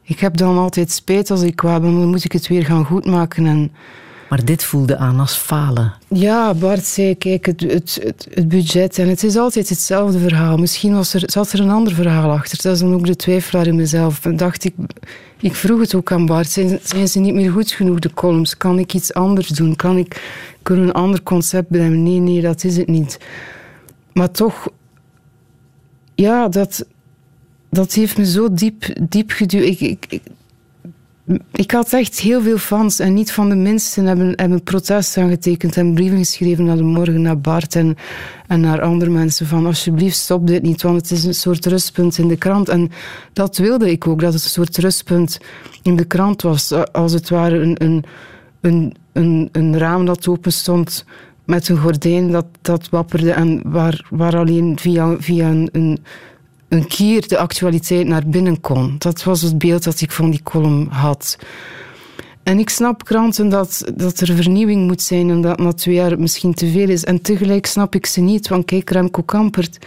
ik 0.03 0.21
heb 0.21 0.37
dan 0.37 0.59
altijd 0.59 0.91
spijt 0.91 1.31
als 1.31 1.43
ik 1.43 1.57
kwaad 1.57 1.81
ben. 1.81 2.01
Dan 2.01 2.09
moet 2.09 2.25
ik 2.25 2.33
het 2.33 2.49
weer 2.49 2.65
gaan 2.65 2.85
goedmaken. 2.85 3.47
En 3.47 3.73
maar 4.29 4.45
dit 4.45 4.65
voelde 4.65 4.97
aan 4.97 5.21
als 5.21 5.37
falen. 5.37 5.93
Ja, 6.09 6.55
Bart 6.55 6.85
zei, 6.85 7.19
kijk, 7.19 7.47
het, 7.47 7.61
het, 7.61 8.01
het, 8.31 8.49
budget. 8.49 8.99
En 8.99 9.09
het 9.09 9.23
is 9.23 9.37
altijd 9.37 9.69
hetzelfde 9.69 10.19
verhaal. 10.19 10.57
Misschien 10.57 10.95
was 10.95 11.15
er, 11.15 11.23
zat 11.25 11.53
er 11.53 11.61
een 11.61 11.71
ander 11.71 11.95
verhaal 11.95 12.31
achter. 12.31 12.63
Dat 12.63 12.73
is 12.73 12.79
dan 12.79 12.95
ook 12.95 13.07
de 13.07 13.17
twijfelaar 13.17 13.67
in 13.67 13.77
mezelf. 13.77 14.21
Dacht 14.21 14.65
ik, 14.65 14.75
ik 15.41 15.55
vroeg 15.55 15.81
het 15.81 15.95
ook 15.95 16.13
aan 16.13 16.27
Bart. 16.27 16.51
Zijn, 16.51 16.79
zijn 16.83 17.09
ze 17.09 17.19
niet 17.19 17.35
meer 17.35 17.51
goed 17.51 17.71
genoeg, 17.71 17.99
de 17.99 18.15
columns? 18.15 18.57
Kan 18.57 18.79
ik 18.79 18.95
iets 18.95 19.15
anders 19.15 19.49
doen? 19.49 19.77
Kan 19.77 19.97
ik, 19.97 20.23
een 20.63 20.93
ander 20.93 21.23
concept 21.23 21.69
brengen? 21.69 22.03
Nee, 22.03 22.19
nee, 22.19 22.41
dat 22.41 22.65
is 22.65 22.77
het 22.77 22.89
niet. 22.89 23.19
Maar 24.13 24.31
toch, 24.31 24.69
ja, 26.15 26.49
dat, 26.49 26.87
dat 27.71 27.93
heeft 27.93 28.19
me 28.19 28.27
zo 28.27 28.53
diep, 28.53 29.09
diep 29.09 29.31
geduwd. 29.31 29.65
Ik, 29.65 29.81
ik, 29.81 30.21
ik 31.53 31.71
had 31.71 31.93
echt 31.93 32.21
heel 32.21 32.43
veel 32.43 32.59
fans 32.59 32.99
en 32.99 33.15
niet 33.15 33.33
van 33.33 33.49
de 33.49 33.55
minsten 33.55 34.05
hebben, 34.05 34.33
hebben 34.37 34.63
protest 34.63 35.17
aangetekend 35.17 35.77
en 35.77 35.95
brieven 35.95 36.19
geschreven 36.19 36.65
naar 36.65 36.77
de 36.77 36.83
morgen, 36.83 37.23
naar 37.23 37.41
Bart 37.41 37.75
en, 37.75 37.97
en 38.47 38.61
naar 38.61 38.81
andere 38.81 39.11
mensen 39.11 39.47
van 39.47 39.67
alsjeblieft 39.67 40.17
stop 40.17 40.47
dit 40.47 40.63
niet, 40.63 40.83
want 40.83 40.97
het 40.97 41.11
is 41.11 41.25
een 41.25 41.35
soort 41.35 41.67
rustpunt 41.67 42.19
in 42.19 42.29
de 42.29 42.37
krant. 42.37 42.69
En 42.69 42.91
dat 43.33 43.57
wilde 43.57 43.91
ik 43.91 44.07
ook, 44.07 44.21
dat 44.21 44.33
het 44.33 44.43
een 44.43 44.49
soort 44.49 44.77
rustpunt 44.77 45.39
in 45.83 45.97
de 45.97 46.05
krant 46.05 46.43
was. 46.43 46.73
Als 46.93 47.13
het 47.13 47.29
ware 47.29 47.59
een, 47.59 47.77
een, 47.85 48.05
een, 48.61 48.95
een, 49.13 49.49
een 49.53 49.79
raam 49.79 50.07
dat 50.07 50.29
open 50.29 50.53
stond 50.53 51.05
met 51.45 51.69
een 51.69 51.79
gordijn 51.79 52.31
dat, 52.31 52.47
dat 52.63 52.89
wapperde 52.89 53.33
en 53.33 53.61
waar, 53.65 54.07
waar 54.11 54.37
alleen 54.37 54.79
via, 54.79 55.17
via 55.19 55.49
een, 55.49 55.69
een 55.73 55.99
een 56.69 56.87
keer 56.87 57.29
de 57.29 57.39
actualiteit 57.39 58.07
naar 58.07 58.27
binnen 58.27 58.61
kon. 58.61 58.95
Dat 58.99 59.25
was 59.25 59.43
het 59.43 59.59
beeld 59.59 59.85
dat 59.85 60.01
ik 60.01 60.11
van 60.11 60.31
die 60.31 60.43
column 60.43 60.87
had. 60.91 61.39
En 62.43 62.59
ik 62.59 62.69
snap 62.69 63.05
kranten 63.05 63.49
dat, 63.49 63.93
dat 63.95 64.21
er 64.21 64.35
vernieuwing 64.35 64.87
moet 64.87 65.03
zijn 65.03 65.31
en 65.31 65.41
dat 65.41 65.59
na 65.59 65.73
twee 65.73 65.95
jaar 65.95 66.21
misschien 66.21 66.55
te 66.55 66.71
veel 66.71 66.89
is. 66.89 67.05
En 67.05 67.23
tegelijk 67.23 67.67
snap 67.67 67.95
ik 67.95 68.07
ze 68.07 68.21
niet, 68.21 68.49
want 68.49 68.65
kijk, 68.65 68.91
Remco 68.91 69.23
Kampert 69.23 69.79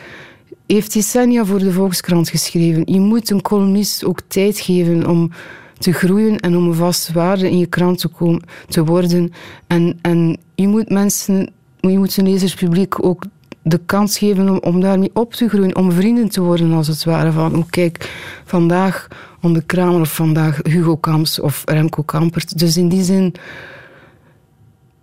heeft 0.68 0.94
decennia 0.94 1.46
voor 1.46 1.60
de 1.60 1.72
Volkskrant 1.72 2.30
geschreven. 2.30 2.82
Je 2.86 3.00
moet 3.00 3.30
een 3.30 3.42
columnist 3.42 4.06
ook 4.06 4.22
tijd 4.28 4.60
geven 4.60 5.08
om 5.08 5.32
te 5.78 5.92
groeien 5.92 6.40
en 6.40 6.58
om 6.58 6.68
een 6.68 6.74
vaste 6.74 7.14
waarde 7.14 7.50
in 7.50 7.58
je 7.58 7.66
krant 7.66 8.00
te, 8.00 8.08
komen, 8.08 8.42
te 8.68 8.86
worden. 8.86 9.34
En, 9.68 10.00
en 10.02 10.38
je 10.56 10.68
moet 10.68 10.90
mensen, 10.90 11.50
je 11.80 11.98
moet 11.98 12.18
een 12.18 12.30
lezerspubliek 12.30 13.06
ook 13.06 13.24
de 13.62 13.80
kans 13.86 14.18
geven 14.18 14.64
om, 14.64 14.82
daarmee 14.82 15.10
op 15.14 15.34
te 15.34 15.50
groeien, 15.50 15.76
om 15.76 15.92
vrienden 15.92 16.30
te 16.30 16.42
worden 16.42 16.74
als 16.74 16.88
het 16.88 17.04
ware. 17.04 17.32
Van, 17.32 17.56
oh, 17.56 17.70
kijk, 17.70 18.12
vandaag 18.46 19.08
om 19.42 19.54
de 19.54 19.62
Kramer 19.62 20.02
of 20.02 20.14
vandaag 20.14 20.60
Hugo 20.64 20.96
Kamps 20.96 21.40
of 21.40 21.64
Remco 21.66 22.04
Kampert. 22.04 22.60
Dus 22.60 22.78
in 22.78 22.90
die 22.90 23.04
zin, 23.04 23.34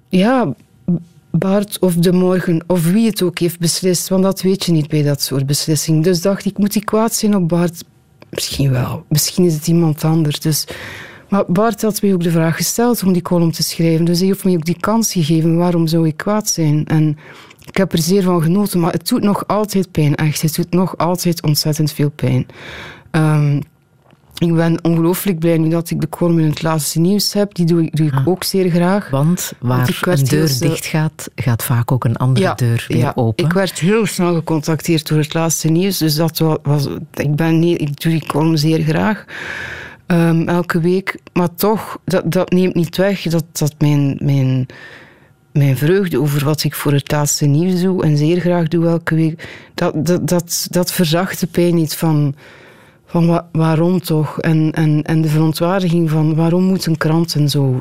ja, 0.08 0.54
Bart 1.30 1.78
of 1.78 1.94
De 1.94 2.12
Morgen 2.12 2.64
of 2.66 2.90
wie 2.90 3.06
het 3.06 3.22
ook 3.22 3.38
heeft 3.38 3.58
beslist, 3.58 4.08
want 4.08 4.22
dat 4.22 4.42
weet 4.42 4.64
je 4.64 4.72
niet 4.72 4.88
bij 4.88 5.02
dat 5.02 5.22
soort 5.22 5.46
beslissingen. 5.46 6.02
Dus 6.02 6.20
dacht 6.20 6.44
ik, 6.44 6.58
moet 6.58 6.74
ik 6.74 6.84
kwaad 6.84 7.14
zijn 7.14 7.36
op 7.36 7.48
Bart? 7.48 7.84
Misschien 8.30 8.70
wel. 8.70 9.04
Misschien 9.08 9.44
is 9.44 9.54
het 9.54 9.66
iemand 9.66 10.04
anders. 10.04 10.40
Dus, 10.40 10.66
maar 11.28 11.44
Bart 11.46 11.82
had 11.82 12.02
mij 12.02 12.12
ook 12.12 12.22
de 12.22 12.30
vraag 12.30 12.56
gesteld 12.56 13.02
om 13.02 13.12
die 13.12 13.22
column 13.22 13.50
te 13.50 13.62
schrijven. 13.62 14.04
Dus 14.04 14.18
hij 14.18 14.28
heeft 14.28 14.44
mij 14.44 14.54
ook 14.54 14.64
die 14.64 14.80
kans 14.80 15.12
gegeven. 15.12 15.56
Waarom 15.56 15.86
zou 15.86 16.06
ik 16.06 16.16
kwaad 16.16 16.48
zijn? 16.48 16.86
En 16.86 17.16
ik 17.68 17.76
heb 17.76 17.92
er 17.92 17.98
zeer 17.98 18.22
van 18.22 18.42
genoten, 18.42 18.80
maar 18.80 18.92
het 18.92 19.08
doet 19.08 19.22
nog 19.22 19.46
altijd 19.46 19.90
pijn, 19.90 20.14
echt. 20.14 20.42
Het 20.42 20.54
doet 20.54 20.70
nog 20.70 20.96
altijd 20.96 21.42
ontzettend 21.42 21.92
veel 21.92 22.10
pijn. 22.10 22.46
Um, 23.10 23.62
ik 24.38 24.54
ben 24.54 24.84
ongelooflijk 24.84 25.38
blij 25.38 25.58
nu 25.58 25.68
dat 25.68 25.90
ik 25.90 26.00
de 26.00 26.08
column 26.08 26.38
in 26.38 26.48
het 26.48 26.62
laatste 26.62 27.00
nieuws 27.00 27.32
heb. 27.32 27.54
Die 27.54 27.66
doe, 27.66 27.88
doe 27.90 28.06
ik 28.06 28.14
ah. 28.14 28.28
ook 28.28 28.44
zeer 28.44 28.70
graag. 28.70 29.10
Want 29.10 29.52
waar 29.58 30.00
een 30.00 30.24
deur 30.24 30.58
dicht 30.58 30.86
gaat, 30.86 31.30
gaat 31.34 31.64
vaak 31.64 31.92
ook 31.92 32.04
een 32.04 32.16
andere 32.16 32.52
deur 32.54 32.84
weer 32.88 32.98
ja, 32.98 33.12
open. 33.14 33.44
Ik 33.44 33.52
werd 33.52 33.78
heel 33.78 34.06
snel 34.06 34.34
gecontacteerd 34.34 35.08
door 35.08 35.18
het 35.18 35.34
laatste 35.34 35.68
nieuws. 35.68 35.98
Dus 35.98 36.14
dat 36.14 36.38
was, 36.62 36.88
ik, 37.14 37.36
ben, 37.36 37.58
nee, 37.58 37.76
ik 37.76 38.00
doe 38.00 38.12
die 38.12 38.26
column 38.26 38.58
zeer 38.58 38.82
graag. 38.82 39.24
Um, 40.06 40.48
elke 40.48 40.80
week. 40.80 41.18
Maar 41.32 41.54
toch, 41.54 41.98
dat, 42.04 42.32
dat 42.32 42.50
neemt 42.50 42.74
niet 42.74 42.96
weg 42.96 43.22
dat, 43.22 43.44
dat 43.52 43.74
mijn, 43.78 44.18
mijn 44.22 44.66
mijn 45.58 45.76
vreugde 45.76 46.20
over 46.20 46.44
wat 46.44 46.64
ik 46.64 46.74
voor 46.74 46.92
het 46.92 47.12
laatste 47.12 47.46
nieuws 47.46 47.80
doe 47.80 48.02
en 48.02 48.16
zeer 48.16 48.40
graag 48.40 48.68
doe 48.68 48.86
elke 48.86 49.14
week, 49.14 49.48
dat, 49.74 50.06
dat, 50.28 50.66
dat, 50.70 50.92
verzacht 50.92 51.40
de 51.40 51.46
pijn 51.46 51.74
niet 51.74 51.94
van, 51.94 52.34
van 53.06 53.44
waarom 53.52 54.00
toch? 54.00 54.40
En, 54.40 54.72
en, 54.72 55.02
en 55.02 55.20
de 55.20 55.28
verontwaardiging 55.28 56.10
van 56.10 56.34
waarom 56.34 56.62
moeten 56.62 56.96
kranten 56.96 57.48
zo, 57.48 57.80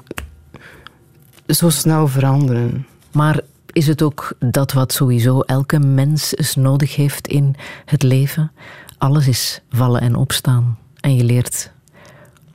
zo 1.48 1.70
snel 1.70 2.08
veranderen? 2.08 2.86
Maar 3.12 3.40
is 3.72 3.88
het 3.88 4.02
ook 4.02 4.34
dat 4.40 4.74
wat 4.74 4.94
sowieso 4.94 5.40
elke 5.42 5.80
mens 5.80 6.38
eens 6.38 6.56
nodig 6.56 6.96
heeft 6.96 7.28
in 7.28 7.56
het 7.86 8.04
leven? 8.04 8.52
Alles 8.98 9.28
is 9.28 9.62
vallen 9.70 10.02
en 10.02 10.16
opstaan. 10.16 10.78
En 11.00 11.16
je 11.16 11.24
leert 11.24 11.72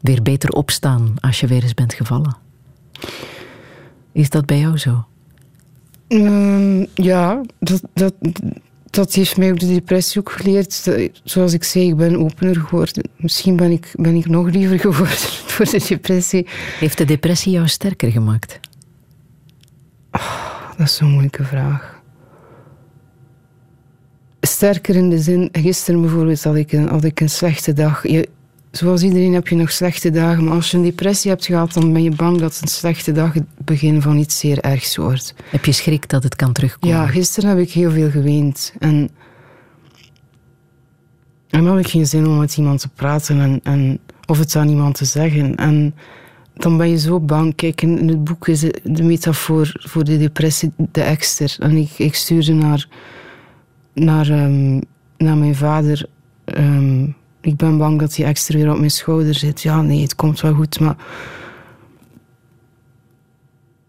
weer 0.00 0.22
beter 0.22 0.50
opstaan 0.50 1.14
als 1.20 1.40
je 1.40 1.46
weer 1.46 1.62
eens 1.62 1.74
bent 1.74 1.94
gevallen. 1.94 2.36
Is 4.12 4.30
dat 4.30 4.46
bij 4.46 4.58
jou 4.58 4.78
zo? 4.78 5.04
Um, 6.12 6.86
ja, 6.94 7.40
dat, 7.58 7.82
dat, 7.94 8.14
dat 8.90 9.12
heeft 9.12 9.36
mij 9.36 9.50
ook 9.50 9.60
de 9.60 9.72
depressie 9.72 10.20
ook 10.20 10.32
geleerd. 10.32 10.88
Zoals 11.24 11.52
ik 11.52 11.64
zei, 11.64 11.88
ik 11.88 11.96
ben 11.96 12.16
opener 12.16 12.56
geworden. 12.56 13.10
Misschien 13.16 13.56
ben 13.56 13.70
ik, 13.70 13.92
ben 13.92 14.14
ik 14.14 14.28
nog 14.28 14.50
liever 14.50 14.78
geworden 14.88 15.16
voor 15.46 15.64
de 15.64 15.84
depressie. 15.88 16.46
Heeft 16.78 16.98
de 16.98 17.04
depressie 17.04 17.52
jou 17.52 17.68
sterker 17.68 18.10
gemaakt? 18.10 18.60
Oh, 20.10 20.70
dat 20.76 20.86
is 20.86 21.00
een 21.00 21.10
moeilijke 21.10 21.44
vraag. 21.44 22.00
Sterker 24.40 24.96
in 24.96 25.10
de 25.10 25.18
zin, 25.18 25.48
gisteren 25.52 26.00
bijvoorbeeld 26.00 26.44
had 26.44 26.56
ik 26.56 26.72
een, 26.72 26.88
had 26.88 27.04
ik 27.04 27.20
een 27.20 27.30
slechte 27.30 27.72
dag. 27.72 28.08
Je, 28.08 28.28
zoals 28.72 29.02
iedereen 29.02 29.32
heb 29.32 29.48
je 29.48 29.54
nog 29.54 29.70
slechte 29.70 30.10
dagen, 30.10 30.44
maar 30.44 30.54
als 30.54 30.70
je 30.70 30.76
een 30.76 30.82
depressie 30.82 31.30
hebt 31.30 31.46
gehad, 31.46 31.72
dan 31.72 31.92
ben 31.92 32.02
je 32.02 32.10
bang 32.10 32.38
dat 32.38 32.58
een 32.62 32.68
slechte 32.68 33.12
dag 33.12 33.34
het 33.34 33.44
begin 33.64 34.02
van 34.02 34.16
iets 34.16 34.38
zeer 34.38 34.58
ergs 34.60 34.96
wordt. 34.96 35.34
Heb 35.44 35.64
je 35.64 35.72
schrik 35.72 36.08
dat 36.08 36.22
het 36.22 36.36
kan 36.36 36.52
terugkomen? 36.52 36.96
Ja, 36.96 37.06
gisteren 37.06 37.50
heb 37.50 37.58
ik 37.58 37.70
heel 37.70 37.90
veel 37.90 38.10
geweend. 38.10 38.74
En, 38.78 39.10
en 41.48 41.64
dan 41.64 41.66
had 41.66 41.78
ik 41.78 41.88
geen 41.88 42.06
zin 42.06 42.26
om 42.26 42.38
met 42.38 42.56
iemand 42.56 42.80
te 42.80 42.88
praten 42.88 43.40
en, 43.40 43.60
en, 43.62 43.98
of 44.26 44.38
het 44.38 44.56
aan 44.56 44.68
iemand 44.68 44.94
te 44.94 45.04
zeggen. 45.04 45.56
En 45.56 45.94
dan 46.54 46.76
ben 46.76 46.88
je 46.88 46.98
zo 46.98 47.20
bang. 47.20 47.54
Kijk, 47.54 47.82
in, 47.82 48.08
het 48.08 48.24
boek 48.24 48.48
is 48.48 48.60
de 48.82 49.02
metafoor 49.02 49.70
voor 49.74 50.04
de 50.04 50.18
depressie 50.18 50.72
de 50.76 51.02
ekster. 51.02 51.56
En 51.58 51.76
ik, 51.76 51.90
ik 51.96 52.14
stuurde 52.14 52.52
naar, 52.52 52.88
naar, 53.92 54.28
um, 54.28 54.80
naar 55.16 55.36
mijn 55.36 55.54
vader... 55.54 56.06
Um, 56.44 57.14
Ik 57.42 57.56
ben 57.56 57.78
bang 57.78 57.98
dat 57.98 58.14
die 58.14 58.24
extra 58.24 58.58
weer 58.58 58.70
op 58.70 58.78
mijn 58.78 58.90
schouder 58.90 59.34
zit. 59.34 59.62
Ja, 59.62 59.82
nee, 59.82 60.02
het 60.02 60.14
komt 60.14 60.40
wel 60.40 60.54
goed, 60.54 60.80
maar... 60.80 60.96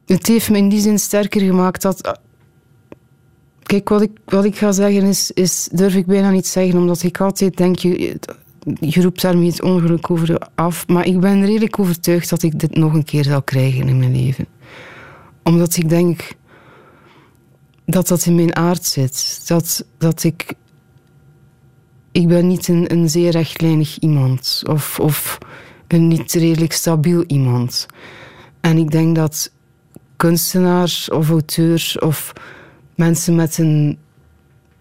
Het 0.05 0.27
heeft 0.27 0.49
me 0.49 0.57
in 0.57 0.69
die 0.69 0.79
zin 0.79 0.99
sterker 0.99 1.41
gemaakt 1.41 1.81
dat... 1.81 2.19
Kijk, 3.63 3.89
wat 3.89 4.01
ik, 4.01 4.11
wat 4.25 4.45
ik 4.45 4.57
ga 4.57 4.71
zeggen 4.71 5.03
is, 5.03 5.31
is... 5.31 5.69
Durf 5.71 5.95
ik 5.95 6.05
bijna 6.05 6.29
niet 6.29 6.47
zeggen, 6.47 6.77
omdat 6.77 7.03
ik 7.03 7.21
altijd 7.21 7.57
denk... 7.57 7.77
Je, 7.77 8.19
je 8.79 9.01
roept 9.01 9.21
daarmee 9.21 9.49
het 9.49 9.61
ongeluk 9.61 10.09
over 10.09 10.47
af. 10.55 10.87
Maar 10.87 11.05
ik 11.05 11.19
ben 11.19 11.45
redelijk 11.45 11.79
overtuigd 11.79 12.29
dat 12.29 12.43
ik 12.43 12.59
dit 12.59 12.75
nog 12.75 12.93
een 12.93 13.03
keer 13.03 13.23
zal 13.23 13.43
krijgen 13.43 13.87
in 13.87 13.97
mijn 13.99 14.15
leven. 14.15 14.47
Omdat 15.43 15.75
ik 15.75 15.89
denk 15.89 16.35
dat 17.85 18.07
dat 18.07 18.25
in 18.25 18.35
mijn 18.35 18.55
aard 18.55 18.85
zit. 18.85 19.47
Dat, 19.47 19.85
dat 19.97 20.23
ik... 20.23 20.53
Ik 22.13 22.27
ben 22.27 22.47
niet 22.47 22.67
een, 22.67 22.91
een 22.91 23.09
zeer 23.09 23.31
rechtlijnig 23.31 23.97
iemand. 23.99 24.61
Of, 24.69 24.99
of 24.99 25.37
een 25.87 26.07
niet 26.07 26.33
redelijk 26.33 26.73
stabiel 26.73 27.23
iemand. 27.27 27.85
En 28.61 28.77
ik 28.77 28.91
denk 28.91 29.15
dat 29.15 29.51
kunstenaars 30.15 31.09
of 31.09 31.29
auteurs 31.29 31.99
of 31.99 32.33
mensen 32.95 33.35
met 33.35 33.57
een 33.57 33.97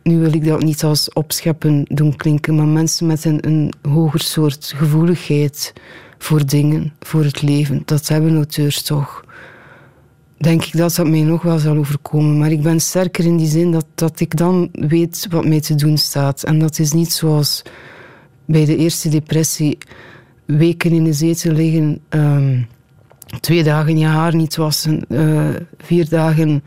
nu 0.03 0.19
wil 0.19 0.33
ik 0.33 0.45
dat 0.45 0.63
niet 0.63 0.85
als 0.85 1.13
opscheppen 1.13 1.85
doen 1.89 2.17
klinken, 2.17 2.55
maar 2.55 2.67
mensen 2.67 3.07
met 3.07 3.25
een, 3.25 3.47
een 3.47 3.73
hoger 3.83 4.21
soort 4.21 4.73
gevoeligheid 4.77 5.73
voor 6.19 6.47
dingen, 6.47 6.93
voor 7.01 7.25
het 7.25 7.43
leven, 7.43 7.83
dat 7.85 8.09
hebben 8.09 8.35
auteurs 8.35 8.83
toch. 8.83 9.25
Denk 10.43 10.65
ik 10.65 10.77
dat 10.77 10.95
dat 10.95 11.09
mij 11.09 11.23
nog 11.23 11.43
wel 11.43 11.59
zal 11.59 11.77
overkomen. 11.77 12.39
Maar 12.39 12.51
ik 12.51 12.63
ben 12.63 12.81
sterker 12.81 13.25
in 13.25 13.37
die 13.37 13.47
zin 13.47 13.73
dat, 13.73 13.87
dat 13.95 14.21
ik 14.21 14.37
dan 14.37 14.69
weet 14.73 15.27
wat 15.31 15.47
mij 15.47 15.61
te 15.61 15.75
doen 15.75 15.99
staat. 15.99 16.43
En 16.43 16.59
dat 16.59 16.79
is 16.79 16.93
niet 16.93 17.13
zoals 17.13 17.63
bij 18.45 18.65
de 18.65 18.77
eerste 18.77 19.09
depressie 19.09 19.79
weken 20.45 20.91
in 20.91 21.05
de 21.05 21.13
zetel 21.13 21.53
liggen, 21.53 22.01
um, 22.09 22.67
twee 23.41 23.63
dagen 23.63 23.99
je 23.99 24.07
haar 24.07 24.35
niet 24.35 24.57
wassen, 24.57 25.05
uh, 25.09 25.49
vier 25.79 26.09
dagen 26.09 26.63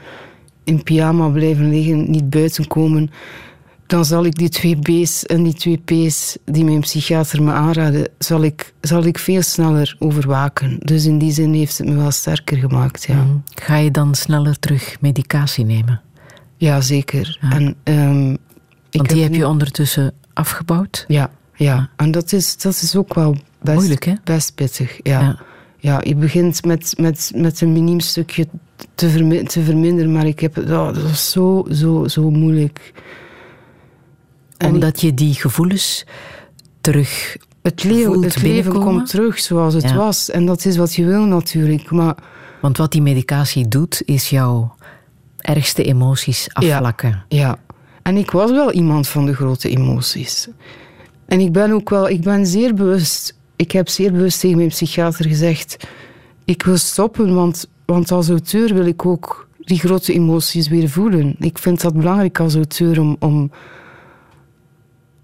in 0.63 0.83
pyjama 0.83 1.29
blijven 1.29 1.69
liggen, 1.69 2.11
niet 2.11 2.29
buiten 2.29 2.67
komen, 2.67 3.09
dan 3.87 4.05
zal 4.05 4.25
ik 4.25 4.35
die 4.35 4.49
twee 4.49 4.75
B's 4.75 5.23
en 5.23 5.43
die 5.43 5.53
twee 5.53 5.77
P's 5.77 6.37
die 6.45 6.63
mijn 6.63 6.79
psychiater 6.79 7.43
me 7.43 7.51
aanraden, 7.51 8.07
zal 8.17 8.43
ik, 8.43 8.73
zal 8.81 9.03
ik 9.03 9.19
veel 9.19 9.41
sneller 9.41 9.95
overwaken. 9.99 10.77
Dus 10.79 11.05
in 11.05 11.17
die 11.17 11.31
zin 11.31 11.53
heeft 11.53 11.77
het 11.77 11.87
me 11.87 11.95
wel 11.95 12.11
sterker 12.11 12.57
gemaakt. 12.57 13.03
Ja. 13.03 13.15
Mhm. 13.15 13.37
Ga 13.55 13.75
je 13.75 13.91
dan 13.91 14.15
sneller 14.15 14.59
terug 14.59 14.97
medicatie 15.01 15.65
nemen? 15.65 16.01
Ja, 16.57 16.81
zeker. 16.81 17.37
En, 17.41 17.75
um, 17.83 18.37
Want 18.91 19.09
die 19.09 19.23
heb, 19.23 19.33
je 19.33 19.47
ondertussen 19.47 20.13
afgebouwd? 20.33 21.05
Ja, 21.07 21.29
ja. 21.55 21.89
en 21.95 22.11
dat 22.11 22.31
is, 22.31 22.57
dat 22.57 22.73
is 22.81 22.95
ook 22.95 23.13
wel 23.13 23.37
best, 23.61 23.77
Moeilijk, 23.77 24.05
hè? 24.05 24.13
best 24.23 24.55
pittig. 24.55 24.99
Ja. 25.03 25.21
ja. 25.21 25.39
ja. 25.79 26.01
je 26.03 26.15
begint 26.15 26.65
met, 26.65 26.93
met, 26.97 27.31
met 27.35 27.61
een 27.61 27.73
miniem 27.73 27.99
stukje 27.99 28.47
te, 28.95 29.43
te 29.47 29.63
verminderen, 29.63 30.11
maar 30.11 30.25
ik 30.25 30.39
heb, 30.39 30.57
oh, 30.57 30.65
dat 30.65 31.01
was 31.01 31.31
zo, 31.31 31.65
zo, 31.71 32.07
zo 32.07 32.29
moeilijk. 32.29 32.93
Omdat 34.65 35.01
je 35.01 35.13
die 35.13 35.33
gevoelens 35.33 36.05
terug. 36.81 37.37
Het, 37.61 37.83
leven, 37.83 38.23
het 38.23 38.41
leven 38.41 38.73
komt 38.73 39.09
terug 39.09 39.39
zoals 39.39 39.73
het 39.73 39.93
was. 39.93 40.29
En 40.29 40.45
dat 40.45 40.65
is 40.65 40.77
wat 40.77 40.95
je 40.95 41.05
wil 41.05 41.23
natuurlijk. 41.23 41.91
Maar, 41.91 42.15
Want 42.61 42.77
wat 42.77 42.91
die 42.91 43.01
medicatie 43.01 43.67
doet, 43.67 44.01
is 44.05 44.29
jouw 44.29 44.75
ergste 45.37 45.83
emoties 45.83 46.47
afvlakken. 46.53 47.23
Ja, 47.29 47.37
ja. 47.37 47.59
En 48.01 48.17
ik 48.17 48.31
was 48.31 48.51
wel 48.51 48.71
iemand 48.71 49.07
van 49.07 49.25
de 49.25 49.33
grote 49.33 49.69
emoties. 49.69 50.47
En 51.25 51.39
ik 51.39 51.51
ben 51.51 51.71
ook 51.71 51.89
wel, 51.89 52.09
ik 52.09 52.21
ben 52.21 52.45
zeer 52.45 52.73
bewust, 52.73 53.35
ik 53.55 53.71
heb 53.71 53.89
zeer 53.89 54.11
bewust 54.11 54.39
tegen 54.39 54.57
mijn 54.57 54.69
psychiater 54.69 55.25
gezegd: 55.25 55.87
ik 56.45 56.63
wil 56.63 56.77
stoppen, 56.77 57.35
want 57.35 57.67
want 57.85 58.11
als 58.11 58.29
auteur 58.29 58.73
wil 58.73 58.85
ik 58.85 59.05
ook 59.05 59.47
die 59.59 59.79
grote 59.79 60.13
emoties 60.13 60.67
weer 60.67 60.89
voelen. 60.89 61.35
Ik 61.39 61.57
vind 61.57 61.81
dat 61.81 61.93
belangrijk 61.93 62.39
als 62.39 62.55
auteur 62.55 62.99
om, 62.99 63.15
om, 63.19 63.51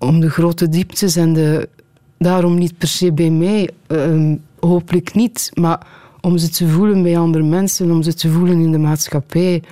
om 0.02 0.20
de 0.20 0.30
grote 0.30 0.70
dieptes 0.70 1.16
en 1.16 1.34
de. 1.34 1.70
Daarom 2.18 2.58
niet 2.58 2.78
per 2.78 2.88
se 2.88 3.12
bij 3.12 3.30
mij, 3.30 3.70
uh, 3.88 4.36
hopelijk 4.60 5.14
niet, 5.14 5.52
maar 5.54 5.88
om 6.22 6.38
ze 6.38 6.50
te 6.50 6.68
voelen 6.68 7.04
bij 7.04 7.18
andere 7.18 7.44
mensen, 7.44 7.92
om 7.92 8.04
ze 8.04 8.14
te 8.14 8.30
voelen 8.30 8.60
in 8.60 8.72
de 8.72 8.78
maatschappij. 8.78 9.64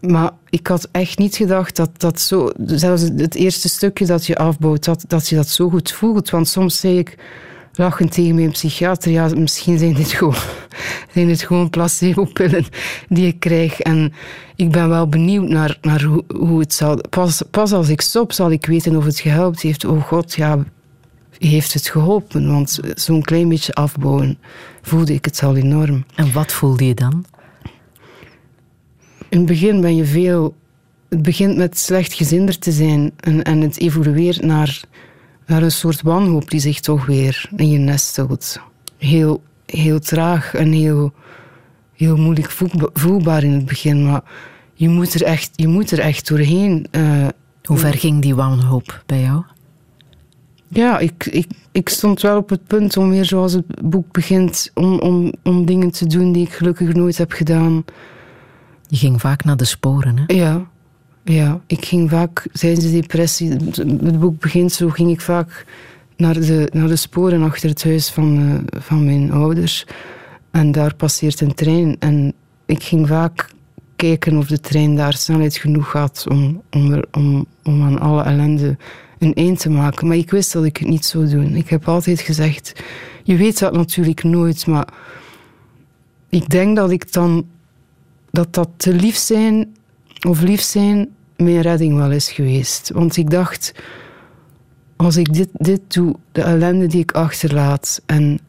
Maar 0.00 0.30
ik 0.50 0.66
had 0.66 0.88
echt 0.92 1.18
niet 1.18 1.36
gedacht 1.36 1.76
dat 1.76 1.90
dat 1.96 2.20
zo, 2.20 2.50
zelfs 2.66 3.02
het 3.02 3.34
eerste 3.34 3.68
stukje 3.68 4.06
dat 4.06 4.26
je 4.26 4.36
afbouwt, 4.36 4.84
dat, 4.84 5.04
dat 5.08 5.28
je 5.28 5.36
dat 5.36 5.48
zo 5.48 5.68
goed 5.68 5.92
voelt. 5.92 6.30
Want 6.30 6.48
soms 6.48 6.80
zei 6.80 6.98
ik 6.98 7.16
lachend 7.76 8.12
tegen 8.12 8.34
mijn 8.34 8.50
psychiater, 8.50 9.10
ja, 9.10 9.28
misschien 9.36 9.78
zijn 9.78 9.94
dit 9.94 10.12
gewoon, 10.12 10.34
zijn 11.14 11.26
dit 11.26 11.42
gewoon 11.42 11.70
placebo-pillen 11.70 12.64
die 13.08 13.26
ik 13.26 13.40
krijg. 13.40 13.80
En 13.80 14.12
ik 14.56 14.70
ben 14.70 14.88
wel 14.88 15.08
benieuwd 15.08 15.48
naar, 15.48 15.78
naar 15.80 16.02
hoe, 16.02 16.24
hoe 16.36 16.60
het 16.60 16.74
zal... 16.74 17.00
Pas, 17.10 17.42
pas 17.50 17.72
als 17.72 17.88
ik 17.88 18.00
stop, 18.00 18.32
zal 18.32 18.50
ik 18.50 18.66
weten 18.66 18.96
of 18.96 19.04
het 19.04 19.20
gehelpt 19.20 19.60
heeft. 19.60 19.84
Oh 19.84 20.02
god, 20.02 20.34
ja, 20.34 20.64
heeft 21.38 21.72
het 21.72 21.88
geholpen? 21.88 22.48
Want 22.48 22.80
zo'n 22.94 23.22
klein 23.22 23.48
beetje 23.48 23.74
afbouwen 23.74 24.38
voelde 24.82 25.14
ik 25.14 25.24
het 25.24 25.42
al 25.42 25.56
enorm. 25.56 26.04
En 26.14 26.32
wat 26.32 26.52
voelde 26.52 26.86
je 26.86 26.94
dan? 26.94 27.24
In 29.28 29.38
het 29.38 29.46
begin 29.46 29.80
ben 29.80 29.96
je 29.96 30.04
veel... 30.04 30.54
Het 31.08 31.22
begint 31.22 31.56
met 31.56 31.78
slecht 31.78 32.12
gezinder 32.12 32.58
te 32.58 32.72
zijn 32.72 33.12
en, 33.16 33.42
en 33.42 33.60
het 33.60 33.78
evolueert 33.78 34.42
naar 34.42 34.80
naar 35.46 35.62
een 35.62 35.72
soort 35.72 36.02
wanhoop 36.02 36.50
die 36.50 36.60
zich 36.60 36.80
toch 36.80 37.06
weer 37.06 37.50
in 37.56 37.70
je 37.70 37.78
nestelt. 37.78 38.60
Heel, 38.96 39.42
heel 39.66 39.98
traag 39.98 40.54
en 40.54 40.72
heel, 40.72 41.12
heel 41.94 42.16
moeilijk 42.16 42.56
voelbaar 42.92 43.42
in 43.42 43.52
het 43.52 43.66
begin, 43.66 44.04
maar 44.06 44.22
je 44.74 44.88
moet 44.88 45.14
er 45.14 45.22
echt, 45.22 45.50
je 45.54 45.68
moet 45.68 45.90
er 45.90 45.98
echt 45.98 46.28
doorheen. 46.28 46.86
Uh, 46.90 47.28
Hoe 47.62 47.76
ver 47.76 47.94
ging 47.94 48.22
die 48.22 48.34
wanhoop 48.34 49.02
bij 49.06 49.20
jou? 49.20 49.42
Ja, 50.68 50.98
ik, 50.98 51.26
ik, 51.26 51.46
ik 51.72 51.88
stond 51.88 52.20
wel 52.20 52.36
op 52.36 52.48
het 52.48 52.66
punt 52.66 52.96
om 52.96 53.10
weer, 53.10 53.24
zoals 53.24 53.52
het 53.52 53.82
boek 53.82 54.12
begint, 54.12 54.70
om, 54.74 54.98
om, 54.98 55.32
om 55.42 55.66
dingen 55.66 55.90
te 55.90 56.06
doen 56.06 56.32
die 56.32 56.46
ik 56.46 56.52
gelukkig 56.52 56.92
nooit 56.92 57.18
heb 57.18 57.32
gedaan. 57.32 57.84
Je 58.86 58.96
ging 58.96 59.20
vaak 59.20 59.44
naar 59.44 59.56
de 59.56 59.64
sporen, 59.64 60.18
hè? 60.18 60.34
Ja, 60.34 60.66
ja, 61.34 61.60
ik 61.66 61.84
ging 61.84 62.10
vaak 62.10 62.46
tijdens 62.52 62.84
de 62.84 63.00
depressie, 63.00 63.50
het 63.50 64.20
boek 64.20 64.40
begint 64.40 64.72
zo, 64.72 64.88
ging 64.88 65.10
ik 65.10 65.20
vaak 65.20 65.66
naar 66.16 66.34
de, 66.34 66.68
naar 66.72 66.88
de 66.88 66.96
sporen 66.96 67.42
achter 67.42 67.68
het 67.68 67.84
huis 67.84 68.10
van, 68.10 68.40
uh, 68.40 68.80
van 68.80 69.04
mijn 69.04 69.32
ouders. 69.32 69.86
En 70.50 70.72
daar 70.72 70.94
passeert 70.94 71.40
een 71.40 71.54
trein. 71.54 71.96
En 71.98 72.34
ik 72.66 72.82
ging 72.82 73.08
vaak 73.08 73.50
kijken 73.96 74.36
of 74.36 74.46
de 74.46 74.60
trein 74.60 74.96
daar 74.96 75.12
snelheid 75.12 75.56
genoeg 75.56 75.92
had 75.92 76.26
om, 76.28 76.62
om, 76.70 77.02
om, 77.10 77.46
om 77.62 77.82
aan 77.82 77.98
alle 77.98 78.22
ellende 78.22 78.76
een 79.18 79.34
eind 79.34 79.60
te 79.60 79.70
maken. 79.70 80.06
Maar 80.06 80.16
ik 80.16 80.30
wist 80.30 80.52
dat 80.52 80.64
ik 80.64 80.76
het 80.76 80.88
niet 80.88 81.04
zou 81.04 81.28
doen. 81.28 81.54
Ik 81.54 81.68
heb 81.68 81.88
altijd 81.88 82.20
gezegd, 82.20 82.72
je 83.22 83.36
weet 83.36 83.58
dat 83.58 83.72
natuurlijk 83.72 84.24
nooit, 84.24 84.66
maar 84.66 84.88
ik 86.28 86.48
denk 86.48 86.76
dat 86.76 86.90
ik 86.90 87.12
dan 87.12 87.46
dat 88.30 88.54
dat 88.54 88.68
te 88.76 88.94
lief 88.94 89.16
zijn 89.16 89.76
of 90.28 90.40
lief 90.40 90.60
zijn 90.60 91.15
mijn 91.36 91.60
redding 91.60 91.96
wel 91.96 92.10
is 92.10 92.30
geweest. 92.30 92.90
Want 92.94 93.16
ik 93.16 93.30
dacht, 93.30 93.72
als 94.96 95.16
ik 95.16 95.32
dit, 95.32 95.48
dit 95.52 95.80
doe, 95.88 96.16
de 96.32 96.42
ellende 96.42 96.86
die 96.86 97.00
ik 97.00 97.12
achterlaat 97.12 98.02
en 98.06 98.40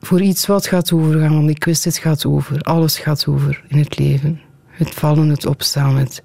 voor 0.00 0.20
iets 0.20 0.46
wat 0.46 0.66
gaat 0.66 0.92
overgaan, 0.92 1.34
want 1.34 1.50
ik 1.50 1.64
wist 1.64 1.84
het 1.84 1.98
gaat 1.98 2.26
over, 2.26 2.60
alles 2.60 2.98
gaat 2.98 3.26
over 3.26 3.64
in 3.68 3.78
het 3.78 3.98
leven. 3.98 4.40
Het 4.66 4.90
vallen, 4.90 5.28
het 5.28 5.46
opstaan. 5.46 5.96
Het. 5.96 6.22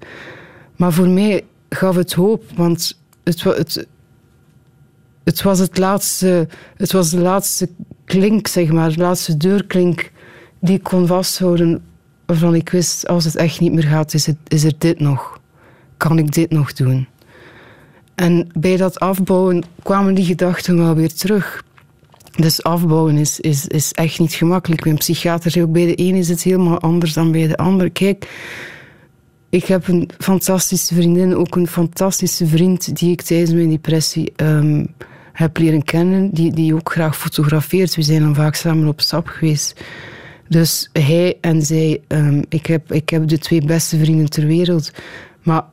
Maar 0.76 0.92
voor 0.92 1.08
mij 1.08 1.44
gaf 1.68 1.96
het 1.96 2.12
hoop, 2.12 2.44
want 2.56 2.98
het, 3.24 3.42
het, 3.42 3.86
het 5.24 5.42
was 5.42 5.58
het 5.58 5.78
laatste, 5.78 6.48
het 6.76 6.92
was 6.92 7.10
de 7.10 7.20
laatste 7.20 7.68
klink, 8.04 8.46
zeg 8.46 8.72
maar, 8.72 8.92
de 8.92 9.00
laatste 9.00 9.36
deurklink 9.36 10.10
die 10.60 10.76
ik 10.76 10.82
kon 10.82 11.06
vasthouden, 11.06 11.82
waarvan 12.26 12.54
ik 12.54 12.68
wist, 12.68 13.06
als 13.06 13.24
het 13.24 13.36
echt 13.36 13.60
niet 13.60 13.72
meer 13.72 13.84
gaat, 13.84 14.14
is, 14.14 14.26
het, 14.26 14.36
is 14.48 14.64
er 14.64 14.74
dit 14.78 15.00
nog 15.00 15.40
kan 16.08 16.18
ik 16.18 16.32
dit 16.32 16.50
nog 16.50 16.72
doen? 16.72 17.06
En 18.14 18.48
bij 18.58 18.76
dat 18.76 19.00
afbouwen 19.00 19.62
kwamen 19.82 20.14
die 20.14 20.24
gedachten 20.24 20.76
wel 20.76 20.94
weer 20.94 21.12
terug. 21.12 21.64
Dus 22.36 22.62
afbouwen 22.62 23.16
is, 23.16 23.40
is, 23.40 23.66
is 23.66 23.92
echt 23.92 24.18
niet 24.18 24.32
gemakkelijk. 24.32 24.84
Mijn 24.84 24.96
psychiater 24.96 25.62
ook, 25.62 25.72
bij 25.72 25.86
de 25.86 25.94
ene 25.94 26.18
is 26.18 26.28
het 26.28 26.42
helemaal 26.42 26.80
anders 26.80 27.12
dan 27.12 27.32
bij 27.32 27.46
de 27.46 27.56
ander. 27.56 27.90
Kijk, 27.90 28.28
ik 29.48 29.64
heb 29.64 29.88
een 29.88 30.10
fantastische 30.18 30.94
vriendin, 30.94 31.36
ook 31.36 31.56
een 31.56 31.66
fantastische 31.66 32.46
vriend 32.46 32.96
die 32.96 33.10
ik 33.10 33.22
tijdens 33.22 33.52
mijn 33.52 33.70
depressie 33.70 34.32
um, 34.36 34.94
heb 35.32 35.58
leren 35.58 35.84
kennen, 35.84 36.30
die, 36.30 36.52
die 36.52 36.74
ook 36.74 36.92
graag 36.92 37.16
fotografeert. 37.16 37.96
We 37.96 38.02
zijn 38.02 38.20
dan 38.20 38.34
vaak 38.34 38.54
samen 38.54 38.88
op 38.88 39.00
stap 39.00 39.26
geweest. 39.26 39.80
Dus 40.48 40.90
hij 40.92 41.38
en 41.40 41.62
zij, 41.62 42.00
um, 42.08 42.42
ik, 42.48 42.66
heb, 42.66 42.92
ik 42.92 43.08
heb 43.08 43.28
de 43.28 43.38
twee 43.38 43.64
beste 43.64 43.98
vrienden 43.98 44.30
ter 44.30 44.46
wereld. 44.46 44.90
Maar 45.42 45.64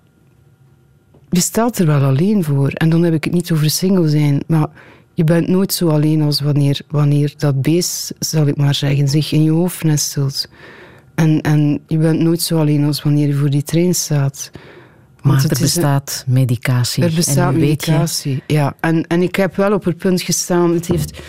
je 1.31 1.41
stelt 1.41 1.79
er 1.79 1.85
wel 1.85 2.03
alleen 2.03 2.43
voor. 2.43 2.69
En 2.69 2.89
dan 2.89 3.03
heb 3.03 3.13
ik 3.13 3.23
het 3.23 3.33
niet 3.33 3.51
over 3.51 3.69
single 3.69 4.09
zijn. 4.09 4.43
Maar 4.47 4.67
je 5.13 5.23
bent 5.23 5.47
nooit 5.47 5.73
zo 5.73 5.89
alleen 5.89 6.21
als 6.21 6.41
wanneer, 6.41 6.81
wanneer 6.89 7.33
dat 7.37 7.61
beest, 7.61 8.13
zal 8.19 8.47
ik 8.47 8.57
maar 8.57 8.75
zeggen, 8.75 9.07
zich 9.07 9.31
in 9.31 9.43
je 9.43 9.51
hoofd 9.51 9.83
nestelt. 9.83 10.49
En, 11.15 11.41
en 11.41 11.79
je 11.87 11.97
bent 11.97 12.19
nooit 12.19 12.41
zo 12.41 12.59
alleen 12.59 12.85
als 12.85 13.03
wanneer 13.03 13.27
je 13.27 13.33
voor 13.33 13.49
die 13.49 13.63
trein 13.63 13.95
staat. 13.95 14.51
Maar 15.21 15.43
er 15.43 15.57
bestaat 15.59 16.23
medicatie. 16.27 17.03
Er 17.03 17.13
bestaat 17.15 17.53
medicatie, 17.53 18.43
ja. 18.47 18.75
En, 18.79 19.07
en 19.07 19.21
ik 19.21 19.35
heb 19.35 19.55
wel 19.55 19.73
op 19.73 19.83
het 19.83 19.97
punt 19.97 20.21
gestaan, 20.21 20.73
het 20.73 20.87
heeft, 20.87 21.19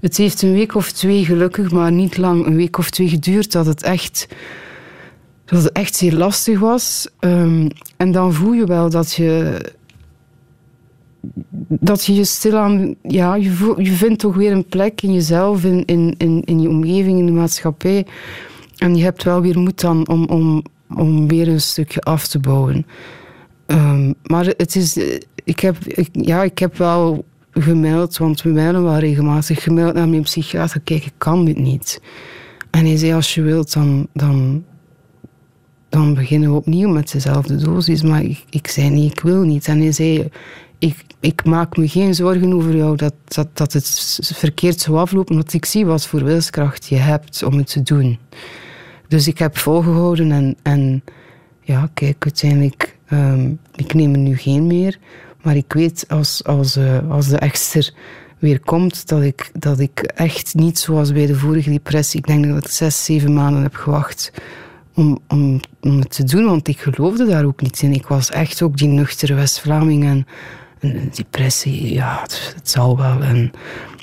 het 0.00 0.16
heeft 0.16 0.42
een 0.42 0.52
week 0.52 0.74
of 0.74 0.92
twee 0.92 1.24
gelukkig, 1.24 1.70
maar 1.70 1.92
niet 1.92 2.16
lang, 2.16 2.46
een 2.46 2.56
week 2.56 2.78
of 2.78 2.90
twee 2.90 3.08
geduurd, 3.08 3.52
dat 3.52 3.66
het 3.66 3.82
echt, 3.82 4.28
dat 5.44 5.62
het 5.62 5.72
echt 5.72 5.94
zeer 5.94 6.12
lastig 6.12 6.58
was. 6.58 7.08
Um, 7.20 7.68
en 7.96 8.12
dan 8.12 8.32
voel 8.32 8.52
je 8.52 8.66
wel 8.66 8.90
dat 8.90 9.12
je 9.12 9.60
dat 11.68 12.04
je 12.04 12.14
je 12.14 12.24
stilaan, 12.24 12.94
ja, 13.02 13.34
je, 13.34 13.74
je 13.76 13.92
vindt 13.92 14.18
toch 14.18 14.34
weer 14.34 14.52
een 14.52 14.66
plek 14.66 15.02
in 15.02 15.12
jezelf, 15.12 15.64
in, 15.64 15.84
in, 15.84 16.42
in, 16.44 16.60
je 16.60 16.68
omgeving, 16.68 17.18
in 17.18 17.26
de 17.26 17.32
maatschappij. 17.32 18.06
En 18.76 18.96
je 18.96 19.02
hebt 19.02 19.22
wel 19.22 19.40
weer 19.40 19.58
moed 19.58 19.80
dan 19.80 20.08
om, 20.08 20.24
om, 20.24 20.62
om 20.96 21.28
weer 21.28 21.48
een 21.48 21.60
stukje 21.60 22.00
af 22.00 22.26
te 22.26 22.38
bouwen. 22.38 22.86
Um, 23.66 24.14
maar 24.22 24.44
het 24.44 24.76
is, 24.76 24.98
ik 25.44 25.60
heb, 25.60 25.76
ja, 26.12 26.42
ik 26.42 26.58
heb 26.58 26.76
wel 26.76 27.24
gemeld, 27.52 28.16
want 28.16 28.42
we 28.42 28.50
mailen 28.50 28.82
wel 28.82 28.98
regelmatig, 28.98 29.62
gemeld 29.62 29.94
naar 29.94 30.08
mijn 30.08 30.22
psychiater, 30.22 30.80
kijk, 30.80 31.04
ik 31.04 31.14
kan 31.18 31.44
dit 31.44 31.58
niet. 31.58 32.02
En 32.70 32.84
hij 32.84 32.96
zei, 32.96 33.12
als 33.12 33.34
je 33.34 33.42
wilt, 33.42 33.72
dan, 33.72 34.06
dan, 34.12 34.64
dan 35.92 36.14
beginnen 36.14 36.50
we 36.50 36.56
opnieuw 36.56 36.88
met 36.88 37.12
dezelfde 37.12 37.56
dosis. 37.56 38.02
Maar 38.02 38.22
ik, 38.22 38.44
ik 38.50 38.66
zei, 38.66 38.90
nee, 38.90 39.10
ik 39.10 39.20
wil 39.20 39.42
niet. 39.42 39.68
En 39.68 39.80
hij 39.80 39.92
zei, 39.92 40.28
ik, 40.78 41.04
ik 41.20 41.44
maak 41.44 41.76
me 41.76 41.88
geen 41.88 42.14
zorgen 42.14 42.52
over 42.52 42.76
jou 42.76 42.96
dat, 42.96 43.14
dat, 43.24 43.48
dat 43.52 43.72
het 43.72 44.18
verkeerd 44.34 44.80
zou 44.80 44.96
aflopen, 44.96 45.34
want 45.34 45.52
ik 45.52 45.64
zie 45.64 45.86
wat 45.86 46.06
voor 46.06 46.24
wilskracht 46.24 46.86
je 46.86 46.96
hebt 46.96 47.42
om 47.42 47.56
het 47.56 47.66
te 47.66 47.82
doen. 47.82 48.18
Dus 49.08 49.26
ik 49.26 49.38
heb 49.38 49.58
volgehouden 49.58 50.32
en, 50.32 50.56
en 50.62 51.02
ja, 51.60 51.90
kijk, 51.94 52.24
uiteindelijk, 52.24 52.96
um, 53.10 53.58
ik 53.74 53.94
neem 53.94 54.12
er 54.12 54.18
nu 54.18 54.36
geen 54.36 54.66
meer. 54.66 54.98
Maar 55.42 55.56
ik 55.56 55.72
weet 55.72 56.04
als, 56.08 56.44
als, 56.44 56.76
uh, 56.76 57.10
als 57.10 57.28
de 57.28 57.36
extra 57.38 57.82
weer 58.38 58.60
komt, 58.60 59.08
dat 59.08 59.22
ik, 59.22 59.50
dat 59.58 59.80
ik 59.80 60.00
echt 60.14 60.54
niet 60.54 60.78
zoals 60.78 61.12
bij 61.12 61.26
de 61.26 61.34
vorige 61.34 61.70
depressie, 61.70 62.18
ik 62.18 62.26
denk 62.26 62.46
dat 62.46 62.64
ik 62.64 62.70
zes, 62.70 63.04
zeven 63.04 63.34
maanden 63.34 63.62
heb 63.62 63.74
gewacht 63.74 64.32
om, 64.94 65.18
om, 65.28 65.60
om 65.80 65.98
het 65.98 66.10
te 66.10 66.24
doen, 66.24 66.44
want 66.44 66.68
ik 66.68 66.80
geloofde 66.80 67.26
daar 67.26 67.44
ook 67.44 67.60
niet 67.60 67.82
in. 67.82 67.92
Ik 67.92 68.06
was 68.06 68.30
echt 68.30 68.62
ook 68.62 68.76
die 68.76 68.88
nuchtere 68.88 69.34
West-Vlaming 69.34 70.04
en 70.04 70.26
depressie, 71.14 71.92
ja, 71.92 72.20
het, 72.22 72.54
zal 72.62 72.96
wel. 72.96 73.22
En, 73.22 73.50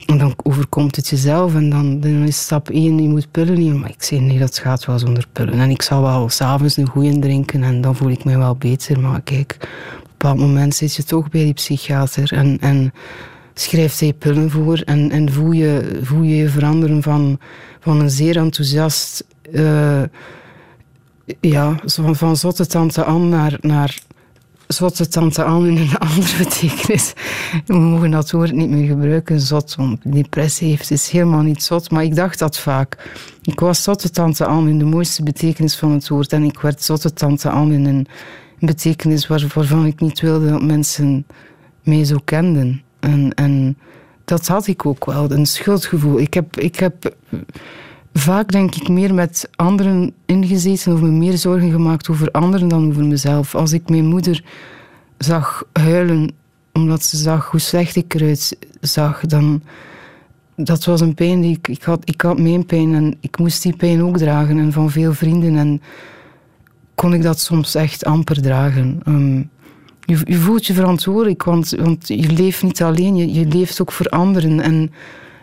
dan 0.05 0.33
overkomt 0.43 0.95
het 0.95 1.07
jezelf 1.07 1.55
en 1.55 1.69
dan, 1.69 2.03
is 2.03 2.41
stap 2.41 2.69
één, 2.69 3.01
je 3.01 3.09
moet 3.09 3.31
pillen 3.31 3.59
nemen. 3.59 3.79
Maar 3.79 3.89
ik 3.89 4.03
zei, 4.03 4.19
nee, 4.19 4.39
dat 4.39 4.57
gaat 4.57 4.85
wel 4.85 4.99
zonder 4.99 5.25
pillen. 5.31 5.59
En 5.59 5.69
ik 5.69 5.81
zal 5.81 6.01
wel 6.01 6.29
s'avonds 6.29 6.77
een 6.77 6.87
goeie 6.87 7.19
drinken 7.19 7.63
en 7.63 7.81
dan 7.81 7.95
voel 7.95 8.09
ik 8.09 8.23
me 8.23 8.37
wel 8.37 8.55
beter. 8.55 8.99
Maar 8.99 9.21
kijk, 9.21 9.57
op 9.59 9.99
een 10.03 10.09
bepaald 10.17 10.37
moment 10.37 10.75
zit 10.75 10.95
je 10.95 11.03
toch 11.03 11.29
bij 11.29 11.43
die 11.43 11.53
psychiater 11.53 12.33
en, 12.33 12.57
en 12.59 12.93
schrijft 13.53 13.99
hij 13.99 14.13
pillen 14.13 14.49
voor 14.49 14.81
en, 14.85 15.11
en 15.11 15.31
voel, 15.31 15.51
je, 15.51 15.99
voel 16.01 16.23
je 16.23 16.49
veranderen 16.49 17.01
van, 17.01 17.39
van 17.79 17.99
een 17.99 18.09
zeer 18.09 18.37
enthousiast... 18.37 19.25
Uh, 19.51 20.01
ja, 21.39 21.75
van, 21.85 22.15
van 22.15 22.37
zotte 22.37 22.67
tante 22.67 23.03
Anne 23.03 23.27
naar, 23.27 23.57
naar 23.61 23.99
zotte 24.67 25.07
tante 25.07 25.43
aan 25.43 25.65
in 25.65 25.77
een 25.77 25.97
andere 26.09 26.37
betekenis. 26.37 27.13
We 27.65 27.73
mogen 27.73 28.11
dat 28.11 28.31
woord 28.31 28.51
niet 28.51 28.69
meer 28.69 28.87
gebruiken, 28.87 29.39
zot. 29.39 29.75
Want 29.75 30.13
depressie 30.13 30.69
heeft 30.69 30.91
is 30.91 31.09
helemaal 31.09 31.41
niet 31.41 31.63
zot. 31.63 31.91
Maar 31.91 32.03
ik 32.03 32.15
dacht 32.15 32.39
dat 32.39 32.59
vaak. 32.59 33.09
Ik 33.41 33.59
was 33.59 33.83
zotte 33.83 34.09
tante 34.09 34.45
aan 34.45 34.67
in 34.67 34.79
de 34.79 34.85
mooiste 34.85 35.23
betekenis 35.23 35.75
van 35.75 35.91
het 35.91 36.07
woord. 36.07 36.33
En 36.33 36.43
ik 36.43 36.59
werd 36.59 36.83
zotte 36.83 37.13
tante 37.13 37.49
aan 37.49 37.71
in 37.71 37.85
een 37.85 38.07
betekenis 38.59 39.27
waarvan 39.27 39.85
ik 39.85 39.99
niet 39.99 40.19
wilde 40.19 40.49
dat 40.49 40.61
mensen 40.61 41.25
mij 41.83 42.03
zo 42.03 42.17
kenden. 42.23 42.81
En, 42.99 43.33
en 43.33 43.77
dat 44.25 44.47
had 44.47 44.67
ik 44.67 44.85
ook 44.85 45.05
wel, 45.05 45.31
een 45.31 45.45
schuldgevoel. 45.45 46.19
Ik 46.19 46.33
heb, 46.33 46.57
ik 46.57 46.75
heb 46.75 47.15
vaak 48.19 48.51
denk 48.51 48.75
ik 48.75 48.89
meer 48.89 49.13
met 49.13 49.49
anderen 49.55 50.13
ingezeten 50.25 50.93
of 50.93 51.01
me 51.01 51.09
meer 51.09 51.37
zorgen 51.37 51.71
gemaakt 51.71 52.09
over 52.09 52.31
anderen 52.31 52.67
dan 52.67 52.87
over 52.87 53.05
mezelf. 53.05 53.55
Als 53.55 53.73
ik 53.73 53.89
mijn 53.89 54.05
moeder 54.05 54.43
zag 55.17 55.63
huilen 55.73 56.31
omdat 56.73 57.03
ze 57.03 57.17
zag 57.17 57.51
hoe 57.51 57.59
slecht 57.59 57.95
ik 57.95 58.13
eruit 58.13 58.57
zag, 58.81 59.21
dan 59.25 59.61
dat 60.55 60.85
was 60.85 61.01
een 61.01 61.13
pijn 61.13 61.41
die 61.41 61.57
ik, 61.57 61.67
ik 61.67 61.83
had. 61.83 62.01
Ik 62.03 62.21
had 62.21 62.39
mijn 62.39 62.65
pijn 62.65 62.93
en 62.93 63.17
ik 63.19 63.37
moest 63.37 63.63
die 63.63 63.75
pijn 63.75 64.03
ook 64.03 64.17
dragen 64.17 64.57
en 64.57 64.71
van 64.71 64.91
veel 64.91 65.13
vrienden 65.13 65.55
en 65.55 65.81
kon 66.95 67.13
ik 67.13 67.21
dat 67.21 67.39
soms 67.39 67.75
echt 67.75 68.05
amper 68.05 68.41
dragen. 68.41 68.99
Um, 69.07 69.49
je, 70.05 70.19
je, 70.23 70.35
voelt 70.35 70.65
je 70.65 70.73
verantwoordelijk, 70.73 71.43
want, 71.43 71.69
want 71.69 72.07
je 72.07 72.31
leeft 72.31 72.63
niet 72.63 72.83
alleen, 72.83 73.15
je, 73.15 73.33
je 73.33 73.45
leeft 73.45 73.81
ook 73.81 73.91
voor 73.91 74.05
anderen 74.05 74.59
en, 74.59 74.91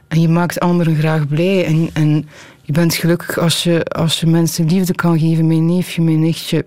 en 0.09 0.21
je 0.21 0.29
maakt 0.29 0.61
anderen 0.61 0.97
graag 0.97 1.29
blij 1.29 1.65
en, 1.65 1.89
en 1.93 2.27
je 2.67 2.73
bent 2.73 2.95
gelukkig 2.95 3.39
als 3.39 3.63
je, 3.63 3.85
als 3.85 4.21
je 4.21 4.27
mensen 4.27 4.67
liefde 4.67 4.95
kan 4.95 5.19
geven, 5.19 5.47
mijn 5.47 5.67
neefje, 5.67 6.03
mijn 6.03 6.21
nichtje, 6.21 6.65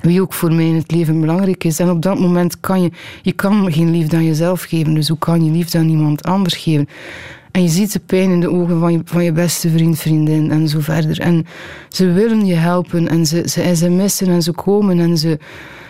wie 0.00 0.22
ook 0.22 0.32
voor 0.32 0.52
mij 0.52 0.66
in 0.66 0.74
het 0.74 0.90
leven 0.90 1.20
belangrijk 1.20 1.64
is. 1.64 1.78
En 1.78 1.90
op 1.90 2.02
dat 2.02 2.18
moment 2.18 2.60
kan 2.60 2.82
je, 2.82 2.90
je 3.22 3.32
kan 3.32 3.72
geen 3.72 3.90
liefde 3.90 4.16
aan 4.16 4.24
jezelf 4.24 4.62
geven, 4.62 4.94
dus 4.94 5.08
hoe 5.08 5.18
kan 5.18 5.44
je 5.44 5.50
liefde 5.50 5.78
aan 5.78 5.88
iemand 5.88 6.22
anders 6.22 6.56
geven? 6.56 6.88
En 7.50 7.62
je 7.62 7.68
ziet 7.68 7.92
de 7.92 7.98
pijn 7.98 8.30
in 8.30 8.40
de 8.40 8.50
ogen 8.50 8.80
van 8.80 8.92
je, 8.92 9.00
van 9.04 9.24
je 9.24 9.32
beste 9.32 9.70
vriend, 9.70 9.98
vriendin 9.98 10.50
en 10.50 10.68
zo 10.68 10.80
verder. 10.80 11.20
En 11.20 11.46
ze 11.88 12.12
willen 12.12 12.46
je 12.46 12.54
helpen 12.54 13.08
en 13.08 13.26
ze, 13.26 13.42
ze 13.48 13.70
sms'en 13.74 14.28
en 14.28 14.42
ze 14.42 14.52
komen 14.52 14.98
en 14.98 15.18
ze... 15.18 15.38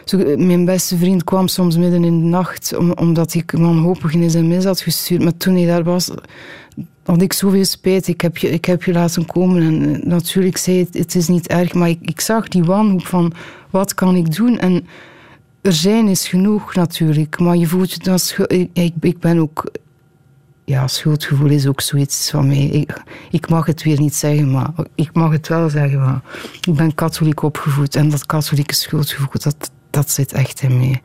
Zo, 0.04 0.36
mijn 0.36 0.64
beste 0.64 0.96
vriend 0.96 1.24
kwam 1.24 1.48
soms 1.48 1.76
midden 1.76 2.04
in 2.04 2.20
de 2.20 2.26
nacht 2.26 2.76
omdat 2.94 3.34
ik 3.34 3.50
wanhopig 3.50 4.14
een 4.14 4.30
sms 4.30 4.64
had 4.64 4.80
gestuurd. 4.80 5.22
Maar 5.22 5.36
toen 5.36 5.54
hij 5.54 5.66
daar 5.66 5.84
was, 5.84 6.10
had 7.04 7.22
ik 7.22 7.32
zoveel 7.32 7.64
spijt. 7.64 8.08
Ik 8.08 8.20
heb 8.20 8.36
je, 8.36 8.50
ik 8.50 8.64
heb 8.64 8.82
je 8.82 8.92
laten 8.92 9.26
komen. 9.26 9.62
En 9.62 9.94
eh, 9.94 10.06
natuurlijk 10.06 10.56
zei 10.56 10.78
het, 10.78 10.98
het 10.98 11.14
is 11.14 11.28
niet 11.28 11.46
erg. 11.46 11.74
Maar 11.74 11.88
ik, 11.88 11.98
ik 12.00 12.20
zag 12.20 12.48
die 12.48 12.64
wanhoop 12.64 13.06
van, 13.06 13.32
wat 13.70 13.94
kan 13.94 14.16
ik 14.16 14.34
doen? 14.34 14.58
En 14.58 14.86
er 15.60 15.72
zijn 15.72 16.08
is 16.08 16.28
genoeg 16.28 16.74
natuurlijk. 16.74 17.38
Maar 17.38 17.56
je 17.56 17.66
voelt 17.66 17.92
je 17.92 17.98
dat... 17.98 18.36
Ik, 18.46 18.94
ik, 19.00 19.18
ben 19.18 19.38
ook... 19.38 19.70
Ja, 20.64 20.86
schuldgevoel 20.86 21.50
is 21.50 21.66
ook 21.66 21.80
zoiets 21.80 22.30
van 22.30 22.46
mij. 22.46 22.86
Ik, 23.30 23.48
mag 23.48 23.66
het 23.66 23.82
weer 23.82 24.00
niet 24.00 24.14
zeggen, 24.14 24.50
maar 24.50 24.70
ik 24.94 25.10
mag 25.12 25.32
het 25.32 25.48
wel 25.48 25.68
zeggen. 25.68 26.22
Ik 26.60 26.74
ben 26.74 26.94
katholiek 26.94 27.42
opgevoed 27.42 27.96
en 27.96 28.08
dat 28.08 28.26
katholieke 28.26 28.74
schuldgevoel, 28.74 29.40
dat, 29.42 29.70
dat 29.92 30.10
zit 30.10 30.32
echt 30.32 30.62
in 30.62 30.78
mij. 30.78 31.00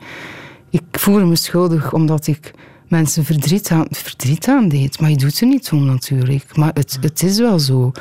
Ik 0.70 0.82
voel 0.92 1.26
me 1.26 1.36
schuldig 1.36 1.92
omdat 1.92 2.26
ik 2.26 2.52
mensen 2.88 3.24
verdriet 3.24 3.70
aan, 3.70 3.86
verdriet 3.90 4.48
aan 4.48 4.68
deed. 4.68 5.00
Maar 5.00 5.10
je 5.10 5.16
doet 5.16 5.40
er 5.40 5.46
niet 5.46 5.72
om 5.72 5.84
natuurlijk. 5.84 6.56
Maar 6.56 6.70
het, 6.74 6.98
het 7.00 7.22
is 7.22 7.38
wel 7.38 7.58
zo. 7.58 7.92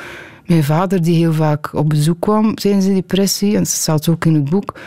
Mijn 0.46 0.64
vader, 0.64 1.02
die 1.02 1.16
heel 1.16 1.34
vaak 1.34 1.74
op 1.74 1.90
bezoek 1.90 2.20
kwam 2.20 2.56
tijdens 2.56 2.86
de 2.86 2.94
depressie, 2.94 3.52
en 3.54 3.64
dat 3.64 3.68
staat 3.68 4.08
ook 4.08 4.26
in 4.26 4.34
het 4.34 4.50
boek, 4.50 4.80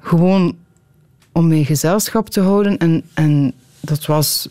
gewoon 0.00 0.56
om 1.32 1.48
mij 1.48 1.64
gezelschap 1.64 2.28
te 2.28 2.40
houden. 2.40 2.78
En, 2.78 3.02
en 3.14 3.52
dat 3.80 4.06
was 4.06 4.48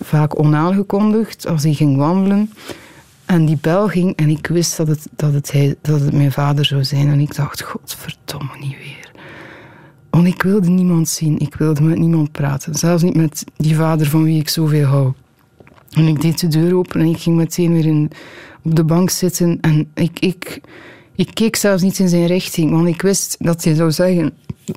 vaak 0.00 0.38
onaangekondigd 0.38 1.46
als 1.46 1.62
hij 1.62 1.72
ging 1.72 1.96
wandelen. 1.96 2.50
En 3.24 3.46
die 3.46 3.58
bel 3.60 3.88
ging 3.88 4.16
en 4.16 4.28
ik 4.28 4.46
wist 4.46 4.76
dat 4.76 4.88
het, 4.88 5.06
dat 5.16 5.32
het, 5.32 5.52
hij, 5.52 5.76
dat 5.80 6.00
het 6.00 6.12
mijn 6.12 6.32
vader 6.32 6.64
zou 6.64 6.84
zijn. 6.84 7.08
En 7.08 7.20
ik 7.20 7.34
dacht, 7.34 7.62
godverdomme, 7.62 8.58
niet 8.60 8.76
weer. 8.76 9.13
Want 10.14 10.26
ik 10.26 10.42
wilde 10.42 10.68
niemand 10.68 11.08
zien, 11.08 11.38
ik 11.38 11.54
wilde 11.54 11.82
met 11.82 11.98
niemand 11.98 12.32
praten. 12.32 12.74
Zelfs 12.74 13.02
niet 13.02 13.16
met 13.16 13.44
die 13.56 13.76
vader 13.76 14.06
van 14.06 14.24
wie 14.24 14.40
ik 14.40 14.48
zoveel 14.48 14.84
hou. 14.84 15.12
En 15.90 16.06
ik 16.06 16.20
deed 16.20 16.40
de 16.40 16.48
deur 16.48 16.76
open 16.76 17.00
en 17.00 17.06
ik 17.06 17.18
ging 17.18 17.36
meteen 17.36 17.72
weer 17.72 18.08
op 18.62 18.74
de 18.74 18.84
bank 18.84 19.10
zitten. 19.10 19.58
En 19.60 19.90
ik, 19.94 20.18
ik, 20.18 20.60
ik 21.14 21.30
keek 21.32 21.56
zelfs 21.56 21.82
niet 21.82 21.98
in 21.98 22.08
zijn 22.08 22.26
richting, 22.26 22.70
want 22.70 22.88
ik 22.88 23.02
wist 23.02 23.36
dat 23.38 23.64
hij 23.64 23.74
zou 23.74 23.90
zeggen: 23.90 24.32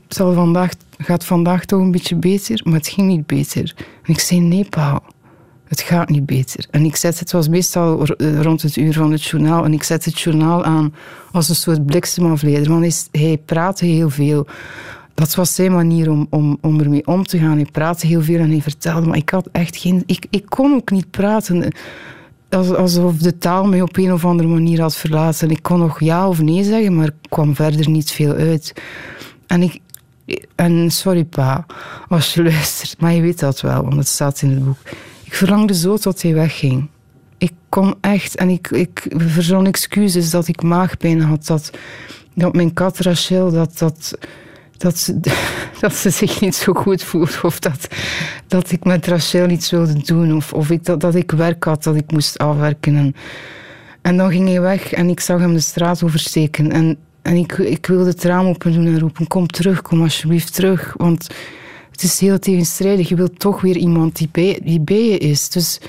zal 0.07 0.33
vandaag, 0.33 0.71
gaat 0.97 1.25
vandaag 1.25 1.65
toch 1.65 1.79
een 1.79 1.91
beetje 1.91 2.15
beter? 2.15 2.61
Maar 2.63 2.73
het 2.73 2.87
ging 2.87 3.07
niet 3.07 3.25
beter. 3.25 3.73
En 3.77 4.13
ik 4.13 4.19
zei: 4.19 4.39
nee, 4.39 4.65
pa, 4.69 5.01
het 5.67 5.81
gaat 5.81 6.09
niet 6.09 6.25
beter. 6.25 6.67
En 6.71 6.85
ik 6.85 6.95
zet 6.95 7.19
het 7.19 7.31
was 7.31 7.47
meestal 7.47 8.05
rond 8.41 8.61
het 8.61 8.75
uur 8.75 8.93
van 8.93 9.11
het 9.11 9.23
journaal. 9.23 9.65
En 9.65 9.73
ik 9.73 9.83
zet 9.83 10.05
het 10.05 10.19
journaal 10.19 10.63
aan 10.63 10.93
als 11.31 11.49
een 11.49 11.55
soort 11.55 11.85
bliksemafleider. 11.85 12.69
Want 12.69 13.09
hij 13.11 13.41
praatte 13.45 13.85
heel 13.85 14.09
veel 14.09 14.47
dat 15.17 15.35
was 15.35 15.55
zijn 15.55 15.71
manier 15.71 16.11
om, 16.11 16.27
om, 16.29 16.57
om 16.61 16.79
ermee 16.79 17.07
om 17.07 17.25
te 17.25 17.37
gaan. 17.37 17.55
Hij 17.55 17.67
praatte 17.71 18.07
heel 18.07 18.21
veel 18.21 18.39
en 18.39 18.49
hij 18.49 18.61
vertelde, 18.61 19.07
maar 19.07 19.17
ik 19.17 19.29
had 19.29 19.49
echt 19.51 19.77
geen... 19.77 20.03
Ik, 20.05 20.25
ik 20.29 20.45
kon 20.45 20.73
ook 20.73 20.91
niet 20.91 21.11
praten. 21.11 21.73
Alsof 22.49 23.17
de 23.17 23.37
taal 23.37 23.65
mij 23.65 23.81
op 23.81 23.97
een 23.97 24.13
of 24.13 24.25
andere 24.25 24.49
manier 24.49 24.81
had 24.81 24.95
verlaten. 24.95 25.49
Ik 25.49 25.63
kon 25.63 25.79
nog 25.79 25.99
ja 25.99 26.27
of 26.27 26.41
nee 26.41 26.63
zeggen, 26.63 26.95
maar 26.95 27.09
kwam 27.29 27.55
verder 27.55 27.89
niet 27.89 28.11
veel 28.11 28.33
uit. 28.33 28.73
En 29.47 29.61
ik... 29.61 29.79
En 30.55 30.91
sorry 30.91 31.23
pa, 31.23 31.65
als 32.07 32.33
je 32.33 32.43
luistert, 32.51 33.01
maar 33.01 33.13
je 33.13 33.21
weet 33.21 33.39
dat 33.39 33.61
wel, 33.61 33.83
want 33.83 33.95
het 33.95 34.07
staat 34.07 34.41
in 34.41 34.49
het 34.49 34.65
boek. 34.65 34.77
ik 35.23 35.33
verlangde 35.33 35.73
zo 35.73 35.97
tot 35.97 36.21
hij 36.21 36.33
wegging. 36.33 36.89
Ik 37.37 37.53
kon 37.69 37.95
echt, 38.01 38.35
en 38.35 38.49
ik, 38.49 38.67
ik 38.69 39.05
verzon 39.15 39.65
excuses 39.65 40.29
dat 40.29 40.47
ik 40.47 40.61
maagpijn 40.61 41.21
had, 41.21 41.45
dat, 41.45 41.71
dat 42.33 42.53
mijn 42.53 42.73
kat 42.73 42.99
Rachel, 42.99 43.51
dat, 43.51 43.77
dat, 43.77 44.17
dat, 44.77 44.97
ze, 44.97 45.19
dat 45.81 45.93
ze 45.95 46.09
zich 46.09 46.41
niet 46.41 46.55
zo 46.55 46.73
goed 46.73 47.03
voelt, 47.03 47.39
of 47.43 47.59
dat, 47.59 47.87
dat 48.47 48.71
ik 48.71 48.83
met 48.83 49.07
Rachel 49.07 49.49
iets 49.49 49.71
wilde 49.71 50.03
doen, 50.03 50.35
of, 50.35 50.53
of 50.53 50.69
ik, 50.69 50.85
dat, 50.85 50.99
dat 50.99 51.15
ik 51.15 51.31
werk 51.31 51.63
had, 51.63 51.83
dat 51.83 51.95
ik 51.95 52.11
moest 52.11 52.37
afwerken. 52.37 52.95
En, 52.95 53.15
en 54.01 54.17
dan 54.17 54.31
ging 54.31 54.47
hij 54.47 54.61
weg 54.61 54.93
en 54.93 55.09
ik 55.09 55.19
zag 55.19 55.39
hem 55.39 55.53
de 55.53 55.59
straat 55.59 56.03
oversteken. 56.03 56.71
En, 56.71 56.97
en 57.21 57.35
ik, 57.35 57.51
ik 57.51 57.85
wilde 57.85 58.09
het 58.09 58.23
raam 58.23 58.45
open 58.45 58.71
doen 58.71 58.85
en 58.85 58.99
roepen, 58.99 59.27
kom 59.27 59.47
terug, 59.47 59.81
kom 59.81 60.01
alsjeblieft 60.01 60.53
terug, 60.53 60.93
want 60.97 61.27
het 61.91 62.03
is 62.03 62.19
heel 62.19 62.39
tegenstrijdig. 62.39 63.09
Je 63.09 63.15
wilt 63.15 63.39
toch 63.39 63.61
weer 63.61 63.77
iemand 63.77 64.17
die 64.17 64.29
bij, 64.31 64.59
die 64.63 64.79
bij 64.79 65.05
je 65.05 65.17
is. 65.17 65.49
Dus, 65.49 65.79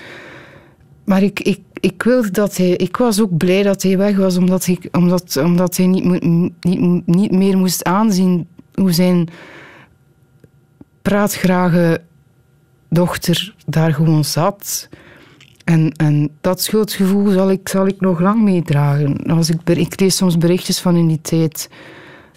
maar 1.04 1.22
ik, 1.22 1.40
ik, 1.40 1.60
ik 1.80 2.02
wilde 2.02 2.30
dat 2.30 2.56
hij... 2.56 2.70
Ik 2.70 2.96
was 2.96 3.20
ook 3.20 3.36
blij 3.36 3.62
dat 3.62 3.82
hij 3.82 3.98
weg 3.98 4.16
was, 4.16 4.36
omdat, 4.36 4.66
ik, 4.66 4.88
omdat, 4.92 5.36
omdat 5.36 5.76
hij 5.76 5.86
niet, 5.86 6.04
niet, 6.60 7.06
niet 7.06 7.30
meer 7.30 7.58
moest 7.58 7.84
aanzien 7.84 8.46
hoe 8.78 8.92
zijn 8.92 9.28
praatgrage 11.02 12.00
dochter 12.88 13.54
daar 13.66 13.94
gewoon 13.94 14.24
zat. 14.24 14.88
En, 15.64 15.92
en 15.92 16.30
dat 16.40 16.62
schuldgevoel 16.62 17.30
zal 17.30 17.50
ik, 17.50 17.68
zal 17.68 17.86
ik 17.86 18.00
nog 18.00 18.20
lang 18.20 18.42
meedragen. 18.42 19.16
Als 19.16 19.50
ik, 19.50 19.68
ik 19.68 20.00
lees 20.00 20.16
soms 20.16 20.38
berichtjes 20.38 20.80
van 20.80 20.96
in 20.96 21.06
die 21.06 21.20
tijd, 21.20 21.70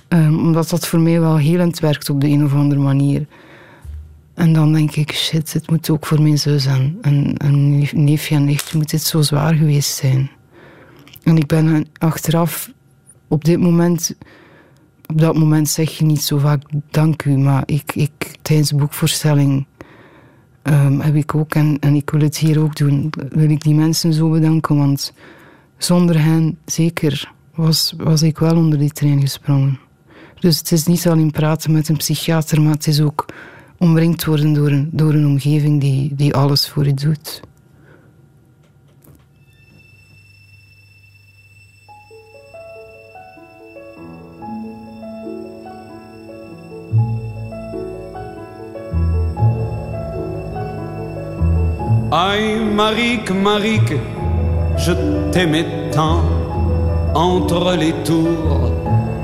um, 0.08 0.40
omdat 0.40 0.70
dat 0.70 0.88
voor 0.88 1.00
mij 1.00 1.20
wel 1.20 1.38
helend 1.38 1.80
werkt 1.80 2.10
op 2.10 2.22
de 2.22 2.28
een 2.28 2.44
of 2.44 2.54
andere 2.54 2.82
manier. 2.82 3.26
En 4.34 4.54
dan 4.54 4.74
denk 4.74 4.96
ik, 4.96 5.12
shit, 5.12 5.54
het 5.54 5.70
moet 5.70 5.90
ook 5.90 6.06
voor 6.06 6.22
mijn 6.22 6.38
zus 6.38 6.66
en, 6.66 6.98
en, 7.02 7.38
en 7.38 7.80
neefje 8.04 8.36
en 8.36 8.46
nicht, 8.46 8.74
moet 8.74 8.90
dit 8.90 9.04
zo 9.04 9.22
zwaar 9.22 9.54
geweest 9.54 9.96
zijn. 9.96 10.32
En 11.24 11.38
ik 11.38 11.48
ben 11.48 11.88
achteraf, 11.98 12.72
op 13.28 13.44
dit 13.44 13.60
moment, 13.60 14.16
op 15.12 15.22
dat 15.22 15.38
moment 15.38 15.70
zeg 15.70 15.98
je 15.98 16.06
niet 16.06 16.22
zo 16.22 16.38
vaak 16.38 16.62
dank 16.90 17.26
u, 17.26 17.38
maar 17.38 17.64
ik, 17.66 17.96
ik 17.96 18.38
tijdens 18.42 18.70
de 18.70 18.76
boekvoorstelling 18.76 19.66
um, 20.64 21.00
heb 21.00 21.16
ik 21.16 21.36
ook, 21.36 21.56
en, 21.56 21.78
en 21.80 21.96
ik 21.96 22.10
wil 22.10 22.22
het 22.22 22.38
hier 22.38 22.62
ook 22.62 22.76
doen, 22.76 23.14
wil 23.30 23.50
ik 23.50 23.62
die 23.62 23.76
mensen 23.76 24.14
zo 24.14 24.30
bedanken, 24.30 24.76
want 24.78 25.14
zonder 25.78 26.24
hen 26.24 26.58
zeker 26.66 27.32
was, 27.56 27.94
was 27.98 28.22
ik 28.22 28.38
wel 28.38 28.56
onder 28.56 28.80
die 28.80 28.92
trein 28.92 29.22
gesprongen. 29.22 29.80
Dus 30.40 30.58
het 30.58 30.72
is 30.72 30.86
niet 30.86 31.08
alleen 31.08 31.32
praten 31.32 31.72
met 31.72 31.90
een 31.90 31.98
psychiater, 31.98 32.62
maar 32.62 32.74
het 32.74 32.88
is 32.88 33.02
ook 33.02 33.26
omringd 33.78 34.26
worden 34.26 34.54
door 34.54 34.72
een, 34.72 34.90
door 34.92 35.14
een 35.14 35.26
omgeving 35.26 35.82
die, 35.82 36.16
die 36.16 36.34
alles 36.34 36.70
voor 36.70 36.86
je 36.86 36.94
doet. 36.94 37.42
Aïe, 52.14 52.60
Marique, 52.60 53.32
Marique, 53.32 53.94
je 54.76 54.92
t'aimais 55.32 55.66
tant 55.94 56.22
entre 57.16 57.74
les 57.78 57.94
tours 58.04 58.70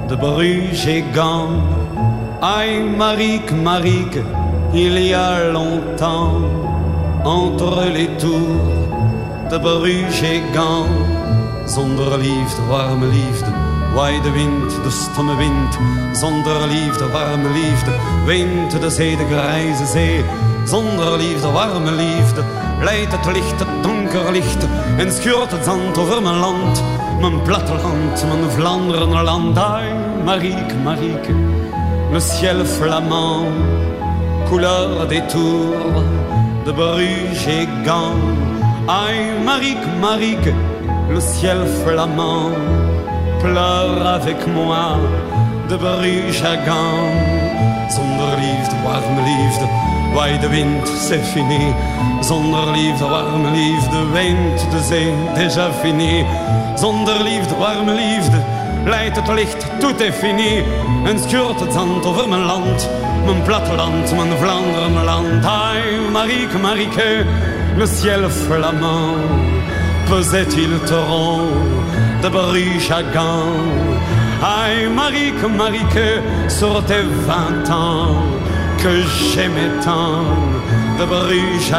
de 0.07 0.15
Bruges 0.15 0.87
et 0.87 1.03
Gand. 1.13 1.49
Aïe, 2.41 2.79
Marique, 2.97 3.51
Marique, 3.51 4.19
il 4.73 4.97
y 4.99 5.13
a 5.13 5.51
longtemps, 5.51 6.39
entre 7.25 7.83
les 7.93 8.07
tours 8.23 8.71
de 9.51 9.57
Bruges 9.57 10.23
et 10.23 10.41
Gand. 10.55 10.87
Zonder 11.67 12.15
liefde, 12.21 12.61
warme 12.71 13.11
liefde, 13.11 13.51
waai 13.97 14.21
de 14.21 14.29
wind, 14.29 14.71
de 14.85 14.89
stomme 14.89 15.35
wind. 15.37 15.73
Zonder 16.15 16.65
liefde, 16.69 17.03
warme 17.11 17.49
liefde, 17.53 17.91
wind 18.25 18.81
de 18.81 18.89
zee, 18.89 19.17
de 19.17 19.25
grijze 19.25 19.85
zee. 19.85 20.23
Zonder 20.67 21.17
liefde, 21.17 21.51
warme 21.51 21.91
liefde, 21.91 22.43
leidt 22.81 23.11
het 23.11 23.25
licht, 23.25 23.59
het 23.59 23.83
donker 23.83 24.31
licht. 24.31 24.67
En 24.97 25.11
schuurt 25.11 25.51
het 25.51 25.63
zand 25.63 25.97
over 25.97 26.21
mijn 26.21 26.39
land, 26.39 26.83
mijn 27.21 27.41
platteland, 27.41 28.25
mijn 28.27 28.51
Vlaanderenland. 28.51 29.57
Ai, 29.57 29.93
Marieke, 30.23 30.75
Marieke, 30.83 31.33
le 32.11 32.19
ciel 32.19 32.65
flamand 32.65 33.45
couleur 34.49 35.07
des 35.07 35.21
tours 35.27 36.03
de 36.65 36.73
Bruges 36.73 37.47
et 37.47 37.67
Gand. 37.85 38.17
Aïe, 38.87 39.43
Marique, 39.45 39.87
Marique, 40.01 40.53
le 41.09 41.21
ciel 41.21 41.65
flamand 41.83 42.51
pleure 43.39 44.05
avec 44.05 44.47
moi 44.47 44.97
de 45.69 45.75
Bruges 45.77 46.43
à 46.43 46.55
Gand. 46.65 47.37
Zonder 47.89 48.35
liefde, 48.41 48.75
warme 48.85 49.21
liefde, 49.25 49.65
de 50.17 50.49
wind, 50.49 50.87
c'est 50.87 51.23
fini. 51.33 51.73
Zonder 52.21 52.71
liefde, 52.73 53.05
warme 53.09 53.51
liefde, 53.51 54.11
wind 54.13 54.71
de 54.71 54.79
zee, 54.83 55.13
déjà 55.35 55.71
fini. 55.81 56.25
Zonder 56.75 57.23
liefde, 57.23 57.55
warme 57.55 57.93
liefde, 57.93 58.37
leidt 58.85 59.15
het 59.15 59.27
licht, 59.27 59.65
tout 59.79 60.01
est 60.01 60.15
fini. 60.15 60.63
En 61.05 61.19
schuurt 61.19 61.59
het 61.59 61.73
zand 61.73 62.05
over 62.05 62.29
mijn 62.29 62.45
land 62.45 62.89
mijn 63.27 63.41
platteland, 63.41 64.15
mijn 64.15 64.37
Vlaanderen, 64.37 64.93
mijn 64.93 65.05
land. 65.05 65.45
Aïe, 65.45 66.09
Marieke, 66.11 66.57
Marieke, 66.57 67.25
le 67.77 67.85
ciel 67.85 68.29
flamand, 68.29 69.15
pesait-il 70.09 70.79
torrent 70.85 71.41
de 72.21 72.27
à 72.91 73.01
Gand. 73.13 73.99
Aïe, 74.41 74.89
Marieke, 74.89 75.47
Marieke, 75.47 76.21
sur 76.47 76.83
tes 76.85 77.05
vingt 77.25 77.69
ans, 77.69 78.36
que 78.77 79.01
j'aimais 79.33 79.71
tant, 79.83 80.23
de 80.99 81.05
Bruges. 81.05 81.71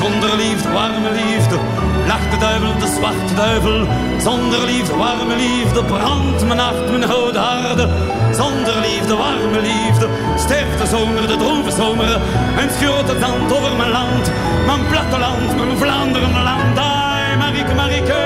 Zonder 0.00 0.36
liefde, 0.36 0.68
warme 0.72 1.10
liefde, 1.12 1.58
lacht 2.06 2.30
de 2.30 2.38
duivel, 2.38 2.72
de 2.78 2.86
zwarte 2.86 3.34
duivel. 3.34 3.86
Zonder 4.18 4.64
liefde, 4.66 4.96
warme 4.96 5.36
liefde, 5.36 5.84
brandt 5.84 6.44
mijn 6.44 6.56
nacht, 6.56 6.90
mijn 6.90 7.02
gouden 7.10 7.42
harde. 7.42 7.88
Zonder 8.32 8.74
liefde, 8.80 9.14
warme 9.16 9.60
liefde, 9.60 10.08
sterft 10.36 10.78
de 10.80 10.86
zomer, 10.86 11.26
de 11.26 11.36
droeve 11.36 11.70
zomer. 11.70 12.12
En 12.56 12.68
schuurt 12.76 13.08
het 13.08 13.20
zand 13.20 13.52
over 13.56 13.76
mijn 13.76 13.90
land, 13.90 14.30
mijn 14.66 14.86
platteland, 14.90 15.56
mijn 15.56 15.76
Vlaanderen, 15.76 16.32
mijn 16.32 16.44
land. 16.44 16.78
Ai, 16.78 17.36
Marieke, 17.36 17.74
Marieke, 17.74 18.22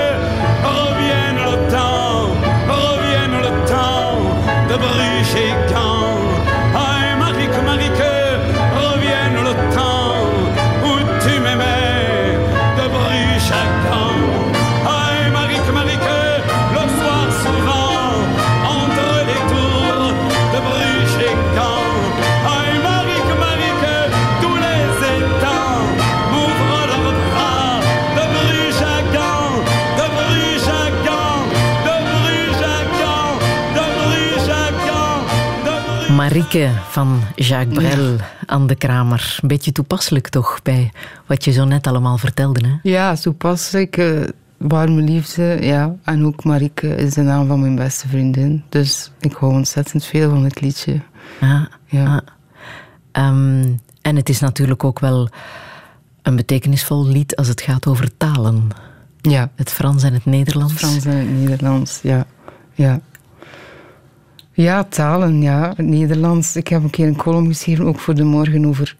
revienne 0.75 1.43
le 1.49 1.57
temps, 1.73 2.31
revienne 2.67 3.39
le 3.41 3.51
temps 3.65 4.23
de 4.67 4.77
Bruges. 4.77 5.78
Marieke 36.29 36.69
van 36.89 37.21
Jacques 37.35 37.77
Brel 37.93 38.15
aan 38.45 38.67
de 38.67 38.75
Kramer. 38.75 39.37
Een 39.41 39.47
beetje 39.47 39.71
toepasselijk 39.71 40.27
toch 40.27 40.59
bij 40.63 40.91
wat 41.25 41.43
je 41.45 41.51
zo 41.51 41.65
net 41.65 41.87
allemaal 41.87 42.17
vertelde. 42.17 42.67
Hè? 42.67 42.89
Ja, 42.89 43.15
toepasselijk. 43.15 43.97
eh, 43.97 44.21
warme 44.57 45.01
liefde, 45.01 45.57
ja. 45.61 45.95
En 46.03 46.25
ook 46.25 46.43
Marieke 46.43 46.95
is 46.95 47.13
de 47.13 47.21
naam 47.21 47.47
van 47.47 47.59
mijn 47.59 47.75
beste 47.75 48.07
vriendin. 48.07 48.63
Dus 48.69 49.11
ik 49.19 49.33
hou 49.33 49.53
ontzettend 49.53 50.05
veel 50.05 50.29
van 50.29 50.43
het 50.43 50.61
liedje. 50.61 51.01
Ja, 51.41 51.67
Ja. 51.85 52.03
ja. 52.03 52.21
Ehm, 53.11 53.67
en 54.01 54.15
het 54.15 54.29
is 54.29 54.39
natuurlijk 54.39 54.83
ook 54.83 54.99
wel 54.99 55.29
een 56.21 56.35
betekenisvol 56.35 57.07
lied 57.07 57.35
als 57.35 57.47
het 57.47 57.61
gaat 57.61 57.87
over 57.87 58.17
talen. 58.17 58.67
Ja, 59.21 59.49
Het 59.55 59.69
Frans 59.71 60.03
en 60.03 60.13
het 60.13 60.25
Nederlands. 60.25 60.73
Frans 60.73 61.05
en 61.05 61.17
het 61.17 61.29
Nederlands, 61.39 61.99
ja. 62.01 62.25
Ja, 62.73 62.99
ja 64.63 64.83
talen, 64.83 65.41
ja. 65.41 65.73
Het 65.75 65.85
Nederlands. 65.85 66.55
Ik 66.55 66.67
heb 66.67 66.83
een 66.83 66.89
keer 66.89 67.07
een 67.07 67.15
column 67.15 67.47
geschreven, 67.47 67.85
ook 67.85 67.99
voor 67.99 68.15
de 68.15 68.23
morgen, 68.23 68.65
over... 68.65 68.97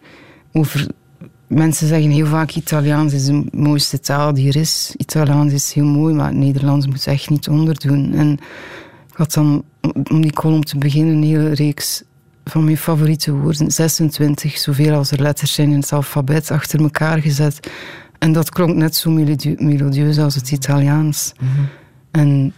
over 0.51 0.87
mensen 1.47 1.87
zeggen 1.87 2.09
heel 2.09 2.25
vaak 2.25 2.51
Italiaans 2.51 3.13
is 3.13 3.25
de 3.25 3.45
mooiste 3.51 3.99
taal 3.99 4.33
die 4.33 4.47
er 4.47 4.55
is. 4.55 4.93
Italiaans 4.97 5.53
is 5.53 5.73
heel 5.73 5.85
mooi, 5.85 6.13
maar 6.13 6.27
het 6.27 6.35
Nederlands 6.35 6.87
moet 6.87 7.07
echt 7.07 7.29
niet 7.29 7.47
onderdoen. 7.47 8.13
En 8.13 8.31
ik 9.09 9.15
had 9.15 9.33
dan, 9.33 9.63
om 10.11 10.21
die 10.21 10.33
column 10.33 10.63
te 10.63 10.77
beginnen, 10.77 11.15
een 11.15 11.23
hele 11.23 11.53
reeks 11.53 12.03
van 12.45 12.63
mijn 12.63 12.77
favoriete 12.77 13.33
woorden. 13.33 13.71
26, 13.71 14.57
zoveel 14.57 14.93
als 14.93 15.11
er 15.11 15.21
letters 15.21 15.53
zijn 15.53 15.71
in 15.71 15.79
het 15.79 15.93
alfabet, 15.93 16.51
achter 16.51 16.81
elkaar 16.81 17.21
gezet. 17.21 17.71
En 18.19 18.31
dat 18.31 18.49
klonk 18.49 18.75
net 18.75 18.95
zo 18.95 19.11
melodieus 19.57 20.19
als 20.19 20.35
het 20.35 20.51
Italiaans. 20.51 21.33
Mhm. 21.39 21.63
En 22.11 22.53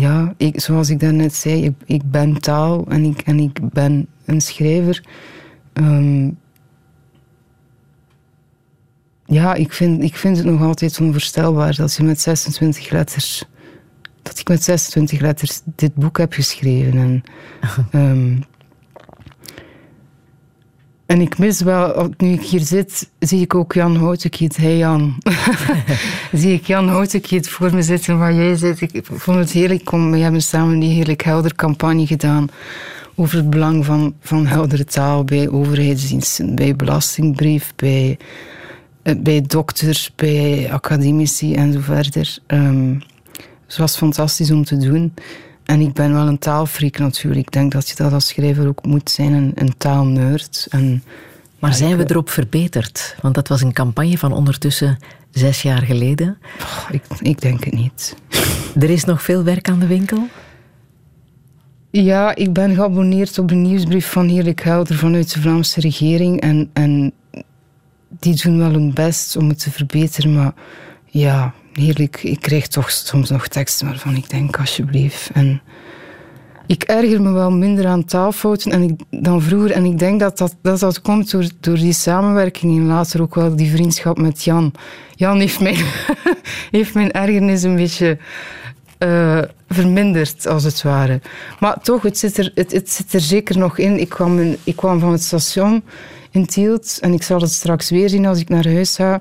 ja, 0.00 0.34
ik, 0.36 0.60
zoals 0.60 0.90
ik 0.90 1.00
daarnet 1.00 1.34
zei, 1.34 1.64
ik, 1.64 1.74
ik, 1.84 2.10
ben 2.10 2.40
taal 2.40 2.86
en 2.88 3.04
ik, 3.04 3.20
en 3.20 3.38
ik 3.38 3.70
ben 3.72 4.06
een 4.24 4.40
schrijver. 4.40 5.04
Ehm, 5.72 6.30
ja, 9.26 9.54
ik 9.54 9.72
vind, 9.72 10.02
ik 10.02 10.16
vind 10.16 10.36
het 10.36 10.46
nog 10.46 10.62
altijd 10.62 11.00
onvoorstelbaar 11.00 11.74
dat 11.74 11.94
je 11.94 12.02
met 12.02 12.20
26 12.20 12.90
letters. 12.90 13.44
Dat 14.22 14.38
ik 14.38 14.48
met 14.48 14.62
26 14.62 15.20
letters 15.20 15.60
dit 15.64 15.94
boek 15.94 16.18
heb 16.18 16.32
geschreven. 16.32 16.98
En, 16.98 17.22
um, 18.00 18.44
en 21.06 21.20
ik 21.20 21.38
mis 21.38 21.60
wel, 21.60 22.10
nu 22.16 22.32
ik 22.32 22.42
hier 22.42 22.60
zit, 22.60 23.10
zie 23.18 23.40
ik 23.40 23.54
ook 23.54 23.72
Jan 23.72 23.96
Houtekiet. 23.96 24.56
Hey 24.56 24.76
Jan. 24.76 25.18
zie 26.32 26.52
ik 26.52 26.66
Jan 26.66 26.88
Houtekiet 26.88 27.48
voor 27.48 27.74
me 27.74 27.82
zitten 27.82 28.18
waar 28.18 28.34
jij 28.34 28.56
zit. 28.56 28.80
Ik 28.80 29.06
vond 29.12 29.38
het 29.38 29.50
heerlijk. 29.50 29.92
Om, 29.92 30.10
we 30.10 30.18
hebben 30.18 30.42
samen 30.42 30.78
die 30.78 30.94
heerlijk 30.94 31.22
helder 31.22 31.54
campagne 31.54 32.06
gedaan 32.06 32.48
over 33.14 33.36
het 33.36 33.50
belang 33.50 33.84
van, 33.84 34.14
van 34.20 34.46
heldere 34.46 34.84
taal 34.84 35.24
bij 35.24 35.48
overheidsdiensten, 35.48 36.54
bij 36.54 36.76
belastingbrief, 36.76 37.72
bij, 37.76 38.18
eh, 39.02 39.14
bij 39.18 39.42
dokters, 39.42 40.12
bij 40.16 40.68
academici 40.72 41.54
en 41.54 41.72
zo 41.72 41.80
verder. 41.80 42.38
Um, 42.46 43.02
het 43.66 43.76
was 43.76 43.96
fantastisch 43.96 44.50
om 44.50 44.64
te 44.64 44.76
doen. 44.76 45.14
En 45.64 45.80
ik 45.80 45.92
ben 45.92 46.12
wel 46.12 46.26
een 46.26 46.38
taalfreak 46.38 46.98
natuurlijk. 46.98 47.46
Ik 47.46 47.52
denk 47.52 47.72
dat 47.72 47.88
je 47.88 47.94
dat 47.94 48.12
als 48.12 48.26
schrijver 48.26 48.68
ook 48.68 48.84
moet 48.84 49.10
zijn, 49.10 49.32
een, 49.32 49.52
een 49.54 49.76
taalnerd. 49.76 50.66
En, 50.70 51.02
maar 51.58 51.74
zijn 51.74 51.96
we 51.96 52.10
erop 52.10 52.30
verbeterd? 52.30 53.16
Want 53.20 53.34
dat 53.34 53.48
was 53.48 53.62
een 53.62 53.72
campagne 53.72 54.18
van 54.18 54.32
ondertussen 54.32 54.98
zes 55.30 55.62
jaar 55.62 55.82
geleden. 55.82 56.38
ik, 56.90 57.02
ik 57.20 57.40
denk 57.40 57.64
het 57.64 57.74
niet. 57.74 58.16
Er 58.80 58.90
is 58.90 59.04
nog 59.04 59.22
veel 59.22 59.44
werk 59.44 59.68
aan 59.68 59.78
de 59.78 59.86
winkel? 59.86 60.28
Ja, 61.90 62.34
ik 62.34 62.52
ben 62.52 62.74
geabonneerd 62.74 63.38
op 63.38 63.48
de 63.48 63.54
nieuwsbrief 63.54 64.10
van 64.10 64.28
Heerlijk 64.28 64.62
Helder 64.62 64.96
vanuit 64.96 65.34
de 65.34 65.40
Vlaamse 65.40 65.80
regering. 65.80 66.40
En, 66.40 66.70
en 66.72 67.12
die 68.08 68.42
doen 68.42 68.58
wel 68.58 68.72
hun 68.72 68.92
best 68.92 69.36
om 69.36 69.48
het 69.48 69.58
te 69.58 69.70
verbeteren. 69.70 70.34
Maar 70.34 70.54
ja, 71.06 71.54
heerlijk. 71.76 72.22
Ik 72.22 72.40
krijg 72.40 72.66
toch 72.66 72.90
soms 72.90 73.30
nog 73.30 73.48
teksten 73.48 73.86
waarvan 73.86 74.16
ik 74.16 74.30
denk, 74.30 74.58
alsjeblieft. 74.58 75.30
En 75.32 75.62
ik 76.66 76.82
erger 76.82 77.22
me 77.22 77.32
wel 77.32 77.50
minder 77.50 77.86
aan 77.86 78.04
taalfouten 78.04 78.72
en 78.72 78.82
ik, 78.82 79.00
dan 79.10 79.42
vroeger. 79.42 79.70
En 79.70 79.84
ik 79.84 79.98
denk 79.98 80.20
dat 80.20 80.38
dat, 80.38 80.54
dat, 80.62 81.00
komt 81.00 81.30
door, 81.30 81.48
door 81.60 81.76
die 81.76 81.92
samenwerking 81.92 82.78
en 82.78 82.86
later 82.86 83.22
ook 83.22 83.34
wel 83.34 83.56
die 83.56 83.70
vriendschap 83.70 84.18
met 84.18 84.44
Jan. 84.44 84.72
Jan 85.14 85.40
heeft 85.40 85.60
mijn, 85.60 85.76
heeft 86.70 86.94
mijn 86.94 87.12
ergernis 87.12 87.62
een 87.62 87.76
beetje 87.76 88.18
uh, 88.98 89.42
verminderd, 89.68 90.46
als 90.46 90.64
het 90.64 90.82
ware. 90.82 91.20
Maar 91.60 91.80
toch, 91.80 92.02
het 92.02 92.18
zit 92.18 92.38
er, 92.38 92.52
het, 92.54 92.72
het 92.72 92.90
zit 92.90 93.12
er 93.12 93.20
zeker 93.20 93.58
nog 93.58 93.78
in. 93.78 94.00
Ik 94.00 94.08
kwam, 94.08 94.56
ik 94.64 94.76
kwam 94.76 95.00
van 95.00 95.12
het 95.12 95.22
station 95.22 95.82
in 96.30 96.46
Tielt. 96.46 96.98
En 97.00 97.12
ik 97.12 97.22
zal 97.22 97.40
het 97.40 97.52
straks 97.52 97.90
weer 97.90 98.08
zien 98.08 98.26
als 98.26 98.40
ik 98.40 98.48
naar 98.48 98.68
huis 98.68 98.96
ga. 98.96 99.20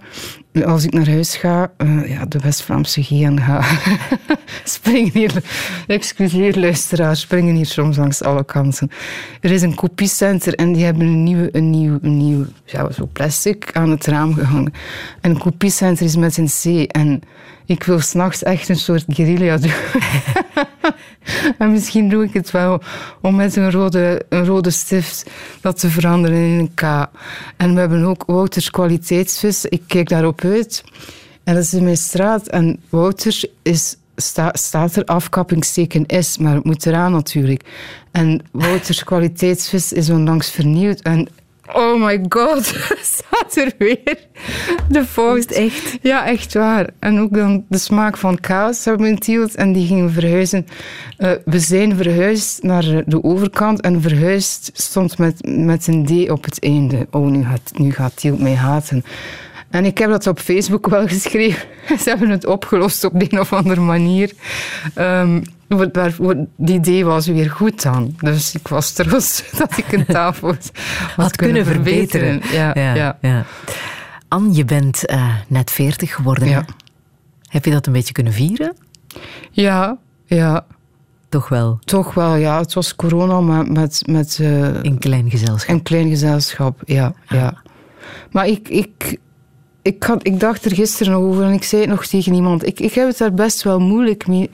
Als 0.62 0.84
ik 0.84 0.94
naar 0.94 1.10
huis 1.10 1.36
ga, 1.36 1.72
uh, 1.78 2.10
ja, 2.10 2.26
de 2.26 2.40
West-Vlaamse 2.40 3.04
GNH 3.04 3.60
springen 4.64 5.12
hier, 5.14 5.44
excuseer 5.88 6.60
luisteraars, 6.60 7.20
springen 7.20 7.56
hier 7.56 7.66
soms 7.66 7.98
langs 7.98 8.22
alle 8.22 8.46
kanten. 8.46 8.90
Er 9.42 9.52
is 9.52 9.62
een 9.62 9.76
kopiecenter 9.76 10.56
en 10.56 10.74
die 10.74 10.84
hebben 10.84 11.08
een 11.08 11.24
nieuw, 11.24 11.48
een 11.52 11.70
nieuw, 11.70 11.98
een 12.02 12.18
nieuw 12.18 12.46
ja, 12.66 12.92
zo 12.92 13.10
plastic 13.14 13.70
aan 13.74 13.90
het 13.90 14.06
raam 14.06 14.34
gehangen. 14.34 14.74
En 15.22 15.32
een 15.32 15.38
kopiecenter 15.38 16.06
is 16.06 16.16
met 16.16 16.38
een 16.38 16.48
C 16.48 16.92
en 16.92 17.22
ik 17.66 17.84
wil 17.84 18.00
s'nachts 18.00 18.44
echt 18.44 18.70
een 18.70 18.76
soort 18.76 19.04
guerrilla 19.08 19.58
doen. 19.58 19.72
en 21.58 21.72
misschien 21.72 22.10
doe 22.10 22.24
ik 22.24 22.34
het 22.34 22.52
wel 22.52 22.82
om 23.22 23.36
met 23.36 23.56
een 23.56 23.72
rode, 23.72 24.26
een 24.30 24.46
rode 24.46 24.70
stift 24.70 25.30
dat 25.62 25.80
te 25.80 25.90
veranderen 25.90 26.38
in 26.38 26.60
een 26.60 26.74
K. 26.74 26.82
En 27.58 27.74
we 27.74 27.80
hebben 27.80 28.04
ook 28.04 28.24
Wouters 28.26 28.70
kwaliteitsvis. 28.70 29.66
Ik 29.66 29.82
kijk 29.88 30.10
daarop 30.10 30.44
uit. 30.44 30.84
En 31.44 31.54
dat 31.54 31.64
is 31.64 31.74
in 31.74 31.84
mijn 31.84 31.98
straat. 31.98 32.48
En 32.48 32.80
Wouters 32.90 33.46
is, 33.62 33.96
staat 34.52 34.96
er 34.96 35.06
afkappingsteken 35.06 36.24
S, 36.24 36.38
maar 36.38 36.56
het 36.56 36.64
moet 36.64 36.86
eraan 36.86 37.12
natuurlijk. 37.12 37.64
En 38.12 38.42
Wouters 38.52 39.04
kwaliteitsvis 39.04 39.94
is 39.94 40.10
onlangs 40.10 40.52
vernieuwd. 40.52 41.00
En 41.00 41.28
Oh 41.72 42.06
my 42.06 42.26
god, 42.30 42.66
staat 43.02 43.56
er 43.56 43.72
weer. 43.78 44.18
De 44.90 45.06
fout. 45.06 45.46
echt? 45.46 45.98
Ja, 46.02 46.26
echt 46.26 46.54
waar. 46.54 46.90
En 47.00 47.20
ook 47.20 47.34
dan 47.34 47.66
de 47.70 47.78
smaak 47.78 48.18
van 48.18 48.40
kaas 48.40 48.86
hebben 48.86 49.06
we 49.06 49.12
intield 49.12 49.56
en 49.56 49.74
die 49.74 49.88
gingen 49.88 50.12
verhuizen. 50.12 50.68
Uh, 51.18 51.32
we 51.46 51.60
zijn 51.60 51.96
verhuisd 51.96 52.64
naar 52.64 53.04
de 53.06 53.24
overkant 53.24 53.82
en 53.82 54.02
verhuisd 54.02 54.70
stond 54.74 55.18
met, 55.18 55.48
met 55.48 55.88
een 55.88 56.06
D 56.06 56.30
op 56.30 56.44
het 56.44 56.64
einde. 56.64 57.08
Oh, 57.12 57.28
nu 57.28 57.44
gaat, 57.44 57.72
nu 57.76 57.92
gaat 57.92 58.16
Tielt 58.16 58.40
mij 58.40 58.56
haten. 58.56 59.04
En 59.70 59.86
ik 59.86 59.98
heb 59.98 60.10
dat 60.10 60.28
op 60.28 60.40
Facebook 60.40 60.88
wel 60.88 61.08
geschreven. 61.18 61.68
Ze 61.88 62.10
hebben 62.10 62.30
het 62.30 62.46
opgelost 62.46 63.04
op 63.04 63.20
de 63.20 63.26
een 63.30 63.40
of 63.40 63.54
andere 63.54 63.82
manier. 63.82 64.32
Um, 64.98 65.44
die 66.58 66.76
idee 66.76 67.06
was 67.06 67.28
weer 67.28 67.50
goed 67.50 67.82
dan. 67.82 68.16
Dus 68.20 68.56
ik 68.56 68.68
was 68.68 68.92
trots 68.92 69.44
dat 69.58 69.78
ik 69.78 69.92
een 69.92 70.06
tafel 70.06 70.48
had, 70.48 70.72
had 71.16 71.36
kunnen, 71.36 71.66
verbeteren. 71.66 72.42
Ja, 72.52 72.72
ja, 72.74 73.18
ja. 73.22 73.46
Anne, 74.28 74.54
je 74.54 74.66
bent 74.66 75.12
uh, 75.12 75.36
net 75.48 75.72
veertig 75.72 76.16
geworden. 76.16 76.66
Heb 77.48 77.66
je 77.66 77.72
dat 77.72 77.88
een 77.88 77.94
beetje 77.94 78.14
kunnen 78.14 78.34
vieren? 78.34 78.76
Ja, 79.52 79.98
ja. 80.26 80.66
Toch 81.30 81.50
wel? 81.50 81.80
Toch 81.86 82.14
wel, 82.14 82.36
ja. 82.36 82.60
Het 82.60 82.74
was 82.74 82.96
corona, 82.96 83.42
maar 83.42 83.72
met... 83.72 84.04
met 84.06 84.38
uh, 84.42 84.84
een 84.84 85.00
klein 85.00 85.30
gezelschap. 85.30 85.76
Een 85.76 85.82
klein 85.82 86.10
gezelschap, 86.10 86.82
ja. 86.86 87.14
ja. 87.28 87.62
Maar 88.32 88.48
ik, 88.48 88.70
ik, 88.70 89.18
ik, 89.82 90.04
had, 90.04 90.28
ik 90.28 90.40
dacht 90.40 90.66
er 90.66 90.76
gisteren 90.76 91.14
over 91.14 91.44
en 91.44 91.54
ik 91.54 91.64
zei 91.64 91.82
het 91.82 91.90
nog 91.90 92.06
tegen 92.06 92.34
iemand. 92.34 92.66
Ik, 92.66 92.80
ik 92.80 92.94
heb 92.94 93.08
het 93.08 93.18
daar 93.18 93.34
best 93.34 93.64
wel 93.64 93.80
moeilijk 93.80 94.28
mee. 94.28 94.50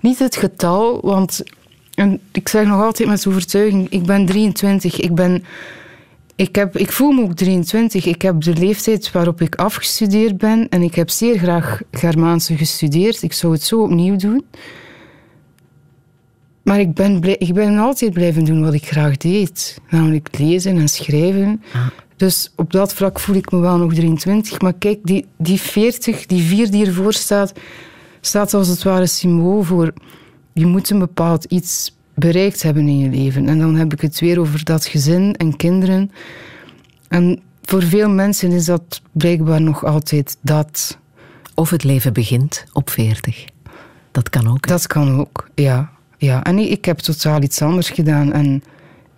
Niet 0.00 0.18
het 0.18 0.36
getal, 0.36 1.00
want 1.00 1.42
en 1.98 2.20
ik 2.32 2.48
zeg 2.48 2.66
nog 2.66 2.82
altijd 2.82 3.08
met 3.08 3.26
overtuiging: 3.26 3.88
ik 3.88 4.02
ben 4.02 4.26
23. 4.26 5.00
Ik, 5.00 5.14
ben, 5.14 5.44
ik, 6.36 6.54
heb, 6.54 6.76
ik 6.76 6.92
voel 6.92 7.10
me 7.10 7.22
ook 7.22 7.34
23. 7.34 8.06
Ik 8.06 8.22
heb 8.22 8.40
de 8.40 8.54
leeftijd 8.54 9.12
waarop 9.12 9.40
ik 9.40 9.54
afgestudeerd 9.54 10.38
ben 10.38 10.68
en 10.68 10.82
ik 10.82 10.94
heb 10.94 11.10
zeer 11.10 11.38
graag 11.38 11.80
Germaanse 11.90 12.56
gestudeerd. 12.56 13.22
Ik 13.22 13.32
zou 13.32 13.52
het 13.52 13.62
zo 13.62 13.82
opnieuw 13.82 14.16
doen. 14.16 14.44
Maar 16.62 16.80
ik 16.80 16.94
ben, 16.94 17.22
ik 17.38 17.54
ben 17.54 17.78
altijd 17.78 18.12
blijven 18.12 18.44
doen 18.44 18.62
wat 18.62 18.74
ik 18.74 18.86
graag 18.86 19.16
deed, 19.16 19.78
namelijk 19.90 20.38
lezen 20.38 20.76
en 20.76 20.88
schrijven. 20.88 21.62
Ah. 21.72 21.86
Dus 22.16 22.52
op 22.56 22.72
dat 22.72 22.94
vlak 22.94 23.20
voel 23.20 23.36
ik 23.36 23.50
me 23.50 23.58
wel 23.58 23.76
nog 23.76 23.94
23. 23.94 24.60
Maar 24.60 24.72
kijk, 24.72 24.98
die, 25.02 25.26
die 25.36 25.60
40, 25.60 26.26
die 26.26 26.42
vier 26.42 26.70
die 26.70 26.86
ervoor 26.86 27.12
staat, 27.12 27.52
staat 28.28 28.54
als 28.54 28.68
het 28.68 28.82
ware 28.82 29.06
symbool 29.06 29.62
voor 29.62 29.92
je 30.52 30.66
moet 30.66 30.90
een 30.90 30.98
bepaald 30.98 31.44
iets 31.44 31.96
bereikt 32.14 32.62
hebben 32.62 32.88
in 32.88 32.98
je 32.98 33.08
leven. 33.08 33.48
En 33.48 33.58
dan 33.58 33.74
heb 33.74 33.92
ik 33.92 34.00
het 34.00 34.20
weer 34.20 34.40
over 34.40 34.64
dat 34.64 34.86
gezin 34.86 35.34
en 35.36 35.56
kinderen. 35.56 36.10
En 37.08 37.40
voor 37.62 37.82
veel 37.82 38.08
mensen 38.08 38.50
is 38.50 38.64
dat 38.64 39.02
blijkbaar 39.12 39.60
nog 39.60 39.84
altijd 39.84 40.36
dat. 40.40 40.98
Of 41.54 41.70
het 41.70 41.84
leven 41.84 42.12
begint 42.12 42.64
op 42.72 42.90
40. 42.90 43.44
Dat 44.10 44.28
kan 44.28 44.48
ook. 44.48 44.66
Dat 44.66 44.86
kan 44.86 45.18
ook, 45.18 45.48
ja. 45.54 45.90
ja. 46.18 46.44
En 46.44 46.58
ik, 46.58 46.70
ik 46.70 46.84
heb 46.84 46.98
totaal 46.98 47.42
iets 47.42 47.62
anders 47.62 47.90
gedaan. 47.90 48.32
En 48.32 48.62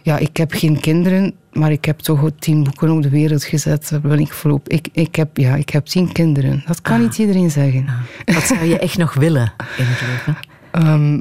ja, 0.02 0.18
ik 0.18 0.36
heb 0.36 0.52
geen 0.52 0.80
kinderen, 0.80 1.34
maar 1.52 1.72
ik 1.72 1.84
heb 1.84 1.98
toch 1.98 2.30
tien 2.38 2.64
boeken 2.64 2.90
op 2.90 3.02
de 3.02 3.08
wereld 3.08 3.44
gezet. 3.44 3.88
Daar 3.88 4.00
ben 4.00 4.18
ik 4.18 4.32
volop. 4.32 4.68
Ik, 4.68 4.88
ik, 4.92 5.14
heb, 5.14 5.36
ja, 5.36 5.54
ik 5.54 5.70
heb 5.70 5.86
tien 5.86 6.12
kinderen. 6.12 6.62
Dat 6.66 6.80
kan 6.80 6.96
ah. 6.96 7.02
niet 7.02 7.18
iedereen 7.18 7.50
zeggen. 7.50 7.86
Ah. 7.86 8.34
Wat 8.34 8.44
zou 8.44 8.64
je 8.64 8.78
echt 8.78 8.98
nog 8.98 9.14
willen 9.14 9.52
in 9.76 9.84
het 9.86 10.00
leven? 10.00 10.36
Ehm, 10.70 11.20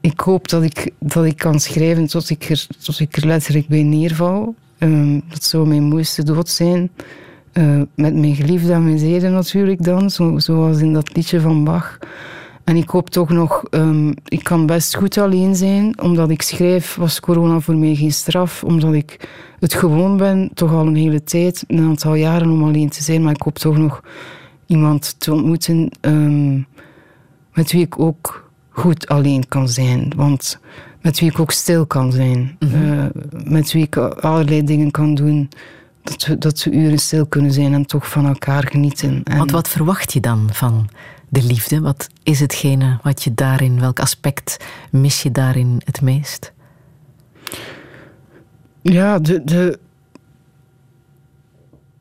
ik 0.00 0.20
hoop 0.20 0.48
dat 0.48 0.62
ik, 0.62 0.90
dat 0.98 1.24
ik 1.24 1.36
kan 1.36 1.60
schrijven 1.60 2.06
tot 2.06 2.30
ik 2.30 2.44
er, 2.44 2.66
tot 2.82 3.00
ik 3.00 3.16
er 3.16 3.26
letterlijk 3.26 3.68
bij 3.68 3.82
neerval. 3.82 4.54
Um, 4.78 5.22
dat 5.28 5.44
zou 5.44 5.68
mijn 5.68 5.82
mooiste 5.82 6.22
dood 6.22 6.48
zijn. 6.48 6.90
Uh, 7.52 7.82
met 7.94 8.14
mijn 8.14 8.34
geliefde 8.34 8.72
en 8.72 8.84
mijn 8.84 8.98
zeden 8.98 9.32
natuurlijk 9.32 9.84
dan, 9.84 10.10
zo, 10.10 10.38
zoals 10.38 10.80
in 10.80 10.92
dat 10.92 11.16
liedje 11.16 11.40
van 11.40 11.64
Bach. 11.64 11.98
En 12.64 12.76
ik 12.76 12.88
hoop 12.88 13.10
toch 13.10 13.28
nog, 13.28 13.62
um, 13.70 14.14
ik 14.24 14.44
kan 14.44 14.66
best 14.66 14.96
goed 14.96 15.18
alleen 15.18 15.56
zijn. 15.56 16.00
Omdat 16.02 16.30
ik 16.30 16.42
schrijf, 16.42 16.94
was 16.94 17.20
corona 17.20 17.60
voor 17.60 17.76
mij 17.76 17.94
geen 17.94 18.12
straf. 18.12 18.64
Omdat 18.64 18.92
ik 18.92 19.28
het 19.60 19.74
gewoon 19.74 20.16
ben, 20.16 20.50
toch 20.54 20.72
al 20.72 20.86
een 20.86 20.96
hele 20.96 21.24
tijd, 21.24 21.64
een 21.66 21.80
aantal 21.80 22.14
jaren 22.14 22.50
om 22.50 22.64
alleen 22.64 22.88
te 22.88 23.02
zijn. 23.02 23.22
Maar 23.22 23.34
ik 23.34 23.42
hoop 23.42 23.58
toch 23.58 23.76
nog 23.76 24.02
iemand 24.66 25.14
te 25.18 25.32
ontmoeten 25.32 25.90
um, 26.00 26.66
met 27.52 27.72
wie 27.72 27.80
ik 27.80 27.98
ook 27.98 28.50
goed 28.68 29.08
alleen 29.08 29.48
kan 29.48 29.68
zijn. 29.68 30.12
Want 30.16 30.60
met 31.00 31.20
wie 31.20 31.30
ik 31.30 31.38
ook 31.38 31.50
stil 31.50 31.86
kan 31.86 32.12
zijn. 32.12 32.56
Mhm. 32.58 32.74
Eh, 32.74 33.04
met 33.44 33.72
wie 33.72 33.82
ik 33.82 33.96
allerlei 33.96 34.64
dingen 34.64 34.90
kan 34.90 35.14
doen. 35.14 35.48
Dat 36.02 36.26
we, 36.26 36.38
dat 36.38 36.64
we 36.64 36.70
uren 36.70 36.98
stil 36.98 37.26
kunnen 37.26 37.52
zijn 37.52 37.72
en 37.72 37.86
toch 37.86 38.08
van 38.08 38.26
elkaar 38.26 38.66
genieten. 38.66 39.20
En 39.24 39.38
Want 39.38 39.50
wat 39.50 39.68
verwacht 39.68 40.12
je 40.12 40.20
dan 40.20 40.48
van 40.52 40.88
de 41.30 41.42
liefde? 41.42 41.80
Wat 41.80 42.08
is 42.22 42.40
hetgene 42.40 42.98
wat 43.02 43.22
je 43.22 43.34
daarin, 43.34 43.80
welk 43.80 44.00
aspect 44.00 44.56
mis 44.90 45.22
je 45.22 45.30
daarin 45.30 45.80
het 45.84 46.00
meest? 46.00 46.52
Ja, 48.82 49.18
de, 49.18 49.44
de... 49.44 49.78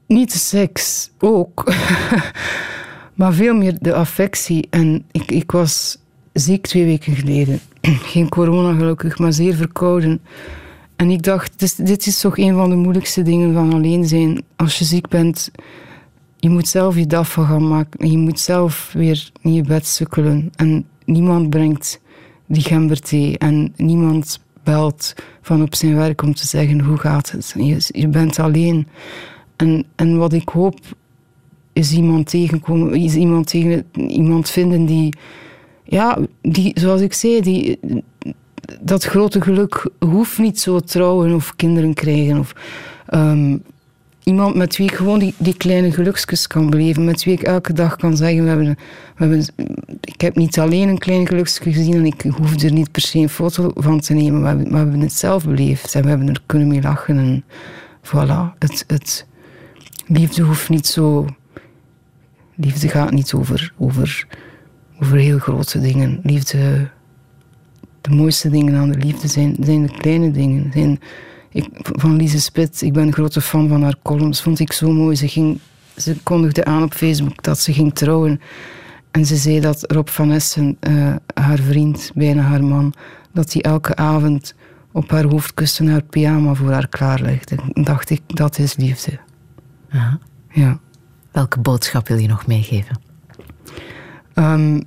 Niet 0.07 0.31
de 0.31 0.37
seks, 0.37 1.09
ook. 1.19 1.73
maar 3.19 3.33
veel 3.33 3.55
meer 3.55 3.77
de 3.79 3.93
affectie. 3.93 4.67
En 4.69 5.05
ik, 5.11 5.31
ik 5.31 5.51
was 5.51 5.97
ziek 6.33 6.67
twee 6.67 6.85
weken 6.85 7.15
geleden. 7.15 7.59
Geen 8.13 8.29
corona 8.29 8.77
gelukkig, 8.77 9.19
maar 9.19 9.33
zeer 9.33 9.55
verkouden. 9.55 10.21
En 10.95 11.09
ik 11.09 11.23
dacht, 11.23 11.59
dit, 11.59 11.85
dit 11.85 12.05
is 12.05 12.19
toch 12.19 12.37
een 12.37 12.53
van 12.53 12.69
de 12.69 12.75
moeilijkste 12.75 13.21
dingen 13.21 13.53
van 13.53 13.73
alleen 13.73 14.07
zijn. 14.07 14.43
Als 14.55 14.79
je 14.79 14.85
ziek 14.85 15.07
bent, 15.07 15.51
je 16.39 16.49
moet 16.49 16.67
zelf 16.67 16.95
je 16.95 17.07
dag 17.07 17.31
van 17.31 17.45
gaan 17.45 17.67
maken. 17.67 17.99
En 17.99 18.11
je 18.11 18.17
moet 18.17 18.39
zelf 18.39 18.91
weer 18.93 19.29
in 19.41 19.53
je 19.53 19.61
bed 19.61 19.85
sukkelen. 19.85 20.51
En 20.55 20.85
niemand 21.05 21.49
brengt 21.49 21.99
die 22.45 22.63
gemberthee. 22.63 23.37
En 23.37 23.73
niemand 23.75 24.39
belt 24.63 25.13
van 25.41 25.61
op 25.61 25.75
zijn 25.75 25.95
werk 25.95 26.21
om 26.21 26.33
te 26.33 26.47
zeggen 26.47 26.79
hoe 26.79 26.97
gaat 26.97 27.31
het. 27.31 27.53
Je, 27.57 27.77
je 27.87 28.07
bent 28.07 28.39
alleen. 28.39 28.87
En, 29.55 29.85
en 29.95 30.17
wat 30.17 30.33
ik 30.33 30.49
hoop 30.49 30.79
is 31.73 31.91
iemand 31.91 32.29
tegenkomen, 32.29 32.93
is 32.93 33.15
iemand, 33.15 33.47
tegen, 33.47 33.85
iemand 33.93 34.49
vinden 34.49 34.85
die, 34.85 35.13
ja, 35.83 36.17
die, 36.41 36.71
zoals 36.79 37.01
ik 37.01 37.13
zei, 37.13 37.41
die, 37.41 37.79
dat 38.81 39.03
grote 39.03 39.41
geluk 39.41 39.89
hoeft 39.99 40.37
niet 40.37 40.59
zo 40.59 40.79
trouwen 40.79 41.33
of 41.33 41.55
kinderen 41.55 41.93
krijgen. 41.93 42.39
Of, 42.39 42.53
ehm, 43.05 43.57
iemand 44.29 44.55
met 44.55 44.77
wie 44.77 44.87
ik 44.87 44.95
gewoon 44.95 45.19
die, 45.19 45.33
die 45.37 45.57
kleine 45.57 45.91
geluksjes 45.91 46.47
kan 46.47 46.69
beleven. 46.69 47.05
Met 47.05 47.23
wie 47.23 47.33
ik 47.33 47.41
elke 47.41 47.73
dag 47.73 47.95
kan 47.95 48.17
zeggen, 48.17 48.43
we 48.43 48.49
hebben, 48.49 48.77
we 49.15 49.23
hebben, 49.23 49.45
ik 50.01 50.21
heb 50.21 50.35
niet 50.35 50.59
alleen 50.59 50.89
een 50.89 50.97
klein 50.97 51.27
geluksje 51.27 51.71
gezien 51.71 51.93
en 51.93 52.05
ik 52.05 52.21
hoef 52.21 52.61
er 52.61 52.71
niet 52.71 52.91
per 52.91 53.01
se 53.01 53.19
een 53.19 53.29
foto 53.29 53.71
van 53.75 53.99
te 53.99 54.13
nemen. 54.13 54.41
Maar 54.41 54.41
we, 54.41 54.47
hebben, 54.47 54.71
we 54.71 54.77
hebben 54.77 54.99
het 54.99 55.13
zelf 55.13 55.45
beleefd 55.45 55.95
en 55.95 56.03
we 56.03 56.09
hebben 56.09 56.29
er 56.29 56.41
kunnen 56.45 56.67
mee 56.67 56.81
lachen. 56.81 57.17
En 57.17 57.43
voilà, 58.03 58.57
het, 58.59 58.83
het, 58.87 59.27
liefde 60.07 60.41
hoeft 60.41 60.69
niet 60.69 60.87
zo... 60.87 61.25
Liefde 62.55 62.87
gaat 62.87 63.11
niet 63.11 63.33
over, 63.33 63.73
over, 63.77 64.27
over 65.01 65.17
heel 65.17 65.39
grote 65.39 65.79
dingen. 65.79 66.19
Liefde... 66.23 66.89
De 68.01 68.15
mooiste 68.15 68.49
dingen 68.49 68.75
aan 68.75 68.91
de 68.91 68.97
liefde 68.97 69.27
zijn, 69.27 69.55
zijn 69.59 69.85
de 69.85 69.97
kleine 69.97 70.31
dingen. 70.31 70.71
Zijn, 70.73 70.99
ik, 71.51 71.69
van 71.73 72.15
Lise 72.15 72.41
Spit, 72.41 72.81
ik 72.81 72.93
ben 72.93 73.07
een 73.07 73.13
grote 73.13 73.41
fan 73.41 73.67
van 73.67 73.83
haar 73.83 73.95
columns, 74.03 74.41
vond 74.41 74.59
ik 74.59 74.73
zo 74.73 74.91
mooi. 74.91 75.15
Ze, 75.15 75.27
ging, 75.27 75.59
ze 75.95 76.15
kondigde 76.23 76.65
aan 76.65 76.83
op 76.83 76.93
Facebook 76.93 77.43
dat 77.43 77.59
ze 77.59 77.73
ging 77.73 77.93
trouwen. 77.93 78.41
En 79.11 79.25
ze 79.25 79.35
zei 79.35 79.59
dat 79.59 79.91
Rob 79.91 80.07
van 80.07 80.31
Essen, 80.31 80.77
uh, 80.87 81.15
haar 81.33 81.57
vriend, 81.57 82.11
bijna 82.15 82.41
haar 82.41 82.63
man, 82.63 82.93
dat 83.33 83.53
hij 83.53 83.61
elke 83.61 83.95
avond 83.95 84.55
op 84.91 85.09
haar 85.09 85.25
hoofd 85.25 85.53
kuste 85.53 85.83
en 85.83 85.89
haar 85.89 86.03
pyjama 86.03 86.53
voor 86.53 86.71
haar 86.71 86.87
klaarlegde. 86.87 87.55
En 87.73 87.83
dacht 87.83 88.09
ik, 88.09 88.21
dat 88.27 88.59
is 88.59 88.75
liefde. 88.75 89.19
Aha. 89.89 90.19
Ja. 90.51 90.79
Welke 91.31 91.59
boodschap 91.59 92.07
wil 92.07 92.17
je 92.17 92.27
nog 92.27 92.47
meegeven? 92.47 92.99
Um, 94.33 94.83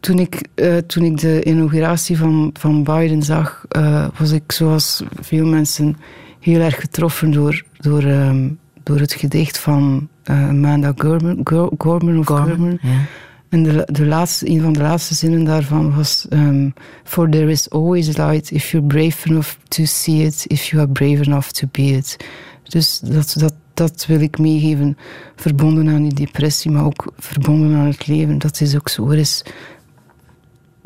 toen, 0.00 0.18
ik, 0.18 0.48
uh, 0.54 0.76
toen 0.76 1.04
ik 1.04 1.18
de 1.20 1.44
inauguratie 1.44 2.18
van, 2.18 2.50
van 2.52 2.84
Biden 2.84 3.22
zag, 3.22 3.64
uh, 3.76 4.08
was 4.18 4.30
ik 4.30 4.52
zoals 4.52 5.02
veel 5.20 5.46
mensen 5.46 5.96
heel 6.40 6.60
erg 6.60 6.80
getroffen 6.80 7.30
door, 7.30 7.62
door, 7.76 8.04
um, 8.04 8.58
door 8.82 8.98
het 8.98 9.12
gedicht 9.12 9.58
van 9.58 10.08
uh, 10.30 10.48
Amanda 10.48 10.92
Gorman, 10.96 11.40
Gorman 11.78 12.18
of 12.18 12.26
Gorman. 12.26 12.48
Gorman. 12.48 12.78
Ja. 12.82 13.06
En 13.48 13.62
de, 13.62 13.88
de 13.92 14.06
laatste, 14.06 14.50
een 14.50 14.60
van 14.60 14.72
de 14.72 14.80
laatste 14.80 15.14
zinnen 15.14 15.44
daarvan 15.44 15.94
was: 15.94 16.26
um, 16.30 16.72
For 17.04 17.28
there 17.28 17.50
is 17.50 17.70
always 17.70 18.16
light 18.16 18.50
if 18.50 18.70
you're 18.70 18.86
brave 18.86 19.28
enough 19.28 19.54
to 19.68 19.84
see 19.84 20.24
it, 20.24 20.44
if 20.46 20.64
you 20.64 20.82
are 20.82 20.92
brave 20.92 21.22
enough 21.22 21.48
to 21.48 21.68
be 21.70 21.82
it. 21.82 22.16
Dus 22.62 22.98
dat, 22.98 23.34
dat, 23.38 23.54
dat 23.74 24.06
wil 24.06 24.20
ik 24.20 24.38
meegeven, 24.38 24.96
verbonden 25.36 25.88
aan 25.88 26.02
die 26.02 26.14
depressie, 26.14 26.70
maar 26.70 26.84
ook 26.84 27.12
verbonden 27.16 27.76
aan 27.76 27.86
het 27.86 28.06
leven. 28.06 28.38
Dat 28.38 28.60
is 28.60 28.76
ook 28.76 28.88
zo. 28.88 29.10
Er 29.10 29.18
is, 29.18 29.44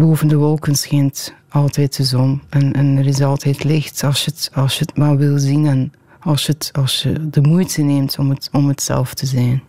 boven 0.07 0.29
de 0.29 0.37
wolken 0.37 0.75
schijnt 0.75 1.35
altijd 1.49 1.97
de 1.97 2.05
zon 2.05 2.43
en, 2.49 2.73
en 2.73 2.97
er 2.97 3.07
is 3.07 3.21
altijd 3.21 3.65
licht 3.65 4.05
als 4.05 4.25
je 4.25 4.31
het, 4.31 4.51
als 4.55 4.79
je 4.79 4.85
het 4.85 4.97
maar 4.97 5.17
wil 5.17 5.39
zien 5.39 5.67
en 5.67 5.93
als 6.21 6.47
je, 6.47 6.53
het, 6.53 6.71
als 6.73 7.03
je 7.03 7.31
de 7.31 7.41
moeite 7.41 7.83
neemt 7.83 8.19
om 8.19 8.31
het, 8.31 8.49
om 8.53 8.69
het 8.69 8.83
zelf 8.83 9.15
te 9.15 9.27
zijn. 9.27 9.63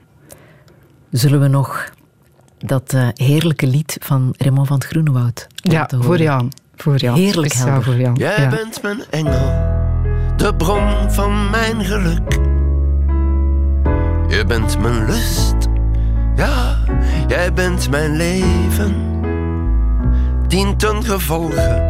Zullen 1.12 1.40
we 1.40 1.48
nog 1.48 1.90
dat 2.58 2.94
uh, 2.94 3.08
heerlijke 3.14 3.68
lied 3.68 3.98
van 4.00 4.34
Raymond 4.38 4.68
van 4.68 4.76
het 4.78 4.86
Groenewoud 4.86 5.48
Ja, 5.56 5.90
voor 6.00 6.18
Jan. 6.18 6.52
Voor 6.76 6.98
Jan. 6.98 7.16
Heerlijk 7.16 7.54
helder. 7.54 7.84
Voor 7.84 7.96
Jan. 7.96 8.16
Jij 8.16 8.42
ja. 8.42 8.50
bent 8.50 8.82
mijn 8.82 9.04
engel, 9.10 9.48
de 10.36 10.54
bron 10.58 11.12
van 11.12 11.50
mijn 11.50 11.86
geluk. 11.86 12.32
Je 14.28 14.44
bent 14.48 14.80
mijn 14.80 15.06
lust, 15.06 15.56
ja, 16.36 16.78
jij 17.28 17.54
bent 17.54 17.90
mijn 17.90 18.16
leven. 18.16 19.13
Dient 20.54 20.80
ten 20.80 21.04
gevolge 21.04 21.82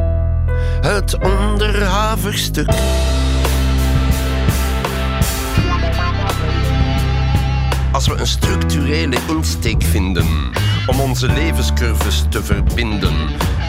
het 0.81 1.17
onderhavig 1.17 2.37
stuk. 2.37 2.69
Als 7.93 8.07
we 8.07 8.15
een 8.15 8.27
structurele 8.27 9.17
insteek 9.27 9.83
vinden 9.83 10.25
om 10.85 10.99
onze 10.99 11.27
levenscurves 11.27 12.25
te 12.29 12.43
verbinden 12.43 13.13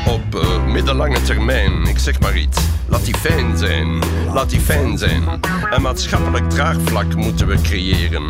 op 0.07 0.35
uh, 0.35 0.65
middellange 0.65 1.23
termijn, 1.23 1.83
ik 1.83 1.99
zeg 1.99 2.21
maar 2.21 2.37
iets. 2.37 2.59
Laat 2.87 3.05
die 3.05 3.17
fijn 3.17 3.59
zijn, 3.59 3.99
laat 4.33 4.51
die 4.51 4.61
fijn 4.61 4.99
zijn. 4.99 5.23
Een 5.71 5.83
maatschappelijk 5.83 6.51
draagvlak 6.51 7.15
moeten 7.15 7.47
we 7.47 7.61
creëren 7.61 8.25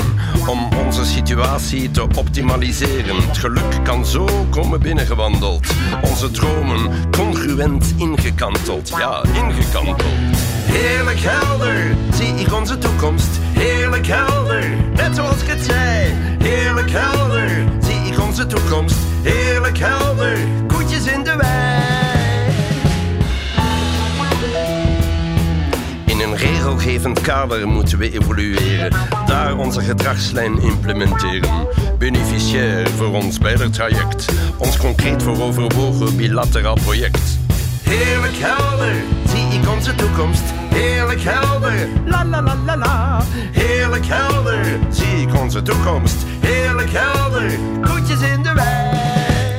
om 0.46 0.72
onze 0.86 1.04
situatie 1.04 1.90
te 1.90 2.02
optimaliseren. 2.16 3.16
Het 3.16 3.38
geluk 3.38 3.84
kan 3.84 4.06
zo 4.06 4.46
komen 4.50 4.80
binnengewandeld. 4.80 5.66
Onze 6.02 6.30
dromen 6.30 7.10
congruent 7.10 7.94
ingekanteld, 7.96 8.88
ja, 8.88 9.22
ingekanteld. 9.22 10.43
Heerlijk 10.64 11.20
helder, 11.20 11.96
zie 12.12 12.34
ik 12.34 12.52
onze 12.52 12.78
toekomst. 12.78 13.28
Heerlijk 13.52 14.06
helder, 14.06 14.64
net 14.94 15.14
zoals 15.14 15.42
ik 15.42 15.48
het 15.48 15.64
zei. 15.64 16.12
Heerlijk 16.42 16.90
helder, 16.90 17.64
zie 17.80 18.12
ik 18.12 18.20
onze 18.20 18.46
toekomst. 18.46 18.96
Heerlijk 19.22 19.78
helder, 19.78 20.38
koetjes 20.66 21.06
in 21.06 21.24
de 21.24 21.36
wei. 21.36 21.84
In 26.04 26.20
een 26.20 26.36
regelgevend 26.36 27.20
kader 27.20 27.68
moeten 27.68 27.98
we 27.98 28.10
evolueren. 28.10 28.92
Daar 29.26 29.56
onze 29.56 29.80
gedragslijn 29.80 30.58
implementeren. 30.62 31.68
Beneficiair 31.98 32.88
voor 32.88 33.14
ons 33.14 33.38
beider 33.38 33.70
traject. 33.70 34.32
Ons 34.58 34.76
concreet 34.76 35.22
voor 35.22 35.42
overwogen 35.42 36.16
bilateraal 36.16 36.78
project. 36.84 37.43
Heerlijk 37.84 38.36
helder, 38.36 38.94
zie 39.26 39.60
ik 39.60 39.68
onze 39.68 39.94
toekomst. 39.94 40.42
Heerlijk 40.74 41.20
helder, 41.22 41.88
la 42.04 42.24
la 42.24 42.42
la 42.42 42.56
la 42.64 42.76
la. 42.76 43.22
Heerlijk 43.52 44.06
helder, 44.06 44.78
zie 44.90 45.20
ik 45.20 45.34
onze 45.34 45.62
toekomst. 45.62 46.16
Heerlijk 46.40 46.90
helder, 46.92 47.58
koetjes 47.80 48.20
in 48.20 48.42
de 48.42 48.52
wei. 48.54 48.93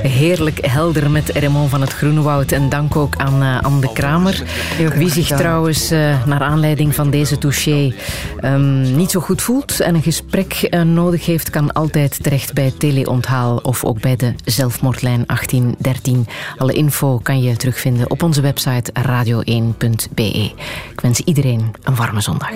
Heerlijk 0.07 0.65
helder 0.65 1.11
met 1.11 1.29
Raymond 1.29 1.69
van 1.69 1.81
het 1.81 1.93
Groenewoud. 1.93 2.51
En 2.51 2.69
dank 2.69 2.95
ook 2.95 3.15
aan 3.15 3.43
uh, 3.43 3.61
Anne 3.61 3.81
de 3.81 3.93
Kramer. 3.93 4.43
Wie 4.95 5.11
zich 5.11 5.27
trouwens 5.27 5.91
uh, 5.91 6.25
naar 6.25 6.41
aanleiding 6.41 6.95
van 6.95 7.09
deze 7.09 7.37
touché 7.37 7.93
um, 8.41 8.95
niet 8.95 9.11
zo 9.11 9.19
goed 9.19 9.41
voelt 9.41 9.79
en 9.79 9.95
een 9.95 10.01
gesprek 10.01 10.67
uh, 10.69 10.81
nodig 10.81 11.25
heeft, 11.25 11.49
kan 11.49 11.73
altijd 11.73 12.23
terecht 12.23 12.53
bij 12.53 12.73
Teleonthaal 12.77 13.57
of 13.57 13.83
ook 13.83 14.01
bij 14.01 14.15
de 14.15 14.33
zelfmoordlijn 14.45 15.23
1813. 15.25 16.27
Alle 16.57 16.73
info 16.73 17.19
kan 17.23 17.41
je 17.41 17.55
terugvinden 17.55 18.11
op 18.11 18.23
onze 18.23 18.41
website 18.41 18.91
radio1.be. 19.07 20.51
Ik 20.91 21.01
wens 21.01 21.19
iedereen 21.19 21.71
een 21.83 21.95
warme 21.95 22.21
zondag. 22.21 22.49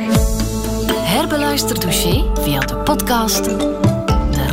Herbeluister 0.94 1.80
touché 1.80 2.24
via 2.42 2.60
de 2.60 2.76
podcast, 2.76 3.50